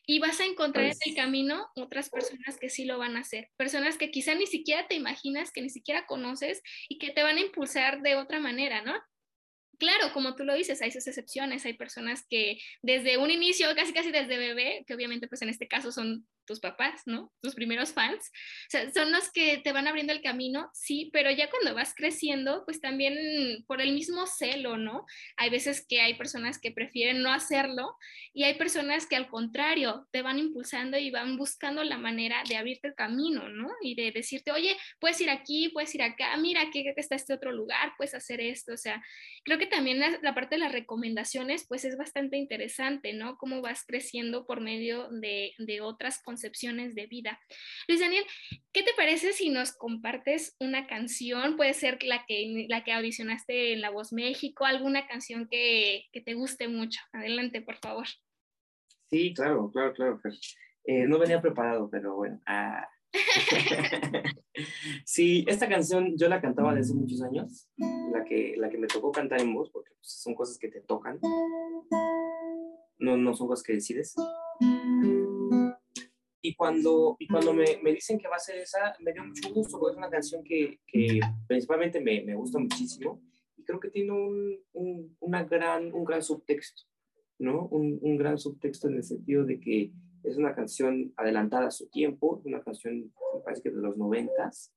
Y 0.05 0.19
vas 0.19 0.39
a 0.39 0.45
encontrar 0.45 0.85
en 0.85 0.97
el 1.05 1.15
camino 1.15 1.67
otras 1.75 2.09
personas 2.09 2.57
que 2.59 2.69
sí 2.69 2.85
lo 2.85 2.97
van 2.97 3.17
a 3.17 3.21
hacer, 3.21 3.49
personas 3.57 3.97
que 3.97 4.09
quizá 4.09 4.35
ni 4.35 4.47
siquiera 4.47 4.87
te 4.87 4.95
imaginas, 4.95 5.51
que 5.51 5.61
ni 5.61 5.69
siquiera 5.69 6.05
conoces 6.05 6.61
y 6.87 6.97
que 6.97 7.11
te 7.11 7.23
van 7.23 7.37
a 7.37 7.41
impulsar 7.41 8.01
de 8.01 8.15
otra 8.15 8.39
manera, 8.39 8.81
¿no? 8.81 8.93
Claro, 9.77 10.11
como 10.13 10.35
tú 10.35 10.43
lo 10.43 10.55
dices, 10.55 10.81
hay 10.81 10.91
sus 10.91 11.05
excepciones, 11.07 11.65
hay 11.65 11.73
personas 11.73 12.25
que 12.27 12.59
desde 12.81 13.17
un 13.17 13.29
inicio, 13.29 13.67
casi 13.75 13.93
casi 13.93 14.11
desde 14.11 14.37
bebé, 14.37 14.83
que 14.87 14.95
obviamente 14.95 15.27
pues 15.27 15.41
en 15.43 15.49
este 15.49 15.67
caso 15.67 15.91
son 15.91 16.25
tus 16.47 16.59
papás, 16.59 17.03
¿no? 17.05 17.31
Tus 17.41 17.53
primeros 17.53 17.93
fans. 17.93 18.31
O 18.31 18.69
sea, 18.69 18.91
son 18.91 19.11
los 19.11 19.31
que 19.31 19.57
te 19.57 19.73
van 19.73 19.87
abriendo 19.87 20.13
el 20.13 20.21
camino, 20.21 20.71
sí, 20.73 21.09
pero 21.13 21.29
ya 21.29 21.49
cuando 21.49 21.75
vas 21.75 21.93
creciendo, 21.93 22.63
pues 22.65 22.81
también 22.81 23.63
por 23.67 23.81
el 23.81 23.93
mismo 23.93 24.25
celo, 24.25 24.77
¿no? 24.77 25.05
Hay 25.35 25.51
veces 25.51 25.85
que 25.87 26.01
hay 26.01 26.15
personas 26.15 26.57
que 26.57 26.71
prefieren 26.71 27.21
no 27.21 27.31
hacerlo 27.31 27.95
y 28.33 28.45
hay 28.45 28.55
personas 28.55 29.05
que 29.05 29.17
al 29.17 29.27
contrario 29.27 30.07
te 30.11 30.21
van 30.21 30.39
impulsando 30.39 30.97
y 30.97 31.11
van 31.11 31.37
buscando 31.37 31.83
la 31.83 31.97
manera 31.97 32.41
de 32.47 32.55
abrirte 32.55 32.87
el 32.87 32.95
camino, 32.95 33.49
¿no? 33.49 33.69
Y 33.81 33.95
de 33.95 34.11
decirte, 34.11 34.51
oye, 34.51 34.75
puedes 34.99 35.19
ir 35.21 35.29
aquí, 35.29 35.69
puedes 35.69 35.93
ir 35.93 36.01
acá, 36.01 36.35
mira, 36.37 36.61
aquí 36.61 36.85
está 36.95 37.15
este 37.15 37.33
otro 37.33 37.51
lugar, 37.51 37.93
puedes 37.97 38.15
hacer 38.15 38.39
esto. 38.39 38.73
O 38.73 38.77
sea, 38.77 39.03
creo 39.43 39.59
que 39.59 39.66
también 39.67 39.99
la, 39.99 40.33
parte 40.33 40.55
de 40.55 40.59
las 40.59 40.71
recomendaciones, 40.71 41.65
pues 41.67 41.85
es 41.85 41.97
bastante 41.97 42.37
interesante, 42.37 43.13
¿no? 43.13 43.37
Cómo 43.37 43.61
vas 43.61 43.85
creciendo 43.85 44.45
por 44.45 44.61
medio 44.61 45.09
de, 45.09 45.53
de 45.57 45.81
otras 45.81 46.21
concepciones 46.23 46.95
de 46.95 47.07
vida. 47.07 47.39
Luis 47.87 47.99
Daniel, 47.99 48.23
¿qué 48.73 48.83
te 48.83 48.91
parece 48.95 49.33
si 49.33 49.49
nos 49.49 49.75
compartes 49.75 50.55
una 50.59 50.87
canción? 50.87 51.55
Puede 51.55 51.73
ser 51.73 52.03
la 52.03 52.25
que, 52.25 52.65
la 52.69 52.83
que 52.83 52.93
audicionaste 52.93 53.73
en 53.73 53.81
La 53.81 53.89
Voz 53.89 54.13
México, 54.13 54.65
alguna 54.65 55.07
canción 55.07 55.47
que, 55.49 56.05
que 56.11 56.21
te 56.21 56.33
guste 56.33 56.67
mucho. 56.67 56.99
Adelante, 57.13 57.61
por 57.61 57.77
favor. 57.77 58.07
Sí, 59.09 59.33
claro, 59.33 59.71
claro, 59.71 59.93
claro. 59.93 60.19
Eh, 60.83 61.05
no 61.07 61.19
venía 61.19 61.41
preparado, 61.41 61.89
pero 61.89 62.15
bueno. 62.15 62.41
Ah. 62.45 62.87
sí, 65.05 65.45
esta 65.47 65.67
canción 65.67 66.15
yo 66.17 66.27
la 66.29 66.41
cantaba 66.41 66.73
desde 66.73 66.93
muchos 66.93 67.21
años, 67.21 67.69
la 67.77 68.23
que, 68.23 68.55
la 68.57 68.69
que 68.69 68.77
me 68.77 68.87
tocó 68.87 69.11
cantar 69.11 69.41
en 69.41 69.53
voz, 69.53 69.69
porque 69.71 69.91
pues, 69.95 70.11
son 70.21 70.35
cosas 70.35 70.57
que 70.57 70.69
te 70.69 70.81
tocan, 70.81 71.19
no, 72.99 73.17
no 73.17 73.33
son 73.33 73.47
cosas 73.47 73.63
que 73.63 73.73
decides. 73.73 74.15
Y 76.41 76.55
cuando, 76.55 77.17
y 77.19 77.27
cuando 77.27 77.53
me, 77.53 77.79
me, 77.83 77.93
dicen 77.93 78.17
que 78.19 78.27
va 78.27 78.37
a 78.37 78.39
ser 78.39 78.57
esa, 78.57 78.95
me 78.99 79.11
dio 79.11 79.23
mucho 79.23 79.53
gusto, 79.53 79.79
porque 79.79 79.93
es 79.93 79.97
una 79.97 80.09
canción 80.09 80.43
que, 80.43 80.79
que 80.87 81.19
principalmente 81.47 81.99
me, 81.99 82.23
me, 82.23 82.35
gusta 82.35 82.59
muchísimo 82.59 83.21
y 83.57 83.63
creo 83.63 83.79
que 83.79 83.89
tiene 83.89 84.11
un, 84.11 84.57
un, 84.73 85.17
una 85.19 85.43
gran, 85.43 85.93
un 85.93 86.05
gran 86.05 86.21
subtexto, 86.21 86.83
¿no? 87.39 87.67
Un, 87.67 87.99
un, 88.01 88.17
gran 88.17 88.37
subtexto 88.37 88.87
en 88.87 88.95
el 88.95 89.03
sentido 89.03 89.45
de 89.45 89.59
que 89.59 89.91
es 90.27 90.37
una 90.37 90.53
canción 90.53 91.13
adelantada 91.15 91.67
a 91.67 91.71
su 91.71 91.87
tiempo, 91.87 92.41
una 92.45 92.61
canción, 92.61 93.13
me 93.33 93.41
parece 93.43 93.63
que 93.63 93.71
de 93.71 93.81
los 93.81 93.97
noventas, 93.97 94.73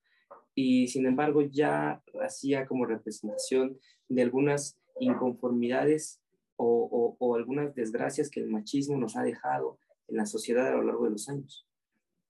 y 0.54 0.88
sin 0.88 1.06
embargo 1.06 1.42
ya 1.42 2.02
hacía 2.22 2.66
como 2.66 2.86
representación 2.86 3.78
de 4.08 4.22
algunas 4.22 4.78
inconformidades 4.98 6.20
o, 6.56 7.16
o, 7.18 7.36
algunas 7.36 7.74
desgracias 7.74 8.28
que 8.28 8.40
el 8.40 8.48
machismo 8.48 8.98
nos 8.98 9.16
ha 9.16 9.22
dejado 9.22 9.78
en 10.08 10.16
la 10.18 10.26
sociedad 10.26 10.68
a 10.68 10.72
lo 10.72 10.82
largo 10.82 11.04
de 11.04 11.12
los 11.12 11.28
años, 11.28 11.66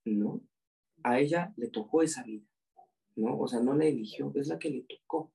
¿no? 0.04 0.40
A 1.02 1.18
ella 1.18 1.52
le 1.56 1.68
tocó 1.68 2.02
esa 2.02 2.22
vida, 2.22 2.46
¿no? 3.16 3.38
O 3.38 3.48
sea, 3.48 3.60
no 3.60 3.74
la 3.74 3.86
eligió, 3.86 4.32
es 4.36 4.48
la 4.48 4.58
que 4.58 4.70
le 4.70 4.82
tocó, 4.82 5.32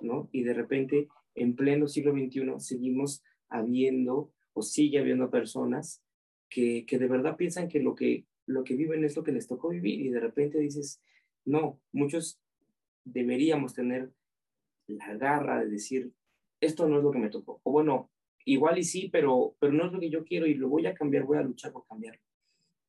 ¿no? 0.00 0.28
Y 0.30 0.44
de 0.44 0.54
repente, 0.54 1.08
en 1.34 1.56
pleno 1.56 1.88
siglo 1.88 2.12
XXI, 2.12 2.44
seguimos 2.58 3.24
habiendo 3.48 4.30
o 4.52 4.62
sigue 4.62 5.00
habiendo 5.00 5.28
personas 5.30 6.02
que, 6.86 6.98
de 6.98 7.06
verdad 7.06 7.36
piensan 7.36 7.68
que 7.68 7.80
lo, 7.80 7.94
que 7.94 8.24
lo 8.46 8.64
que 8.64 8.76
viven 8.76 9.04
es 9.04 9.14
lo 9.16 9.22
que 9.22 9.32
les 9.32 9.46
tocó 9.46 9.68
vivir 9.68 10.00
y 10.00 10.08
de 10.08 10.20
repente 10.20 10.58
dices, 10.58 11.02
no, 11.44 11.80
muchos 11.92 12.40
deberíamos 13.04 13.74
tener 13.74 14.10
la 14.86 15.14
garra 15.16 15.60
de 15.60 15.70
decir, 15.70 16.12
esto 16.60 16.88
no 16.88 16.98
es 16.98 17.04
lo 17.04 17.10
que 17.10 17.18
me 17.18 17.28
tocó. 17.28 17.60
O 17.62 17.72
bueno, 17.72 18.10
igual 18.44 18.78
y 18.78 18.84
sí, 18.84 19.08
pero, 19.12 19.54
pero 19.58 19.72
no 19.72 19.86
es 19.86 19.92
lo 19.92 20.00
que 20.00 20.10
yo 20.10 20.24
quiero 20.24 20.46
y 20.46 20.54
lo 20.54 20.68
voy 20.68 20.86
a 20.86 20.94
cambiar, 20.94 21.24
voy 21.24 21.38
a 21.38 21.42
luchar 21.42 21.72
por 21.72 21.86
cambiarlo, 21.86 22.22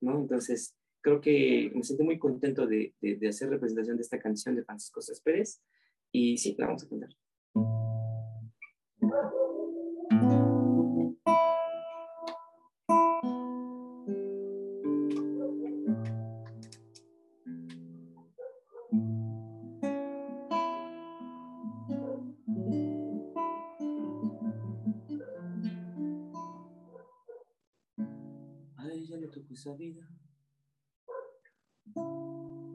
¿no? 0.01 0.18
Entonces, 0.20 0.74
creo 1.01 1.20
que 1.20 1.72
me 1.76 1.84
siento 1.84 2.03
muy 2.03 2.18
contento 2.18 2.68
de, 2.68 2.93
de, 3.01 3.18
de 3.18 3.28
hacer 3.28 3.49
representación 3.49 3.97
de 3.97 4.03
esta 4.03 4.20
canción 4.20 4.55
de 4.55 4.63
Francisco 4.63 5.01
Céspedes 5.01 5.61
y 6.11 6.38
sí, 6.38 6.55
la 6.57 6.68
vamos 6.68 6.84
a 6.84 6.89
cantar. 6.89 7.09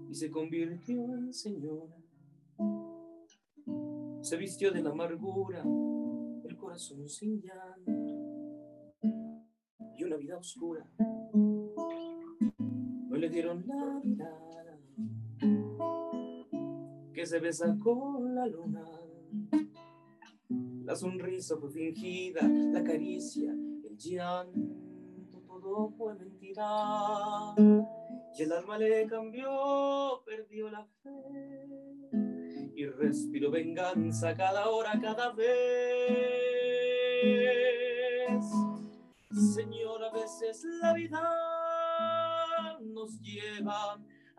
Y 0.09 0.15
se 0.15 0.31
convirtió 0.31 1.15
en 1.15 1.33
señora. 1.33 1.97
Se 4.21 4.37
vistió 4.37 4.71
de 4.71 4.83
la 4.83 4.91
amargura, 4.91 5.65
el 6.45 6.57
corazón 6.57 7.09
sin 7.09 7.41
llanto 7.41 7.93
y 9.97 10.05
una 10.05 10.17
vida 10.17 10.37
oscura. 10.37 10.87
No 13.09 13.17
le 13.17 13.29
dieron 13.29 13.65
la 13.67 14.01
mirada 14.05 14.79
que 17.13 17.27
se 17.27 17.41
besa 17.41 17.77
con 17.79 18.35
la 18.35 18.47
luna. 18.47 18.85
La 20.85 20.95
sonrisa 20.95 21.57
fue 21.57 21.71
fingida, 21.71 22.47
la 22.47 22.83
caricia, 22.83 23.51
el 23.51 23.97
llanto 23.97 24.72
todo 25.73 25.91
fue 25.97 26.15
mentira. 26.15 26.67
Y 28.37 28.43
el 28.43 28.53
alma 28.53 28.77
le 28.79 29.07
cambió, 29.07 30.23
perdió 30.27 30.71
la 30.71 30.87
fe. 31.03 31.69
Y 32.75 32.87
respiró 32.87 33.51
venganza 33.51 34.37
cada 34.37 34.69
hora, 34.69 34.99
cada 35.01 35.33
vez. 35.33 35.49
Señor, 39.55 40.05
a 40.05 40.13
veces 40.13 40.63
la 40.83 40.93
vida 40.93 41.23
nos 42.83 43.19
lleva 43.21 43.99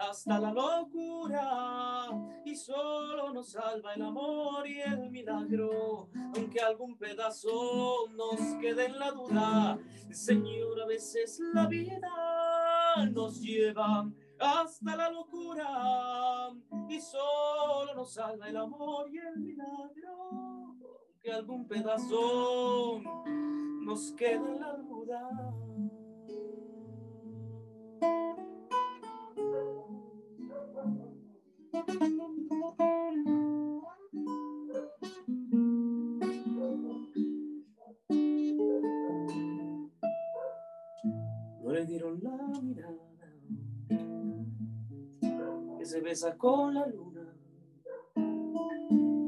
hasta 0.10 0.39
la 0.39 0.51
locura 0.51 2.10
y 2.45 2.56
solo 2.56 3.34
nos 3.34 3.51
salva 3.51 3.93
el 3.93 4.01
amor 4.01 4.68
y 4.68 4.82
el 4.82 5.10
milagro, 5.10 6.10
aunque 6.36 6.60
algún 6.60 6.97
pedazo 6.97 8.08
nos 8.16 8.39
quede 8.62 8.86
en 8.86 8.99
la 8.99 9.12
duda. 9.12 9.80
Señor, 10.12 10.82
a 10.82 10.86
veces 10.86 11.39
la 11.54 11.68
vida 11.68 12.10
nos 13.12 13.41
lleva 13.41 14.10
hasta 14.39 14.95
la 14.95 15.10
locura 15.10 16.49
y 16.89 16.99
solo 16.99 17.95
nos 17.95 18.14
salva 18.14 18.49
el 18.49 18.58
amor 18.58 19.10
y 19.10 19.18
el 19.18 19.39
milagro, 19.39 20.76
que 21.22 21.32
algún 21.32 21.68
pedazo 21.68 23.01
nos 23.82 24.12
quede 24.14 24.36
en 24.36 24.60
la 24.60 24.74
duda. 24.76 25.30
No 41.62 41.72
le 41.72 41.86
dieron 41.86 42.20
la 42.24 42.38
mirada 42.62 42.98
que 45.78 45.86
se 45.86 46.02
besa 46.02 46.36
con 46.38 46.74
la 46.74 46.88
luna. 46.88 47.36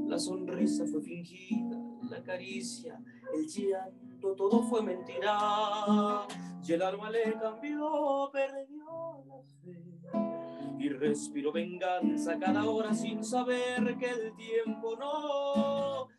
La 0.08 0.18
sonrisa 0.18 0.86
fue 0.88 1.02
fingida, 1.02 1.78
la 2.10 2.24
caricia, 2.24 3.00
el 3.34 3.46
llanto, 3.46 4.34
todo 4.36 4.64
fue 4.64 4.82
mentira. 4.82 6.26
Y 6.64 6.74
el 6.74 6.82
alma 6.82 7.12
le 7.12 7.34
cambió, 7.34 8.30
perdió 8.34 9.24
la 9.28 9.44
fe 9.62 9.85
y 10.86 10.90
respiro 10.90 11.52
venganza 11.52 12.38
cada 12.38 12.70
hora 12.70 12.94
sin 12.94 13.24
saber 13.24 13.98
que 13.98 14.06
el 14.06 14.36
tiempo 14.36 14.96
no 14.96 16.10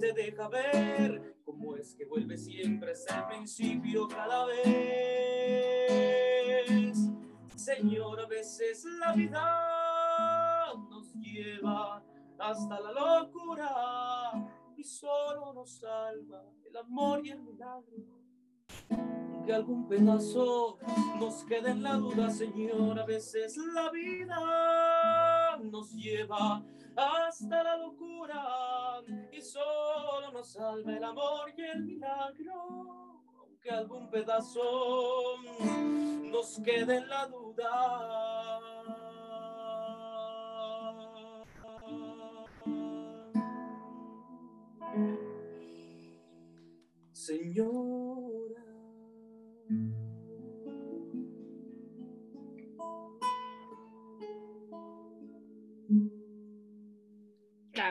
te 0.00 0.14
deja 0.14 0.48
ver 0.48 1.36
cómo 1.44 1.76
es 1.76 1.94
que 1.94 2.06
vuelve 2.06 2.38
siempre 2.38 2.92
a 2.92 2.94
ser 2.94 3.26
principio 3.28 4.08
cada 4.08 4.46
vez. 4.46 4.64
Señor, 7.56 8.20
a 8.20 8.26
veces 8.26 8.86
la 8.98 9.12
vida 9.12 10.72
nos 10.88 11.12
lleva 11.16 12.02
hasta 12.38 12.80
la 12.80 12.92
locura 12.92 14.48
y 14.78 14.84
solo 14.84 15.52
nos 15.52 15.78
salva 15.78 16.42
el 16.64 16.74
amor 16.74 17.20
y 17.26 17.32
el 17.32 17.42
milagro 17.42 18.25
que 19.46 19.54
algún 19.54 19.86
pedazo 19.86 20.76
nos 21.20 21.44
quede 21.44 21.70
en 21.70 21.84
la 21.84 21.94
duda, 21.94 22.28
Señor. 22.30 22.98
A 22.98 23.06
veces 23.06 23.56
la 23.56 23.90
vida 23.90 25.56
nos 25.62 25.92
lleva 25.92 26.64
hasta 26.96 27.62
la 27.62 27.76
locura 27.76 29.00
y 29.30 29.40
solo 29.40 30.32
nos 30.32 30.52
salva 30.52 30.96
el 30.96 31.04
amor 31.04 31.52
y 31.56 31.62
el 31.62 31.84
milagro, 31.84 33.22
aunque 33.38 33.70
algún 33.70 34.10
pedazo 34.10 35.36
nos 36.24 36.60
quede 36.64 36.96
en 36.96 37.08
la 37.08 37.26
duda. 37.26 38.60
Señora. 47.12 48.45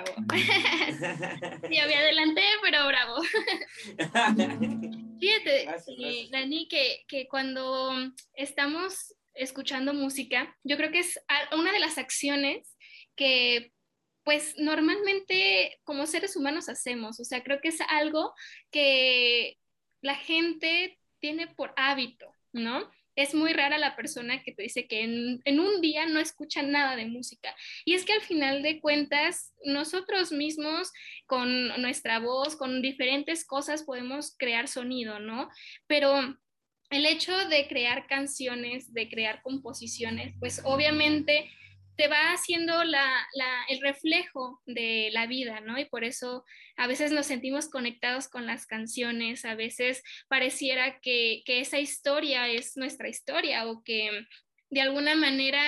Bravo. 0.03 0.15
Ya 1.71 1.87
me 1.87 1.95
adelanté, 1.95 2.43
pero 2.61 2.87
bravo. 2.87 3.21
Fíjate, 5.19 5.69
eh, 5.99 6.27
Dani, 6.31 6.67
que, 6.67 7.05
que 7.07 7.27
cuando 7.27 7.93
estamos 8.33 9.15
escuchando 9.33 9.93
música, 9.93 10.55
yo 10.63 10.77
creo 10.77 10.91
que 10.91 10.99
es 10.99 11.19
una 11.57 11.71
de 11.71 11.79
las 11.79 11.97
acciones 11.97 12.75
que 13.15 13.71
pues 14.23 14.55
normalmente 14.57 15.79
como 15.83 16.05
seres 16.07 16.35
humanos 16.35 16.67
hacemos. 16.67 17.19
O 17.19 17.23
sea, 17.23 17.43
creo 17.43 17.61
que 17.61 17.69
es 17.69 17.79
algo 17.81 18.33
que 18.71 19.57
la 20.01 20.15
gente 20.15 20.99
tiene 21.19 21.47
por 21.47 21.73
hábito, 21.77 22.33
¿no? 22.51 22.89
Es 23.15 23.33
muy 23.33 23.53
rara 23.53 23.77
la 23.77 23.95
persona 23.95 24.43
que 24.43 24.51
te 24.51 24.63
dice 24.63 24.87
que 24.87 25.03
en, 25.03 25.59
un 25.59 25.81
día 25.81 26.05
no 26.05 26.19
escucha 26.19 26.61
nada 26.61 26.95
de 26.95 27.05
música. 27.05 27.55
Y 27.85 27.93
es 27.93 28.05
que 28.05 28.13
al 28.13 28.21
final 28.21 28.61
de 28.61 28.79
cuentas, 28.79 29.53
nosotros 29.63 30.31
mismos 30.31 30.91
con 31.25 31.81
nuestra 31.81 32.19
voz, 32.19 32.55
con 32.55 32.81
diferentes 32.81 33.45
cosas, 33.45 33.83
podemos 33.83 34.35
crear 34.37 34.67
sonido, 34.67 35.19
¿no? 35.19 35.49
Pero 35.87 36.37
el 36.89 37.05
hecho 37.05 37.47
de 37.47 37.67
crear 37.67 38.07
canciones, 38.07 38.93
de 38.93 39.09
crear 39.09 39.41
composiciones, 39.41 40.33
pues 40.39 40.61
obviamente 40.63 41.49
te 41.95 42.07
va 42.07 42.33
haciendo 42.33 42.81
el 42.81 43.81
reflejo 43.81 44.61
de 44.65 45.09
la 45.13 45.27
vida, 45.27 45.59
¿no? 45.61 45.77
Y 45.79 45.85
por 45.85 46.03
eso 46.03 46.45
a 46.75 46.87
veces 46.87 47.11
nos 47.11 47.25
sentimos 47.25 47.69
conectados 47.69 48.27
con 48.27 48.45
las 48.45 48.65
canciones, 48.65 49.45
a 49.45 49.55
veces 49.55 50.03
pareciera 50.27 50.99
que, 50.99 51.43
que 51.45 51.59
esa 51.61 51.79
historia 51.79 52.47
es 52.49 52.75
nuestra 52.77 53.07
historia 53.07 53.67
o 53.67 53.83
que 53.83 54.25
de 54.69 54.81
alguna 54.81 55.15
manera 55.15 55.61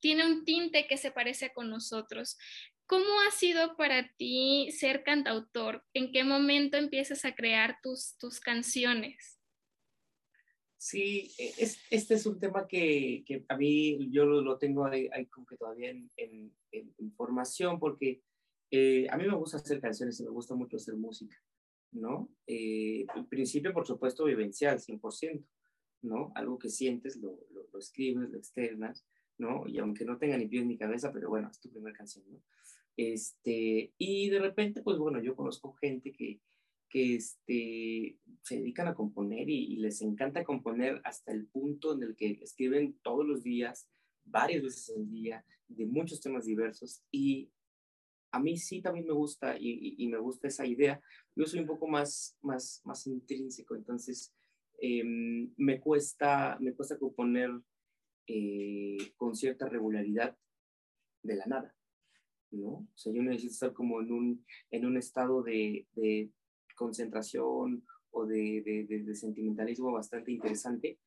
tiene 0.00 0.26
un 0.26 0.44
tinte 0.44 0.86
que 0.86 0.96
se 0.96 1.10
parece 1.10 1.52
con 1.52 1.70
nosotros. 1.70 2.38
¿Cómo 2.86 3.20
ha 3.26 3.30
sido 3.32 3.76
para 3.76 4.08
ti 4.16 4.70
ser 4.72 5.02
cantautor? 5.02 5.84
¿En 5.92 6.12
qué 6.12 6.24
momento 6.24 6.76
empiezas 6.76 7.24
a 7.24 7.34
crear 7.34 7.78
tus, 7.82 8.16
tus 8.18 8.40
canciones? 8.40 9.37
Sí, 10.78 11.32
e, 11.38 11.54
es, 11.58 11.80
este 11.90 12.14
es 12.14 12.24
un 12.24 12.38
tema 12.38 12.68
que, 12.68 13.24
que 13.26 13.44
a 13.48 13.56
mí 13.56 14.08
yo 14.10 14.24
lo, 14.24 14.56
tengo 14.58 14.86
ahí, 14.86 15.08
como 15.26 15.44
que 15.44 15.56
todavía 15.56 15.90
en, 15.90 16.08
en, 16.16 17.12
formación 17.16 17.80
porque 17.80 18.22
eh, 18.70 19.08
a 19.10 19.16
mí 19.16 19.26
me 19.26 19.34
gusta 19.34 19.56
hacer 19.56 19.80
canciones 19.80 20.20
y 20.20 20.22
me 20.22 20.30
gusta 20.30 20.54
mucho 20.54 20.76
hacer 20.76 20.94
música, 20.94 21.36
¿no? 21.90 22.30
Eh, 22.46 23.06
en 23.12 23.26
principio, 23.26 23.72
por 23.72 23.86
supuesto, 23.86 24.24
vivencial, 24.24 24.78
100%, 24.78 25.44
¿no? 26.02 26.30
Algo 26.36 26.58
que 26.60 26.68
sientes, 26.68 27.16
lo, 27.16 27.40
lo, 27.50 27.78
escribes, 27.78 28.30
lo 28.30 28.38
externas, 28.38 29.04
¿no? 29.36 29.66
Y 29.66 29.78
aunque 29.78 30.04
no 30.04 30.16
tenga 30.16 30.38
ni 30.38 30.46
pies 30.46 30.64
ni 30.64 30.78
cabeza, 30.78 31.12
pero 31.12 31.28
bueno, 31.28 31.48
es 31.50 31.58
tu 31.58 31.70
primera 31.70 31.96
canción, 31.96 32.24
¿no? 32.30 32.40
Este, 32.96 33.92
y 33.98 34.28
de 34.30 34.38
repente, 34.38 34.82
pues 34.82 34.98
bueno, 34.98 35.20
yo 35.20 35.34
conozco 35.34 35.72
gente 35.74 36.12
que, 36.12 36.40
que 36.88 37.16
este, 37.16 38.18
se 38.42 38.56
dedican 38.56 38.88
a 38.88 38.94
componer 38.94 39.48
y, 39.48 39.76
les 39.76 40.00
encanta 40.02 40.44
componer 40.44 41.00
hasta 41.04 41.32
el 41.32 41.46
punto 41.46 41.94
en 41.94 42.02
el 42.02 42.16
que 42.16 42.38
escriben 42.42 42.98
todos 43.02 43.26
los 43.26 43.42
días, 43.42 43.88
varias 44.24 44.62
veces 44.62 44.96
al 44.96 45.08
día, 45.08 45.44
de 45.68 45.86
muchos 45.86 46.20
temas 46.20 46.46
diversos. 46.46 47.02
Y 47.10 47.50
a 48.30 48.40
mí 48.40 48.56
sí 48.56 48.80
también 48.80 49.06
me 49.06 49.12
gusta 49.12 49.56
y, 49.58 50.06
me 50.08 50.18
gusta 50.18 50.48
esa 50.48 50.66
idea. 50.66 51.00
Yo 51.36 51.46
soy 51.46 51.60
un 51.60 51.66
poco 51.66 51.86
más, 51.86 52.36
más, 52.42 52.80
más 52.84 53.06
intrínseco, 53.06 53.76
entonces 53.76 54.34
em, 54.80 55.52
me, 55.56 55.80
cuesta, 55.80 56.56
me 56.60 56.72
cuesta 56.72 56.98
componer 56.98 57.50
eh, 58.26 59.12
con 59.16 59.34
cierta 59.34 59.68
regularidad 59.68 60.36
de 61.22 61.36
la 61.36 61.46
nada. 61.46 61.74
¿no? 62.50 62.68
O 62.68 62.88
sea, 62.94 63.12
yo 63.12 63.22
necesito 63.22 63.52
estar 63.52 63.72
como 63.72 64.00
en 64.00 64.12
un, 64.12 64.46
en 64.70 64.86
un 64.86 64.96
estado 64.96 65.42
de, 65.42 65.86
concentración 66.78 67.84
o 68.10 68.24
de, 68.24 68.86
de, 68.88 69.14
sentimentalismo 69.14 69.92
bastante 69.92 70.32
interesante 70.32 70.98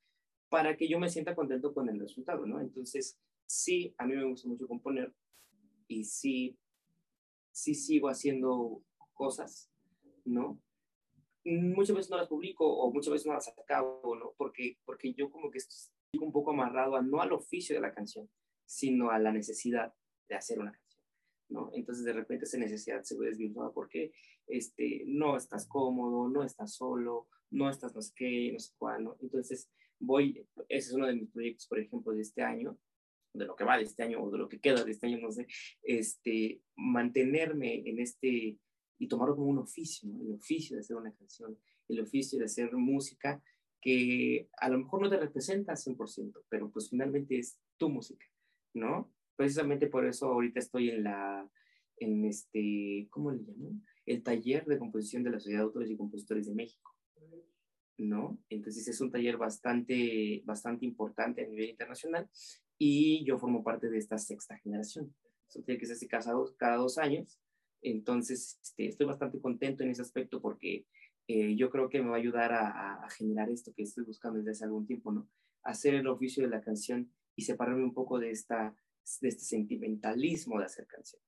para 0.48 0.76
que 0.76 0.86
yo 0.86 1.00
me 1.00 1.08
sienta 1.08 1.34
contento 1.34 1.72
con 1.72 1.88
el 1.88 1.98
resultado, 1.98 2.46
¿no? 2.46 2.60
Entonces, 2.60 3.18
sí, 3.46 3.94
a 3.98 4.06
mí 4.06 4.14
me 4.14 4.24
gusta 4.24 4.48
mucho 4.48 4.68
componer 4.68 5.12
y 5.88 6.04
sí, 6.04 6.58
sí 7.50 7.74
sigo 7.74 8.08
haciendo 8.08 8.82
cosas, 9.14 9.72
¿no? 10.24 10.60
Muchas 11.44 11.96
veces 11.96 12.10
no 12.10 12.18
las 12.18 12.28
publico 12.28 12.64
o 12.66 12.92
muchas 12.92 13.12
veces 13.12 13.26
no 13.26 13.32
las 13.32 13.48
acabo, 13.48 14.14
¿no? 14.14 14.34
Porque, 14.36 14.78
porque 14.84 15.14
yo 15.14 15.30
como 15.30 15.50
que 15.50 15.58
estoy 15.58 15.90
un 16.20 16.32
poco 16.32 16.52
amarrado 16.52 16.96
a, 16.96 17.02
no 17.02 17.20
al 17.20 17.32
oficio 17.32 17.74
de 17.74 17.80
la 17.80 17.94
canción, 17.94 18.28
sino 18.66 19.10
a 19.10 19.18
la 19.18 19.32
necesidad 19.32 19.92
de 20.28 20.36
hacer 20.36 20.58
una 20.58 20.72
canción. 20.72 20.81
Entonces 21.72 22.04
de 22.04 22.12
repente 22.12 22.44
esa 22.44 22.58
necesidad 22.58 23.02
se 23.02 23.18
ve 23.18 23.26
desvirtuada 23.26 23.72
porque 23.72 24.12
este, 24.46 25.04
no 25.06 25.36
estás 25.36 25.66
cómodo, 25.66 26.28
no 26.28 26.44
estás 26.44 26.74
solo, 26.74 27.28
no 27.50 27.68
estás 27.68 27.94
no 27.94 28.02
sé 28.02 28.12
qué, 28.14 28.50
no 28.52 28.58
sé 28.58 28.72
cuándo. 28.78 29.16
Entonces 29.20 29.68
voy, 29.98 30.46
ese 30.68 30.88
es 30.88 30.92
uno 30.92 31.06
de 31.06 31.14
mis 31.14 31.30
proyectos, 31.30 31.66
por 31.66 31.78
ejemplo, 31.78 32.12
de 32.12 32.22
este 32.22 32.42
año, 32.42 32.78
de 33.34 33.46
lo 33.46 33.56
que 33.56 33.64
va 33.64 33.78
de 33.78 33.84
este 33.84 34.02
año 34.02 34.22
o 34.22 34.30
de 34.30 34.38
lo 34.38 34.48
que 34.48 34.60
queda 34.60 34.84
de 34.84 34.90
este 34.90 35.06
año, 35.06 35.18
no 35.18 35.32
sé, 35.32 35.46
este, 35.82 36.60
mantenerme 36.76 37.82
en 37.88 37.98
este 38.00 38.58
y 38.98 39.08
tomarlo 39.08 39.34
como 39.34 39.48
un 39.48 39.58
oficio, 39.58 40.08
el 40.20 40.32
oficio 40.32 40.76
de 40.76 40.80
hacer 40.80 40.96
una 40.96 41.12
canción, 41.12 41.58
el 41.88 42.00
oficio 42.00 42.38
de 42.38 42.44
hacer 42.44 42.72
música 42.72 43.42
que 43.80 44.48
a 44.58 44.68
lo 44.68 44.78
mejor 44.78 45.02
no 45.02 45.10
te 45.10 45.16
representa 45.16 45.72
100%, 45.72 46.44
pero 46.48 46.70
pues 46.70 46.88
finalmente 46.88 47.36
es 47.36 47.58
tu 47.76 47.88
música, 47.88 48.24
¿no? 48.74 49.12
Precisamente 49.36 49.86
por 49.86 50.06
eso 50.06 50.26
ahorita 50.26 50.60
estoy 50.60 50.90
en 50.90 51.04
la, 51.04 51.48
en 51.98 52.24
este, 52.24 53.08
¿cómo 53.10 53.32
le 53.32 53.44
llaman? 53.44 53.82
El 54.06 54.22
taller 54.22 54.64
de 54.66 54.78
composición 54.78 55.22
de 55.22 55.30
la 55.30 55.38
Sociedad 55.38 55.60
de 55.60 55.66
Autores 55.66 55.90
y 55.90 55.96
Compositores 55.96 56.46
de 56.46 56.54
México. 56.54 56.92
¿no? 57.98 58.38
Entonces 58.48 58.88
es 58.88 59.00
un 59.00 59.10
taller 59.10 59.36
bastante, 59.36 60.42
bastante 60.44 60.84
importante 60.84 61.44
a 61.44 61.46
nivel 61.46 61.70
internacional 61.70 62.28
y 62.78 63.24
yo 63.24 63.38
formo 63.38 63.62
parte 63.62 63.88
de 63.88 63.98
esta 63.98 64.18
sexta 64.18 64.58
generación. 64.58 65.14
Eso 65.48 65.62
tiene 65.62 65.78
que 65.78 65.86
ser 65.86 66.08
cada 66.08 66.32
dos, 66.32 66.54
cada 66.56 66.76
dos 66.76 66.98
años. 66.98 67.38
Entonces 67.80 68.58
este, 68.62 68.86
estoy 68.86 69.06
bastante 69.06 69.40
contento 69.40 69.82
en 69.82 69.90
ese 69.90 70.02
aspecto 70.02 70.40
porque 70.40 70.86
eh, 71.28 71.54
yo 71.56 71.70
creo 71.70 71.88
que 71.88 72.02
me 72.02 72.08
va 72.08 72.16
a 72.16 72.20
ayudar 72.20 72.52
a, 72.52 73.04
a, 73.04 73.10
generar 73.10 73.48
esto 73.50 73.72
que 73.74 73.82
estoy 73.82 74.04
buscando 74.04 74.38
desde 74.38 74.52
hace 74.52 74.64
algún 74.64 74.86
tiempo, 74.86 75.12
¿no? 75.12 75.28
Hacer 75.62 75.94
el 75.94 76.08
oficio 76.08 76.42
de 76.42 76.50
la 76.50 76.60
canción 76.60 77.12
y 77.36 77.42
separarme 77.42 77.84
un 77.84 77.94
poco 77.94 78.18
de, 78.18 78.30
esta, 78.30 78.74
de 79.20 79.28
este 79.28 79.44
sentimentalismo 79.44 80.58
de 80.58 80.66
hacer 80.66 80.86
canción. 80.86 81.20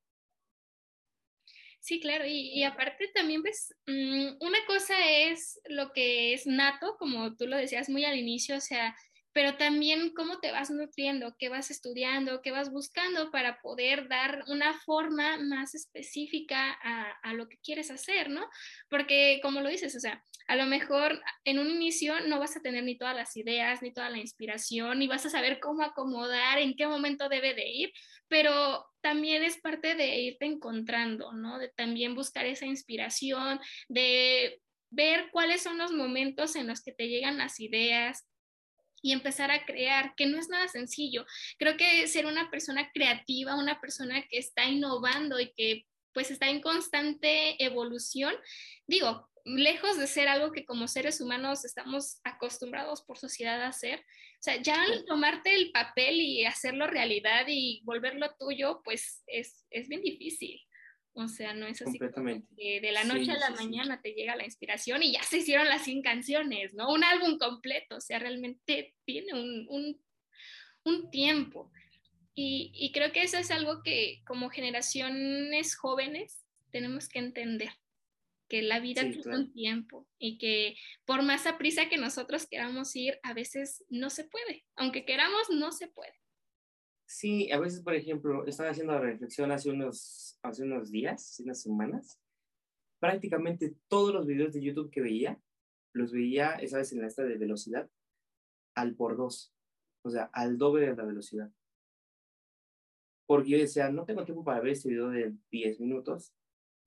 Sí, 1.80 2.00
claro, 2.00 2.24
y, 2.26 2.62
aparte 2.62 3.08
también, 3.14 3.42
ves, 3.42 3.74
mm, 3.86 4.36
una 4.40 4.58
cosa 4.66 4.94
es 5.06 5.60
lo 5.68 5.92
que 5.92 6.32
es 6.32 6.46
nato, 6.46 6.96
como 6.98 7.36
tú 7.36 7.46
lo 7.46 7.58
decías 7.58 7.90
muy 7.90 8.06
al 8.06 8.16
inicio, 8.18 8.56
o 8.56 8.60
sea, 8.60 8.96
pero 9.34 9.56
también 9.56 10.14
cómo 10.14 10.38
te 10.38 10.52
vas 10.52 10.70
nutriendo, 10.70 11.34
qué 11.36 11.48
vas 11.48 11.68
estudiando, 11.72 12.40
qué 12.40 12.52
vas 12.52 12.70
buscando 12.70 13.32
para 13.32 13.60
poder 13.60 14.08
dar 14.08 14.44
una 14.46 14.72
forma 14.80 15.38
más 15.38 15.74
específica 15.74 16.78
a, 16.80 17.34
lo 17.34 17.48
que 17.48 17.58
quieres 17.58 17.90
hacer, 17.90 18.30
¿no? 18.30 18.48
Porque 18.88 19.40
como 19.42 19.60
lo 19.60 19.68
dices, 19.68 19.96
o 19.96 19.98
sea, 19.98 20.24
a 20.46 20.54
lo 20.54 20.66
mejor 20.66 21.20
en 21.44 21.58
un 21.58 21.68
inicio 21.68 22.20
no 22.28 22.38
vas 22.38 22.56
a 22.56 22.60
tener 22.60 22.84
ni 22.84 22.96
todas 22.96 23.16
las 23.16 23.36
ideas, 23.36 23.82
ni 23.82 23.92
toda 23.92 24.08
la 24.08 24.18
inspiración, 24.18 25.00
ni 25.00 25.08
vas 25.08 25.26
a 25.26 25.30
saber 25.30 25.58
cómo 25.58 25.82
acomodar, 25.82 26.58
en 26.58 26.76
qué 26.76 26.86
momento 26.86 27.28
debe 27.28 27.54
de 27.54 27.68
ir, 27.68 27.92
pero 28.28 28.86
también 29.00 29.42
es 29.42 29.60
parte 29.60 29.96
de 29.96 30.16
irte 30.20 30.46
encontrando, 30.46 31.32
¿no? 31.32 31.58
De 31.58 31.70
también 31.70 32.14
buscar 32.14 32.46
esa 32.46 32.66
inspiración, 32.66 33.58
de 33.88 34.60
ver 34.90 35.30
cuáles 35.32 35.60
son 35.60 35.76
los 35.76 35.90
momentos 35.90 36.54
en 36.54 36.68
los 36.68 36.82
que 36.82 36.92
te 36.92 37.08
llegan 37.08 37.36
las 37.36 37.58
ideas, 37.58 38.24
y 39.04 39.12
empezar 39.12 39.50
a 39.50 39.66
crear, 39.66 40.14
que 40.16 40.24
no 40.24 40.38
es 40.38 40.48
nada 40.48 40.66
sencillo. 40.66 41.26
Creo 41.58 41.76
que 41.76 42.08
ser 42.08 42.24
una 42.24 42.50
persona 42.50 42.90
creativa, 42.90 43.54
una 43.54 43.78
persona 43.78 44.26
que 44.30 44.38
está 44.38 44.64
innovando 44.64 45.38
y 45.38 45.52
que 45.52 45.86
pues 46.14 46.30
está 46.30 46.48
en 46.48 46.62
constante 46.62 47.62
evolución, 47.62 48.34
digo, 48.86 49.28
lejos 49.44 49.98
de 49.98 50.06
ser 50.06 50.28
algo 50.28 50.52
que 50.52 50.64
como 50.64 50.88
seres 50.88 51.20
humanos 51.20 51.66
estamos 51.66 52.20
acostumbrados 52.24 53.02
por 53.02 53.18
sociedad 53.18 53.60
a 53.60 53.68
hacer, 53.68 54.00
o 54.00 54.42
sea, 54.42 54.56
ya 54.62 54.82
al 54.82 55.04
tomarte 55.04 55.54
el 55.54 55.70
papel 55.70 56.14
y 56.14 56.46
hacerlo 56.46 56.86
realidad 56.86 57.44
y 57.46 57.82
volverlo 57.84 58.34
tuyo, 58.38 58.80
pues 58.84 59.22
es, 59.26 59.66
es 59.68 59.88
bien 59.88 60.00
difícil. 60.00 60.58
O 61.16 61.28
sea, 61.28 61.54
no 61.54 61.66
es 61.66 61.80
así 61.80 61.96
que 62.56 62.80
de 62.80 62.90
la 62.90 63.04
noche 63.04 63.30
a 63.30 63.38
la 63.38 63.50
mañana 63.50 64.00
te 64.02 64.14
llega 64.14 64.34
la 64.34 64.44
inspiración 64.44 65.00
y 65.02 65.12
ya 65.12 65.22
se 65.22 65.38
hicieron 65.38 65.68
las 65.68 65.84
100 65.84 66.02
canciones, 66.02 66.74
¿no? 66.74 66.92
Un 66.92 67.04
álbum 67.04 67.38
completo, 67.38 67.96
o 67.96 68.00
sea, 68.00 68.18
realmente 68.18 68.94
tiene 69.04 69.32
un, 69.32 69.96
un, 70.84 71.10
tiempo. 71.10 71.70
Y, 72.34 72.72
y, 72.74 72.90
creo 72.90 73.12
que 73.12 73.22
eso 73.22 73.38
es 73.38 73.52
algo 73.52 73.82
que 73.84 74.22
como 74.26 74.50
generaciones 74.50 75.76
jóvenes 75.76 76.44
tenemos 76.72 77.08
que 77.08 77.20
entender, 77.20 77.70
que 78.48 78.62
la 78.62 78.80
vida 78.80 79.02
tiene 79.02 79.36
un 79.36 79.52
tiempo 79.52 80.08
y 80.18 80.36
que 80.38 80.76
por 81.04 81.22
más 81.22 81.46
a 81.46 81.58
prisa 81.58 81.88
que 81.88 81.96
nosotros 81.96 82.48
queramos 82.48 82.96
ir, 82.96 83.20
a 83.22 83.34
veces 83.34 83.84
no 83.88 84.10
se 84.10 84.24
puede. 84.24 84.64
Aunque 84.74 85.04
queramos, 85.04 85.48
no 85.50 85.70
se 85.70 85.86
puede. 85.86 86.23
Sí, 87.06 87.50
a 87.52 87.60
veces, 87.60 87.82
por 87.82 87.94
ejemplo, 87.94 88.46
estaba 88.46 88.70
haciendo 88.70 88.94
la 88.94 89.00
reflexión 89.00 89.52
hace 89.52 89.70
unos, 89.70 90.38
hace 90.42 90.62
unos 90.62 90.90
días, 90.90 91.30
hace 91.30 91.42
unas 91.42 91.60
semanas. 91.60 92.18
Prácticamente 92.98 93.76
todos 93.88 94.14
los 94.14 94.26
videos 94.26 94.54
de 94.54 94.62
YouTube 94.62 94.90
que 94.90 95.02
veía, 95.02 95.40
los 95.92 96.12
veía, 96.12 96.54
esa 96.56 96.78
vez 96.78 96.92
en 96.92 97.00
la 97.00 97.06
esta 97.06 97.24
de 97.24 97.36
velocidad, 97.36 97.88
al 98.74 98.94
por 98.94 99.16
dos. 99.16 99.54
O 100.02 100.10
sea, 100.10 100.30
al 100.32 100.58
doble 100.58 100.86
de 100.86 100.96
la 100.96 101.04
velocidad. 101.04 101.50
Porque 103.26 103.50
yo 103.50 103.58
decía, 103.58 103.90
no 103.90 104.04
tengo 104.04 104.24
tiempo 104.24 104.44
para 104.44 104.60
ver 104.60 104.72
este 104.72 104.90
video 104.90 105.08
de 105.08 105.34
10 105.50 105.80
minutos, 105.80 106.34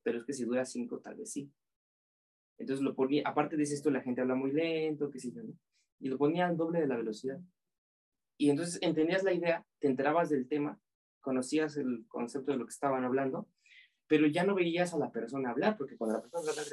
pero 0.04 0.20
es 0.20 0.26
que 0.26 0.34
si 0.34 0.46
dura 0.46 0.66
5, 0.66 1.00
tal 1.00 1.16
vez 1.16 1.32
sí. 1.32 1.52
Entonces 2.60 2.84
lo 2.84 2.96
ponía, 2.96 3.24
aparte 3.26 3.56
de 3.56 3.64
esto, 3.64 3.90
la 3.90 4.02
gente 4.02 4.22
habla 4.22 4.36
muy 4.36 4.52
lento, 4.52 5.10
qué 5.10 5.20
sé 5.20 5.32
yo. 5.32 5.42
Y 6.00 6.10
lo 6.10 6.18
ponía 6.18 6.48
al 6.48 6.58
doble 6.58 6.80
de 6.80 6.88
la 6.88 6.98
velocidad. 6.98 7.40
Y 8.38 8.50
entonces 8.50 8.80
entendías 8.82 9.24
la 9.24 9.34
idea, 9.34 9.66
te 9.80 9.88
enterabas 9.88 10.30
del 10.30 10.48
tema, 10.48 10.80
conocías 11.22 11.76
el 11.78 12.06
concepto 12.08 12.52
de 12.52 12.58
lo 12.58 12.66
que 12.66 12.72
estaban 12.72 13.04
hablando, 13.04 13.48
pero 14.08 14.28
ya 14.28 14.44
no 14.44 14.56
veías 14.56 14.94
a 14.94 14.98
la 14.98 15.12
persona 15.12 15.50
hablar, 15.50 15.78
porque 15.78 15.98
cuando 15.98 16.16
la 16.16 16.22
persona 16.22 16.50
habla, 16.50 16.64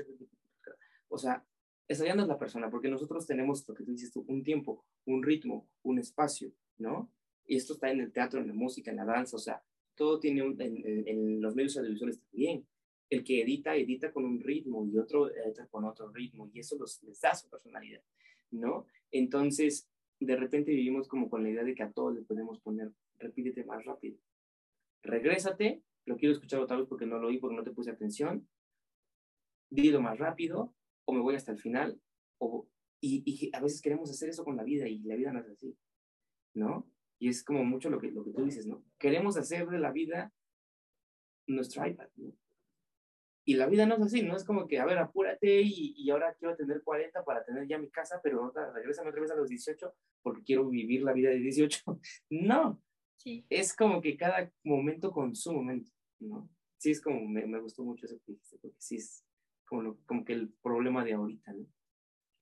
o 1.09 1.19
sea, 1.19 1.45
esa 1.89 2.05
ya 2.05 2.15
no 2.15 2.23
es 2.23 2.29
la 2.29 2.39
persona, 2.39 2.71
porque 2.71 2.89
nosotros 2.89 3.27
tenemos, 3.27 3.67
lo 3.69 3.75
que 3.75 3.85
tú 3.85 3.93
dices 3.93 4.13
tú, 4.13 4.25
un 4.29 4.43
tiempo, 4.43 4.85
un 5.07 5.23
ritmo, 5.23 5.69
un 5.83 5.99
espacio, 5.99 6.53
¿no? 6.79 7.11
Y 7.47 7.57
esto 7.57 7.75
está 7.75 7.91
en 7.91 8.01
el 8.01 8.13
teatro, 8.13 8.41
en 8.41 8.49
la 8.49 8.55
música, 8.55 8.91
en 8.91 8.97
la 8.97 9.05
danza, 9.05 9.37
o 9.37 9.41
sea, 9.41 9.63
todo 9.95 10.19
tiene 10.19 10.43
un, 10.43 10.61
en, 10.61 11.41
los 11.41 11.55
medios 11.55 11.77
audiovisuales 11.77 12.21
también. 12.21 12.67
El 13.11 13.23
que 13.23 13.43
edita, 13.43 13.77
edita 13.77 14.13
con 14.13 14.25
un 14.25 14.41
ritmo 14.41 14.87
y 14.87 14.99
otro 14.99 15.31
edita 15.31 15.67
con 15.67 15.85
otro 15.85 16.09
ritmo, 16.09 16.51
y 16.53 16.61
eso 16.61 16.77
los, 16.79 17.03
les 17.03 17.21
da 17.21 17.35
su 17.35 17.49
personalidad, 17.49 18.03
¿no? 18.51 18.87
Entonces, 19.11 19.89
de 20.21 20.37
repente 20.37 20.71
vivimos 20.71 21.09
como 21.09 21.29
con 21.29 21.43
la 21.43 21.51
idea 21.51 21.65
de 21.65 21.75
que 21.75 21.83
a 21.83 21.93
todos 21.93 22.15
le 22.15 22.23
podemos 22.23 22.61
poner, 22.61 22.93
repítete 23.19 23.65
más 23.65 23.85
rápido. 23.85 24.19
Regrésate, 25.03 25.83
lo 26.07 26.17
quiero 26.17 26.33
escuchar 26.33 26.61
otra 26.61 26.77
vez 26.77 26.87
porque 26.89 27.07
no 27.07 27.19
lo 27.19 27.29
oí, 27.29 27.39
porque 27.39 27.57
no 27.57 27.65
te 27.65 27.73
puse 27.73 27.91
atención. 27.91 28.49
Dilo 29.71 30.01
más 30.01 30.19
rápido, 30.19 30.75
o 31.05 31.13
me 31.13 31.21
voy 31.21 31.35
hasta 31.35 31.53
el 31.53 31.59
final, 31.59 32.01
o, 32.39 32.69
y, 33.01 33.51
a 33.53 33.61
veces 33.61 33.83
queremos 33.83 34.11
hacer 34.11 34.31
eso 34.31 34.45
con 34.45 34.57
la 34.57 34.65
vida 34.65 34.89
y 34.89 35.01
la 35.01 35.17
vida 35.17 35.33
no 35.33 35.41
es 35.41 35.49
así, 35.49 35.77
¿no? 36.55 36.89
Y 37.19 37.29
es 37.29 37.45
como 37.45 37.65
mucho 37.65 37.91
lo 37.91 38.01
que, 38.01 38.11
lo 38.11 38.25
que 38.25 38.33
tú 38.33 38.45
dices, 38.45 38.67
¿no? 38.67 38.85
Queremos 38.99 39.37
hacer 39.37 39.69
de 39.69 39.79
la 39.79 39.93
vida 39.93 40.33
nuestro 41.47 41.87
iPad. 41.87 42.09
Y 43.45 43.55
la 43.55 43.67
vida 43.67 43.87
no 43.87 43.97
es 43.97 44.03
así, 44.03 44.23
no 44.23 44.37
es 44.37 44.45
como 44.45 44.67
que, 44.67 44.79
a 44.79 44.87
ver, 44.87 44.99
apúrate 44.99 45.61
y, 45.61 45.95
y 45.97 46.11
ahora 46.11 46.35
quiero 46.39 46.57
tener 46.57 46.83
40 46.83 47.25
para 47.25 47.45
tener 47.45 47.67
ya 47.67 47.79
mi 47.79 47.91
casa, 47.91 48.21
pero 48.23 48.53
no, 48.55 48.73
regrésame 48.73 49.11
otra 49.11 49.21
vez 49.21 49.31
a 49.31 49.37
los 49.37 49.49
18 49.49 49.95
porque 50.23 50.43
quiero 50.43 50.69
vivir 50.69 51.03
la 51.03 51.13
vida 51.13 51.31
de 51.31 51.39
18. 51.39 51.83
no, 52.31 52.83
sí. 53.17 53.47
es 53.51 53.75
como 53.77 54.01
que 54.01 54.17
cada 54.17 54.51
momento 54.65 55.13
con 55.13 55.35
su 55.35 55.53
momento, 55.53 55.91
¿no? 56.21 56.49
Sí, 56.79 56.91
es 56.91 57.01
como, 57.01 57.27
me, 57.27 57.47
me 57.47 57.61
gustó 57.61 57.85
mucho 57.85 58.07
eso 58.07 58.19
que 58.25 58.33
dijiste, 58.33 58.59
porque 58.61 58.77
sí 58.81 58.97
es 58.97 59.25
como, 59.67 59.97
como 60.07 60.25
que 60.25 60.33
el 60.33 60.53
problema 60.63 61.05
de 61.05 61.15
ahorita, 61.15 61.53
¿no? 61.53 61.67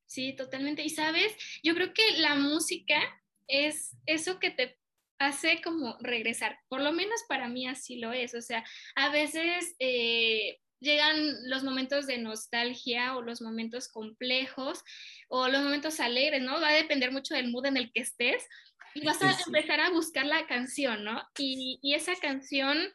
Sí, 0.07 0.35
totalmente. 0.37 0.85
Y 0.85 0.91
sabes, 0.91 1.35
yo 1.63 1.75
creo 1.75 1.93
que 1.95 2.19
la 2.19 2.35
música 2.35 3.01
es 3.49 3.97
eso 4.07 4.39
que 4.39 4.51
te 4.51 4.79
hace 5.19 5.61
como 5.63 5.97
regresar, 6.01 6.59
por 6.69 6.81
lo 6.81 6.93
menos 6.93 7.23
para 7.29 7.49
mí 7.49 7.67
así 7.67 7.99
lo 7.99 8.13
es, 8.13 8.35
o 8.35 8.43
sea, 8.43 8.65
a 8.97 9.13
veces 9.13 9.77
eh, 9.79 10.61
llegan 10.83 11.49
los 11.49 11.63
momentos 11.63 12.07
de 12.07 12.19
nostalgia 12.19 13.17
o 13.17 13.23
los 13.23 13.41
momentos 13.41 13.89
complejos 13.89 14.83
o 15.29 15.49
los 15.49 15.63
momentos 15.63 16.01
alegres, 16.01 16.43
¿no? 16.43 16.61
Va 16.61 16.69
a 16.69 16.75
depender 16.75 17.13
mucho 17.13 17.35
del 17.35 17.51
mood 17.51 17.67
en 17.67 17.77
el 17.77 17.93
que 17.93 18.01
estés 18.01 18.47
y 18.95 19.05
vas 19.05 19.23
a 19.23 19.39
empezar 19.47 19.81
a 19.81 19.91
buscar 19.91 20.27
la 20.27 20.47
canción, 20.47 21.05
¿no? 21.05 21.23
Y, 21.39 21.79
y, 21.81 21.95
esa 21.95 22.15
canción 22.17 22.93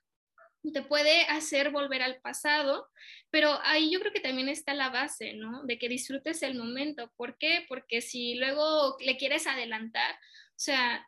te 0.73 0.81
puede 0.83 1.21
hacer 1.23 1.71
volver 1.71 2.01
al 2.01 2.19
pasado, 2.21 2.87
pero 3.29 3.59
ahí 3.63 3.91
yo 3.91 3.99
creo 3.99 4.11
que 4.11 4.19
también 4.19 4.49
está 4.49 4.73
la 4.73 4.89
base, 4.89 5.33
¿no? 5.33 5.63
De 5.63 5.79
que 5.79 5.89
disfrutes 5.89 6.43
el 6.43 6.55
momento. 6.55 7.11
¿Por 7.15 7.37
qué? 7.37 7.65
Porque 7.67 8.01
si 8.01 8.35
luego 8.35 8.97
le 8.99 9.17
quieres 9.17 9.47
adelantar, 9.47 10.13
o 10.15 10.59
sea, 10.59 11.07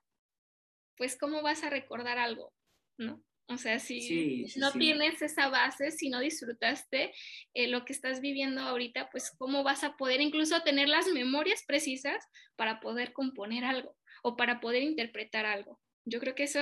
pues 0.97 1.17
¿cómo 1.17 1.41
vas 1.41 1.63
a 1.63 1.69
recordar 1.69 2.17
algo, 2.17 2.53
¿no? 2.97 3.23
O 3.49 3.57
sea, 3.57 3.79
si 3.79 4.45
no 4.57 4.71
tienes 4.71 5.23
esa 5.23 5.49
base, 5.49 5.89
si 5.89 6.09
no 6.09 6.19
disfrutaste 6.19 7.11
eh, 7.55 7.67
lo 7.67 7.83
que 7.83 7.93
estás 7.93 8.21
viviendo 8.21 8.61
ahorita, 8.61 9.09
pues 9.09 9.31
cómo 9.39 9.63
vas 9.63 9.83
a 9.83 9.97
poder 9.97 10.21
incluso 10.21 10.61
tener 10.61 10.87
las 10.87 11.07
memorias 11.07 11.63
precisas 11.67 12.23
para 12.55 12.79
poder 12.79 13.11
componer 13.11 13.65
algo 13.65 13.97
o 14.21 14.37
para 14.37 14.59
poder 14.59 14.83
interpretar 14.83 15.47
algo. 15.47 15.79
Yo 16.05 16.19
creo 16.19 16.35
que 16.35 16.43
eso, 16.43 16.61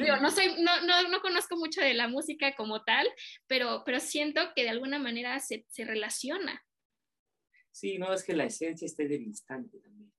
digo, 0.00 0.16
no, 0.20 0.30
soy, 0.30 0.60
no, 0.60 0.84
no, 0.84 1.08
no, 1.08 1.20
conozco 1.20 1.56
mucho 1.56 1.80
de 1.80 1.94
la 1.94 2.08
música 2.08 2.54
como 2.56 2.82
tal, 2.82 3.06
pero, 3.46 3.82
pero 3.86 4.00
siento 4.00 4.40
que 4.56 4.64
de 4.64 4.70
alguna 4.70 4.98
manera 4.98 5.38
se, 5.38 5.64
se 5.68 5.84
relaciona. 5.84 6.64
Sí, 7.70 7.96
no, 7.96 8.12
es 8.12 8.24
que 8.24 8.34
la 8.34 8.44
esencia 8.44 8.86
esté 8.86 9.06
del 9.06 9.22
instante 9.22 9.78
también, 9.78 10.12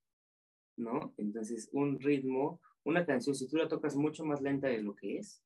¿no? 0.78 1.14
Entonces, 1.18 1.70
un 1.74 2.00
ritmo, 2.00 2.62
una 2.86 3.06
canción, 3.06 3.36
si 3.36 3.50
tú 3.50 3.58
la 3.58 3.68
tocas 3.68 3.96
mucho 3.96 4.24
más 4.24 4.42
lenta 4.42 4.68
de 4.68 4.82
lo 4.82 4.96
que 4.96 5.18
es, 5.18 5.42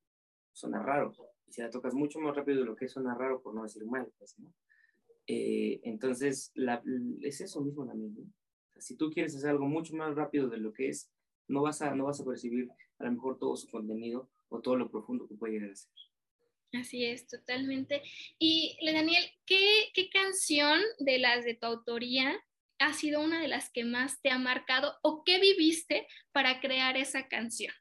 suena 0.54 0.82
raro. 0.82 1.14
Y 1.47 1.54
si 1.54 1.62
la 1.62 1.70
tocas 1.70 1.93
mucho 1.93 2.20
más 2.20 2.36
rápido 2.36 2.60
de 2.60 2.66
lo 2.66 2.76
que 2.76 2.88
suena 2.88 3.16
raro, 3.16 3.41
por 3.41 3.56
no 3.56 3.64
decir 3.64 3.86
mal, 3.86 4.12
pues, 4.18 4.38
¿no? 4.39 4.54
Eh, 5.28 5.80
entonces, 5.84 6.52
la, 6.56 6.82
es 7.22 7.41
eso 7.41 7.62
mismo 7.62 7.86
también, 7.86 8.16
¿no? 8.16 8.24
si 8.82 8.95
tú 8.95 9.10
quieres 9.10 9.36
hacer 9.36 9.52
algo 9.52 9.68
mucho 9.68 9.95
más 9.95 10.16
rápido 10.16 10.47
de 10.50 10.58
lo 10.58 10.74
que 10.74 10.89
es, 10.89 11.12
no 11.47 11.62
vas 11.62 11.82
a, 11.82 11.93
no 11.95 12.06
vas 12.06 12.20
a 12.20 12.26
percibir 12.26 12.70
a 13.00 13.06
lo 13.06 13.12
mejor 13.12 13.38
todo 13.38 13.56
su 13.56 13.68
contenido 13.70 14.30
o 14.50 14.62
todo 14.62 14.76
lo 14.76 14.89
profundo 14.89 15.28
que 15.28 15.36
puede 15.36 15.54
llegar 15.54 15.72
a 15.72 15.76
ser. 15.76 15.91
Así 16.74 17.04
es, 17.06 17.28
totalmente. 17.28 18.04
Y 18.38 18.78
Daniel, 18.86 19.24
¿qué, 19.45 19.89
¿qué 19.93 20.10
canción 20.10 20.80
de 21.00 21.18
las 21.18 21.43
de 21.43 21.56
tu 21.56 21.66
autoría 21.66 22.39
ha 22.78 22.93
sido 22.93 23.22
una 23.22 23.41
de 23.41 23.47
las 23.47 23.72
que 23.72 23.84
más 23.84 24.22
te 24.22 24.30
ha 24.30 24.38
marcado 24.38 24.93
o 25.02 25.24
qué 25.24 25.39
viviste 25.39 26.08
para 26.32 26.60
crear 26.62 26.95
esa 26.95 27.28
canción? 27.28 27.74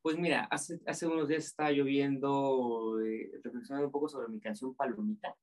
Pues 0.00 0.16
mira, 0.16 0.44
hace, 0.44 0.80
hace 0.86 1.06
unos 1.06 1.28
días 1.28 1.44
estaba 1.44 1.72
lloviendo, 1.72 3.00
eh, 3.00 3.30
reflexionando 3.42 3.86
un 3.86 3.92
poco 3.92 4.08
sobre 4.08 4.28
mi 4.28 4.40
canción 4.40 4.74
Palomita, 4.74 5.36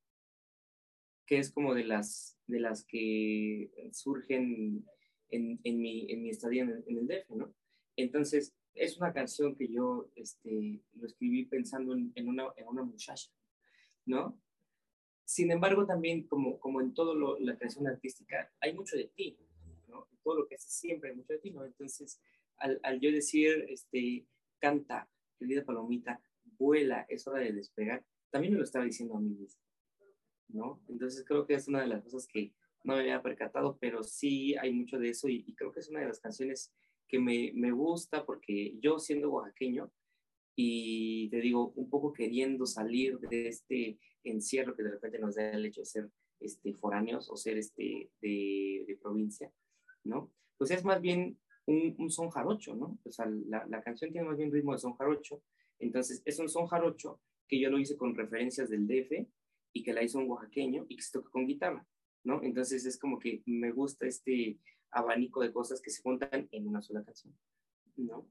que 1.26 1.40
es 1.40 1.52
como 1.52 1.74
de 1.74 1.84
las, 1.84 2.40
de 2.48 2.60
las 2.60 2.86
que 2.86 3.70
surgen 3.92 4.86
en, 5.30 5.60
mi, 5.64 6.10
en 6.10 6.22
mi 6.22 6.30
estadía 6.30 6.64
en, 6.64 6.98
el 6.98 7.08
DF, 7.08 7.30
¿no? 7.32 7.54
Entonces, 7.98 8.56
es 8.74 8.98
una 8.98 9.14
canción 9.14 9.56
que 9.56 9.68
yo 9.68 10.10
este, 10.16 10.82
lo 10.94 11.06
escribí 11.06 11.46
pensando 11.46 11.94
en, 11.94 12.28
una, 12.28 12.46
en 12.56 12.68
una 12.68 12.84
muchacha, 12.84 13.30
¿no? 14.06 14.40
Sin 15.26 15.52
embargo, 15.52 15.86
también, 15.86 16.28
como, 16.28 16.60
como 16.60 16.82
en 16.82 16.94
todo 16.94 17.40
la 17.40 17.58
creación 17.58 17.88
artística, 17.88 18.52
hay 18.62 18.74
mucho 18.74 18.96
de 18.96 19.06
ti, 19.16 19.38
¿no? 19.88 20.08
todo 20.24 20.40
lo 20.40 20.48
que 20.48 20.56
haces 20.56 20.72
siempre 20.72 21.10
hay 21.10 21.16
mucho 21.16 21.34
de 21.34 21.40
ti, 21.40 21.52
¿no? 21.52 21.66
Entonces, 21.66 22.22
al, 22.58 22.80
al 22.84 23.00
yo 23.00 23.12
decir, 23.12 23.66
este, 23.70 24.26
canta, 24.66 25.08
querida 25.38 25.64
palomita, 25.64 26.20
vuela, 26.58 27.06
es 27.08 27.28
hora 27.28 27.40
de 27.40 27.54
despegar, 27.54 28.04
también 28.32 28.54
me 28.54 28.58
lo 28.58 28.66
estaba 28.66 28.84
diciendo 28.84 29.16
a 29.16 29.20
mí 29.20 29.30
mismo, 29.30 29.62
¿no? 30.48 30.82
Entonces, 30.90 31.24
creo 31.24 31.46
que 31.46 31.54
es 31.54 31.68
una 31.68 31.82
de 31.82 31.88
las 31.88 32.04
cosas 32.04 32.28
que 32.28 32.52
no 32.84 32.96
me 32.96 33.02
había 33.02 33.22
percatado, 33.22 33.78
pero 33.80 34.04
sí 34.04 34.56
hay 34.56 34.74
mucho 34.74 34.98
de 34.98 35.10
eso 35.10 35.30
y, 35.30 35.44
y 35.46 35.54
creo 35.54 35.72
que 35.72 35.82
es 35.82 35.90
una 35.90 36.00
de 36.00 36.08
las 36.08 36.20
canciones 36.20 36.74
que 37.08 37.20
me, 37.20 37.52
me 37.54 37.72
gusta 37.72 38.26
porque 38.26 38.76
yo 38.80 38.98
siendo 38.98 39.30
oaxaqueño 39.30 39.92
y 40.56 41.30
te 41.30 41.42
digo, 41.42 41.72
un 41.76 41.88
poco 41.88 42.12
queriendo 42.12 42.66
salir 42.66 43.20
de 43.20 43.48
este 43.50 44.00
encierro 44.24 44.76
que 44.76 44.82
de 44.82 44.92
repente 44.92 45.20
nos 45.20 45.36
da 45.36 45.52
el 45.52 45.66
hecho 45.66 45.82
de 45.82 45.86
ser 45.86 46.10
este, 46.40 46.74
foráneos 46.74 47.30
o 47.30 47.38
ser 47.38 47.60
este, 47.60 48.10
de, 48.20 48.86
de 48.88 48.98
provincia, 49.00 49.52
¿no? 50.04 50.32
Pues 50.58 50.72
es 50.72 50.84
más 50.84 51.02
bien 51.02 51.38
un, 51.68 52.10
son 52.10 52.30
jarocho, 52.30 52.76
¿no? 52.76 52.98
O 53.04 53.12
sea, 53.12 53.26
la, 53.26 53.66
la, 53.68 53.82
canción 53.82 54.12
tiene 54.12 54.28
más 54.28 54.38
bien 54.38 54.52
ritmo 54.52 54.74
de 54.74 54.80
son 54.80 54.96
jarocho, 54.96 55.42
entonces 55.80 56.22
es 56.26 56.40
un 56.40 56.50
son 56.50 56.68
jarocho 56.68 57.20
que 57.48 57.60
yo 57.60 57.70
lo 57.70 57.80
hice 57.80 57.98
con 57.98 58.16
referencias 58.16 58.70
del 58.70 58.88
DF 58.88 59.28
y 59.74 59.84
que 59.84 59.94
la 59.94 60.04
hizo 60.04 60.20
un 60.20 60.30
oaxaqueño 60.30 60.86
y 60.88 60.96
que 60.96 61.02
se 61.02 61.12
toca 61.12 61.30
con 61.30 61.48
guitarra, 61.48 61.86
¿no? 62.24 62.42
Entonces 62.44 62.86
es 62.86 62.98
como 62.98 63.20
que 63.20 63.42
me 63.46 63.72
gusta 63.72 64.08
este 64.08 64.60
abanico 64.92 65.42
de 65.42 65.52
cosas 65.52 65.82
que 65.82 65.90
se 65.90 66.02
juntan 66.02 66.48
en 66.52 66.68
una 66.68 66.82
sola 66.82 67.04
canción, 67.04 67.38
¿no? 67.98 68.28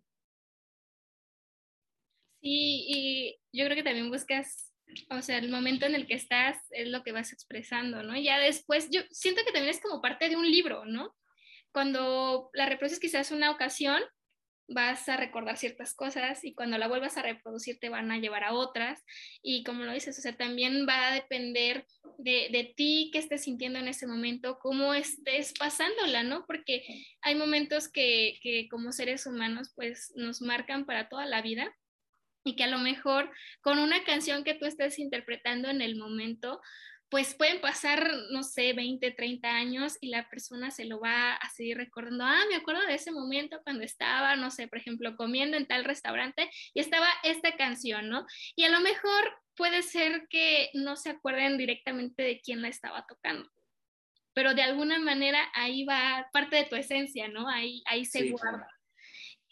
Sí, 2.40 2.84
y 2.88 3.40
yo 3.52 3.64
creo 3.64 3.76
que 3.76 3.82
también 3.82 4.10
buscas, 4.10 4.72
o 5.10 5.22
sea, 5.22 5.38
el 5.38 5.50
momento 5.50 5.86
en 5.86 5.94
el 5.94 6.06
que 6.06 6.14
estás 6.14 6.58
es 6.70 6.88
lo 6.88 7.02
que 7.02 7.12
vas 7.12 7.32
expresando, 7.32 8.02
¿no? 8.02 8.18
Ya 8.18 8.38
después, 8.38 8.88
yo 8.90 9.00
siento 9.10 9.42
que 9.46 9.52
también 9.52 9.74
es 9.74 9.80
como 9.80 10.02
parte 10.02 10.28
de 10.28 10.36
un 10.36 10.50
libro, 10.50 10.84
¿no? 10.84 11.14
Cuando 11.74 12.50
la 12.54 12.66
reproduces 12.66 13.00
quizás 13.00 13.32
una 13.32 13.50
ocasión, 13.50 14.00
vas 14.68 15.08
a 15.08 15.16
recordar 15.16 15.56
ciertas 15.58 15.92
cosas 15.92 16.44
y 16.44 16.54
cuando 16.54 16.78
la 16.78 16.86
vuelvas 16.86 17.16
a 17.16 17.22
reproducir 17.22 17.78
te 17.80 17.88
van 17.88 18.12
a 18.12 18.18
llevar 18.18 18.44
a 18.44 18.54
otras 18.54 19.04
y 19.42 19.64
como 19.64 19.82
lo 19.82 19.92
dices, 19.92 20.16
o 20.18 20.22
sea, 20.22 20.36
también 20.36 20.86
va 20.88 21.08
a 21.08 21.14
depender 21.14 21.84
de, 22.18 22.48
de 22.52 22.72
ti, 22.76 23.10
qué 23.12 23.18
estés 23.18 23.42
sintiendo 23.42 23.80
en 23.80 23.88
ese 23.88 24.06
momento, 24.06 24.58
cómo 24.60 24.94
estés 24.94 25.52
pasándola, 25.58 26.22
¿no? 26.22 26.46
Porque 26.46 26.84
hay 27.22 27.34
momentos 27.34 27.88
que, 27.88 28.38
que 28.40 28.68
como 28.70 28.92
seres 28.92 29.26
humanos 29.26 29.72
pues 29.74 30.12
nos 30.14 30.40
marcan 30.40 30.86
para 30.86 31.08
toda 31.08 31.26
la 31.26 31.42
vida 31.42 31.74
y 32.44 32.56
que 32.56 32.64
a 32.64 32.68
lo 32.68 32.78
mejor 32.78 33.30
con 33.62 33.78
una 33.80 34.04
canción 34.04 34.44
que 34.44 34.54
tú 34.54 34.66
estés 34.66 34.98
interpretando 35.00 35.68
en 35.70 35.80
el 35.82 35.96
momento, 35.96 36.60
pues 37.14 37.32
pueden 37.36 37.60
pasar, 37.60 38.10
no 38.32 38.42
sé, 38.42 38.72
20, 38.72 39.12
30 39.12 39.48
años 39.48 39.96
y 40.00 40.08
la 40.08 40.28
persona 40.28 40.72
se 40.72 40.84
lo 40.84 40.98
va 40.98 41.34
a 41.34 41.48
seguir 41.50 41.76
recordando. 41.76 42.24
Ah, 42.24 42.42
me 42.48 42.56
acuerdo 42.56 42.84
de 42.88 42.94
ese 42.94 43.12
momento 43.12 43.60
cuando 43.62 43.84
estaba, 43.84 44.34
no 44.34 44.50
sé, 44.50 44.66
por 44.66 44.78
ejemplo, 44.78 45.14
comiendo 45.14 45.56
en 45.56 45.68
tal 45.68 45.84
restaurante 45.84 46.50
y 46.74 46.80
estaba 46.80 47.06
esta 47.22 47.56
canción, 47.56 48.08
¿no? 48.08 48.26
Y 48.56 48.64
a 48.64 48.68
lo 48.68 48.80
mejor 48.80 49.32
puede 49.54 49.82
ser 49.82 50.26
que 50.28 50.70
no 50.74 50.96
se 50.96 51.10
acuerden 51.10 51.56
directamente 51.56 52.24
de 52.24 52.40
quién 52.40 52.62
la 52.62 52.66
estaba 52.66 53.06
tocando. 53.06 53.48
Pero 54.32 54.52
de 54.54 54.62
alguna 54.62 54.98
manera 54.98 55.38
ahí 55.54 55.84
va 55.84 56.28
parte 56.32 56.56
de 56.56 56.64
tu 56.64 56.74
esencia, 56.74 57.28
¿no? 57.28 57.48
Ahí, 57.48 57.84
ahí 57.86 58.04
se 58.04 58.22
sí, 58.22 58.30
guarda. 58.30 58.68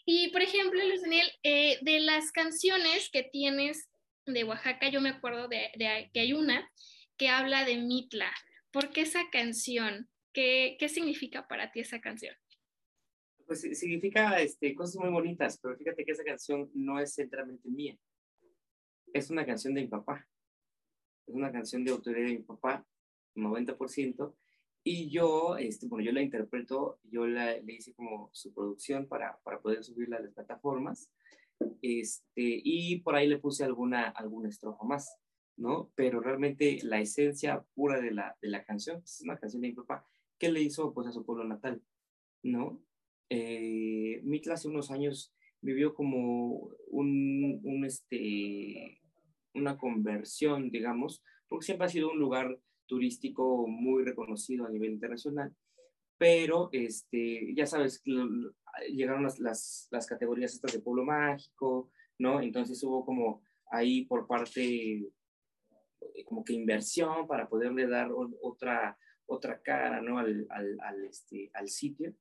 Y 0.05 0.31
por 0.31 0.41
ejemplo, 0.41 0.85
Luis 0.85 1.01
Daniel, 1.01 1.31
eh, 1.43 1.77
de 1.79 2.01
las 2.01 2.33
canciones 2.33 3.09
que 3.09 3.23
tienes 3.23 3.87
de 4.25 4.43
Oaxaca, 4.43 4.89
yo 4.89 4.99
me 4.99 5.11
acuerdo 5.11 5.47
de, 5.47 5.71
de 5.75 6.09
que 6.13 6.19
hay 6.19 6.33
una 6.33 6.69
que 7.17 7.29
habla 7.29 7.65
de 7.65 7.77
Mitla. 7.77 8.31
¿Por 8.71 8.91
qué 8.91 9.01
esa 9.01 9.29
canción? 9.31 10.09
¿Qué, 10.33 10.77
qué 10.79 10.89
significa 10.89 11.47
para 11.47 11.71
ti 11.71 11.79
esa 11.79 12.01
canción? 12.01 12.35
Pues 13.45 13.61
significa 13.61 14.39
este, 14.39 14.73
cosas 14.73 14.95
muy 14.95 15.11
bonitas, 15.11 15.59
pero 15.61 15.75
fíjate 15.75 16.05
que 16.05 16.11
esa 16.11 16.23
canción 16.23 16.71
no 16.73 16.99
es 16.99 17.13
centralmente 17.13 17.69
mía. 17.69 17.97
Es 19.13 19.29
una 19.29 19.45
canción 19.45 19.73
de 19.73 19.81
mi 19.81 19.87
papá. 19.87 20.27
Es 21.27 21.35
una 21.35 21.51
canción 21.51 21.83
de 21.83 21.91
autoría 21.91 22.25
de 22.25 22.37
mi 22.37 22.43
papá, 22.43 22.85
90%. 23.35 24.35
Y 24.85 25.09
yo, 25.09 25.55
este, 25.57 25.87
bueno, 25.87 26.03
yo 26.03 26.11
la 26.11 26.21
interpreto, 26.21 26.99
yo 27.03 27.25
la, 27.25 27.57
le 27.57 27.73
hice 27.73 27.93
como 27.93 28.29
su 28.33 28.53
producción 28.53 29.07
para, 29.07 29.37
para 29.43 29.61
poder 29.61 29.83
subirla 29.83 30.17
a 30.17 30.21
las 30.21 30.33
plataformas. 30.33 31.09
Este, 31.81 32.23
y 32.35 32.99
por 32.99 33.15
ahí 33.15 33.27
le 33.27 33.39
puse 33.39 33.63
alguna, 33.63 34.09
alguna 34.09 34.49
estrofa 34.49 34.83
más. 34.83 35.15
¿No? 35.63 35.93
Pero 35.95 36.19
realmente 36.19 36.79
la 36.83 36.99
esencia 36.99 37.63
pura 37.73 38.01
de 38.01 38.11
la, 38.11 38.35
de 38.41 38.49
la 38.49 38.65
canción 38.65 38.99
pues, 38.99 39.15
es 39.15 39.21
una 39.21 39.37
canción 39.37 39.61
de 39.61 39.69
mi 39.69 39.73
papá 39.73 40.05
que 40.37 40.51
le 40.51 40.61
hizo 40.61 40.93
pues 40.93 41.07
a 41.07 41.13
su 41.13 41.25
pueblo 41.25 41.45
natal, 41.45 41.81
¿no? 42.43 42.83
Eh, 43.29 44.19
Mitla 44.23 44.55
hace 44.55 44.67
unos 44.67 44.91
años 44.91 45.33
vivió 45.61 45.93
como 45.93 46.69
un, 46.89 47.61
un, 47.63 47.85
este, 47.85 49.01
una 49.53 49.77
conversión, 49.77 50.69
digamos, 50.69 51.23
porque 51.47 51.65
siempre 51.65 51.87
ha 51.87 51.89
sido 51.89 52.11
un 52.11 52.19
lugar 52.19 52.59
turístico 52.85 53.65
muy 53.65 54.03
reconocido 54.03 54.65
a 54.65 54.69
nivel 54.69 54.91
internacional, 54.91 55.55
pero 56.17 56.67
este, 56.73 57.53
ya 57.55 57.67
sabes, 57.67 58.03
llegaron 58.91 59.23
las, 59.23 59.39
las, 59.39 59.87
las 59.91 60.07
categorías 60.07 60.53
estas 60.53 60.73
de 60.73 60.81
pueblo 60.81 61.05
mágico, 61.05 61.89
¿no? 62.19 62.41
Entonces 62.41 62.83
hubo 62.83 63.05
como 63.05 63.43
ahí 63.71 64.03
por 64.03 64.27
parte 64.27 65.09
como 66.25 66.43
que 66.43 66.53
inversión 66.53 67.27
para 67.27 67.47
poderle 67.47 67.87
dar 67.87 68.11
otra, 68.41 68.97
otra 69.25 69.61
cara 69.61 70.01
¿no? 70.01 70.19
al, 70.19 70.45
al, 70.49 70.77
al, 70.81 71.05
este, 71.05 71.49
al 71.53 71.69
sitio, 71.69 72.13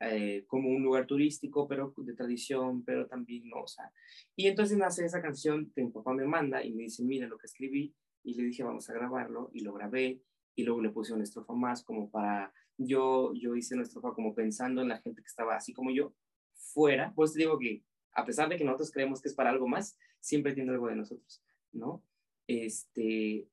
eh, 0.00 0.44
como 0.46 0.68
un 0.68 0.82
lugar 0.82 1.06
turístico, 1.06 1.66
pero 1.66 1.94
de 1.96 2.14
tradición, 2.14 2.84
pero 2.84 3.06
también 3.06 3.48
no, 3.48 3.62
o 3.62 3.66
sea. 3.66 3.90
Y 4.36 4.48
entonces 4.48 4.76
nace 4.76 5.04
esa 5.04 5.22
canción 5.22 5.70
que 5.74 5.82
mi 5.82 5.90
papá 5.90 6.12
me 6.12 6.26
manda 6.26 6.64
y 6.64 6.74
me 6.74 6.82
dice, 6.84 7.04
mira 7.04 7.26
lo 7.26 7.38
que 7.38 7.46
escribí, 7.46 7.94
y 8.22 8.34
le 8.34 8.44
dije, 8.44 8.62
vamos 8.62 8.88
a 8.90 8.94
grabarlo, 8.94 9.50
y 9.52 9.60
lo 9.60 9.72
grabé, 9.72 10.20
y 10.54 10.64
luego 10.64 10.82
le 10.82 10.90
puse 10.90 11.12
una 11.12 11.22
estrofa 11.22 11.54
más 11.54 11.84
como 11.84 12.10
para, 12.10 12.52
yo, 12.76 13.32
yo 13.34 13.54
hice 13.54 13.74
una 13.74 13.84
estrofa 13.84 14.12
como 14.12 14.34
pensando 14.34 14.82
en 14.82 14.88
la 14.88 14.98
gente 14.98 15.22
que 15.22 15.28
estaba 15.28 15.56
así 15.56 15.72
como 15.72 15.90
yo, 15.90 16.14
fuera, 16.54 17.12
pues 17.14 17.34
digo 17.34 17.58
que 17.58 17.84
a 18.12 18.24
pesar 18.24 18.48
de 18.48 18.56
que 18.56 18.64
nosotros 18.64 18.90
creemos 18.90 19.20
que 19.20 19.28
es 19.28 19.34
para 19.34 19.50
algo 19.50 19.68
más, 19.68 19.98
siempre 20.20 20.54
tiene 20.54 20.70
algo 20.70 20.88
de 20.88 20.96
nosotros, 20.96 21.42
¿no? 21.72 22.02
Este, 22.46 23.48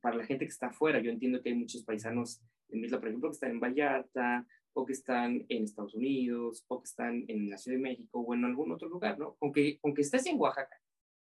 para 0.00 0.16
la 0.16 0.26
gente 0.26 0.44
que 0.44 0.52
está 0.52 0.68
afuera. 0.68 1.00
Yo 1.00 1.10
entiendo 1.10 1.42
que 1.42 1.50
hay 1.50 1.54
muchos 1.54 1.82
paisanos 1.84 2.40
en 2.68 2.80
Misla, 2.80 2.98
por 2.98 3.08
ejemplo, 3.08 3.30
que 3.30 3.34
están 3.34 3.50
en 3.50 3.60
Vallarta, 3.60 4.46
o 4.72 4.84
que 4.84 4.92
están 4.92 5.46
en 5.48 5.64
Estados 5.64 5.94
Unidos, 5.94 6.64
o 6.68 6.80
que 6.80 6.86
están 6.86 7.24
en 7.28 7.48
la 7.48 7.56
Ciudad 7.56 7.78
de 7.78 7.82
México, 7.82 8.20
o 8.20 8.34
en 8.34 8.44
algún 8.44 8.72
otro 8.72 8.88
lugar, 8.88 9.18
¿no? 9.18 9.36
Aunque, 9.40 9.80
aunque 9.82 10.02
estés 10.02 10.26
en 10.26 10.38
Oaxaca 10.38 10.80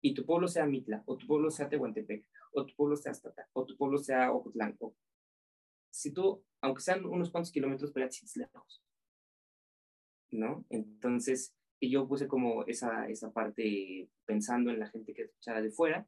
y 0.01 0.13
tu 0.13 0.25
pueblo 0.25 0.47
sea 0.47 0.65
Mitla, 0.65 1.03
o 1.05 1.17
tu 1.17 1.27
pueblo 1.27 1.51
sea 1.51 1.67
Tehuantepec, 1.67 2.25
o 2.53 2.65
tu 2.65 2.75
pueblo 2.75 2.95
sea 2.95 3.11
Aztata, 3.11 3.49
o 3.53 3.65
tu 3.65 3.75
pueblo 3.75 3.97
sea 3.97 4.31
Ocotlán, 4.31 4.77
si 5.91 6.11
tú, 6.11 6.43
aunque 6.61 6.81
sean 6.81 7.05
unos 7.05 7.29
cuantos 7.29 7.51
kilómetros, 7.51 7.91
pero 7.91 8.07
es 8.07 8.35
lejos, 8.37 8.83
¿no? 10.31 10.65
Entonces, 10.69 11.53
yo 11.79 12.07
puse 12.07 12.27
como 12.27 12.65
esa, 12.65 13.07
esa 13.09 13.31
parte 13.31 14.09
pensando 14.25 14.71
en 14.71 14.79
la 14.79 14.89
gente 14.89 15.13
que 15.13 15.23
escuchara 15.23 15.61
de 15.61 15.69
fuera, 15.69 16.07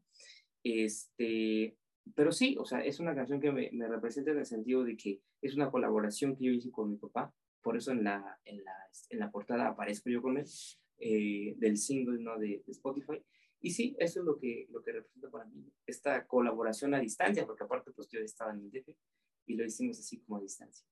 este, 0.65 1.77
pero 2.15 2.31
sí, 2.31 2.55
o 2.59 2.65
sea, 2.65 2.79
es 2.79 2.99
una 2.99 3.15
canción 3.15 3.39
que 3.39 3.51
me, 3.51 3.69
me, 3.71 3.87
representa 3.87 4.31
en 4.31 4.39
el 4.39 4.45
sentido 4.45 4.83
de 4.83 4.97
que 4.97 5.21
es 5.41 5.55
una 5.55 5.69
colaboración 5.69 6.35
que 6.35 6.45
yo 6.45 6.51
hice 6.51 6.71
con 6.71 6.89
mi 6.89 6.97
papá, 6.97 7.33
por 7.61 7.77
eso 7.77 7.91
en 7.91 8.03
la, 8.03 8.39
en 8.45 8.63
la, 8.63 8.73
en 9.09 9.19
la 9.19 9.31
portada 9.31 9.67
aparezco 9.67 10.09
yo 10.09 10.21
con 10.21 10.37
él, 10.37 10.45
eh, 10.99 11.53
del 11.57 11.77
single 11.77 12.21
¿no? 12.21 12.37
de, 12.37 12.63
de, 12.65 12.71
Spotify. 12.71 13.21
Y 13.61 13.71
sí, 13.71 13.95
eso 13.99 14.19
es 14.19 14.25
lo 14.25 14.37
que, 14.37 14.67
lo 14.69 14.83
que 14.83 14.91
representa 14.91 15.29
para 15.29 15.45
mí, 15.45 15.71
esta 15.85 16.25
colaboración 16.27 16.93
a 16.93 16.99
distancia, 16.99 17.45
porque 17.45 17.63
aparte 17.63 17.91
pues 17.91 18.07
yo 18.09 18.19
estaba 18.19 18.51
en 18.51 18.59
el 18.59 18.71
DF 18.71 18.89
y 19.47 19.55
lo 19.55 19.65
hicimos 19.65 19.99
así 19.99 20.19
como 20.21 20.37
a 20.37 20.41
distancia. 20.41 20.85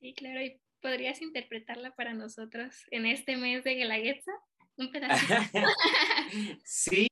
Sí, 0.00 0.14
claro, 0.14 0.42
y 0.42 0.60
podrías 0.80 1.20
interpretarla 1.20 1.94
para 1.94 2.14
nosotros 2.14 2.84
en 2.90 3.06
este 3.06 3.36
mes 3.36 3.64
de 3.64 3.74
Guelaguetza, 3.74 4.32
un 4.76 4.90
pedacito. 4.90 5.34
sí, 6.64 7.09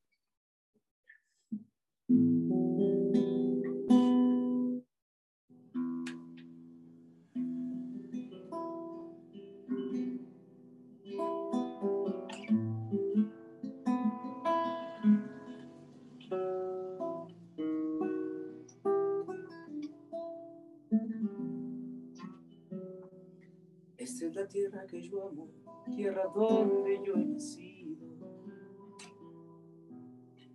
que 24.99 25.09
yo 25.09 25.29
amo, 25.29 25.49
tierra 25.95 26.25
donde 26.35 27.01
yo 27.05 27.15
he 27.15 27.25
nacido. 27.25 27.97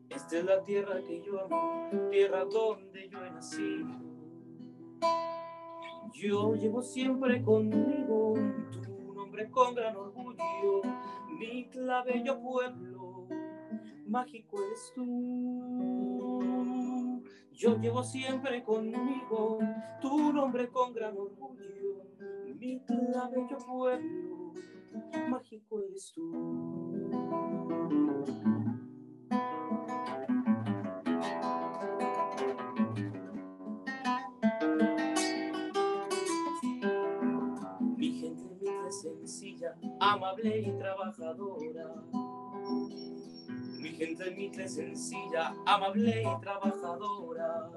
Esta 0.10 0.38
es 0.38 0.46
la 0.46 0.64
tierra 0.64 1.02
que 1.02 1.22
yo 1.22 1.46
amo, 1.46 2.10
tierra 2.12 2.44
donde 2.46 3.10
yo 3.10 3.24
he 3.24 3.32
nacido. 3.32 3.88
Yo 6.14 6.56
llevo 6.56 6.82
siempre 6.82 7.42
conmigo 7.42 8.34
tu 8.72 9.14
nombre 9.14 9.50
con 9.50 9.74
gran 9.76 9.96
orgullo, 9.96 10.82
mi 11.40 11.66
clavello 11.70 12.40
pueblo, 12.42 13.28
mágico 14.06 14.58
eres 14.62 14.92
tú. 14.94 16.13
Yo 17.54 17.78
llevo 17.78 18.04
siempre 18.04 18.64
conmigo 18.64 19.60
tu 20.02 20.34
nombre 20.34 20.70
con 20.70 20.94
gran 20.94 21.16
orgullo, 21.18 22.04
mi 22.56 22.80
clavello 22.82 23.58
pueblo, 23.60 24.54
mágico 25.30 25.82
eres 25.82 26.12
tú. 26.14 27.24
amable 40.00 40.60
y 40.60 40.72
trabajadora. 40.78 42.23
Gente 44.04 44.32
Mitre 44.32 44.68
sencilla, 44.68 45.56
amable 45.66 46.24
y 46.24 46.42
trabajadora. 46.42 47.72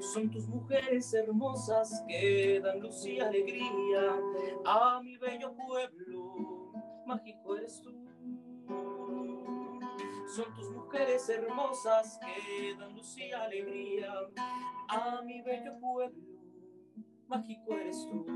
Son 0.00 0.28
tus 0.28 0.48
mujeres 0.48 1.14
hermosas 1.14 2.02
que 2.08 2.60
dan 2.60 2.80
luz 2.80 3.06
y 3.06 3.20
alegría 3.20 4.18
a 4.64 5.00
mi 5.00 5.16
bello 5.16 5.54
pueblo, 5.54 6.72
mágico 7.06 7.56
eres 7.56 7.80
tú. 7.82 7.92
Son 10.34 10.52
tus 10.56 10.68
mujeres 10.72 11.28
hermosas 11.28 12.18
que 12.18 12.74
dan 12.74 12.96
luz 12.96 13.16
y 13.16 13.30
alegría 13.30 14.12
a 14.88 15.22
mi 15.22 15.40
bello 15.42 15.78
pueblo, 15.78 16.20
mágico 17.28 17.74
eres 17.74 18.08
tú. 18.10 18.26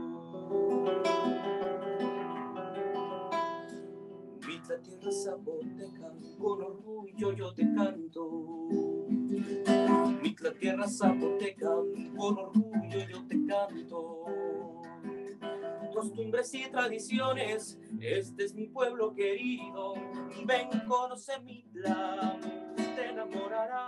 La 4.68 4.78
tierra 4.82 5.10
zapoteca, 5.10 6.12
con 6.38 6.62
orgullo 6.62 7.32
yo 7.32 7.54
te 7.54 7.62
canto. 7.74 9.06
la 10.40 10.52
tierra 10.52 10.86
zapoteca, 10.86 11.70
con 12.16 12.38
orgullo 12.38 12.98
yo 13.08 13.26
te 13.26 13.46
canto. 13.46 14.24
Costumbres 15.94 16.52
y 16.54 16.70
tradiciones, 16.70 17.80
este 18.00 18.44
es 18.44 18.54
mi 18.54 18.66
pueblo 18.68 19.14
querido. 19.14 19.94
Ven, 20.44 20.68
conoce 20.86 21.40
Mitla, 21.40 22.38
te 22.76 23.06
enamorarás. 23.06 23.78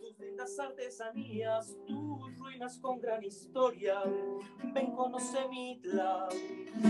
Tus 0.00 0.18
lindas 0.18 0.58
artesanías, 0.58 1.76
tus 1.86 2.19
con 2.80 3.00
gran 3.00 3.22
historia. 3.22 4.02
Ven, 4.74 4.90
conoce 4.92 5.48
Mitla, 5.48 6.28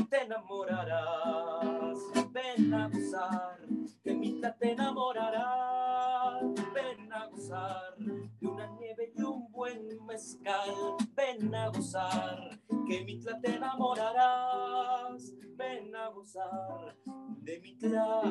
te 0.08 0.22
enamorarás. 0.22 1.98
Ven 2.32 2.74
a 2.74 2.88
gozar, 2.88 3.58
que 4.02 4.14
Mitla 4.14 4.56
te 4.56 4.72
enamorará. 4.72 6.40
Ven 6.74 7.12
a 7.12 7.26
gozar 7.26 7.94
de 7.98 8.46
una 8.46 8.66
nieve 8.78 9.12
y 9.14 9.22
un 9.22 9.50
buen 9.52 9.86
mezcal. 10.06 10.70
Ven 11.14 11.54
a 11.54 11.68
gozar, 11.68 12.58
que 12.88 13.04
Mitla 13.04 13.38
te 13.40 13.54
enamorarás. 13.54 15.34
Ven 15.56 15.94
a 15.94 16.08
gozar, 16.08 16.96
de 17.42 17.60
Mitla 17.60 18.22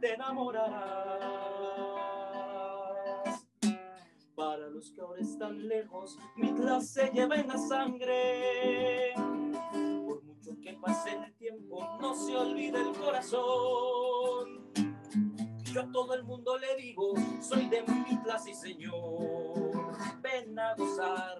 te 0.00 0.14
enamorarás. 0.14 2.23
Para 4.36 4.68
los 4.68 4.90
que 4.90 5.00
ahora 5.00 5.20
están 5.20 5.68
lejos, 5.68 6.18
Mitla 6.36 6.80
se 6.80 7.10
lleva 7.10 7.36
en 7.36 7.48
la 7.48 7.56
sangre 7.56 9.14
que 10.64 10.72
pase 10.74 11.14
el 11.14 11.32
tiempo, 11.34 11.86
no 12.00 12.14
se 12.14 12.34
olvide 12.34 12.80
el 12.80 12.96
corazón. 12.96 14.72
Yo 15.64 15.82
a 15.82 15.92
todo 15.92 16.14
el 16.14 16.24
mundo 16.24 16.56
le 16.56 16.74
digo, 16.76 17.12
soy 17.42 17.68
de 17.68 17.82
Mitla, 17.82 18.38
sí 18.38 18.54
señor. 18.54 19.92
Ven 20.22 20.58
a 20.58 20.74
gozar, 20.74 21.36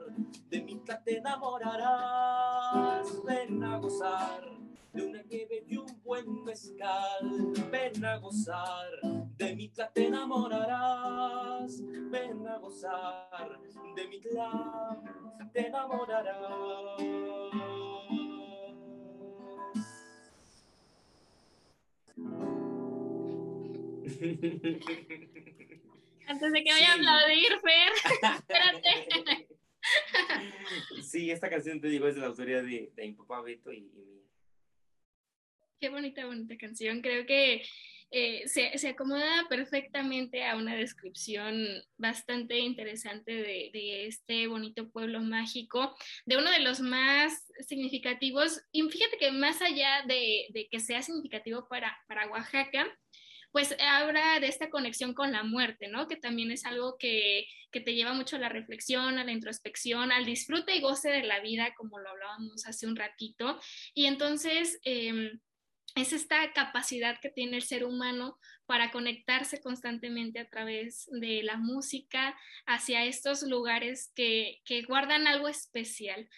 de 0.51 0.63
Mitla 0.63 1.03
te 1.03 1.17
enamorarás. 1.19 2.45
Ven 3.25 3.65
a 3.65 3.79
gozar 3.79 4.64
de 4.95 5.03
una 5.03 5.23
nieve 5.23 5.65
y 5.67 5.77
un 5.77 6.03
buen 6.03 6.45
mezcal. 6.45 7.53
Ven 7.71 8.05
a 8.05 8.17
gozar, 8.19 9.01
de 9.37 9.57
Mitla 9.57 9.93
te 9.93 10.07
enamorarás. 10.07 11.83
Ven 12.11 12.47
a 12.47 12.59
gozar, 12.59 13.61
de 13.97 14.09
Mitla 14.09 15.03
te 15.53 15.67
enamorarás. 15.67 17.01
Antes 26.27 26.53
de 26.53 26.65
que 26.65 26.73
vaya 26.73 26.93
a 26.93 26.95
aplaudir, 26.95 27.61
Fer, 27.61 27.93
espérate. 28.37 29.49
Sí, 31.03 31.31
esta 31.31 31.51
canción, 31.51 31.81
te 31.81 31.89
digo, 31.89 32.07
es 32.07 32.15
de 32.15 32.23
la 32.23 32.29
autoría 32.29 32.63
de, 32.63 32.91
de 32.95 33.07
mi 33.07 33.13
papá 33.13 33.43
Beto 33.43 33.73
y, 33.73 33.83
mía. 33.83 34.15
Qué 35.85 35.91
bonita, 35.91 36.25
bonita 36.25 36.57
canción. 36.57 37.03
Creo 37.03 37.27
que 37.27 37.63
eh, 38.11 38.49
se, 38.49 38.79
se, 38.79 38.89
acomoda 38.89 39.47
perfectamente 39.51 40.43
a 40.43 40.57
una 40.57 40.75
descripción 40.75 41.55
bastante 41.99 42.59
interesante 42.59 43.33
de, 43.33 43.71
de, 43.71 44.07
este 44.07 44.47
bonito 44.47 44.89
pueblo 44.89 45.21
mágico, 45.21 45.95
de 46.25 46.39
uno 46.39 46.51
de 46.51 46.61
los 46.61 46.81
más 46.81 47.35
significativos. 47.69 48.63
Y 48.73 48.81
fíjate 48.89 49.19
que 49.19 49.31
más 49.31 49.61
allá 49.61 50.05
de, 50.09 50.47
de 50.55 50.69
que 50.71 50.81
sea 50.81 51.03
significativo 51.03 51.69
para, 51.69 51.95
para 52.09 52.31
Oaxaca, 52.31 52.87
pues 53.53 53.77
habla 53.79 54.41
de 54.41 54.47
esta 54.47 54.71
conexión 54.71 55.13
con 55.13 55.33
la 55.33 55.45
muerte, 55.45 55.89
¿no? 55.89 56.09
Que 56.09 56.17
también 56.17 56.51
es 56.51 56.65
algo 56.65 56.97
que, 56.99 57.47
te 57.71 57.95
lleva 57.95 58.15
mucho 58.15 58.37
a 58.37 58.39
la 58.39 58.49
reflexión, 58.49 59.19
a 59.19 59.25
la 59.25 59.33
introspección, 59.33 60.13
al 60.13 60.25
disfrute 60.25 60.75
y 60.75 60.81
goce 60.81 61.11
de 61.11 61.25
la 61.25 61.41
vida, 61.41 61.75
como 61.77 61.99
lo 61.99 62.09
hablábamos 62.09 62.65
hace 62.65 62.87
un 62.87 62.97
ratito. 62.97 63.61
Y 63.93 64.07
entonces... 64.07 64.81
Em, 64.85 65.41
es 65.95 66.13
esta 66.13 66.53
capacidad 66.53 67.21
que 67.21 67.31
tiene 67.31 67.57
el 67.57 67.63
ser 67.63 67.85
humano 67.85 68.39
para 68.67 68.91
conectarse 68.91 69.61
constantemente 69.61 70.41
a 70.41 70.49
través 70.49 71.09
de 71.13 71.43
la 71.43 71.57
música 71.57 72.37
hacia 72.67 73.05
estos 73.05 73.43
lugares 73.43 74.13
que, 74.15 74.61
que 74.65 74.83
guardan 74.83 75.27
algo 75.27 75.49
especial. 75.49 76.29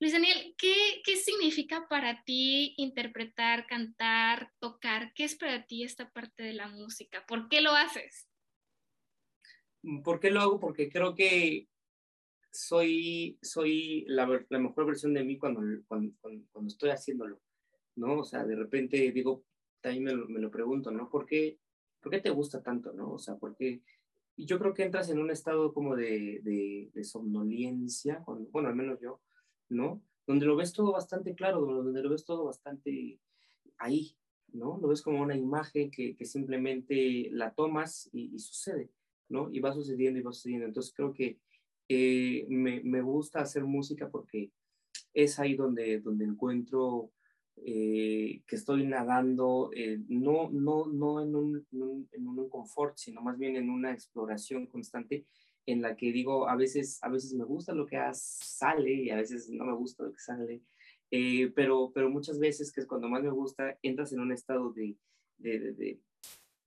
Luis 0.00 0.12
Daniel, 0.12 0.54
¿qué, 0.58 1.00
¿qué, 1.04 1.16
significa 1.16 1.86
para 1.88 2.24
ti 2.24 2.74
interpretar, 2.76 3.66
cantar, 3.66 4.52
tocar? 4.58 5.12
¿Qué 5.14 5.24
es 5.24 5.36
para 5.36 5.64
ti 5.66 5.84
esta 5.84 6.10
parte 6.10 6.42
de 6.42 6.52
la 6.52 6.68
música? 6.68 7.24
¿Por 7.26 7.48
qué 7.48 7.60
lo 7.60 7.70
haces? 7.72 8.28
¿Por 10.02 10.20
qué 10.20 10.30
lo 10.30 10.40
hago? 10.40 10.60
Porque 10.60 10.90
creo 10.90 11.14
que 11.14 11.68
soy, 12.50 13.38
soy 13.40 14.04
la, 14.08 14.26
mejor 14.26 14.86
versión 14.86 15.14
de 15.14 15.24
mí 15.24 15.38
cuando, 15.38 15.60
cuando, 15.86 16.14
cuando, 16.20 16.68
estoy 16.68 16.90
haciéndolo, 16.90 17.40
¿no? 17.96 18.20
O 18.20 18.24
sea, 18.24 18.44
de 18.44 18.56
repente 18.56 19.12
digo, 19.12 19.44
también 19.80 20.04
me 20.04 20.12
lo, 20.12 20.28
me 20.28 20.40
lo 20.40 20.50
pregunto, 20.50 20.90
¿no? 20.90 21.08
¿Por 21.08 21.26
qué, 21.26 21.58
¿Por 22.00 22.10
qué 22.10 22.20
te 22.20 22.30
gusta 22.30 22.62
tanto, 22.62 22.92
no? 22.92 23.12
O 23.12 23.18
sea, 23.18 23.36
¿por 23.36 23.54
qué? 23.54 23.82
Y 24.36 24.46
yo 24.46 24.58
creo 24.58 24.74
que 24.74 24.82
entras 24.82 25.10
en 25.10 25.18
un 25.18 25.30
estado 25.30 25.72
como 25.72 25.94
de, 25.94 26.40
de, 26.42 26.90
de 26.92 27.04
somnolencia, 27.04 28.22
cuando, 28.24 28.50
bueno, 28.50 28.68
al 28.68 28.76
menos 28.76 28.98
yo, 29.00 29.20
¿no? 29.68 30.02
Donde 30.26 30.46
lo 30.46 30.56
ves 30.56 30.72
todo 30.72 30.92
bastante 30.92 31.34
claro, 31.34 31.60
donde 31.60 32.02
lo 32.02 32.10
ves 32.10 32.24
todo 32.24 32.44
bastante 32.44 33.20
ahí, 33.78 34.16
¿no? 34.52 34.78
Lo 34.80 34.88
ves 34.88 35.02
como 35.02 35.20
una 35.20 35.36
imagen 35.36 35.90
que, 35.90 36.16
simplemente 36.24 37.28
la 37.32 37.52
tomas 37.54 38.08
y, 38.12 38.38
sucede, 38.38 38.90
¿no? 39.28 39.50
Y 39.52 39.60
va 39.60 39.72
sucediendo 39.72 40.18
y 40.18 40.22
va 40.22 40.32
sucediendo. 40.32 40.66
Entonces 40.66 40.92
creo 40.94 41.12
que 41.12 41.38
eh, 41.88 42.46
me, 42.48 43.02
gusta 43.02 43.40
hacer 43.40 43.64
música 43.64 44.08
porque 44.08 44.50
es 45.12 45.38
ahí 45.38 45.54
donde, 45.54 46.00
donde 46.00 46.24
encuentro 46.24 47.10
eh, 47.56 48.42
que 48.46 48.56
estoy 48.56 48.86
nadando, 48.86 49.70
eh, 49.74 50.00
no, 50.08 50.50
no, 50.50 50.86
no 50.86 51.22
en 51.22 51.34
un, 51.34 51.66
en 51.70 52.28
un 52.28 52.48
confort, 52.48 52.96
sino 52.96 53.20
más 53.22 53.38
bien 53.38 53.56
en 53.56 53.70
una 53.70 53.92
exploración 53.92 54.66
constante 54.66 55.26
en 55.66 55.80
la 55.80 55.96
que 55.96 56.12
digo, 56.12 56.48
a 56.48 56.56
veces, 56.56 56.98
a 57.02 57.08
veces 57.08 57.32
me 57.34 57.44
gusta 57.44 57.72
lo 57.72 57.86
que 57.86 57.98
sale 58.12 58.92
y 58.92 59.10
a 59.10 59.16
veces 59.16 59.48
no 59.50 59.64
me 59.64 59.74
gusta 59.74 60.04
lo 60.04 60.12
que 60.12 60.20
sale, 60.20 60.62
eh, 61.10 61.52
pero, 61.54 61.92
pero 61.94 62.10
muchas 62.10 62.38
veces, 62.38 62.72
que 62.72 62.80
es 62.80 62.86
cuando 62.86 63.08
más 63.08 63.22
me 63.22 63.30
gusta, 63.30 63.78
entras 63.82 64.12
en 64.12 64.20
un 64.20 64.32
estado 64.32 64.72
de, 64.72 64.96
de, 65.38 65.72
de, 65.72 66.00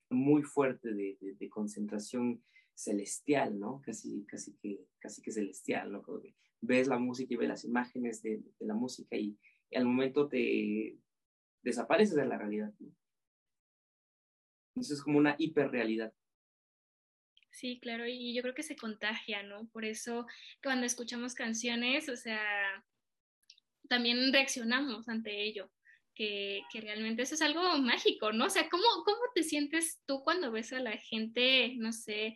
muy 0.09 0.41
fuerte 0.41 0.93
de, 0.93 1.17
de, 1.19 1.49
concentración 1.49 2.41
celestial, 2.73 3.59
¿no? 3.59 3.81
Casi, 3.83 4.25
casi, 4.25 4.53
que, 4.53 4.85
casi 4.99 5.21
que 5.21 5.31
celestial, 5.31 5.91
¿no? 5.91 6.03
ves 6.61 6.87
la 6.87 6.97
música 6.97 7.33
y 7.33 7.37
ves 7.37 7.49
las 7.49 7.65
imágenes 7.65 8.21
de, 8.23 8.41
la 8.59 8.73
música 8.73 9.15
y, 9.15 9.37
al 9.73 9.85
momento 9.85 10.27
te 10.27 10.97
desapareces 11.61 12.15
de 12.15 12.25
la 12.25 12.37
realidad. 12.37 12.71
Entonces 14.75 14.97
es 14.97 15.03
como 15.03 15.17
una 15.17 15.35
hiperrealidad. 15.37 16.13
Sí, 17.51 17.79
claro, 17.81 18.05
y 18.07 18.35
yo 18.35 18.43
creo 18.43 18.53
que 18.53 18.61
se 18.61 18.75
contagia, 18.75 19.41
¿no? 19.41 19.67
Por 19.69 19.83
eso 19.83 20.27
cuando 20.61 20.85
escuchamos 20.85 21.33
canciones, 21.33 22.07
o 22.07 22.15
sea, 22.15 22.39
también 23.89 24.31
reaccionamos 24.31 25.09
ante 25.09 25.43
ello, 25.43 25.71
que, 26.13 26.61
que, 26.71 26.81
realmente 26.81 27.23
eso 27.23 27.33
es 27.33 27.41
algo 27.41 27.61
mágico, 27.79 28.31
¿no? 28.31 28.45
O 28.45 28.49
sea, 28.49 28.69
¿cómo, 28.69 28.83
¿cómo 29.05 29.21
te 29.33 29.41
sientes 29.41 29.99
tú 30.05 30.21
cuando 30.23 30.51
ves 30.51 30.71
a 30.73 30.79
la 30.79 30.97
gente, 30.97 31.73
no 31.77 31.91
sé, 31.91 32.35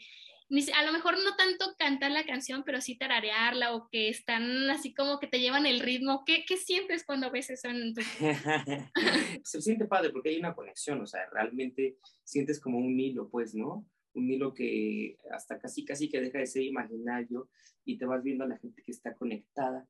a 0.76 0.86
lo 0.86 0.92
mejor 0.92 1.16
no 1.24 1.36
tanto 1.36 1.76
cantar 1.78 2.12
la 2.12 2.26
canción, 2.26 2.64
pero 2.66 2.82
sí 2.82 2.98
tararearla 2.98 3.76
o 3.76 3.88
que 3.90 4.10
están 4.10 4.70
así 4.70 4.94
como 4.94 5.20
que 5.20 5.28
te 5.28 5.40
llevan 5.40 5.66
el 5.66 5.80
ritmo. 5.80 6.24
¿Qué, 6.26 6.44
qué 6.48 6.58
sientes 6.58 7.04
cuando 7.06 7.32
ves 7.32 7.50
eso 7.50 7.70
en 7.70 7.94
tu... 7.94 8.02
Se 9.44 9.62
siente 9.62 9.86
padre 9.86 10.10
porque 10.10 10.30
hay 10.30 10.40
una 10.40 10.56
conexión, 10.56 11.02
o 11.02 11.08
sea, 11.08 11.30
realmente 11.32 11.98
sientes 12.24 12.60
como 12.60 12.78
un 12.78 13.00
hilo, 13.00 13.30
pues, 13.30 13.56
¿no? 13.56 13.86
un 14.14 14.30
hilo 14.30 14.54
que 14.54 15.18
hasta 15.32 15.58
casi 15.58 15.86
casi 15.86 16.10
que 16.10 16.20
deja 16.20 16.40
de 16.40 16.48
ser 16.48 16.64
imaginario 16.64 17.50
y 17.86 17.98
te 17.98 18.06
vas 18.06 18.24
viendo 18.24 18.44
a 18.44 18.48
la 18.48 18.58
gente 18.58 18.82
que 18.84 18.92
está 18.92 19.16
conectada 19.16 19.88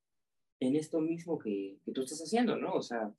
en 0.59 0.75
esto 0.75 1.01
mismo 1.01 1.39
que, 1.39 1.79
que 1.83 1.91
tú 1.91 2.01
estás 2.01 2.21
haciendo, 2.21 2.55
¿no? 2.55 2.73
O 2.73 2.83
sea, 2.83 3.11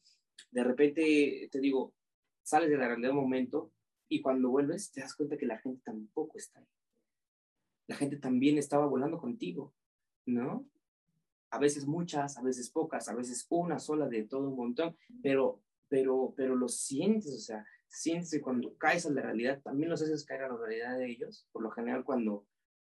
de 0.51 0.65
repente, 0.65 1.49
te 1.51 1.61
digo, 1.61 1.95
sales 2.43 2.71
de 2.71 2.77
la 2.77 2.87
realidad 2.87 3.11
un 3.11 3.17
momento 3.17 3.73
y 4.09 4.21
cuando 4.21 4.51
vuelves 4.51 4.93
te 4.93 5.01
das 5.01 5.15
cuenta 5.15 5.37
que 5.37 5.47
la 5.47 5.59
gente 5.59 5.83
tampoco 5.85 6.39
está 6.39 6.61
ahí. 6.61 6.67
La 7.93 7.99
gente 7.99 8.17
también 8.17 8.57
estaba 8.57 8.87
volando 8.87 9.19
contigo, 9.19 9.75
¿no? 10.25 10.67
A 11.51 11.59
veces 11.59 11.87
muchas, 11.87 12.39
a 12.39 12.43
veces 12.43 12.71
pocas, 12.71 13.07
a 13.11 13.15
veces 13.15 13.47
una 13.51 13.79
sola 13.79 14.09
de 14.09 14.23
todo 14.23 14.49
un 14.49 14.57
montón, 14.57 14.97
pero, 15.23 15.61
pero, 15.91 16.33
pero 16.35 16.57
lo 16.57 16.69
sientes, 16.71 17.35
o 17.35 17.39
sea, 17.39 17.67
sientes 17.89 18.31
que 18.31 18.41
cuando 18.41 18.79
caes 18.79 19.05
a 19.05 19.11
la 19.11 19.21
realidad, 19.21 19.61
también 19.61 19.91
los 19.91 20.01
haces 20.01 20.25
caer 20.25 20.45
a 20.45 20.49
la 20.49 20.57
realidad 20.57 20.97
de 20.97 21.11
ellos, 21.11 21.47
por 21.53 21.63
lo 21.63 21.71
general 21.71 22.03
cuando, 22.03 22.47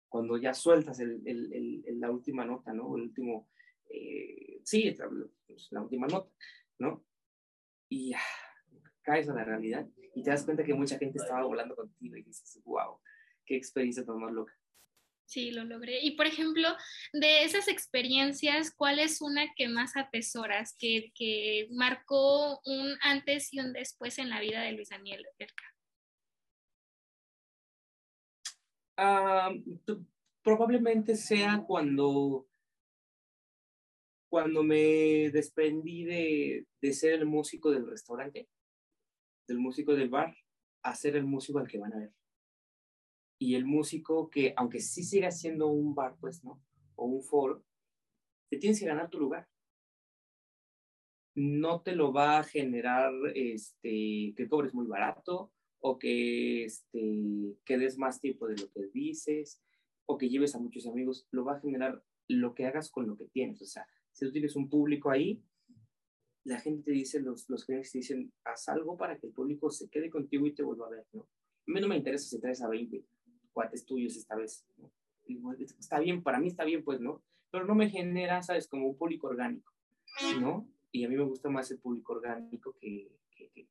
cuando 0.09 0.37
ya 0.37 0.55
sueltas 0.55 0.99
el, 0.99 1.21
el, 1.27 1.99
la 1.99 2.09
última 2.09 2.43
nota, 2.43 2.73
¿no? 2.73 2.95
El 2.95 3.03
último, 3.03 3.47
eh, 3.87 4.59
sí, 4.63 4.91
pues, 5.45 5.67
la 5.69 5.83
última 5.83 6.07
nota, 6.07 6.31
¿no? 6.79 7.05
Y 7.89 8.09
ya, 8.09 8.21
caes 9.03 9.29
a 9.29 9.35
la 9.35 9.43
realidad 9.43 9.87
y 10.15 10.23
te 10.23 10.31
das 10.31 10.45
cuenta 10.45 10.63
que 10.63 10.73
mucha 10.73 10.97
gente 10.97 11.19
estaba 11.19 11.43
volando 11.43 11.75
contigo 11.75 12.15
y 12.15 12.23
dices, 12.23 12.59
wow, 12.65 12.99
qué 13.45 13.55
experiencia 13.55 14.03
tan 14.03 14.19
más 14.19 14.33
loca. 14.33 14.53
Sí, 15.25 15.51
lo 15.51 15.63
logré. 15.63 16.01
Y 16.03 16.11
por 16.11 16.27
ejemplo, 16.27 16.69
de 17.13 17.43
esas 17.43 17.67
experiencias, 17.67 18.73
¿cuál 18.75 18.99
es 18.99 19.21
una 19.21 19.53
que 19.55 19.67
más 19.67 19.97
atesoras, 19.97 20.75
que, 20.77 21.11
que 21.15 21.67
marcó 21.71 22.61
un 22.65 22.95
antes 23.01 23.51
y 23.51 23.59
un 23.59 23.73
después 23.73 24.19
en 24.19 24.29
la 24.29 24.39
vida 24.39 24.61
de 24.61 24.73
Luis 24.73 24.89
Daniel 24.89 25.25
ah, 28.97 29.51
probablemente 30.43 31.15
sea 31.15 31.63
cuando, 31.65 32.47
cuando 34.29 34.63
me 34.63 35.31
desprendí 35.31 36.03
de, 36.05 36.67
de 36.81 36.93
ser 36.93 37.13
el 37.13 37.25
músico 37.25 37.71
del 37.71 37.87
restaurante, 37.87 38.47
del 39.47 39.57
músico 39.57 39.95
del 39.95 40.09
bar, 40.09 40.35
a 40.83 40.93
ser 40.93 41.15
el 41.15 41.25
músico 41.25 41.57
al 41.57 41.67
que 41.67 41.79
van 41.79 41.93
a 41.93 41.97
ver 41.97 42.13
y 43.45 43.53
el 43.53 43.65
músico 43.65 44.27
que, 44.31 44.55
aunque 44.57 44.79
sí 44.79 45.03
siga 45.03 45.29
siendo 45.29 45.67
un 45.67 45.93
bar, 45.93 46.15
pues, 46.19 46.43
¿no? 46.43 46.59
O 46.95 47.05
un 47.05 47.21
foro, 47.21 47.63
te 48.49 48.57
tienes 48.57 48.79
que 48.79 48.87
ganar 48.87 49.07
tu 49.07 49.19
lugar. 49.19 49.47
No 51.35 51.81
te 51.81 51.95
lo 51.95 52.11
va 52.11 52.39
a 52.39 52.43
generar 52.43 53.13
este, 53.35 54.33
que 54.35 54.47
cobres 54.49 54.73
muy 54.73 54.87
barato 54.87 55.51
o 55.79 55.99
que, 55.99 56.63
este, 56.63 57.55
que 57.63 57.77
des 57.77 57.99
más 57.99 58.19
tiempo 58.19 58.47
de 58.47 58.55
lo 58.55 58.71
que 58.71 58.87
dices 58.91 59.61
o 60.07 60.17
que 60.17 60.27
lleves 60.27 60.55
a 60.55 60.59
muchos 60.59 60.87
amigos. 60.87 61.27
Lo 61.29 61.45
va 61.45 61.57
a 61.57 61.59
generar 61.59 62.03
lo 62.27 62.55
que 62.55 62.65
hagas 62.65 62.89
con 62.89 63.05
lo 63.05 63.15
que 63.15 63.25
tienes. 63.25 63.61
O 63.61 63.67
sea, 63.67 63.85
si 64.11 64.25
tú 64.25 64.31
tienes 64.31 64.55
un 64.55 64.69
público 64.69 65.11
ahí, 65.11 65.39
la 66.45 66.59
gente 66.61 66.81
te 66.81 66.91
dice, 66.93 67.19
los, 67.19 67.47
los 67.47 67.63
clientes 67.63 67.91
te 67.91 67.99
dicen, 67.99 68.33
haz 68.43 68.69
algo 68.69 68.97
para 68.97 69.19
que 69.19 69.27
el 69.27 69.33
público 69.33 69.69
se 69.69 69.87
quede 69.87 70.09
contigo 70.09 70.47
y 70.47 70.55
te 70.55 70.63
vuelva 70.63 70.87
a 70.87 70.89
ver, 70.89 71.05
¿no? 71.13 71.21
A 71.67 71.71
mí 71.71 71.79
no 71.79 71.87
me 71.87 71.97
interesa 71.97 72.27
si 72.27 72.39
traes 72.39 72.63
a 72.63 72.69
20, 72.69 73.03
cuates 73.55 73.85
tuyos 73.85 74.15
esta 74.17 74.35
vez. 74.35 74.67
está 75.79 75.99
bien, 75.99 76.21
para 76.21 76.39
mí 76.39 76.49
está 76.49 76.65
bien, 76.65 76.83
pues, 76.83 76.99
¿no? 76.99 77.23
Pero 77.49 77.65
no 77.65 77.73
me 77.73 77.89
genera, 77.89 78.43
¿sabes? 78.43 78.67
Como 78.67 78.87
un 78.87 78.97
público 78.97 79.27
orgánico, 79.27 79.73
¿no? 80.41 80.67
Y 80.91 81.05
a 81.05 81.09
mí 81.09 81.15
me 81.15 81.23
gusta 81.23 81.49
más 81.49 81.71
el 81.71 81.79
público 81.79 82.13
orgánico 82.13 82.75
que, 82.79 83.09
que, 83.31 83.67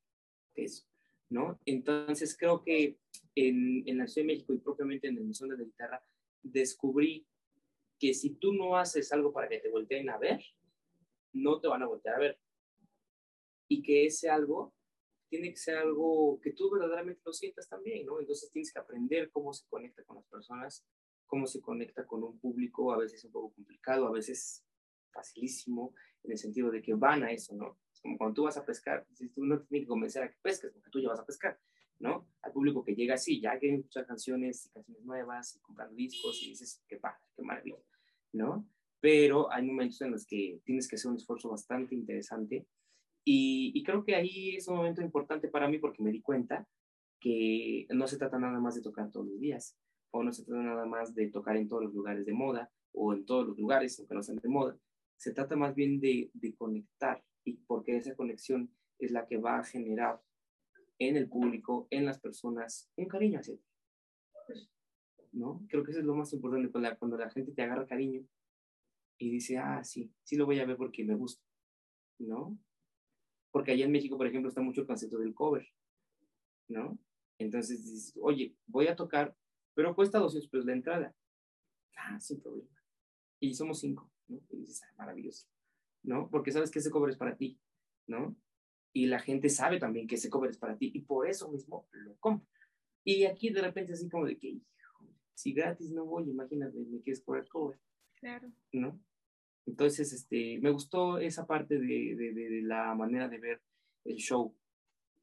eso, 0.57 0.87
¿no? 1.29 1.61
Entonces 1.67 2.37
creo 2.37 2.63
que 2.63 2.99
en, 3.35 3.83
en, 3.87 3.99
la 3.99 4.07
Ciudad 4.07 4.27
de 4.27 4.33
México 4.35 4.55
y 4.55 4.59
propiamente 4.59 5.09
en 5.09 5.19
el 5.19 5.25
Museo 5.25 5.49
de 5.49 5.59
la 5.59 5.65
Guitarra 5.65 6.03
descubrí 6.43 7.27
que 7.99 8.15
si 8.15 8.31
tú 8.31 8.53
no 8.53 8.77
haces 8.77 9.13
algo 9.13 9.33
para 9.33 9.49
que 9.49 9.59
te 9.59 9.69
volteen 9.69 10.09
a 10.09 10.17
ver, 10.17 10.41
no 11.33 11.61
te 11.61 11.69
van 11.69 11.83
a 11.83 11.87
voltear 11.87 12.17
a 12.17 12.21
ver. 12.21 12.39
Y 13.69 13.83
que 13.83 14.07
ese 14.07 14.31
algo 14.31 14.73
tiene 15.35 15.51
que 15.51 15.57
ser 15.57 15.79
algo 15.79 16.39
que 16.41 16.53
tú 16.53 16.71
verdaderamente 16.71 17.21
lo 17.25 17.33
sientas 17.33 17.69
también, 17.69 18.07
¿no? 18.07 18.21
Entonces 18.21 18.53
tienes 18.53 18.73
que 18.73 18.79
aprender 18.79 19.33
cómo 19.33 19.53
se 19.53 19.67
conecta 19.67 20.05
con 20.05 20.15
las 20.15 20.27
personas, 20.27 20.87
cómo 21.27 21.49
se 21.49 21.61
conecta 21.61 22.07
con 22.07 22.23
un 22.23 22.39
público, 22.39 22.93
a 22.93 22.99
veces 22.99 23.25
un 23.25 23.33
poco 23.33 23.53
complicado, 23.53 24.07
a 24.07 24.13
veces 24.13 24.65
facilísimo, 25.11 25.93
en 26.23 26.31
el 26.31 26.39
sentido 26.39 26.71
de 26.71 26.81
que 26.81 26.95
van 26.95 27.25
a 27.25 27.33
eso, 27.33 27.53
¿no? 27.57 27.81
Es 27.93 28.01
como 28.01 28.17
cuando 28.17 28.35
tú 28.35 28.43
vas 28.45 28.57
a 28.59 28.65
pescar, 28.65 29.05
tú 29.35 29.45
no 29.45 29.61
tienes 29.63 29.87
que 29.87 29.89
convencer 29.89 30.23
a 30.23 30.31
que 30.31 30.37
pesques, 30.41 30.71
porque 30.73 30.91
tú 30.91 31.01
ya 31.01 31.09
vas 31.09 31.19
a 31.19 31.27
pescar, 31.27 31.59
¿no? 31.99 32.29
Al 32.43 32.53
público 32.53 32.85
que 32.85 32.95
llega 32.95 33.15
así, 33.15 33.41
ya 33.41 33.59
quieren 33.59 33.81
escuchar 33.81 34.07
canciones 34.07 34.67
y 34.67 34.69
canciones 34.71 35.05
nuevas, 35.05 35.57
y 35.57 35.59
comprando 35.59 35.97
discos, 35.97 36.41
y 36.45 36.51
dices, 36.51 36.81
qué 36.87 36.99
padre, 36.99 37.19
qué 37.35 37.43
maravilla, 37.43 37.83
¿no? 38.35 38.69
Pero 39.01 39.51
hay 39.51 39.65
momentos 39.67 40.01
en 40.03 40.13
los 40.13 40.25
que 40.25 40.61
tienes 40.65 40.87
que 40.87 40.95
hacer 40.95 41.11
un 41.11 41.17
esfuerzo 41.17 41.49
bastante 41.49 41.97
interesante 41.97 42.69
y, 43.25 43.83
creo 43.85 44.05
que 44.05 44.15
ahí 44.15 44.57
es 44.57 44.69
un 44.69 44.77
momento 44.77 45.01
importante 45.01 45.49
para 45.49 45.69
mí 45.69 45.79
porque 45.79 46.03
me 46.03 46.13
di 46.13 46.21
cuenta 46.21 46.69
que 47.21 47.87
no 47.91 48.07
se 48.07 48.19
trata 48.19 48.39
nada 48.39 48.61
más 48.61 48.75
de 48.75 48.83
tocar 48.83 49.11
todos 49.11 49.27
los 49.27 49.41
días, 49.41 49.79
o 50.11 50.23
no 50.23 50.33
se 50.33 50.45
trata 50.45 50.63
nada 50.63 50.85
más 50.85 51.15
de 51.15 51.31
tocar 51.31 51.57
en 51.57 51.69
todos 51.69 51.85
los 51.85 51.95
lugares 51.95 52.27
de 52.27 52.35
moda, 52.35 52.71
o 52.93 53.15
en 53.15 53.25
todos 53.25 53.47
los 53.47 53.59
lugares, 53.59 53.99
aunque 53.99 54.15
no 54.15 54.23
sean 54.23 54.39
de 54.39 54.49
moda. 54.49 54.79
Se 55.17 55.33
trata 55.33 55.57
más 55.57 55.75
bien 55.75 56.01
de, 56.01 56.31
de 56.35 56.55
conectar, 56.55 57.25
y 57.45 57.55
porque 57.67 57.97
esa 57.97 58.15
conexión 58.15 58.71
es 58.99 59.11
la 59.11 59.27
que 59.27 59.39
va 59.39 59.59
a 59.59 59.65
generar 59.65 60.21
en 60.99 61.17
el 61.17 61.29
público, 61.29 61.89
en 61.91 62.05
las 62.05 62.21
personas, 62.21 62.91
un 62.97 63.07
cariño 63.07 63.41
hacia 63.41 63.57
ti. 63.57 63.65
¿No? 65.33 65.65
Creo 65.69 65.83
que 65.83 65.91
eso 65.91 66.01
es 66.01 66.07
lo 66.07 66.15
más 66.15 66.33
importante, 66.33 66.71
cuando 66.71 66.89
la, 66.89 66.97
cuando 66.97 67.17
la 67.17 67.31
gente 67.31 67.53
te 67.53 67.63
agarra 67.63 67.87
cariño 67.87 68.25
y 69.19 69.31
dice, 69.31 69.59
ah, 69.59 69.83
sí, 69.83 70.13
sí 70.23 70.37
lo 70.37 70.47
voy 70.47 70.61
a 70.61 70.67
ver 70.67 70.77
porque 70.77 71.05
me 71.05 71.15
gusta, 71.15 71.43
¿no? 72.19 72.57
Porque 73.55 73.71
allá 73.71 73.85
en 73.85 73.93
México, 73.93 74.17
por 74.17 74.27
ejemplo, 74.27 74.49
está 74.49 74.61
mucho 74.61 74.81
el 74.81 74.87
concepto 74.89 75.17
del 75.17 75.33
cover, 75.33 75.65
¿no? 76.67 76.99
Entonces 77.39 77.85
dices, 77.85 78.13
oye, 78.21 78.57
voy 78.67 78.89
a 78.89 78.97
tocar, 78.97 79.37
pero 79.75 79.95
cuesta 79.95 80.19
200 80.19 80.51
pesos 80.51 80.67
la 80.67 80.73
entrada. 80.73 81.15
Ah, 81.97 82.19
sin 82.19 82.41
problema. 82.41 82.83
Y 83.39 83.55
somos 83.55 83.79
cinco, 83.79 84.11
¿no? 84.27 84.41
Y 84.51 84.57
dices, 84.57 84.83
ah, 84.83 84.95
maravilloso, 84.99 85.47
¿no? 86.03 86.29
Porque 86.31 86.51
sabes 86.51 86.73
que 86.73 86.81
ese 86.81 86.91
cover 86.91 87.11
es 87.11 87.17
para 87.17 87.37
ti, 87.37 87.57
¿no? 88.09 88.37
Y 88.93 89.07
la 89.07 89.21
gente 89.21 89.49
sabe 89.49 89.79
también 89.79 90.09
que 90.09 90.17
ese 90.17 90.31
cover 90.31 90.51
es 90.51 90.59
para 90.59 90.77
ti 90.77 90.91
y 90.93 91.03
por 91.03 91.29
eso 91.29 91.49
mismo 91.49 91.87
lo 91.93 92.17
compra. 92.17 92.49
Y 93.05 93.25
aquí 93.25 93.51
de 93.51 93.63
repente 93.63 93.93
así 93.93 94.09
como 94.09 94.27
de 94.27 94.37
que, 94.37 94.49
hijo, 94.49 95.07
si 95.33 95.53
gratis 95.53 95.93
no 95.93 96.05
voy, 96.07 96.29
imagínate, 96.29 96.77
me 96.77 97.01
quieres 97.03 97.23
cobrar 97.23 97.47
cover. 97.47 97.79
Claro. 98.17 98.51
¿No? 98.73 99.01
Entonces, 99.67 100.13
este, 100.13 100.59
me 100.61 100.71
gustó 100.71 101.19
esa 101.19 101.47
parte 101.47 101.79
de, 101.79 102.15
de, 102.17 102.63
la 102.63 102.95
manera 102.95 103.29
de 103.29 103.39
ver 103.39 103.63
el 104.05 104.17
show 104.17 104.55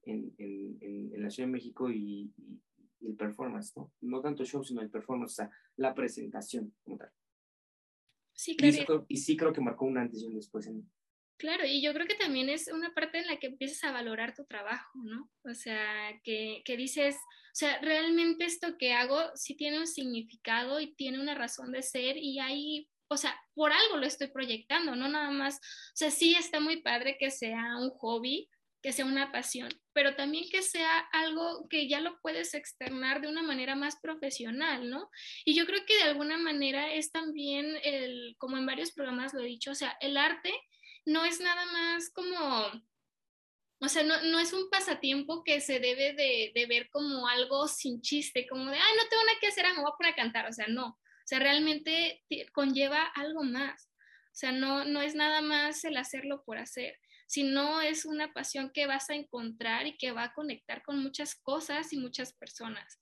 en, 0.04 0.34
en, 0.38 0.78
en, 0.82 1.22
la 1.22 1.30
Ciudad 1.30 1.48
de 1.48 1.54
México 1.54 1.92
y, 1.92 2.32
el 3.02 3.16
performance, 3.16 3.76
¿no? 3.76 3.92
No 4.02 4.22
tanto 4.22 4.44
el 4.44 4.50
show, 4.50 4.64
sino 4.64 4.82
el 4.82 4.92
performance, 4.92 5.32
o 5.32 5.36
sea, 5.36 5.52
la 5.78 5.94
presentación 5.96 6.72
como 6.84 6.98
tal. 6.98 7.12
Sí, 8.36 8.56
claro. 8.56 9.06
Y, 9.08 9.18
sí 9.18 9.36
creo 9.36 9.52
que 9.52 9.62
marcó 9.62 9.86
un 9.86 9.98
antes 9.98 10.22
y 10.22 10.28
un 10.28 10.36
después 10.36 10.68
en 10.68 10.88
Claro, 11.38 11.66
y 11.66 11.82
yo 11.82 11.92
creo 11.92 12.06
que 12.06 12.14
también 12.14 12.50
es 12.50 12.68
una 12.68 12.94
parte 12.94 13.18
en 13.18 13.26
la 13.26 13.40
que 13.40 13.48
empiezas 13.48 13.84
a 13.84 13.92
valorar 13.92 14.36
tu 14.36 14.46
trabajo, 14.46 14.92
¿no? 15.04 15.32
O 15.44 15.56
sea, 15.56 15.84
que, 16.24 16.62
que, 16.64 16.78
dices, 16.78 17.16
o 17.16 17.56
sea, 17.56 17.82
realmente 17.82 18.46
esto 18.46 18.78
que 18.78 18.94
hago 18.94 19.18
sí 19.34 19.56
tiene 19.56 19.80
un 19.80 19.88
significado 19.88 20.80
y 20.80 20.94
tiene 20.94 21.20
una 21.20 21.34
razón 21.34 21.72
de 21.72 21.82
ser 21.82 22.16
y 22.18 22.38
hay 22.38 22.91
o 23.12 23.18
sea, 23.18 23.38
por 23.54 23.74
algo 23.74 23.98
lo 23.98 24.08
estoy 24.08 24.30
proyectando, 24.30 24.96
no 24.96 25.10
nada 25.10 25.32
más, 25.32 25.58
o 25.58 25.96
sea, 25.96 26.10
sí 26.12 26.34
está 26.34 26.62
muy 26.62 26.82
padre 26.82 27.18
que 27.20 27.30
sea 27.30 27.76
un 27.78 27.90
hobby, 27.90 28.50
que 28.82 28.94
sea 28.94 29.04
una 29.04 29.34
pasión, 29.34 29.70
pero 29.92 30.16
también 30.16 30.50
que 30.50 30.62
sea 30.62 31.00
algo 31.12 31.68
que 31.70 31.90
ya 31.90 32.00
lo 32.00 32.18
puedes 32.22 32.54
externar 32.54 33.20
de 33.20 33.28
una 33.28 33.44
manera 33.44 33.76
más 33.76 33.98
profesional, 34.02 34.90
¿no? 34.90 35.10
Y 35.44 35.56
yo 35.56 35.66
creo 35.66 35.86
que 35.86 35.98
de 35.98 36.04
alguna 36.04 36.38
manera 36.38 36.94
es 36.94 37.12
también, 37.12 37.78
el, 37.84 38.36
como 38.38 38.58
en 38.58 38.66
varios 38.66 38.94
programas 38.94 39.34
lo 39.34 39.42
he 39.42 39.46
dicho, 39.46 39.72
o 39.72 39.76
sea, 39.76 39.98
el 40.00 40.16
arte 40.16 40.54
no 41.06 41.26
es 41.26 41.42
nada 41.42 41.66
más 41.66 42.12
como 42.12 42.38
o 43.84 43.90
sea, 43.90 44.04
no, 44.04 44.22
no, 44.22 44.40
es 44.40 44.54
un 44.54 44.70
pasatiempo 44.70 45.44
que 45.44 45.60
se 45.60 45.80
debe 45.80 46.14
de, 46.14 46.52
de, 46.54 46.66
ver 46.68 46.88
como 46.92 47.28
algo 47.28 47.68
sin 47.68 48.00
chiste, 48.00 48.48
como 48.48 48.70
de, 48.70 48.78
ay, 48.78 48.94
no 48.96 49.10
tengo 49.10 49.24
nada 49.24 49.40
que 49.42 49.48
hacer, 49.48 49.66
ah, 49.66 49.74
me 49.74 49.82
voy 49.82 49.92
a 49.92 49.98
poner 49.98 50.14
a 50.14 50.16
cantar. 50.16 50.48
O 50.48 50.54
sea, 50.54 50.68
no. 50.68 51.00
Sea, 51.32 51.40
realmente 51.40 52.22
conlleva 52.52 53.06
algo 53.06 53.46
más. 53.46 53.90
O 54.34 54.34
sea, 54.34 54.52
no, 54.52 54.84
no 54.84 55.02
es 55.02 55.16
nada 55.16 55.40
más 55.40 55.86
el 55.86 55.96
hacerlo 55.96 56.44
por 56.44 56.58
hacer, 56.58 57.00
sino 57.26 57.80
es 57.80 58.04
una 58.04 58.34
pasión 58.34 58.70
que 58.74 58.86
vas 58.86 59.10
a 59.10 59.16
encontrar 59.16 59.88
y 59.88 59.96
que 59.96 60.12
va 60.12 60.26
a 60.26 60.34
conectar 60.34 60.84
con 60.84 61.02
muchas 61.02 61.36
cosas 61.36 61.94
y 61.94 62.00
muchas 62.00 62.34
personas. 62.34 63.00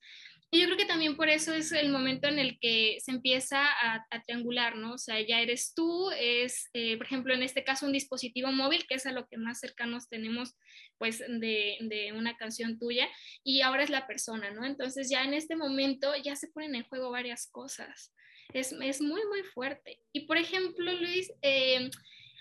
Y 0.52 0.62
yo 0.62 0.66
creo 0.66 0.78
que 0.78 0.86
también 0.86 1.16
por 1.16 1.30
eso 1.30 1.54
es 1.54 1.72
el 1.72 1.90
momento 1.90 2.28
en 2.28 2.40
el 2.40 2.58
que 2.60 2.98
se 3.02 3.12
empieza 3.12 3.68
a, 3.68 4.24
triangular, 4.26 4.78
¿no? 4.78 4.94
O 4.94 4.98
sea, 4.98 5.22
ya 5.22 5.42
eres 5.42 5.74
tú, 5.76 6.10
es, 6.20 6.70
eh, 6.74 6.98
por 6.98 7.06
ejemplo, 7.06 7.34
en 7.36 7.44
este 7.44 7.64
caso 7.64 7.86
un 7.86 7.92
dispositivo 7.94 8.52
móvil, 8.52 8.88
que 8.88 8.96
es 8.96 9.06
a 9.06 9.12
lo 9.12 9.28
que 9.28 9.38
más 9.38 9.60
cercanos 9.60 10.10
tenemos, 10.10 10.56
pues, 10.98 11.20
de, 11.20 11.78
de, 11.82 12.14
una 12.14 12.36
canción 12.36 12.80
tuya, 12.80 13.08
y 13.44 13.62
ahora 13.62 13.84
es 13.84 13.92
la 13.92 14.08
persona, 14.08 14.50
¿no? 14.50 14.66
Entonces 14.66 15.08
ya 15.08 15.24
en 15.24 15.36
este 15.36 15.56
momento 15.56 16.14
ya 16.16 16.36
se 16.36 16.48
ponen 16.48 16.74
en 16.74 16.84
juego 16.84 17.12
varias 17.12 17.48
cosas. 17.52 18.16
Es, 18.52 18.72
es 18.72 19.02
muy, 19.02 19.22
muy 19.28 19.44
fuerte. 19.44 20.00
Y, 20.12 20.22
por 20.22 20.38
ejemplo, 20.38 20.92
Luis, 20.94 21.32
eh, 21.44 21.92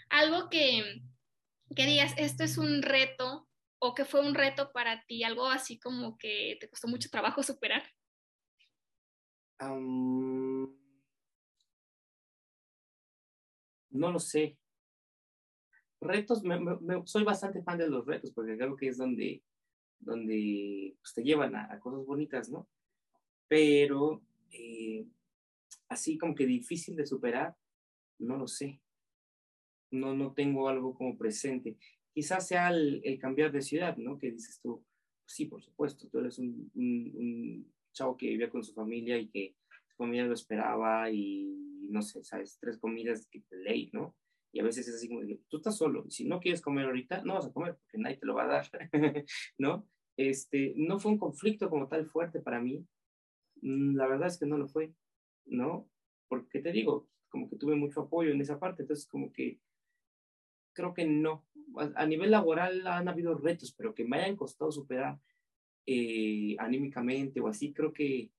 algo 0.09 0.49
que, 0.49 1.03
que 1.77 1.85
digas, 1.85 2.15
esto 2.17 2.43
es 2.43 2.57
un 2.57 2.81
reto 2.81 3.47
o 3.81 3.95
que 3.95 4.07
fue 4.07 4.21
un 4.21 4.35
reto 4.35 4.73
para 4.73 5.05
ti, 5.05 5.25
algo 5.25 5.47
así 5.47 5.79
como 5.79 6.17
que 6.17 6.57
te 6.59 6.71
costó 6.71 6.89
mucho 6.89 7.11
trabajo 7.11 7.43
superar 7.43 7.85
no 13.91 14.13
lo 14.13 14.19
sé. 14.21 14.57
Retos, 16.01 16.43
soy 17.07 17.25
bastante 17.25 17.63
fan 17.63 17.79
de 17.79 17.89
los 17.89 18.07
retos 18.07 18.31
porque 18.33 18.57
creo 18.57 18.77
que 18.77 18.89
es 18.89 18.99
donde, 18.99 19.43
donde 19.99 20.97
pues, 21.01 21.15
te 21.15 21.25
llevan 21.25 21.57
a, 21.57 21.79
cosas 21.81 22.07
bonitas, 22.07 22.49
¿no? 22.51 22.69
Pero 23.49 24.23
eh, 24.53 25.05
así 25.89 26.17
como 26.17 26.35
que 26.37 26.47
difícil 26.47 26.95
de 26.95 27.07
superar, 27.07 27.57
no 28.19 28.37
lo 28.37 28.47
sé. 28.47 28.81
No, 29.91 30.15
no 30.15 30.33
tengo 30.35 30.69
algo 30.69 30.95
como 30.95 31.17
presente. 31.17 31.77
Quizás 32.13 32.47
sea 32.47 32.69
el, 32.69 33.19
cambiar 33.21 33.51
de 33.51 33.63
ciudad, 33.63 33.97
¿no? 33.97 34.19
Que 34.19 34.31
dices 34.31 34.61
tú, 34.61 34.85
sí, 35.27 35.47
por 35.47 35.63
supuesto, 35.63 36.07
tú 36.09 36.19
eres 36.19 36.39
un 36.39 37.67
chavo 37.93 38.17
que 38.17 38.29
vivía 38.29 38.51
con 38.51 38.65
su 38.65 38.73
familia 38.73 39.19
y 39.19 39.29
que 39.29 39.57
su 39.89 39.97
familia 39.97 40.27
lo 40.27 40.35
esperaba 40.35 41.11
y 41.11 41.69
no 41.89 42.03
sé, 42.03 42.23
sabes, 42.23 42.59
tres 42.61 42.79
comidas 42.79 43.27
que 43.31 43.41
te 43.41 43.57
ley, 43.57 43.91
¿no? 43.93 44.17
Y 44.53 44.61
a 44.61 44.65
veces 44.65 44.89
es 44.89 44.95
así 44.95 45.09
como, 45.09 45.21
tú 45.49 45.59
estás 45.59 45.77
solo, 45.77 46.05
y 46.07 46.11
si 46.11 46.25
no 46.27 46.41
quieres 46.41 46.63
comer 46.63 46.87
ahorita, 46.87 47.23
no 47.23 47.35
vas 47.35 47.47
a 47.47 47.53
comer 47.53 47.77
porque 47.77 47.99
nadie 47.99 48.17
te 48.17 48.27
lo 48.27 48.35
va 48.35 48.45
a 48.45 48.47
dar, 48.47 48.67
¿no? 49.59 49.87
Este, 50.17 50.75
no 50.77 50.99
fue 50.99 51.13
un 51.13 51.19
conflicto 51.19 51.69
como 51.71 51.89
tal 51.89 52.07
fuerte 52.07 52.41
para 52.41 52.61
mí, 52.61 52.87
mm, 53.63 53.97
la 53.97 54.07
verdad 54.07 54.29
es 54.29 54.39
que 54.39 54.47
no 54.47 54.57
lo 54.57 54.69
fue, 54.69 54.95
¿no? 55.47 55.89
Porque 56.29 56.61
te 56.61 56.73
digo, 56.73 57.09
como 57.29 57.49
que 57.49 57.57
tuve 57.57 57.77
mucho 57.77 58.03
apoyo 58.03 58.31
en 58.31 58.41
esa 58.41 58.59
parte, 58.59 58.83
entonces 58.83 59.07
como 59.07 59.33
que 59.33 59.61
creo 60.73 60.95
que 60.95 61.07
no. 61.07 61.47
A, 61.77 62.03
a 62.03 62.07
nivel 62.07 62.31
laboral 62.31 62.87
han 62.87 63.09
habido 63.09 63.35
retos, 63.35 63.75
pero 63.75 63.95
que 63.95 64.05
me 64.05 64.19
hayan 64.19 64.37
costado 64.37 64.73
superar 64.73 65.19
eh, 65.91 66.55
anímicamente 66.59 67.41
o 67.41 67.49
así, 67.49 67.73
creo 67.73 67.95
que, 67.95 68.31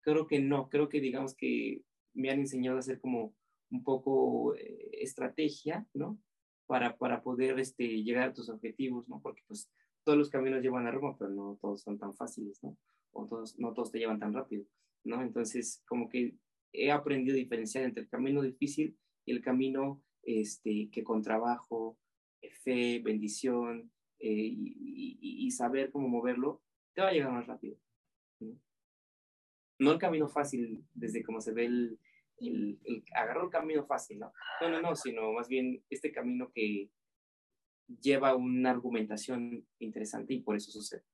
creo 0.00 0.26
que 0.26 0.40
no, 0.40 0.68
creo 0.68 0.88
que 0.88 1.00
digamos 1.00 1.36
que 1.36 1.84
me 2.12 2.28
han 2.28 2.40
enseñado 2.40 2.76
a 2.76 2.80
hacer 2.80 3.00
como 3.00 3.36
un 3.70 3.84
poco 3.84 4.56
eh, 4.56 4.90
estrategia, 4.94 5.86
¿no? 5.94 6.18
Para, 6.66 6.96
para 6.96 7.22
poder 7.22 7.60
este, 7.60 8.02
llegar 8.02 8.30
a 8.30 8.32
tus 8.32 8.48
objetivos, 8.48 9.08
¿no? 9.08 9.20
Porque 9.22 9.42
pues 9.46 9.70
todos 10.02 10.18
los 10.18 10.28
caminos 10.28 10.60
llevan 10.60 10.88
a 10.88 10.90
Roma, 10.90 11.16
pero 11.16 11.30
no 11.30 11.56
todos 11.62 11.82
son 11.82 12.00
tan 12.00 12.16
fáciles, 12.16 12.58
¿no? 12.64 12.76
O 13.12 13.26
todos, 13.26 13.56
no 13.60 13.72
todos 13.74 13.92
te 13.92 14.00
llevan 14.00 14.18
tan 14.18 14.34
rápido, 14.34 14.64
¿no? 15.04 15.22
Entonces, 15.22 15.84
como 15.86 16.08
que 16.08 16.34
he 16.72 16.90
aprendido 16.90 17.36
a 17.36 17.38
diferenciar 17.38 17.84
entre 17.84 18.02
el 18.02 18.08
camino 18.08 18.42
difícil 18.42 18.98
y 19.24 19.30
el 19.30 19.40
camino 19.40 20.02
este, 20.24 20.90
que 20.90 21.04
con 21.04 21.22
trabajo, 21.22 21.96
fe, 22.64 22.98
bendición 23.04 23.92
eh, 24.18 24.32
y, 24.32 25.46
y, 25.46 25.50
saber 25.52 25.92
cómo 25.92 26.08
moverlo, 26.08 26.60
te 26.98 27.02
va 27.02 27.10
a 27.10 27.12
llegar 27.12 27.30
más 27.30 27.46
rápido. 27.46 27.76
¿no? 29.78 29.92
el 29.92 29.98
camino 29.98 30.28
fácil, 30.28 30.84
desde 30.92 31.22
cómo 31.22 31.40
se 31.40 31.52
ve 31.52 31.66
el, 31.66 32.00
el, 32.40 32.80
el 32.84 33.04
camino 33.52 33.86
fácil, 33.86 34.18
¿no? 34.18 34.32
No, 34.60 34.68
no, 34.68 34.80
no, 34.80 34.96
sino 34.96 35.32
más 35.32 35.46
bien 35.46 35.80
este 35.88 36.10
camino 36.10 36.50
que 36.52 36.90
lleva 38.02 38.34
una 38.34 38.70
argumentación 38.70 39.64
interesante 39.78 40.34
y 40.34 40.40
por 40.40 40.56
eso 40.56 40.72
sucede. 40.72 41.04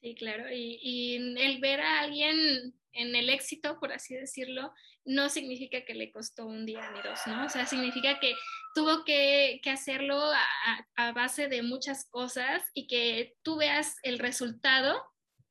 Sí, 0.00 0.14
claro, 0.14 0.44
y, 0.50 1.16
el 1.38 1.60
ver 1.60 1.82
a 1.82 2.00
alguien 2.00 2.74
en 2.92 3.14
el 3.14 3.30
éxito, 3.30 3.78
por 3.78 3.92
así 3.92 4.14
decirlo, 4.14 4.72
no 5.04 5.28
significa 5.28 5.84
que 5.84 5.94
le 5.94 6.10
costó 6.12 6.46
un 6.46 6.66
día 6.66 6.90
ni 6.90 7.02
dos, 7.02 7.20
¿no? 7.26 7.46
O 7.46 7.48
sea, 7.48 7.66
significa 7.66 8.20
que 8.20 8.34
tuvo 8.74 9.04
que, 9.04 9.60
que 9.62 9.70
hacerlo 9.70 10.20
a, 10.20 10.86
a, 10.96 11.12
base 11.12 11.48
de 11.48 11.62
muchas 11.62 12.08
cosas 12.10 12.62
y 12.74 12.86
que 12.86 13.34
tú 13.42 13.56
veas 13.56 13.96
el 14.02 14.18
resultado, 14.18 15.02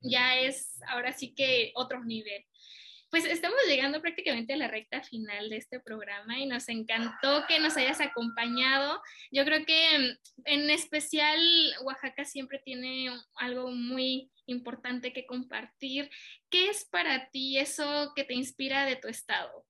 ya 0.01 0.39
es 0.39 0.79
ahora 0.87 1.13
sí 1.13 1.33
que 1.33 1.71
otro 1.75 2.03
nivel. 2.03 2.45
Pues 3.09 3.23
estamos 3.23 3.57
llegando 3.67 4.01
prácticamente 4.01 4.53
a 4.53 4.57
la 4.57 4.67
recta 4.67 5.01
final 5.01 5.49
de 5.49 5.57
este 5.57 5.79
programa 5.79 6.39
y 6.39 6.45
nos 6.45 6.67
encantó 6.67 7.45
que 7.47 7.59
nos 7.59 7.77
hayas 7.77 8.01
acompañado. 8.01 9.01
Yo 9.31 9.45
creo 9.45 9.65
que 9.65 10.17
en 10.43 10.69
especial 10.69 11.39
Oaxaca 11.83 12.25
siempre 12.25 12.59
tiene 12.65 13.09
algo 13.35 13.71
muy 13.71 14.29
importante 14.45 15.13
que 15.13 15.25
compartir. 15.25 16.09
¿Qué 16.49 16.69
es 16.69 16.85
para 16.85 17.29
ti 17.29 17.57
eso 17.57 18.11
que 18.13 18.25
te 18.25 18.33
inspira 18.33 18.85
de 18.85 18.97
tu 18.97 19.07
estado? 19.07 19.65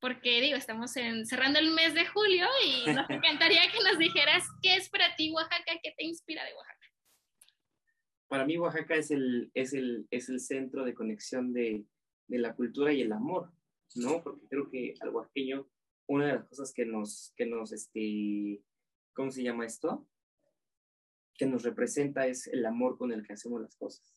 Porque 0.00 0.40
digo, 0.40 0.56
estamos 0.56 0.96
en, 0.96 1.26
cerrando 1.26 1.60
el 1.60 1.70
mes 1.70 1.94
de 1.94 2.06
julio 2.06 2.48
y 2.66 2.92
nos 2.92 3.08
encantaría 3.10 3.70
que 3.70 3.78
nos 3.84 3.98
dijeras 3.98 4.42
qué 4.62 4.74
es 4.74 4.88
para 4.88 5.14
ti 5.14 5.30
Oaxaca, 5.30 5.78
qué 5.80 5.94
te 5.96 6.04
inspira 6.04 6.44
de 6.44 6.54
Oaxaca. 6.54 6.76
Para 8.26 8.46
mí 8.46 8.58
Oaxaca 8.58 8.96
es 8.96 9.12
el, 9.12 9.50
es 9.54 9.74
el, 9.74 10.06
es 10.10 10.28
el 10.28 10.40
centro 10.40 10.84
de 10.84 10.94
conexión 10.94 11.52
de, 11.52 11.84
de 12.30 12.38
la 12.38 12.54
cultura 12.54 12.92
y 12.92 13.02
el 13.02 13.12
amor, 13.12 13.50
¿no? 13.96 14.22
Porque 14.22 14.46
creo 14.46 14.70
que 14.70 14.94
al 15.00 15.10
oaxaqueño, 15.10 15.68
una 16.06 16.26
de 16.26 16.32
las 16.34 16.44
cosas 16.46 16.72
que 16.72 16.86
nos, 16.86 17.32
que 17.36 17.44
nos, 17.44 17.72
este, 17.72 18.62
¿cómo 19.12 19.30
se 19.32 19.42
llama 19.42 19.66
esto? 19.66 20.06
Que 21.34 21.46
nos 21.46 21.64
representa 21.64 22.26
es 22.26 22.46
el 22.46 22.64
amor 22.64 22.96
con 22.96 23.12
el 23.12 23.26
que 23.26 23.32
hacemos 23.32 23.60
las 23.60 23.74
cosas, 23.76 24.16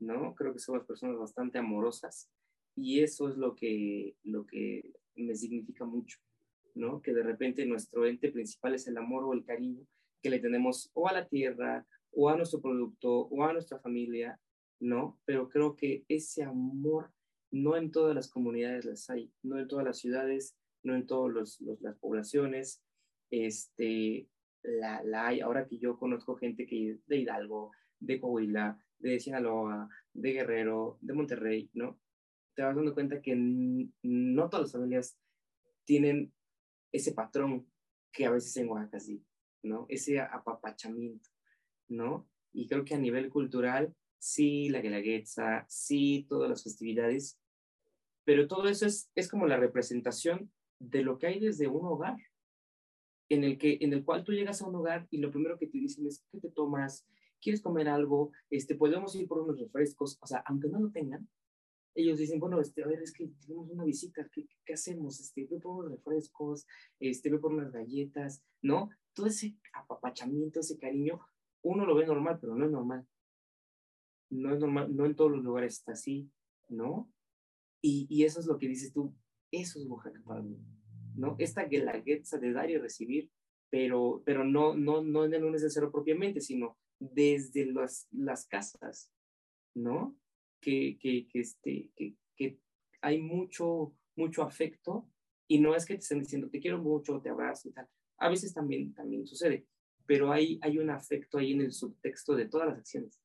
¿no? 0.00 0.34
Creo 0.34 0.52
que 0.52 0.58
somos 0.58 0.84
personas 0.84 1.16
bastante 1.16 1.58
amorosas 1.58 2.28
y 2.74 3.00
eso 3.00 3.28
es 3.28 3.36
lo 3.36 3.54
que, 3.54 4.16
lo 4.24 4.44
que 4.44 4.92
me 5.14 5.36
significa 5.36 5.84
mucho, 5.84 6.18
¿no? 6.74 7.00
Que 7.00 7.14
de 7.14 7.22
repente 7.22 7.66
nuestro 7.66 8.04
ente 8.04 8.32
principal 8.32 8.74
es 8.74 8.88
el 8.88 8.96
amor 8.96 9.24
o 9.24 9.32
el 9.32 9.44
cariño 9.44 9.86
que 10.20 10.30
le 10.30 10.40
tenemos 10.40 10.90
o 10.94 11.08
a 11.08 11.12
la 11.12 11.28
tierra 11.28 11.86
o 12.10 12.28
a 12.28 12.36
nuestro 12.36 12.60
producto 12.60 13.28
o 13.28 13.44
a 13.44 13.52
nuestra 13.52 13.78
familia, 13.78 14.40
¿no? 14.80 15.20
Pero 15.24 15.48
creo 15.48 15.76
que 15.76 16.04
ese 16.08 16.42
amor 16.42 17.12
no 17.50 17.76
en 17.76 17.90
todas 17.90 18.14
las 18.14 18.28
comunidades 18.30 18.84
las 18.84 19.08
hay, 19.10 19.32
no 19.42 19.58
en 19.58 19.68
todas 19.68 19.84
las 19.84 19.98
ciudades, 19.98 20.56
no 20.82 20.94
en 20.94 21.06
todas 21.06 21.60
las 21.80 21.96
poblaciones, 21.98 22.82
este, 23.30 24.28
la, 24.62 25.02
la, 25.02 25.28
hay. 25.28 25.40
Ahora 25.40 25.66
que 25.66 25.78
yo 25.78 25.98
conozco 25.98 26.36
gente 26.36 26.66
que 26.66 26.98
de 27.06 27.16
Hidalgo, 27.16 27.72
de 28.00 28.20
Coahuila, 28.20 28.78
de 28.98 29.20
Sinaloa, 29.20 29.88
de 30.12 30.32
Guerrero, 30.32 30.98
de 31.00 31.14
Monterrey, 31.14 31.70
¿no? 31.74 31.98
Te 32.54 32.62
vas 32.62 32.74
dando 32.74 32.94
cuenta 32.94 33.22
que 33.22 33.34
no 33.36 34.48
todas 34.48 34.64
las 34.64 34.72
familias 34.72 35.18
tienen 35.84 36.32
ese 36.92 37.12
patrón 37.12 37.70
que 38.12 38.26
a 38.26 38.30
veces 38.30 38.56
en 38.56 38.68
Oaxaca 38.68 39.00
sí, 39.00 39.24
¿no? 39.62 39.86
Ese 39.88 40.20
apapachamiento, 40.20 41.28
¿no? 41.88 42.28
Y 42.52 42.66
creo 42.66 42.84
que 42.84 42.94
a 42.94 42.98
nivel 42.98 43.28
cultural 43.30 43.94
sí, 44.18 44.68
la 44.68 44.80
guelaguetza, 44.80 45.64
sí, 45.68 46.26
todas 46.28 46.48
las 46.50 46.62
festividades, 46.62 47.38
pero 48.24 48.46
todo 48.46 48.68
eso 48.68 48.86
es, 48.86 49.10
es 49.14 49.28
como 49.28 49.46
la 49.46 49.56
representación 49.56 50.52
de 50.78 51.02
lo 51.02 51.18
que 51.18 51.28
hay 51.28 51.40
desde 51.40 51.66
un 51.68 51.86
hogar, 51.86 52.16
en 53.30 53.44
el, 53.44 53.58
que, 53.58 53.78
en 53.80 53.92
el 53.92 54.04
cual 54.04 54.24
tú 54.24 54.32
llegas 54.32 54.62
a 54.62 54.66
un 54.66 54.74
hogar 54.74 55.06
y 55.10 55.18
lo 55.18 55.30
primero 55.30 55.58
que 55.58 55.66
te 55.66 55.78
dicen 55.78 56.06
es, 56.06 56.24
¿qué 56.30 56.40
te 56.40 56.50
tomas? 56.50 57.06
¿Quieres 57.40 57.60
comer 57.60 57.88
algo? 57.88 58.32
Este, 58.50 58.74
podemos 58.74 59.14
ir 59.14 59.28
por 59.28 59.42
unos 59.42 59.60
refrescos, 59.60 60.18
o 60.20 60.26
sea, 60.26 60.42
aunque 60.46 60.68
no 60.68 60.80
lo 60.80 60.90
tengan, 60.90 61.28
ellos 61.94 62.18
dicen, 62.18 62.38
bueno, 62.38 62.60
este, 62.60 62.82
a 62.84 62.86
ver, 62.86 63.02
es 63.02 63.12
que 63.12 63.28
tenemos 63.40 63.70
una 63.70 63.84
visita, 63.84 64.28
¿qué, 64.32 64.46
qué 64.64 64.72
hacemos? 64.74 65.20
Este, 65.20 65.46
ve 65.50 65.58
por 65.58 65.76
unos 65.76 65.90
refrescos, 65.90 66.66
este, 67.00 67.30
ve 67.30 67.38
por 67.38 67.52
unas 67.52 67.72
galletas, 67.72 68.42
¿no? 68.62 68.90
Todo 69.12 69.26
ese 69.26 69.56
apapachamiento, 69.72 70.60
ese 70.60 70.78
cariño, 70.78 71.20
uno 71.62 71.84
lo 71.84 71.94
ve 71.96 72.06
normal, 72.06 72.38
pero 72.40 72.54
no 72.54 72.66
es 72.66 72.70
normal. 72.70 73.06
No 74.30 74.52
es 74.52 74.60
normal, 74.60 74.94
no 74.94 75.06
en 75.06 75.16
todos 75.16 75.30
los 75.30 75.42
lugares 75.42 75.74
está 75.74 75.92
así, 75.92 76.30
¿no? 76.68 77.10
Y, 77.80 78.06
y 78.10 78.24
eso 78.24 78.40
es 78.40 78.46
lo 78.46 78.58
que 78.58 78.68
dices 78.68 78.92
tú, 78.92 79.14
eso 79.50 79.78
es 79.78 79.86
Oaxaca 79.86 80.20
para 80.24 80.42
mí, 80.42 80.58
¿no? 81.14 81.36
Esta 81.38 81.64
guelaguetza 81.64 82.38
de 82.38 82.52
dar 82.52 82.70
y 82.70 82.78
recibir, 82.78 83.30
pero, 83.70 84.22
pero 84.24 84.44
no, 84.44 84.74
no, 84.74 85.02
no 85.02 85.24
en 85.24 85.34
el 85.34 85.50
necesario 85.50 85.90
propiamente, 85.90 86.40
sino 86.40 86.76
desde 86.98 87.66
las, 87.66 88.08
las 88.10 88.46
casas, 88.46 89.12
¿no? 89.74 90.16
Que, 90.60 90.98
que, 90.98 91.28
que, 91.28 91.40
este, 91.40 91.90
que, 91.94 92.16
que 92.36 92.58
hay 93.00 93.20
mucho, 93.20 93.94
mucho 94.16 94.42
afecto 94.42 95.08
y 95.46 95.60
no 95.60 95.74
es 95.74 95.86
que 95.86 95.94
te 95.94 96.00
estén 96.00 96.20
diciendo 96.20 96.50
te 96.50 96.60
quiero 96.60 96.78
mucho, 96.78 97.20
te 97.20 97.30
abrazo 97.30 97.68
y 97.68 97.72
tal. 97.72 97.88
A 98.18 98.28
veces 98.28 98.52
también, 98.52 98.92
también 98.92 99.26
sucede, 99.26 99.66
pero 100.06 100.32
hay, 100.32 100.58
hay 100.62 100.78
un 100.78 100.90
afecto 100.90 101.38
ahí 101.38 101.52
en 101.52 101.62
el 101.62 101.72
subtexto 101.72 102.34
de 102.34 102.46
todas 102.46 102.68
las 102.68 102.78
acciones, 102.78 103.20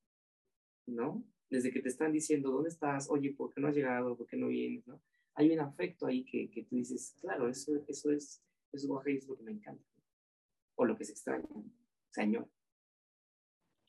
¿no? 0.86 1.24
Desde 1.50 1.72
que 1.72 1.82
te 1.82 1.90
están 1.90 2.12
diciendo, 2.12 2.52
¿dónde 2.52 2.70
estás? 2.70 3.10
Oye, 3.10 3.32
¿por 3.32 3.54
qué 3.54 3.62
no 3.62 3.68
has 3.68 3.76
llegado? 3.76 4.18
¿Por 4.18 4.28
qué 4.28 4.38
no 4.38 4.48
vienes? 4.48 4.88
¿no? 4.88 5.02
Hay 5.36 5.52
un 5.52 5.60
afecto 5.60 6.08
ahí 6.08 6.24
que, 6.26 6.50
que 6.50 6.64
tú 6.64 6.76
dices, 6.76 7.16
claro, 7.22 7.50
eso, 7.50 7.72
eso 7.88 8.12
es, 8.12 8.42
eso 8.72 9.02
es 9.06 9.28
lo 9.28 9.36
que 9.38 9.44
me 9.44 9.52
encanta. 9.52 9.84
O 10.76 10.86
lo 10.86 10.98
que 10.98 11.06
se 11.06 11.12
extraña, 11.12 11.48
señor. 12.12 12.50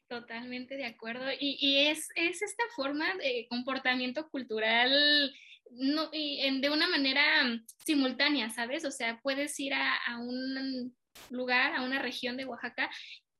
Totalmente 0.08 0.76
de 0.76 0.84
acuerdo. 0.84 1.24
Y, 1.40 1.56
y 1.60 1.86
es, 1.86 2.08
es, 2.14 2.42
esta 2.42 2.64
forma 2.76 3.14
de 3.16 3.46
comportamiento 3.48 4.28
cultural 4.28 5.34
no, 5.70 6.10
y 6.12 6.40
en, 6.40 6.60
de 6.60 6.70
una 6.70 6.88
manera 6.88 7.22
simultánea, 7.84 8.50
¿sabes? 8.50 8.84
O 8.84 8.90
sea, 8.90 9.18
puedes 9.22 9.58
ir 9.58 9.72
a, 9.72 9.96
a 9.96 10.18
un 10.18 10.94
lugar, 11.30 11.74
a 11.74 11.82
una 11.82 12.00
región 12.00 12.36
de 12.36 12.44
Oaxaca 12.44 12.90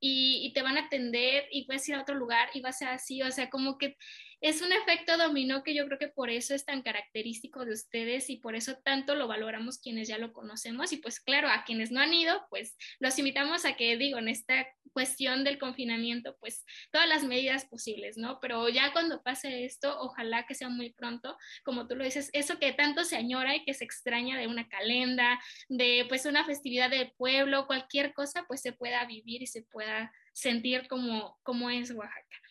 y, 0.06 0.46
y, 0.46 0.52
te 0.52 0.60
van 0.60 0.76
a 0.76 0.82
atender 0.82 1.46
y 1.50 1.64
puedes 1.64 1.88
ir 1.88 1.94
a 1.94 2.02
otro 2.02 2.14
lugar 2.14 2.50
y 2.52 2.60
va 2.60 2.68
a 2.68 2.72
ser 2.72 2.88
así, 2.88 3.22
o 3.22 3.30
sea, 3.30 3.48
como 3.48 3.78
que 3.78 3.96
es 4.44 4.60
un 4.60 4.72
efecto 4.72 5.16
dominó 5.16 5.62
que 5.62 5.74
yo 5.74 5.86
creo 5.86 5.98
que 5.98 6.08
por 6.08 6.28
eso 6.28 6.54
es 6.54 6.66
tan 6.66 6.82
característico 6.82 7.64
de 7.64 7.72
ustedes 7.72 8.28
y 8.28 8.36
por 8.36 8.54
eso 8.54 8.76
tanto 8.84 9.14
lo 9.14 9.26
valoramos 9.26 9.78
quienes 9.78 10.06
ya 10.06 10.18
lo 10.18 10.34
conocemos 10.34 10.92
y 10.92 10.98
pues 10.98 11.18
claro, 11.18 11.48
a 11.48 11.64
quienes 11.64 11.90
no 11.90 12.00
han 12.00 12.12
ido, 12.12 12.46
pues 12.50 12.76
los 13.00 13.18
invitamos 13.18 13.64
a 13.64 13.74
que 13.74 13.96
digo, 13.96 14.18
en 14.18 14.28
esta 14.28 14.66
cuestión 14.92 15.44
del 15.44 15.58
confinamiento, 15.58 16.36
pues 16.40 16.66
todas 16.92 17.08
las 17.08 17.24
medidas 17.24 17.64
posibles, 17.64 18.18
¿no? 18.18 18.38
Pero 18.38 18.68
ya 18.68 18.92
cuando 18.92 19.22
pase 19.22 19.64
esto, 19.64 19.98
ojalá 19.98 20.44
que 20.44 20.54
sea 20.54 20.68
muy 20.68 20.92
pronto, 20.92 21.38
como 21.64 21.86
tú 21.86 21.96
lo 21.96 22.04
dices, 22.04 22.28
eso 22.34 22.58
que 22.58 22.74
tanto 22.74 23.04
se 23.04 23.16
añora 23.16 23.56
y 23.56 23.64
que 23.64 23.72
se 23.72 23.84
extraña 23.84 24.38
de 24.38 24.46
una 24.46 24.68
calenda, 24.68 25.40
de 25.70 26.04
pues 26.06 26.26
una 26.26 26.44
festividad 26.44 26.90
de 26.90 27.14
pueblo, 27.16 27.66
cualquier 27.66 28.12
cosa, 28.12 28.44
pues 28.46 28.60
se 28.60 28.74
pueda 28.74 29.06
vivir 29.06 29.42
y 29.42 29.46
se 29.46 29.62
pueda 29.62 30.12
sentir 30.34 30.86
como, 30.86 31.38
como 31.42 31.70
es 31.70 31.90
Oaxaca. 31.92 32.43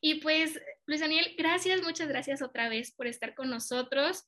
Y 0.00 0.20
pues, 0.20 0.58
Luis 0.86 1.00
Daniel, 1.00 1.34
gracias, 1.36 1.82
muchas 1.82 2.08
gracias 2.08 2.40
otra 2.40 2.68
vez 2.68 2.92
por 2.92 3.06
estar 3.06 3.34
con 3.34 3.50
nosotros. 3.50 4.26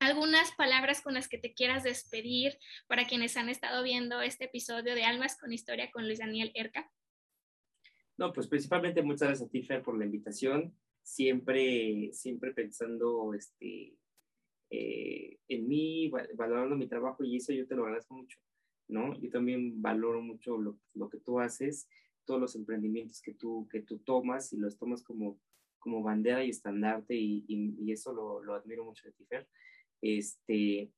Algunas 0.00 0.52
palabras 0.52 1.02
con 1.02 1.14
las 1.14 1.28
que 1.28 1.38
te 1.38 1.54
quieras 1.54 1.84
despedir 1.84 2.58
para 2.88 3.06
quienes 3.06 3.36
han 3.36 3.48
estado 3.48 3.82
viendo 3.82 4.20
este 4.20 4.46
episodio 4.46 4.94
de 4.94 5.04
Almas 5.04 5.38
con 5.38 5.52
Historia 5.52 5.90
con 5.92 6.06
Luis 6.06 6.18
Daniel 6.18 6.50
Erca. 6.54 6.90
No, 8.16 8.32
pues 8.32 8.48
principalmente 8.48 9.02
muchas 9.02 9.28
gracias 9.28 9.48
a 9.48 9.50
ti, 9.50 9.62
Fer, 9.62 9.82
por 9.82 9.96
la 9.96 10.04
invitación. 10.04 10.74
Siempre, 11.02 12.10
siempre 12.12 12.52
pensando 12.52 13.32
este, 13.34 13.96
eh, 14.70 15.38
en 15.46 15.68
mí, 15.68 16.10
valorando 16.34 16.76
mi 16.76 16.88
trabajo 16.88 17.22
y 17.22 17.36
eso 17.36 17.52
yo 17.52 17.66
te 17.66 17.76
lo 17.76 17.84
agradezco 17.84 18.14
mucho, 18.14 18.40
¿no? 18.88 19.18
Yo 19.20 19.30
también 19.30 19.80
valoro 19.80 20.20
mucho 20.20 20.58
lo, 20.58 20.78
lo 20.94 21.08
que 21.08 21.18
tú 21.18 21.38
haces 21.38 21.88
todos 22.28 22.40
los 22.40 22.54
emprendimientos 22.54 23.22
que 23.22 23.32
tú, 23.32 23.66
que 23.70 23.80
tú 23.80 23.98
tomas 24.00 24.52
y 24.52 24.58
los 24.58 24.76
tomas 24.76 25.02
como, 25.02 25.40
como 25.78 26.02
bandera 26.02 26.44
y 26.44 26.50
estandarte 26.50 27.14
y, 27.16 27.46
y, 27.48 27.90
eso 27.90 28.12
lo, 28.12 28.44
lo, 28.44 28.54
admiro 28.54 28.84
mucho 28.84 29.06
de 29.06 29.12
ti, 29.12 29.24
Fer. 29.24 29.48
Este, 30.02 30.92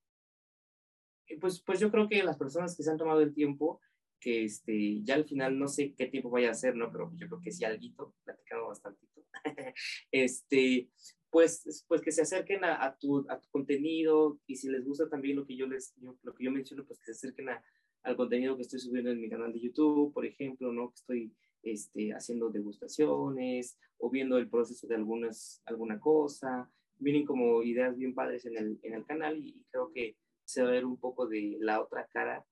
pues, 1.40 1.62
pues 1.62 1.78
yo 1.78 1.92
creo 1.92 2.08
que 2.08 2.24
las 2.24 2.36
personas 2.36 2.76
que 2.76 2.82
se 2.82 2.90
han 2.90 2.98
tomado 2.98 3.20
el 3.20 3.32
tiempo, 3.32 3.80
que 4.18 4.44
este, 4.44 5.02
ya 5.04 5.14
al 5.14 5.24
final 5.24 5.56
no 5.56 5.68
sé 5.68 5.94
qué 5.96 6.06
tiempo 6.06 6.30
vaya 6.30 6.50
a 6.50 6.54
ser, 6.54 6.74
¿no? 6.74 6.90
Pero 6.90 7.12
yo 7.14 7.28
creo 7.28 7.40
que 7.40 7.52
sí 7.52 7.64
algo, 7.64 8.12
platicado 8.24 8.66
bastantito. 8.66 9.24
este, 10.10 10.90
pues, 11.30 11.84
pues 11.86 12.00
que 12.00 12.10
se 12.10 12.22
acerquen 12.22 12.64
a, 12.64 12.84
a, 12.84 12.98
tu, 12.98 13.24
a 13.30 13.38
tu 13.38 13.48
contenido 13.50 14.40
y 14.48 14.56
si 14.56 14.68
les 14.68 14.84
gusta 14.84 15.08
también 15.08 15.36
lo 15.36 15.46
que 15.46 15.56
yo 15.56 15.68
les, 15.68 15.94
lo 16.00 16.34
que 16.34 16.44
yo 16.44 16.50
menciono, 16.50 16.84
pues 16.84 16.98
que 16.98 17.04
se 17.04 17.12
acerquen 17.12 17.50
a, 17.50 17.62
al 18.02 18.16
contenido 18.16 18.56
que 18.56 18.62
estoy 18.62 18.80
subiendo 18.80 19.10
en 19.10 19.20
mi 19.20 19.28
canal 19.28 19.52
de 19.52 19.60
YouTube, 19.60 20.12
por 20.12 20.24
ejemplo, 20.24 20.72
¿no? 20.72 20.90
Que 20.90 20.94
estoy 20.94 21.32
este, 21.62 22.12
haciendo 22.12 22.50
degustaciones 22.50 23.78
o 23.98 24.10
viendo 24.10 24.38
el 24.38 24.48
proceso 24.48 24.86
de 24.86 24.94
algunas, 24.94 25.62
alguna 25.66 26.00
cosa. 26.00 26.70
Vienen 26.98 27.26
como 27.26 27.62
ideas 27.62 27.96
bien 27.96 28.14
padres 28.14 28.46
en 28.46 28.56
el, 28.56 28.78
en 28.82 28.94
el 28.94 29.04
canal 29.04 29.38
y, 29.38 29.64
creo 29.70 29.90
que 29.92 30.16
se 30.44 30.62
va 30.62 30.68
a 30.68 30.72
ver 30.72 30.84
un 30.84 30.98
poco 30.98 31.26
de 31.26 31.56
la 31.60 31.80
otra 31.80 32.06
cara 32.12 32.44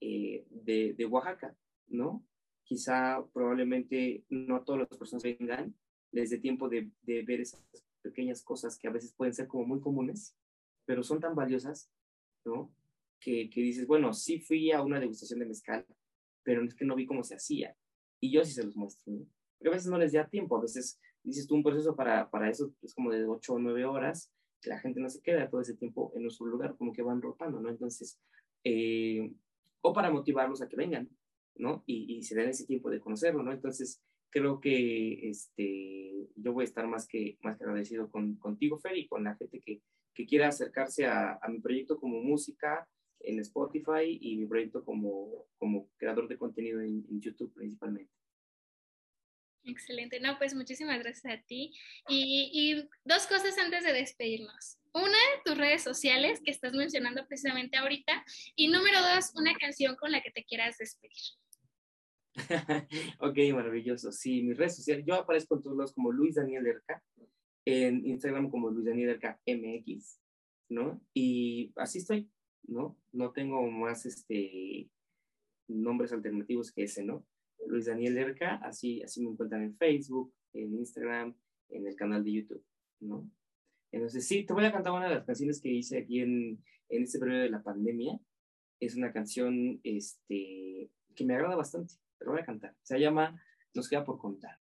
eh, 0.00 0.44
de, 0.50 0.94
de, 0.94 1.06
Oaxaca, 1.06 1.56
¿no? 1.88 2.24
Quizá 2.64 3.24
probablemente 3.32 4.24
no 4.28 4.64
todas 4.64 4.88
las 4.88 4.98
personas 4.98 5.22
vengan, 5.22 5.74
les 6.10 6.30
dé 6.30 6.38
tiempo 6.38 6.68
de, 6.68 6.90
de 7.02 7.22
ver 7.22 7.40
esas 7.40 7.62
pequeñas 8.02 8.42
cosas 8.42 8.78
que 8.78 8.88
a 8.88 8.92
veces 8.92 9.12
pueden 9.12 9.34
ser 9.34 9.46
como 9.46 9.64
muy 9.64 9.80
comunes, 9.80 10.36
pero 10.84 11.02
son 11.02 11.20
tan 11.20 11.34
valiosas, 11.34 11.90
¿no? 12.44 12.72
Que, 13.20 13.48
dices, 13.54 13.86
bueno, 13.86 14.12
sí 14.12 14.40
fui 14.40 14.70
a 14.70 14.82
una 14.82 15.00
degustación 15.00 15.40
de 15.40 15.46
mezcal, 15.46 15.86
pero 16.42 16.64
es 16.64 16.74
que 16.74 16.84
no 16.84 16.94
vi 16.94 17.06
cómo 17.06 17.24
se 17.24 17.34
hacía. 17.34 17.76
Y 18.20 18.30
yo 18.30 18.44
sí 18.44 18.52
se 18.52 18.64
los 18.64 18.76
muestro, 18.76 19.12
¿no? 19.12 19.26
Porque 19.58 19.68
a 19.68 19.72
veces 19.72 19.90
no 19.90 19.98
les 19.98 20.12
da 20.12 20.28
tiempo, 20.28 20.56
a 20.56 20.62
veces 20.62 21.00
dices 21.22 21.46
tú 21.46 21.54
un 21.54 21.62
proceso 21.62 21.96
para, 21.96 22.30
para 22.30 22.48
eso 22.48 22.72
es 22.82 22.94
como 22.94 23.10
de 23.10 23.26
8 23.26 23.54
o 23.54 23.58
9 23.58 23.84
horas, 23.84 24.32
que 24.60 24.70
la 24.70 24.78
gente 24.78 25.00
no 25.00 25.10
se 25.10 25.20
queda 25.20 25.50
todo 25.50 25.60
ese 25.60 25.74
tiempo 25.74 26.12
en 26.14 26.22
nuestro 26.22 26.46
lugar, 26.46 26.76
como 26.76 26.92
que 26.92 27.02
van 27.02 27.20
rotando, 27.20 27.60
¿no? 27.60 27.68
Entonces, 27.68 28.18
eh, 28.64 29.32
o 29.80 29.92
para 29.92 30.10
motivarlos 30.10 30.62
a 30.62 30.68
que 30.68 30.76
vengan, 30.76 31.08
¿no? 31.56 31.82
Y, 31.86 32.16
y, 32.16 32.22
se 32.22 32.34
den 32.34 32.48
ese 32.50 32.66
tiempo 32.66 32.90
de 32.90 33.00
conocerlo, 33.00 33.42
¿no? 33.42 33.52
Entonces, 33.52 34.02
creo 34.30 34.60
que 34.60 35.28
este, 35.28 36.28
yo 36.36 36.52
voy 36.52 36.62
a 36.62 36.64
estar 36.64 36.86
más 36.86 37.06
que, 37.06 37.38
más 37.42 37.56
que 37.56 37.64
agradecido 37.64 38.10
con, 38.10 38.36
contigo, 38.36 38.78
Fer, 38.78 38.96
y 38.96 39.06
con 39.06 39.24
la 39.24 39.36
gente 39.36 39.60
que, 39.60 39.80
que 40.14 40.26
quiera 40.26 40.48
acercarse 40.48 41.06
a, 41.06 41.38
a 41.40 41.48
mi 41.48 41.60
proyecto 41.60 41.98
como 41.98 42.20
música, 42.22 42.88
en 43.26 43.40
Spotify 43.40 44.18
y 44.20 44.36
mi 44.36 44.46
proyecto 44.46 44.84
como, 44.84 45.46
como 45.58 45.90
creador 45.96 46.28
de 46.28 46.38
contenido 46.38 46.80
en, 46.80 47.04
YouTube 47.20 47.52
principalmente. 47.52 48.12
Excelente, 49.64 50.20
no, 50.20 50.38
pues 50.38 50.54
muchísimas 50.54 51.00
gracias 51.00 51.34
a 51.34 51.42
ti. 51.42 51.72
Y, 52.08 52.50
y, 52.52 52.88
dos 53.04 53.26
cosas 53.26 53.58
antes 53.58 53.82
de 53.82 53.92
despedirnos. 53.92 54.78
Una, 54.94 55.18
tus 55.44 55.58
redes 55.58 55.82
sociales 55.82 56.40
que 56.44 56.52
estás 56.52 56.72
mencionando 56.72 57.26
precisamente 57.26 57.76
ahorita. 57.76 58.24
Y 58.54 58.68
número 58.68 58.98
dos, 59.02 59.32
una 59.34 59.54
canción 59.54 59.96
con 59.96 60.12
la 60.12 60.22
que 60.22 60.30
te 60.30 60.44
quieras 60.44 60.78
despedir. 60.78 61.18
ok, 63.20 63.38
maravilloso. 63.54 64.12
Sí, 64.12 64.42
mis 64.42 64.56
redes 64.56 64.76
sociales, 64.76 65.04
yo 65.04 65.14
aparezco 65.16 65.56
en 65.56 65.62
todos 65.62 65.76
lados 65.76 65.92
como 65.92 66.12
Luis 66.12 66.36
Daniel 66.36 66.66
Erca, 66.66 67.02
en 67.64 68.06
Instagram 68.06 68.50
como 68.50 68.70
Luis 68.70 68.86
Daniel 68.86 69.10
Erca 69.10 69.40
MX, 69.46 70.20
¿no? 70.68 71.00
Y 71.12 71.72
así 71.76 71.98
estoy, 71.98 72.30
¿no? 72.66 72.96
No 73.12 73.32
tengo 73.32 73.68
más 73.70 74.06
este, 74.06 74.88
nombres 75.68 76.12
alternativos 76.12 76.72
que 76.72 76.84
ese, 76.84 77.04
¿no? 77.04 77.24
Luis 77.66 77.86
Daniel 77.86 78.18
Erca, 78.18 78.56
así, 78.56 79.02
así 79.02 79.22
me 79.22 79.30
encuentran 79.30 79.62
en 79.62 79.76
Facebook, 79.76 80.32
en 80.52 80.74
Instagram, 80.74 81.34
en 81.70 81.86
el 81.86 81.96
canal 81.96 82.24
de 82.24 82.32
YouTube, 82.32 82.64
¿no? 83.00 83.28
Entonces, 83.92 84.26
sí, 84.26 84.44
te 84.44 84.52
voy 84.52 84.64
a 84.64 84.72
cantar 84.72 84.92
una 84.92 85.08
de 85.08 85.14
las 85.14 85.24
canciones 85.24 85.60
que 85.60 85.70
hice 85.70 85.98
aquí 85.98 86.20
en, 86.20 86.62
en 86.88 87.02
este 87.02 87.18
periodo 87.18 87.42
de 87.42 87.50
la 87.50 87.62
pandemia. 87.62 88.18
Es 88.80 88.94
una 88.96 89.12
canción 89.12 89.80
este, 89.82 90.90
que 91.14 91.24
me 91.24 91.34
agrada 91.34 91.56
bastante, 91.56 91.94
pero 92.18 92.32
voy 92.32 92.40
a 92.40 92.44
cantar. 92.44 92.74
Se 92.82 92.98
llama 92.98 93.40
Nos 93.74 93.88
queda 93.88 94.04
por 94.04 94.18
contar. 94.18 94.58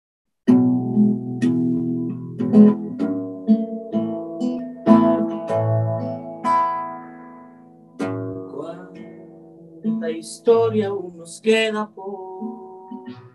Historia 10.13 10.89
aún 10.89 11.19
nos 11.19 11.41
queda 11.41 11.91
por 11.91 12.89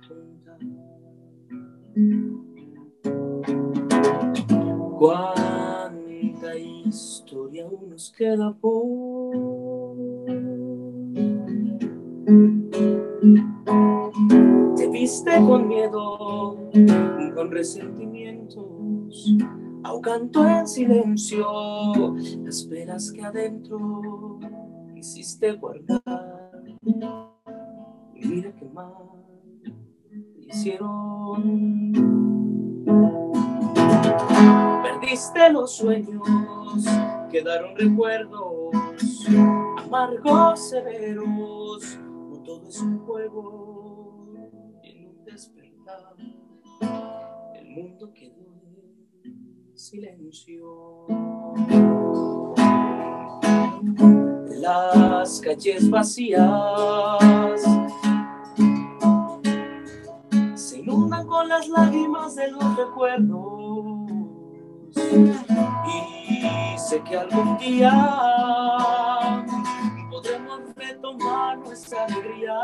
contar. 0.07 0.59
Cuánta 4.97 6.57
historia 6.57 7.65
aún 7.65 7.89
nos 7.89 8.11
queda 8.11 8.53
por 8.53 9.97
Te 14.75 14.87
viste 14.89 15.31
con 15.45 15.67
miedo, 15.67 16.57
con 17.35 17.51
resentimientos, 17.51 19.35
ahogando 19.83 20.47
en 20.47 20.67
silencio 20.67 22.15
esperas 22.47 23.11
que 23.11 23.23
adentro 23.23 24.39
quisiste 24.97 25.53
guardar. 25.53 26.26
Mira 26.87 28.53
qué 28.55 28.65
mal 28.73 28.93
hicieron. 30.47 31.91
Perdiste 34.83 35.51
los 35.51 35.75
sueños, 35.75 36.23
quedaron 37.29 37.75
recuerdos 37.75 39.27
amargos, 39.77 40.69
severos. 40.69 41.99
No 41.99 42.41
todo 42.43 42.69
es 42.69 42.81
un 42.81 42.99
juego 42.99 44.33
y 44.81 44.89
en 44.89 45.09
un 45.09 45.25
despertar 45.25 46.15
el 47.55 47.69
mundo 47.69 48.13
quedó 48.13 48.45
en 49.25 49.77
silencio. 49.77 51.16
Las 54.59 55.39
calles 55.39 55.89
vacías 55.89 56.41
se 60.55 60.79
inundan 60.79 61.27
con 61.27 61.47
las 61.47 61.67
lágrimas 61.67 62.35
de 62.35 62.51
los 62.51 62.75
recuerdos 62.75 64.11
y 64.95 66.77
sé 66.79 67.03
que 67.03 67.17
algún 67.19 67.57
día 67.59 67.91
podremos 70.09 70.61
retomar 70.75 71.59
nuestra 71.59 72.05
alegría. 72.05 72.59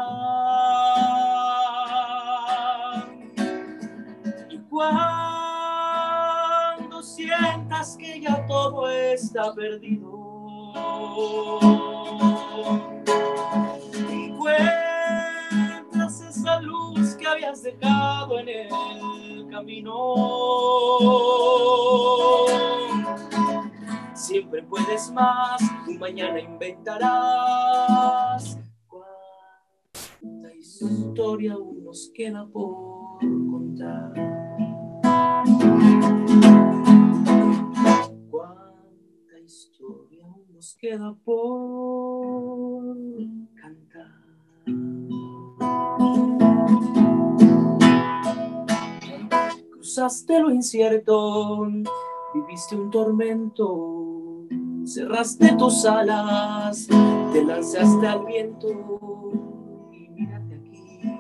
Y 4.50 4.58
cuando 4.70 5.44
sientas 7.04 7.96
que 7.98 8.20
ya 8.20 8.44
todo 8.48 8.90
está 8.90 9.54
perdido, 9.54 10.23
encuentras 14.10 16.22
esa 16.22 16.62
luz 16.62 17.16
que 17.16 17.28
habías 17.28 17.62
dejado 17.64 18.40
en 18.40 18.50
el 18.50 19.48
camino. 19.50 20.16
Siempre 24.14 24.62
puedes 24.64 25.12
más, 25.12 25.62
y 25.88 25.98
mañana 25.98 26.40
inventarás. 26.40 28.58
Cuánta 28.88 30.54
historia 30.56 31.54
aún 31.54 31.84
nos 31.84 32.10
queda 32.14 32.46
por 32.48 33.20
contar. 33.20 34.14
Nos 40.64 40.76
queda 40.76 41.14
por 41.26 42.96
cantar. 43.54 44.14
Cruzaste 49.74 50.40
lo 50.40 50.52
incierto, 50.52 51.68
viviste 52.34 52.78
un 52.78 52.90
tormento, 52.92 54.48
cerraste 54.86 55.54
tus 55.58 55.84
alas, 55.84 56.88
te 57.34 57.44
lanzaste 57.44 58.08
al 58.08 58.26
viento 58.26 58.70
y 59.92 60.08
mírate 60.12 60.56
aquí, 60.56 61.14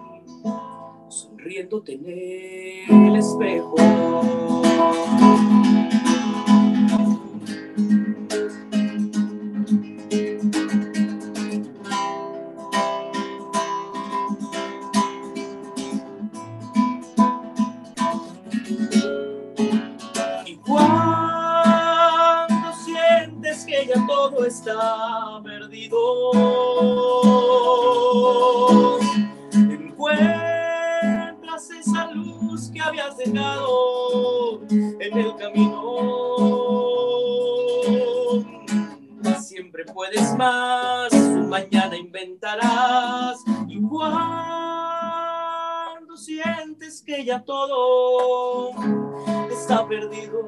sonriéndote 1.09 1.99
en 2.87 3.07
el 3.07 3.15
espejo. 3.17 3.75
Está 24.65 25.41
perdido, 25.43 26.31
encuentras 29.51 30.39
esa 31.69 32.09
luz 32.11 32.71
que 32.71 32.79
habías 32.79 33.17
dejado 33.17 34.61
en 34.69 35.17
el 35.17 35.35
camino. 35.35 35.97
Siempre 39.41 39.83
puedes 39.83 40.33
más, 40.37 41.13
mañana 41.13 41.97
inventarás. 41.97 43.43
Y 43.67 43.81
cuando 43.81 44.15
sientes 46.15 47.03
que 47.05 47.25
ya 47.25 47.43
todo 47.43 48.71
está 49.51 49.85
perdido. 49.89 50.47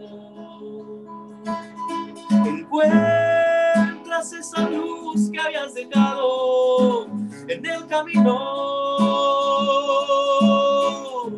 Encuentras 2.46 3.75
esa 4.20 4.70
luz 4.70 5.30
que 5.30 5.40
habías 5.40 5.74
dejado 5.74 7.08
en 7.48 7.66
el 7.66 7.86
camino. 7.88 8.40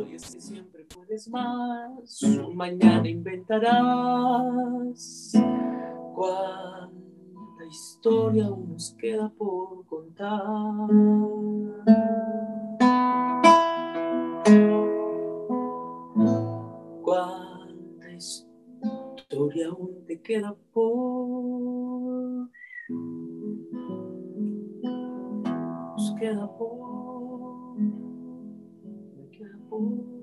Y 0.10 0.16
es 0.16 0.24
siempre 0.40 0.86
puedes 0.86 1.28
más, 1.30 2.22
un 2.22 2.56
mañana 2.56 3.10
inventarás. 3.10 3.74
Cuánta 6.16 7.66
historia 7.70 8.46
aún 8.46 8.74
nos 8.74 8.96
queda 9.00 9.30
por 9.30 9.86
contar. 9.88 10.38
cuánta 17.04 18.12
historia 18.12 19.68
aún 19.68 20.04
te 20.06 20.20
queda 20.22 20.54
por 20.74 22.50
nos 22.90 24.16
queda 26.20 26.48
por 26.58 27.78
me 27.78 29.30
queda 29.32 29.58
por 29.70 30.18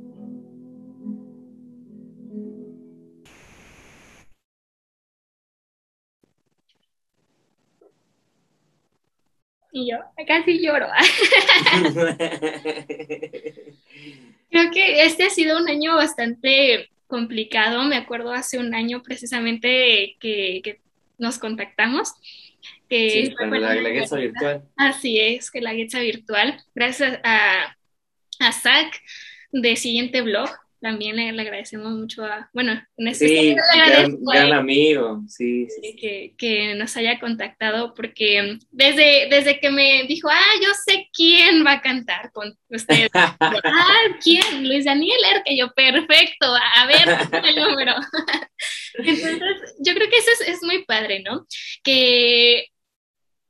Y 9.77 9.91
yo 9.91 9.99
casi 10.29 10.65
lloro. 10.65 10.87
Creo 14.51 14.71
que 14.73 15.05
este 15.05 15.25
ha 15.25 15.31
sido 15.31 15.59
un 15.59 15.69
año 15.69 15.97
bastante 15.97 16.91
complicado. 17.09 17.83
Me 17.83 17.97
acuerdo 17.97 18.31
hace 18.33 18.59
un 18.59 18.73
año 18.73 19.03
precisamente 19.03 20.17
que, 20.21 20.61
que 20.63 20.79
nos 21.19 21.39
contactamos. 21.39 22.15
Que 22.89 23.11
Sí, 23.11 23.35
cuando 23.35 23.57
la, 23.57 23.75
la 23.75 23.91
virtual. 23.91 24.63
Así 24.77 25.21
es, 25.21 25.51
que 25.51 25.61
la 25.61 25.75
guerra 25.75 26.01
virtual. 26.01 26.63
Gracias 26.75 27.21
a, 27.25 27.77
a 28.41 28.53
Zach 28.53 29.01
de 29.53 29.77
Siguiente 29.77 30.23
Blog. 30.23 30.51
También 30.85 31.17
le, 31.17 31.33
le 31.33 31.41
agradecemos 31.41 31.93
mucho 31.93 32.27
a, 32.27 32.51
bueno, 32.53 32.79
en 32.99 33.09
este 33.09 33.27
Sí, 33.27 33.55
gran, 33.55 34.19
gran 34.23 34.53
amigo, 34.53 35.23
sí, 35.27 35.67
sí, 35.71 35.97
que, 35.97 36.35
que 36.37 36.75
nos 36.75 36.95
haya 36.99 37.19
contactado 37.19 37.95
porque 37.95 38.59
desde, 38.71 39.29
desde 39.31 39.61
que 39.61 39.71
me 39.71 40.05
dijo, 40.07 40.29
ah, 40.29 40.61
yo 40.63 40.69
sé 40.87 41.09
quién 41.11 41.65
va 41.65 41.73
a 41.73 41.81
cantar 41.81 42.31
con 42.33 42.55
ustedes. 42.69 43.09
Yo, 43.15 43.61
ah, 43.65 44.03
¿quién? 44.23 44.69
Luis 44.69 44.85
Daniel 44.85 45.17
Erque. 45.35 45.57
Yo, 45.57 45.73
perfecto, 45.73 46.55
a 46.55 46.87
ver, 46.87 47.09
el 47.47 47.57
número. 47.57 47.95
Entonces, 48.99 49.75
yo 49.79 49.95
creo 49.95 50.11
que 50.11 50.19
eso 50.19 50.31
es, 50.39 50.49
es 50.49 50.63
muy 50.63 50.85
padre, 50.85 51.23
¿no? 51.23 51.47
Que 51.83 52.67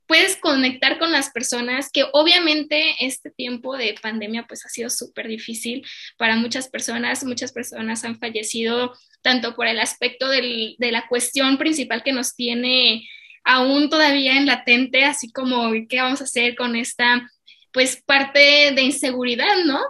puedes 0.07 0.37
conectar 0.37 0.99
con 0.99 1.11
las 1.11 1.31
personas, 1.31 1.89
que 1.91 2.05
obviamente 2.13 2.95
este 2.99 3.31
tiempo 3.31 3.77
de 3.77 3.95
pandemia 4.01 4.45
pues 4.47 4.65
ha 4.65 4.69
sido 4.69 4.89
súper 4.89 5.27
difícil 5.27 5.85
para 6.17 6.35
muchas 6.35 6.67
personas, 6.69 7.23
muchas 7.23 7.51
personas 7.51 8.03
han 8.03 8.19
fallecido 8.19 8.93
tanto 9.21 9.55
por 9.55 9.67
el 9.67 9.79
aspecto 9.79 10.29
del, 10.29 10.75
de 10.77 10.91
la 10.91 11.07
cuestión 11.07 11.57
principal 11.57 12.03
que 12.03 12.13
nos 12.13 12.35
tiene 12.35 13.07
aún 13.43 13.89
todavía 13.89 14.37
en 14.37 14.45
latente, 14.45 15.05
así 15.05 15.31
como 15.31 15.71
qué 15.87 16.01
vamos 16.01 16.21
a 16.21 16.25
hacer 16.25 16.55
con 16.55 16.75
esta 16.75 17.29
pues 17.71 18.01
parte 18.05 18.71
de 18.73 18.81
inseguridad, 18.81 19.65
¿no? 19.65 19.81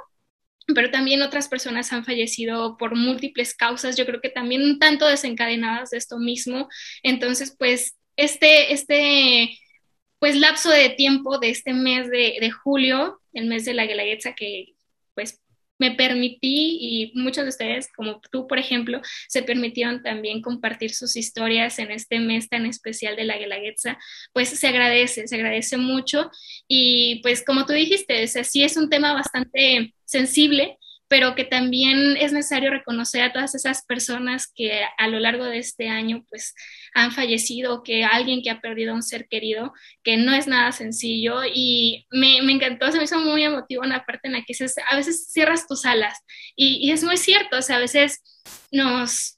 Pero 0.74 0.90
también 0.90 1.22
otras 1.22 1.48
personas 1.48 1.94
han 1.94 2.04
fallecido 2.04 2.78
por 2.78 2.96
múltiples 2.96 3.54
causas, 3.54 3.96
yo 3.96 4.06
creo 4.06 4.22
que 4.22 4.30
también 4.30 4.64
un 4.64 4.80
tanto 4.80 5.06
desencadenadas 5.08 5.92
de 5.92 5.98
esto 5.98 6.18
mismo. 6.18 6.68
Entonces, 7.04 7.56
pues 7.58 7.96
este, 8.16 8.74
este 8.74 9.60
pues 10.26 10.38
lapso 10.38 10.72
de 10.72 10.90
tiempo 10.90 11.38
de 11.38 11.52
este 11.52 11.72
mes 11.72 12.10
de, 12.10 12.50
julio, 12.50 13.22
el 13.34 13.46
mes 13.46 13.64
de 13.64 13.76
la 13.76 13.86
Guelaguetza, 13.86 14.34
que 14.34 14.74
pues 15.14 15.40
me 15.78 15.92
permití 15.92 16.80
y 16.82 17.12
muchos 17.14 17.44
de 17.44 17.50
ustedes, 17.50 17.94
como 17.96 18.20
tú, 18.32 18.48
por 18.48 18.58
ejemplo, 18.58 19.02
se 19.28 19.44
permitieron 19.44 20.02
también 20.02 20.42
compartir 20.42 20.96
sus 20.96 21.16
historias 21.16 21.78
en 21.78 21.92
este 21.92 22.18
mes 22.18 22.50
tan 22.50 22.66
especial 22.66 23.16
de 23.16 23.26
la 23.26 23.38
Guelaguetza, 23.38 24.00
pues 24.34 24.50
se 24.50 24.68
agradece, 24.68 25.28
se 25.28 25.36
agradece 25.36 25.78
mucho. 25.78 26.32
Y 26.68 27.20
pues 27.22 27.46
como 27.46 27.68
tú 27.68 27.74
dijiste, 27.74 28.24
o 28.24 28.44
sí 28.44 28.64
es 28.64 28.78
un 28.78 28.90
tema 28.90 29.14
bastante 29.14 29.94
sensible, 30.06 30.80
pero 31.16 31.34
que 31.34 31.46
también 31.46 32.18
es 32.18 32.34
necesario 32.34 32.72
reconocer 32.72 33.24
a 33.24 33.32
todas 33.32 33.56
esas 33.56 33.86
personas 33.86 34.52
que 34.54 34.82
a 34.98 35.08
lo 35.08 35.18
largo 35.18 35.46
de 35.46 35.60
este 35.60 35.88
año 35.88 36.26
pues 36.30 36.54
han 36.94 37.14
fallecido, 37.14 37.84
que 37.84 38.04
alguien 38.04 38.42
que 38.44 38.50
ha 38.50 38.60
perdido 38.60 38.92
a 38.92 38.96
un 38.96 39.02
ser 39.02 39.30
querido, 39.30 39.72
que 40.04 40.18
no 40.18 40.34
es 40.34 40.46
nada 40.46 40.74
sencillo 40.74 41.40
y 41.46 42.06
me, 42.12 42.42
me 42.42 42.52
encantó, 42.52 42.92
se 42.92 42.98
me 42.98 43.06
hizo 43.06 43.18
muy 43.20 43.46
emotivo 43.46 43.84
una 43.84 44.04
parte 44.04 44.28
en 44.28 44.34
la 44.34 44.44
que 44.44 44.54
a 44.92 44.96
veces 44.98 45.32
cierras 45.32 45.70
tus 45.70 45.86
alas 45.86 46.20
y, 46.54 46.86
y 46.86 46.92
es 46.92 47.02
muy 47.02 47.16
cierto, 47.16 47.60
o 47.60 47.62
sea, 47.62 47.78
a 47.78 47.80
veces 47.80 48.22
nos 48.70 49.38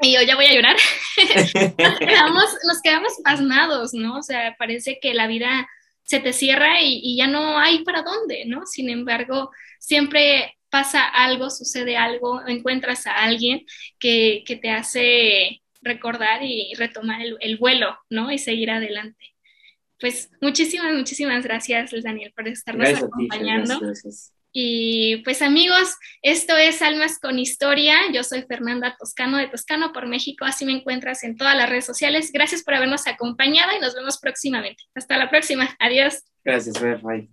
y 0.00 0.14
yo 0.14 0.22
ya 0.22 0.34
voy 0.34 0.46
a 0.46 0.52
llorar, 0.52 0.76
nos, 1.78 1.98
quedamos, 2.00 2.44
nos 2.66 2.82
quedamos 2.82 3.12
pasmados, 3.22 3.94
¿no? 3.94 4.18
O 4.18 4.22
sea, 4.24 4.56
parece 4.58 4.98
que 5.00 5.14
la 5.14 5.28
vida 5.28 5.68
se 6.06 6.20
te 6.20 6.32
cierra 6.32 6.80
y, 6.80 7.16
ya 7.16 7.26
no 7.26 7.58
hay 7.58 7.82
para 7.82 8.02
dónde, 8.02 8.44
¿no? 8.46 8.64
Sin 8.64 8.88
embargo, 8.88 9.50
siempre 9.80 10.55
pasa 10.76 11.08
algo, 11.08 11.48
sucede 11.48 11.96
algo, 11.96 12.46
encuentras 12.46 13.06
a 13.06 13.14
alguien 13.14 13.64
que, 13.98 14.44
te 14.60 14.70
hace 14.70 15.62
recordar 15.80 16.42
y 16.42 16.74
retomar 16.74 17.22
el, 17.40 17.56
vuelo, 17.56 17.96
¿no? 18.10 18.30
Y 18.30 18.36
seguir 18.36 18.70
adelante. 18.70 19.34
Pues 19.98 20.30
muchísimas, 20.42 20.94
muchísimas 20.94 21.44
gracias, 21.44 21.92
Daniel, 22.02 22.30
por 22.36 22.46
estarnos 22.46 22.90
acompañando. 22.90 23.80
Y 24.52 25.22
pues 25.24 25.40
amigos, 25.40 25.96
esto 26.20 26.54
es 26.58 26.82
Almas 26.82 27.18
con 27.18 27.38
Historia. 27.38 27.96
Yo 28.12 28.22
soy 28.22 28.42
Fernanda 28.42 28.96
Toscano 28.98 29.38
de 29.38 29.48
Toscano 29.48 29.94
por 29.94 30.06
México. 30.06 30.44
Así 30.44 30.66
me 30.66 30.72
encuentras 30.72 31.24
en 31.24 31.38
todas 31.38 31.56
las 31.56 31.70
redes 31.70 31.86
sociales. 31.86 32.32
Gracias 32.32 32.62
por 32.62 32.74
habernos 32.74 33.06
acompañado 33.06 33.74
y 33.74 33.80
nos 33.80 33.94
vemos 33.94 34.18
próximamente. 34.18 34.82
Hasta 34.94 35.16
la 35.16 35.30
próxima. 35.30 35.74
Adiós. 35.78 36.22
Gracias, 36.44 36.78
Bye. 37.02 37.30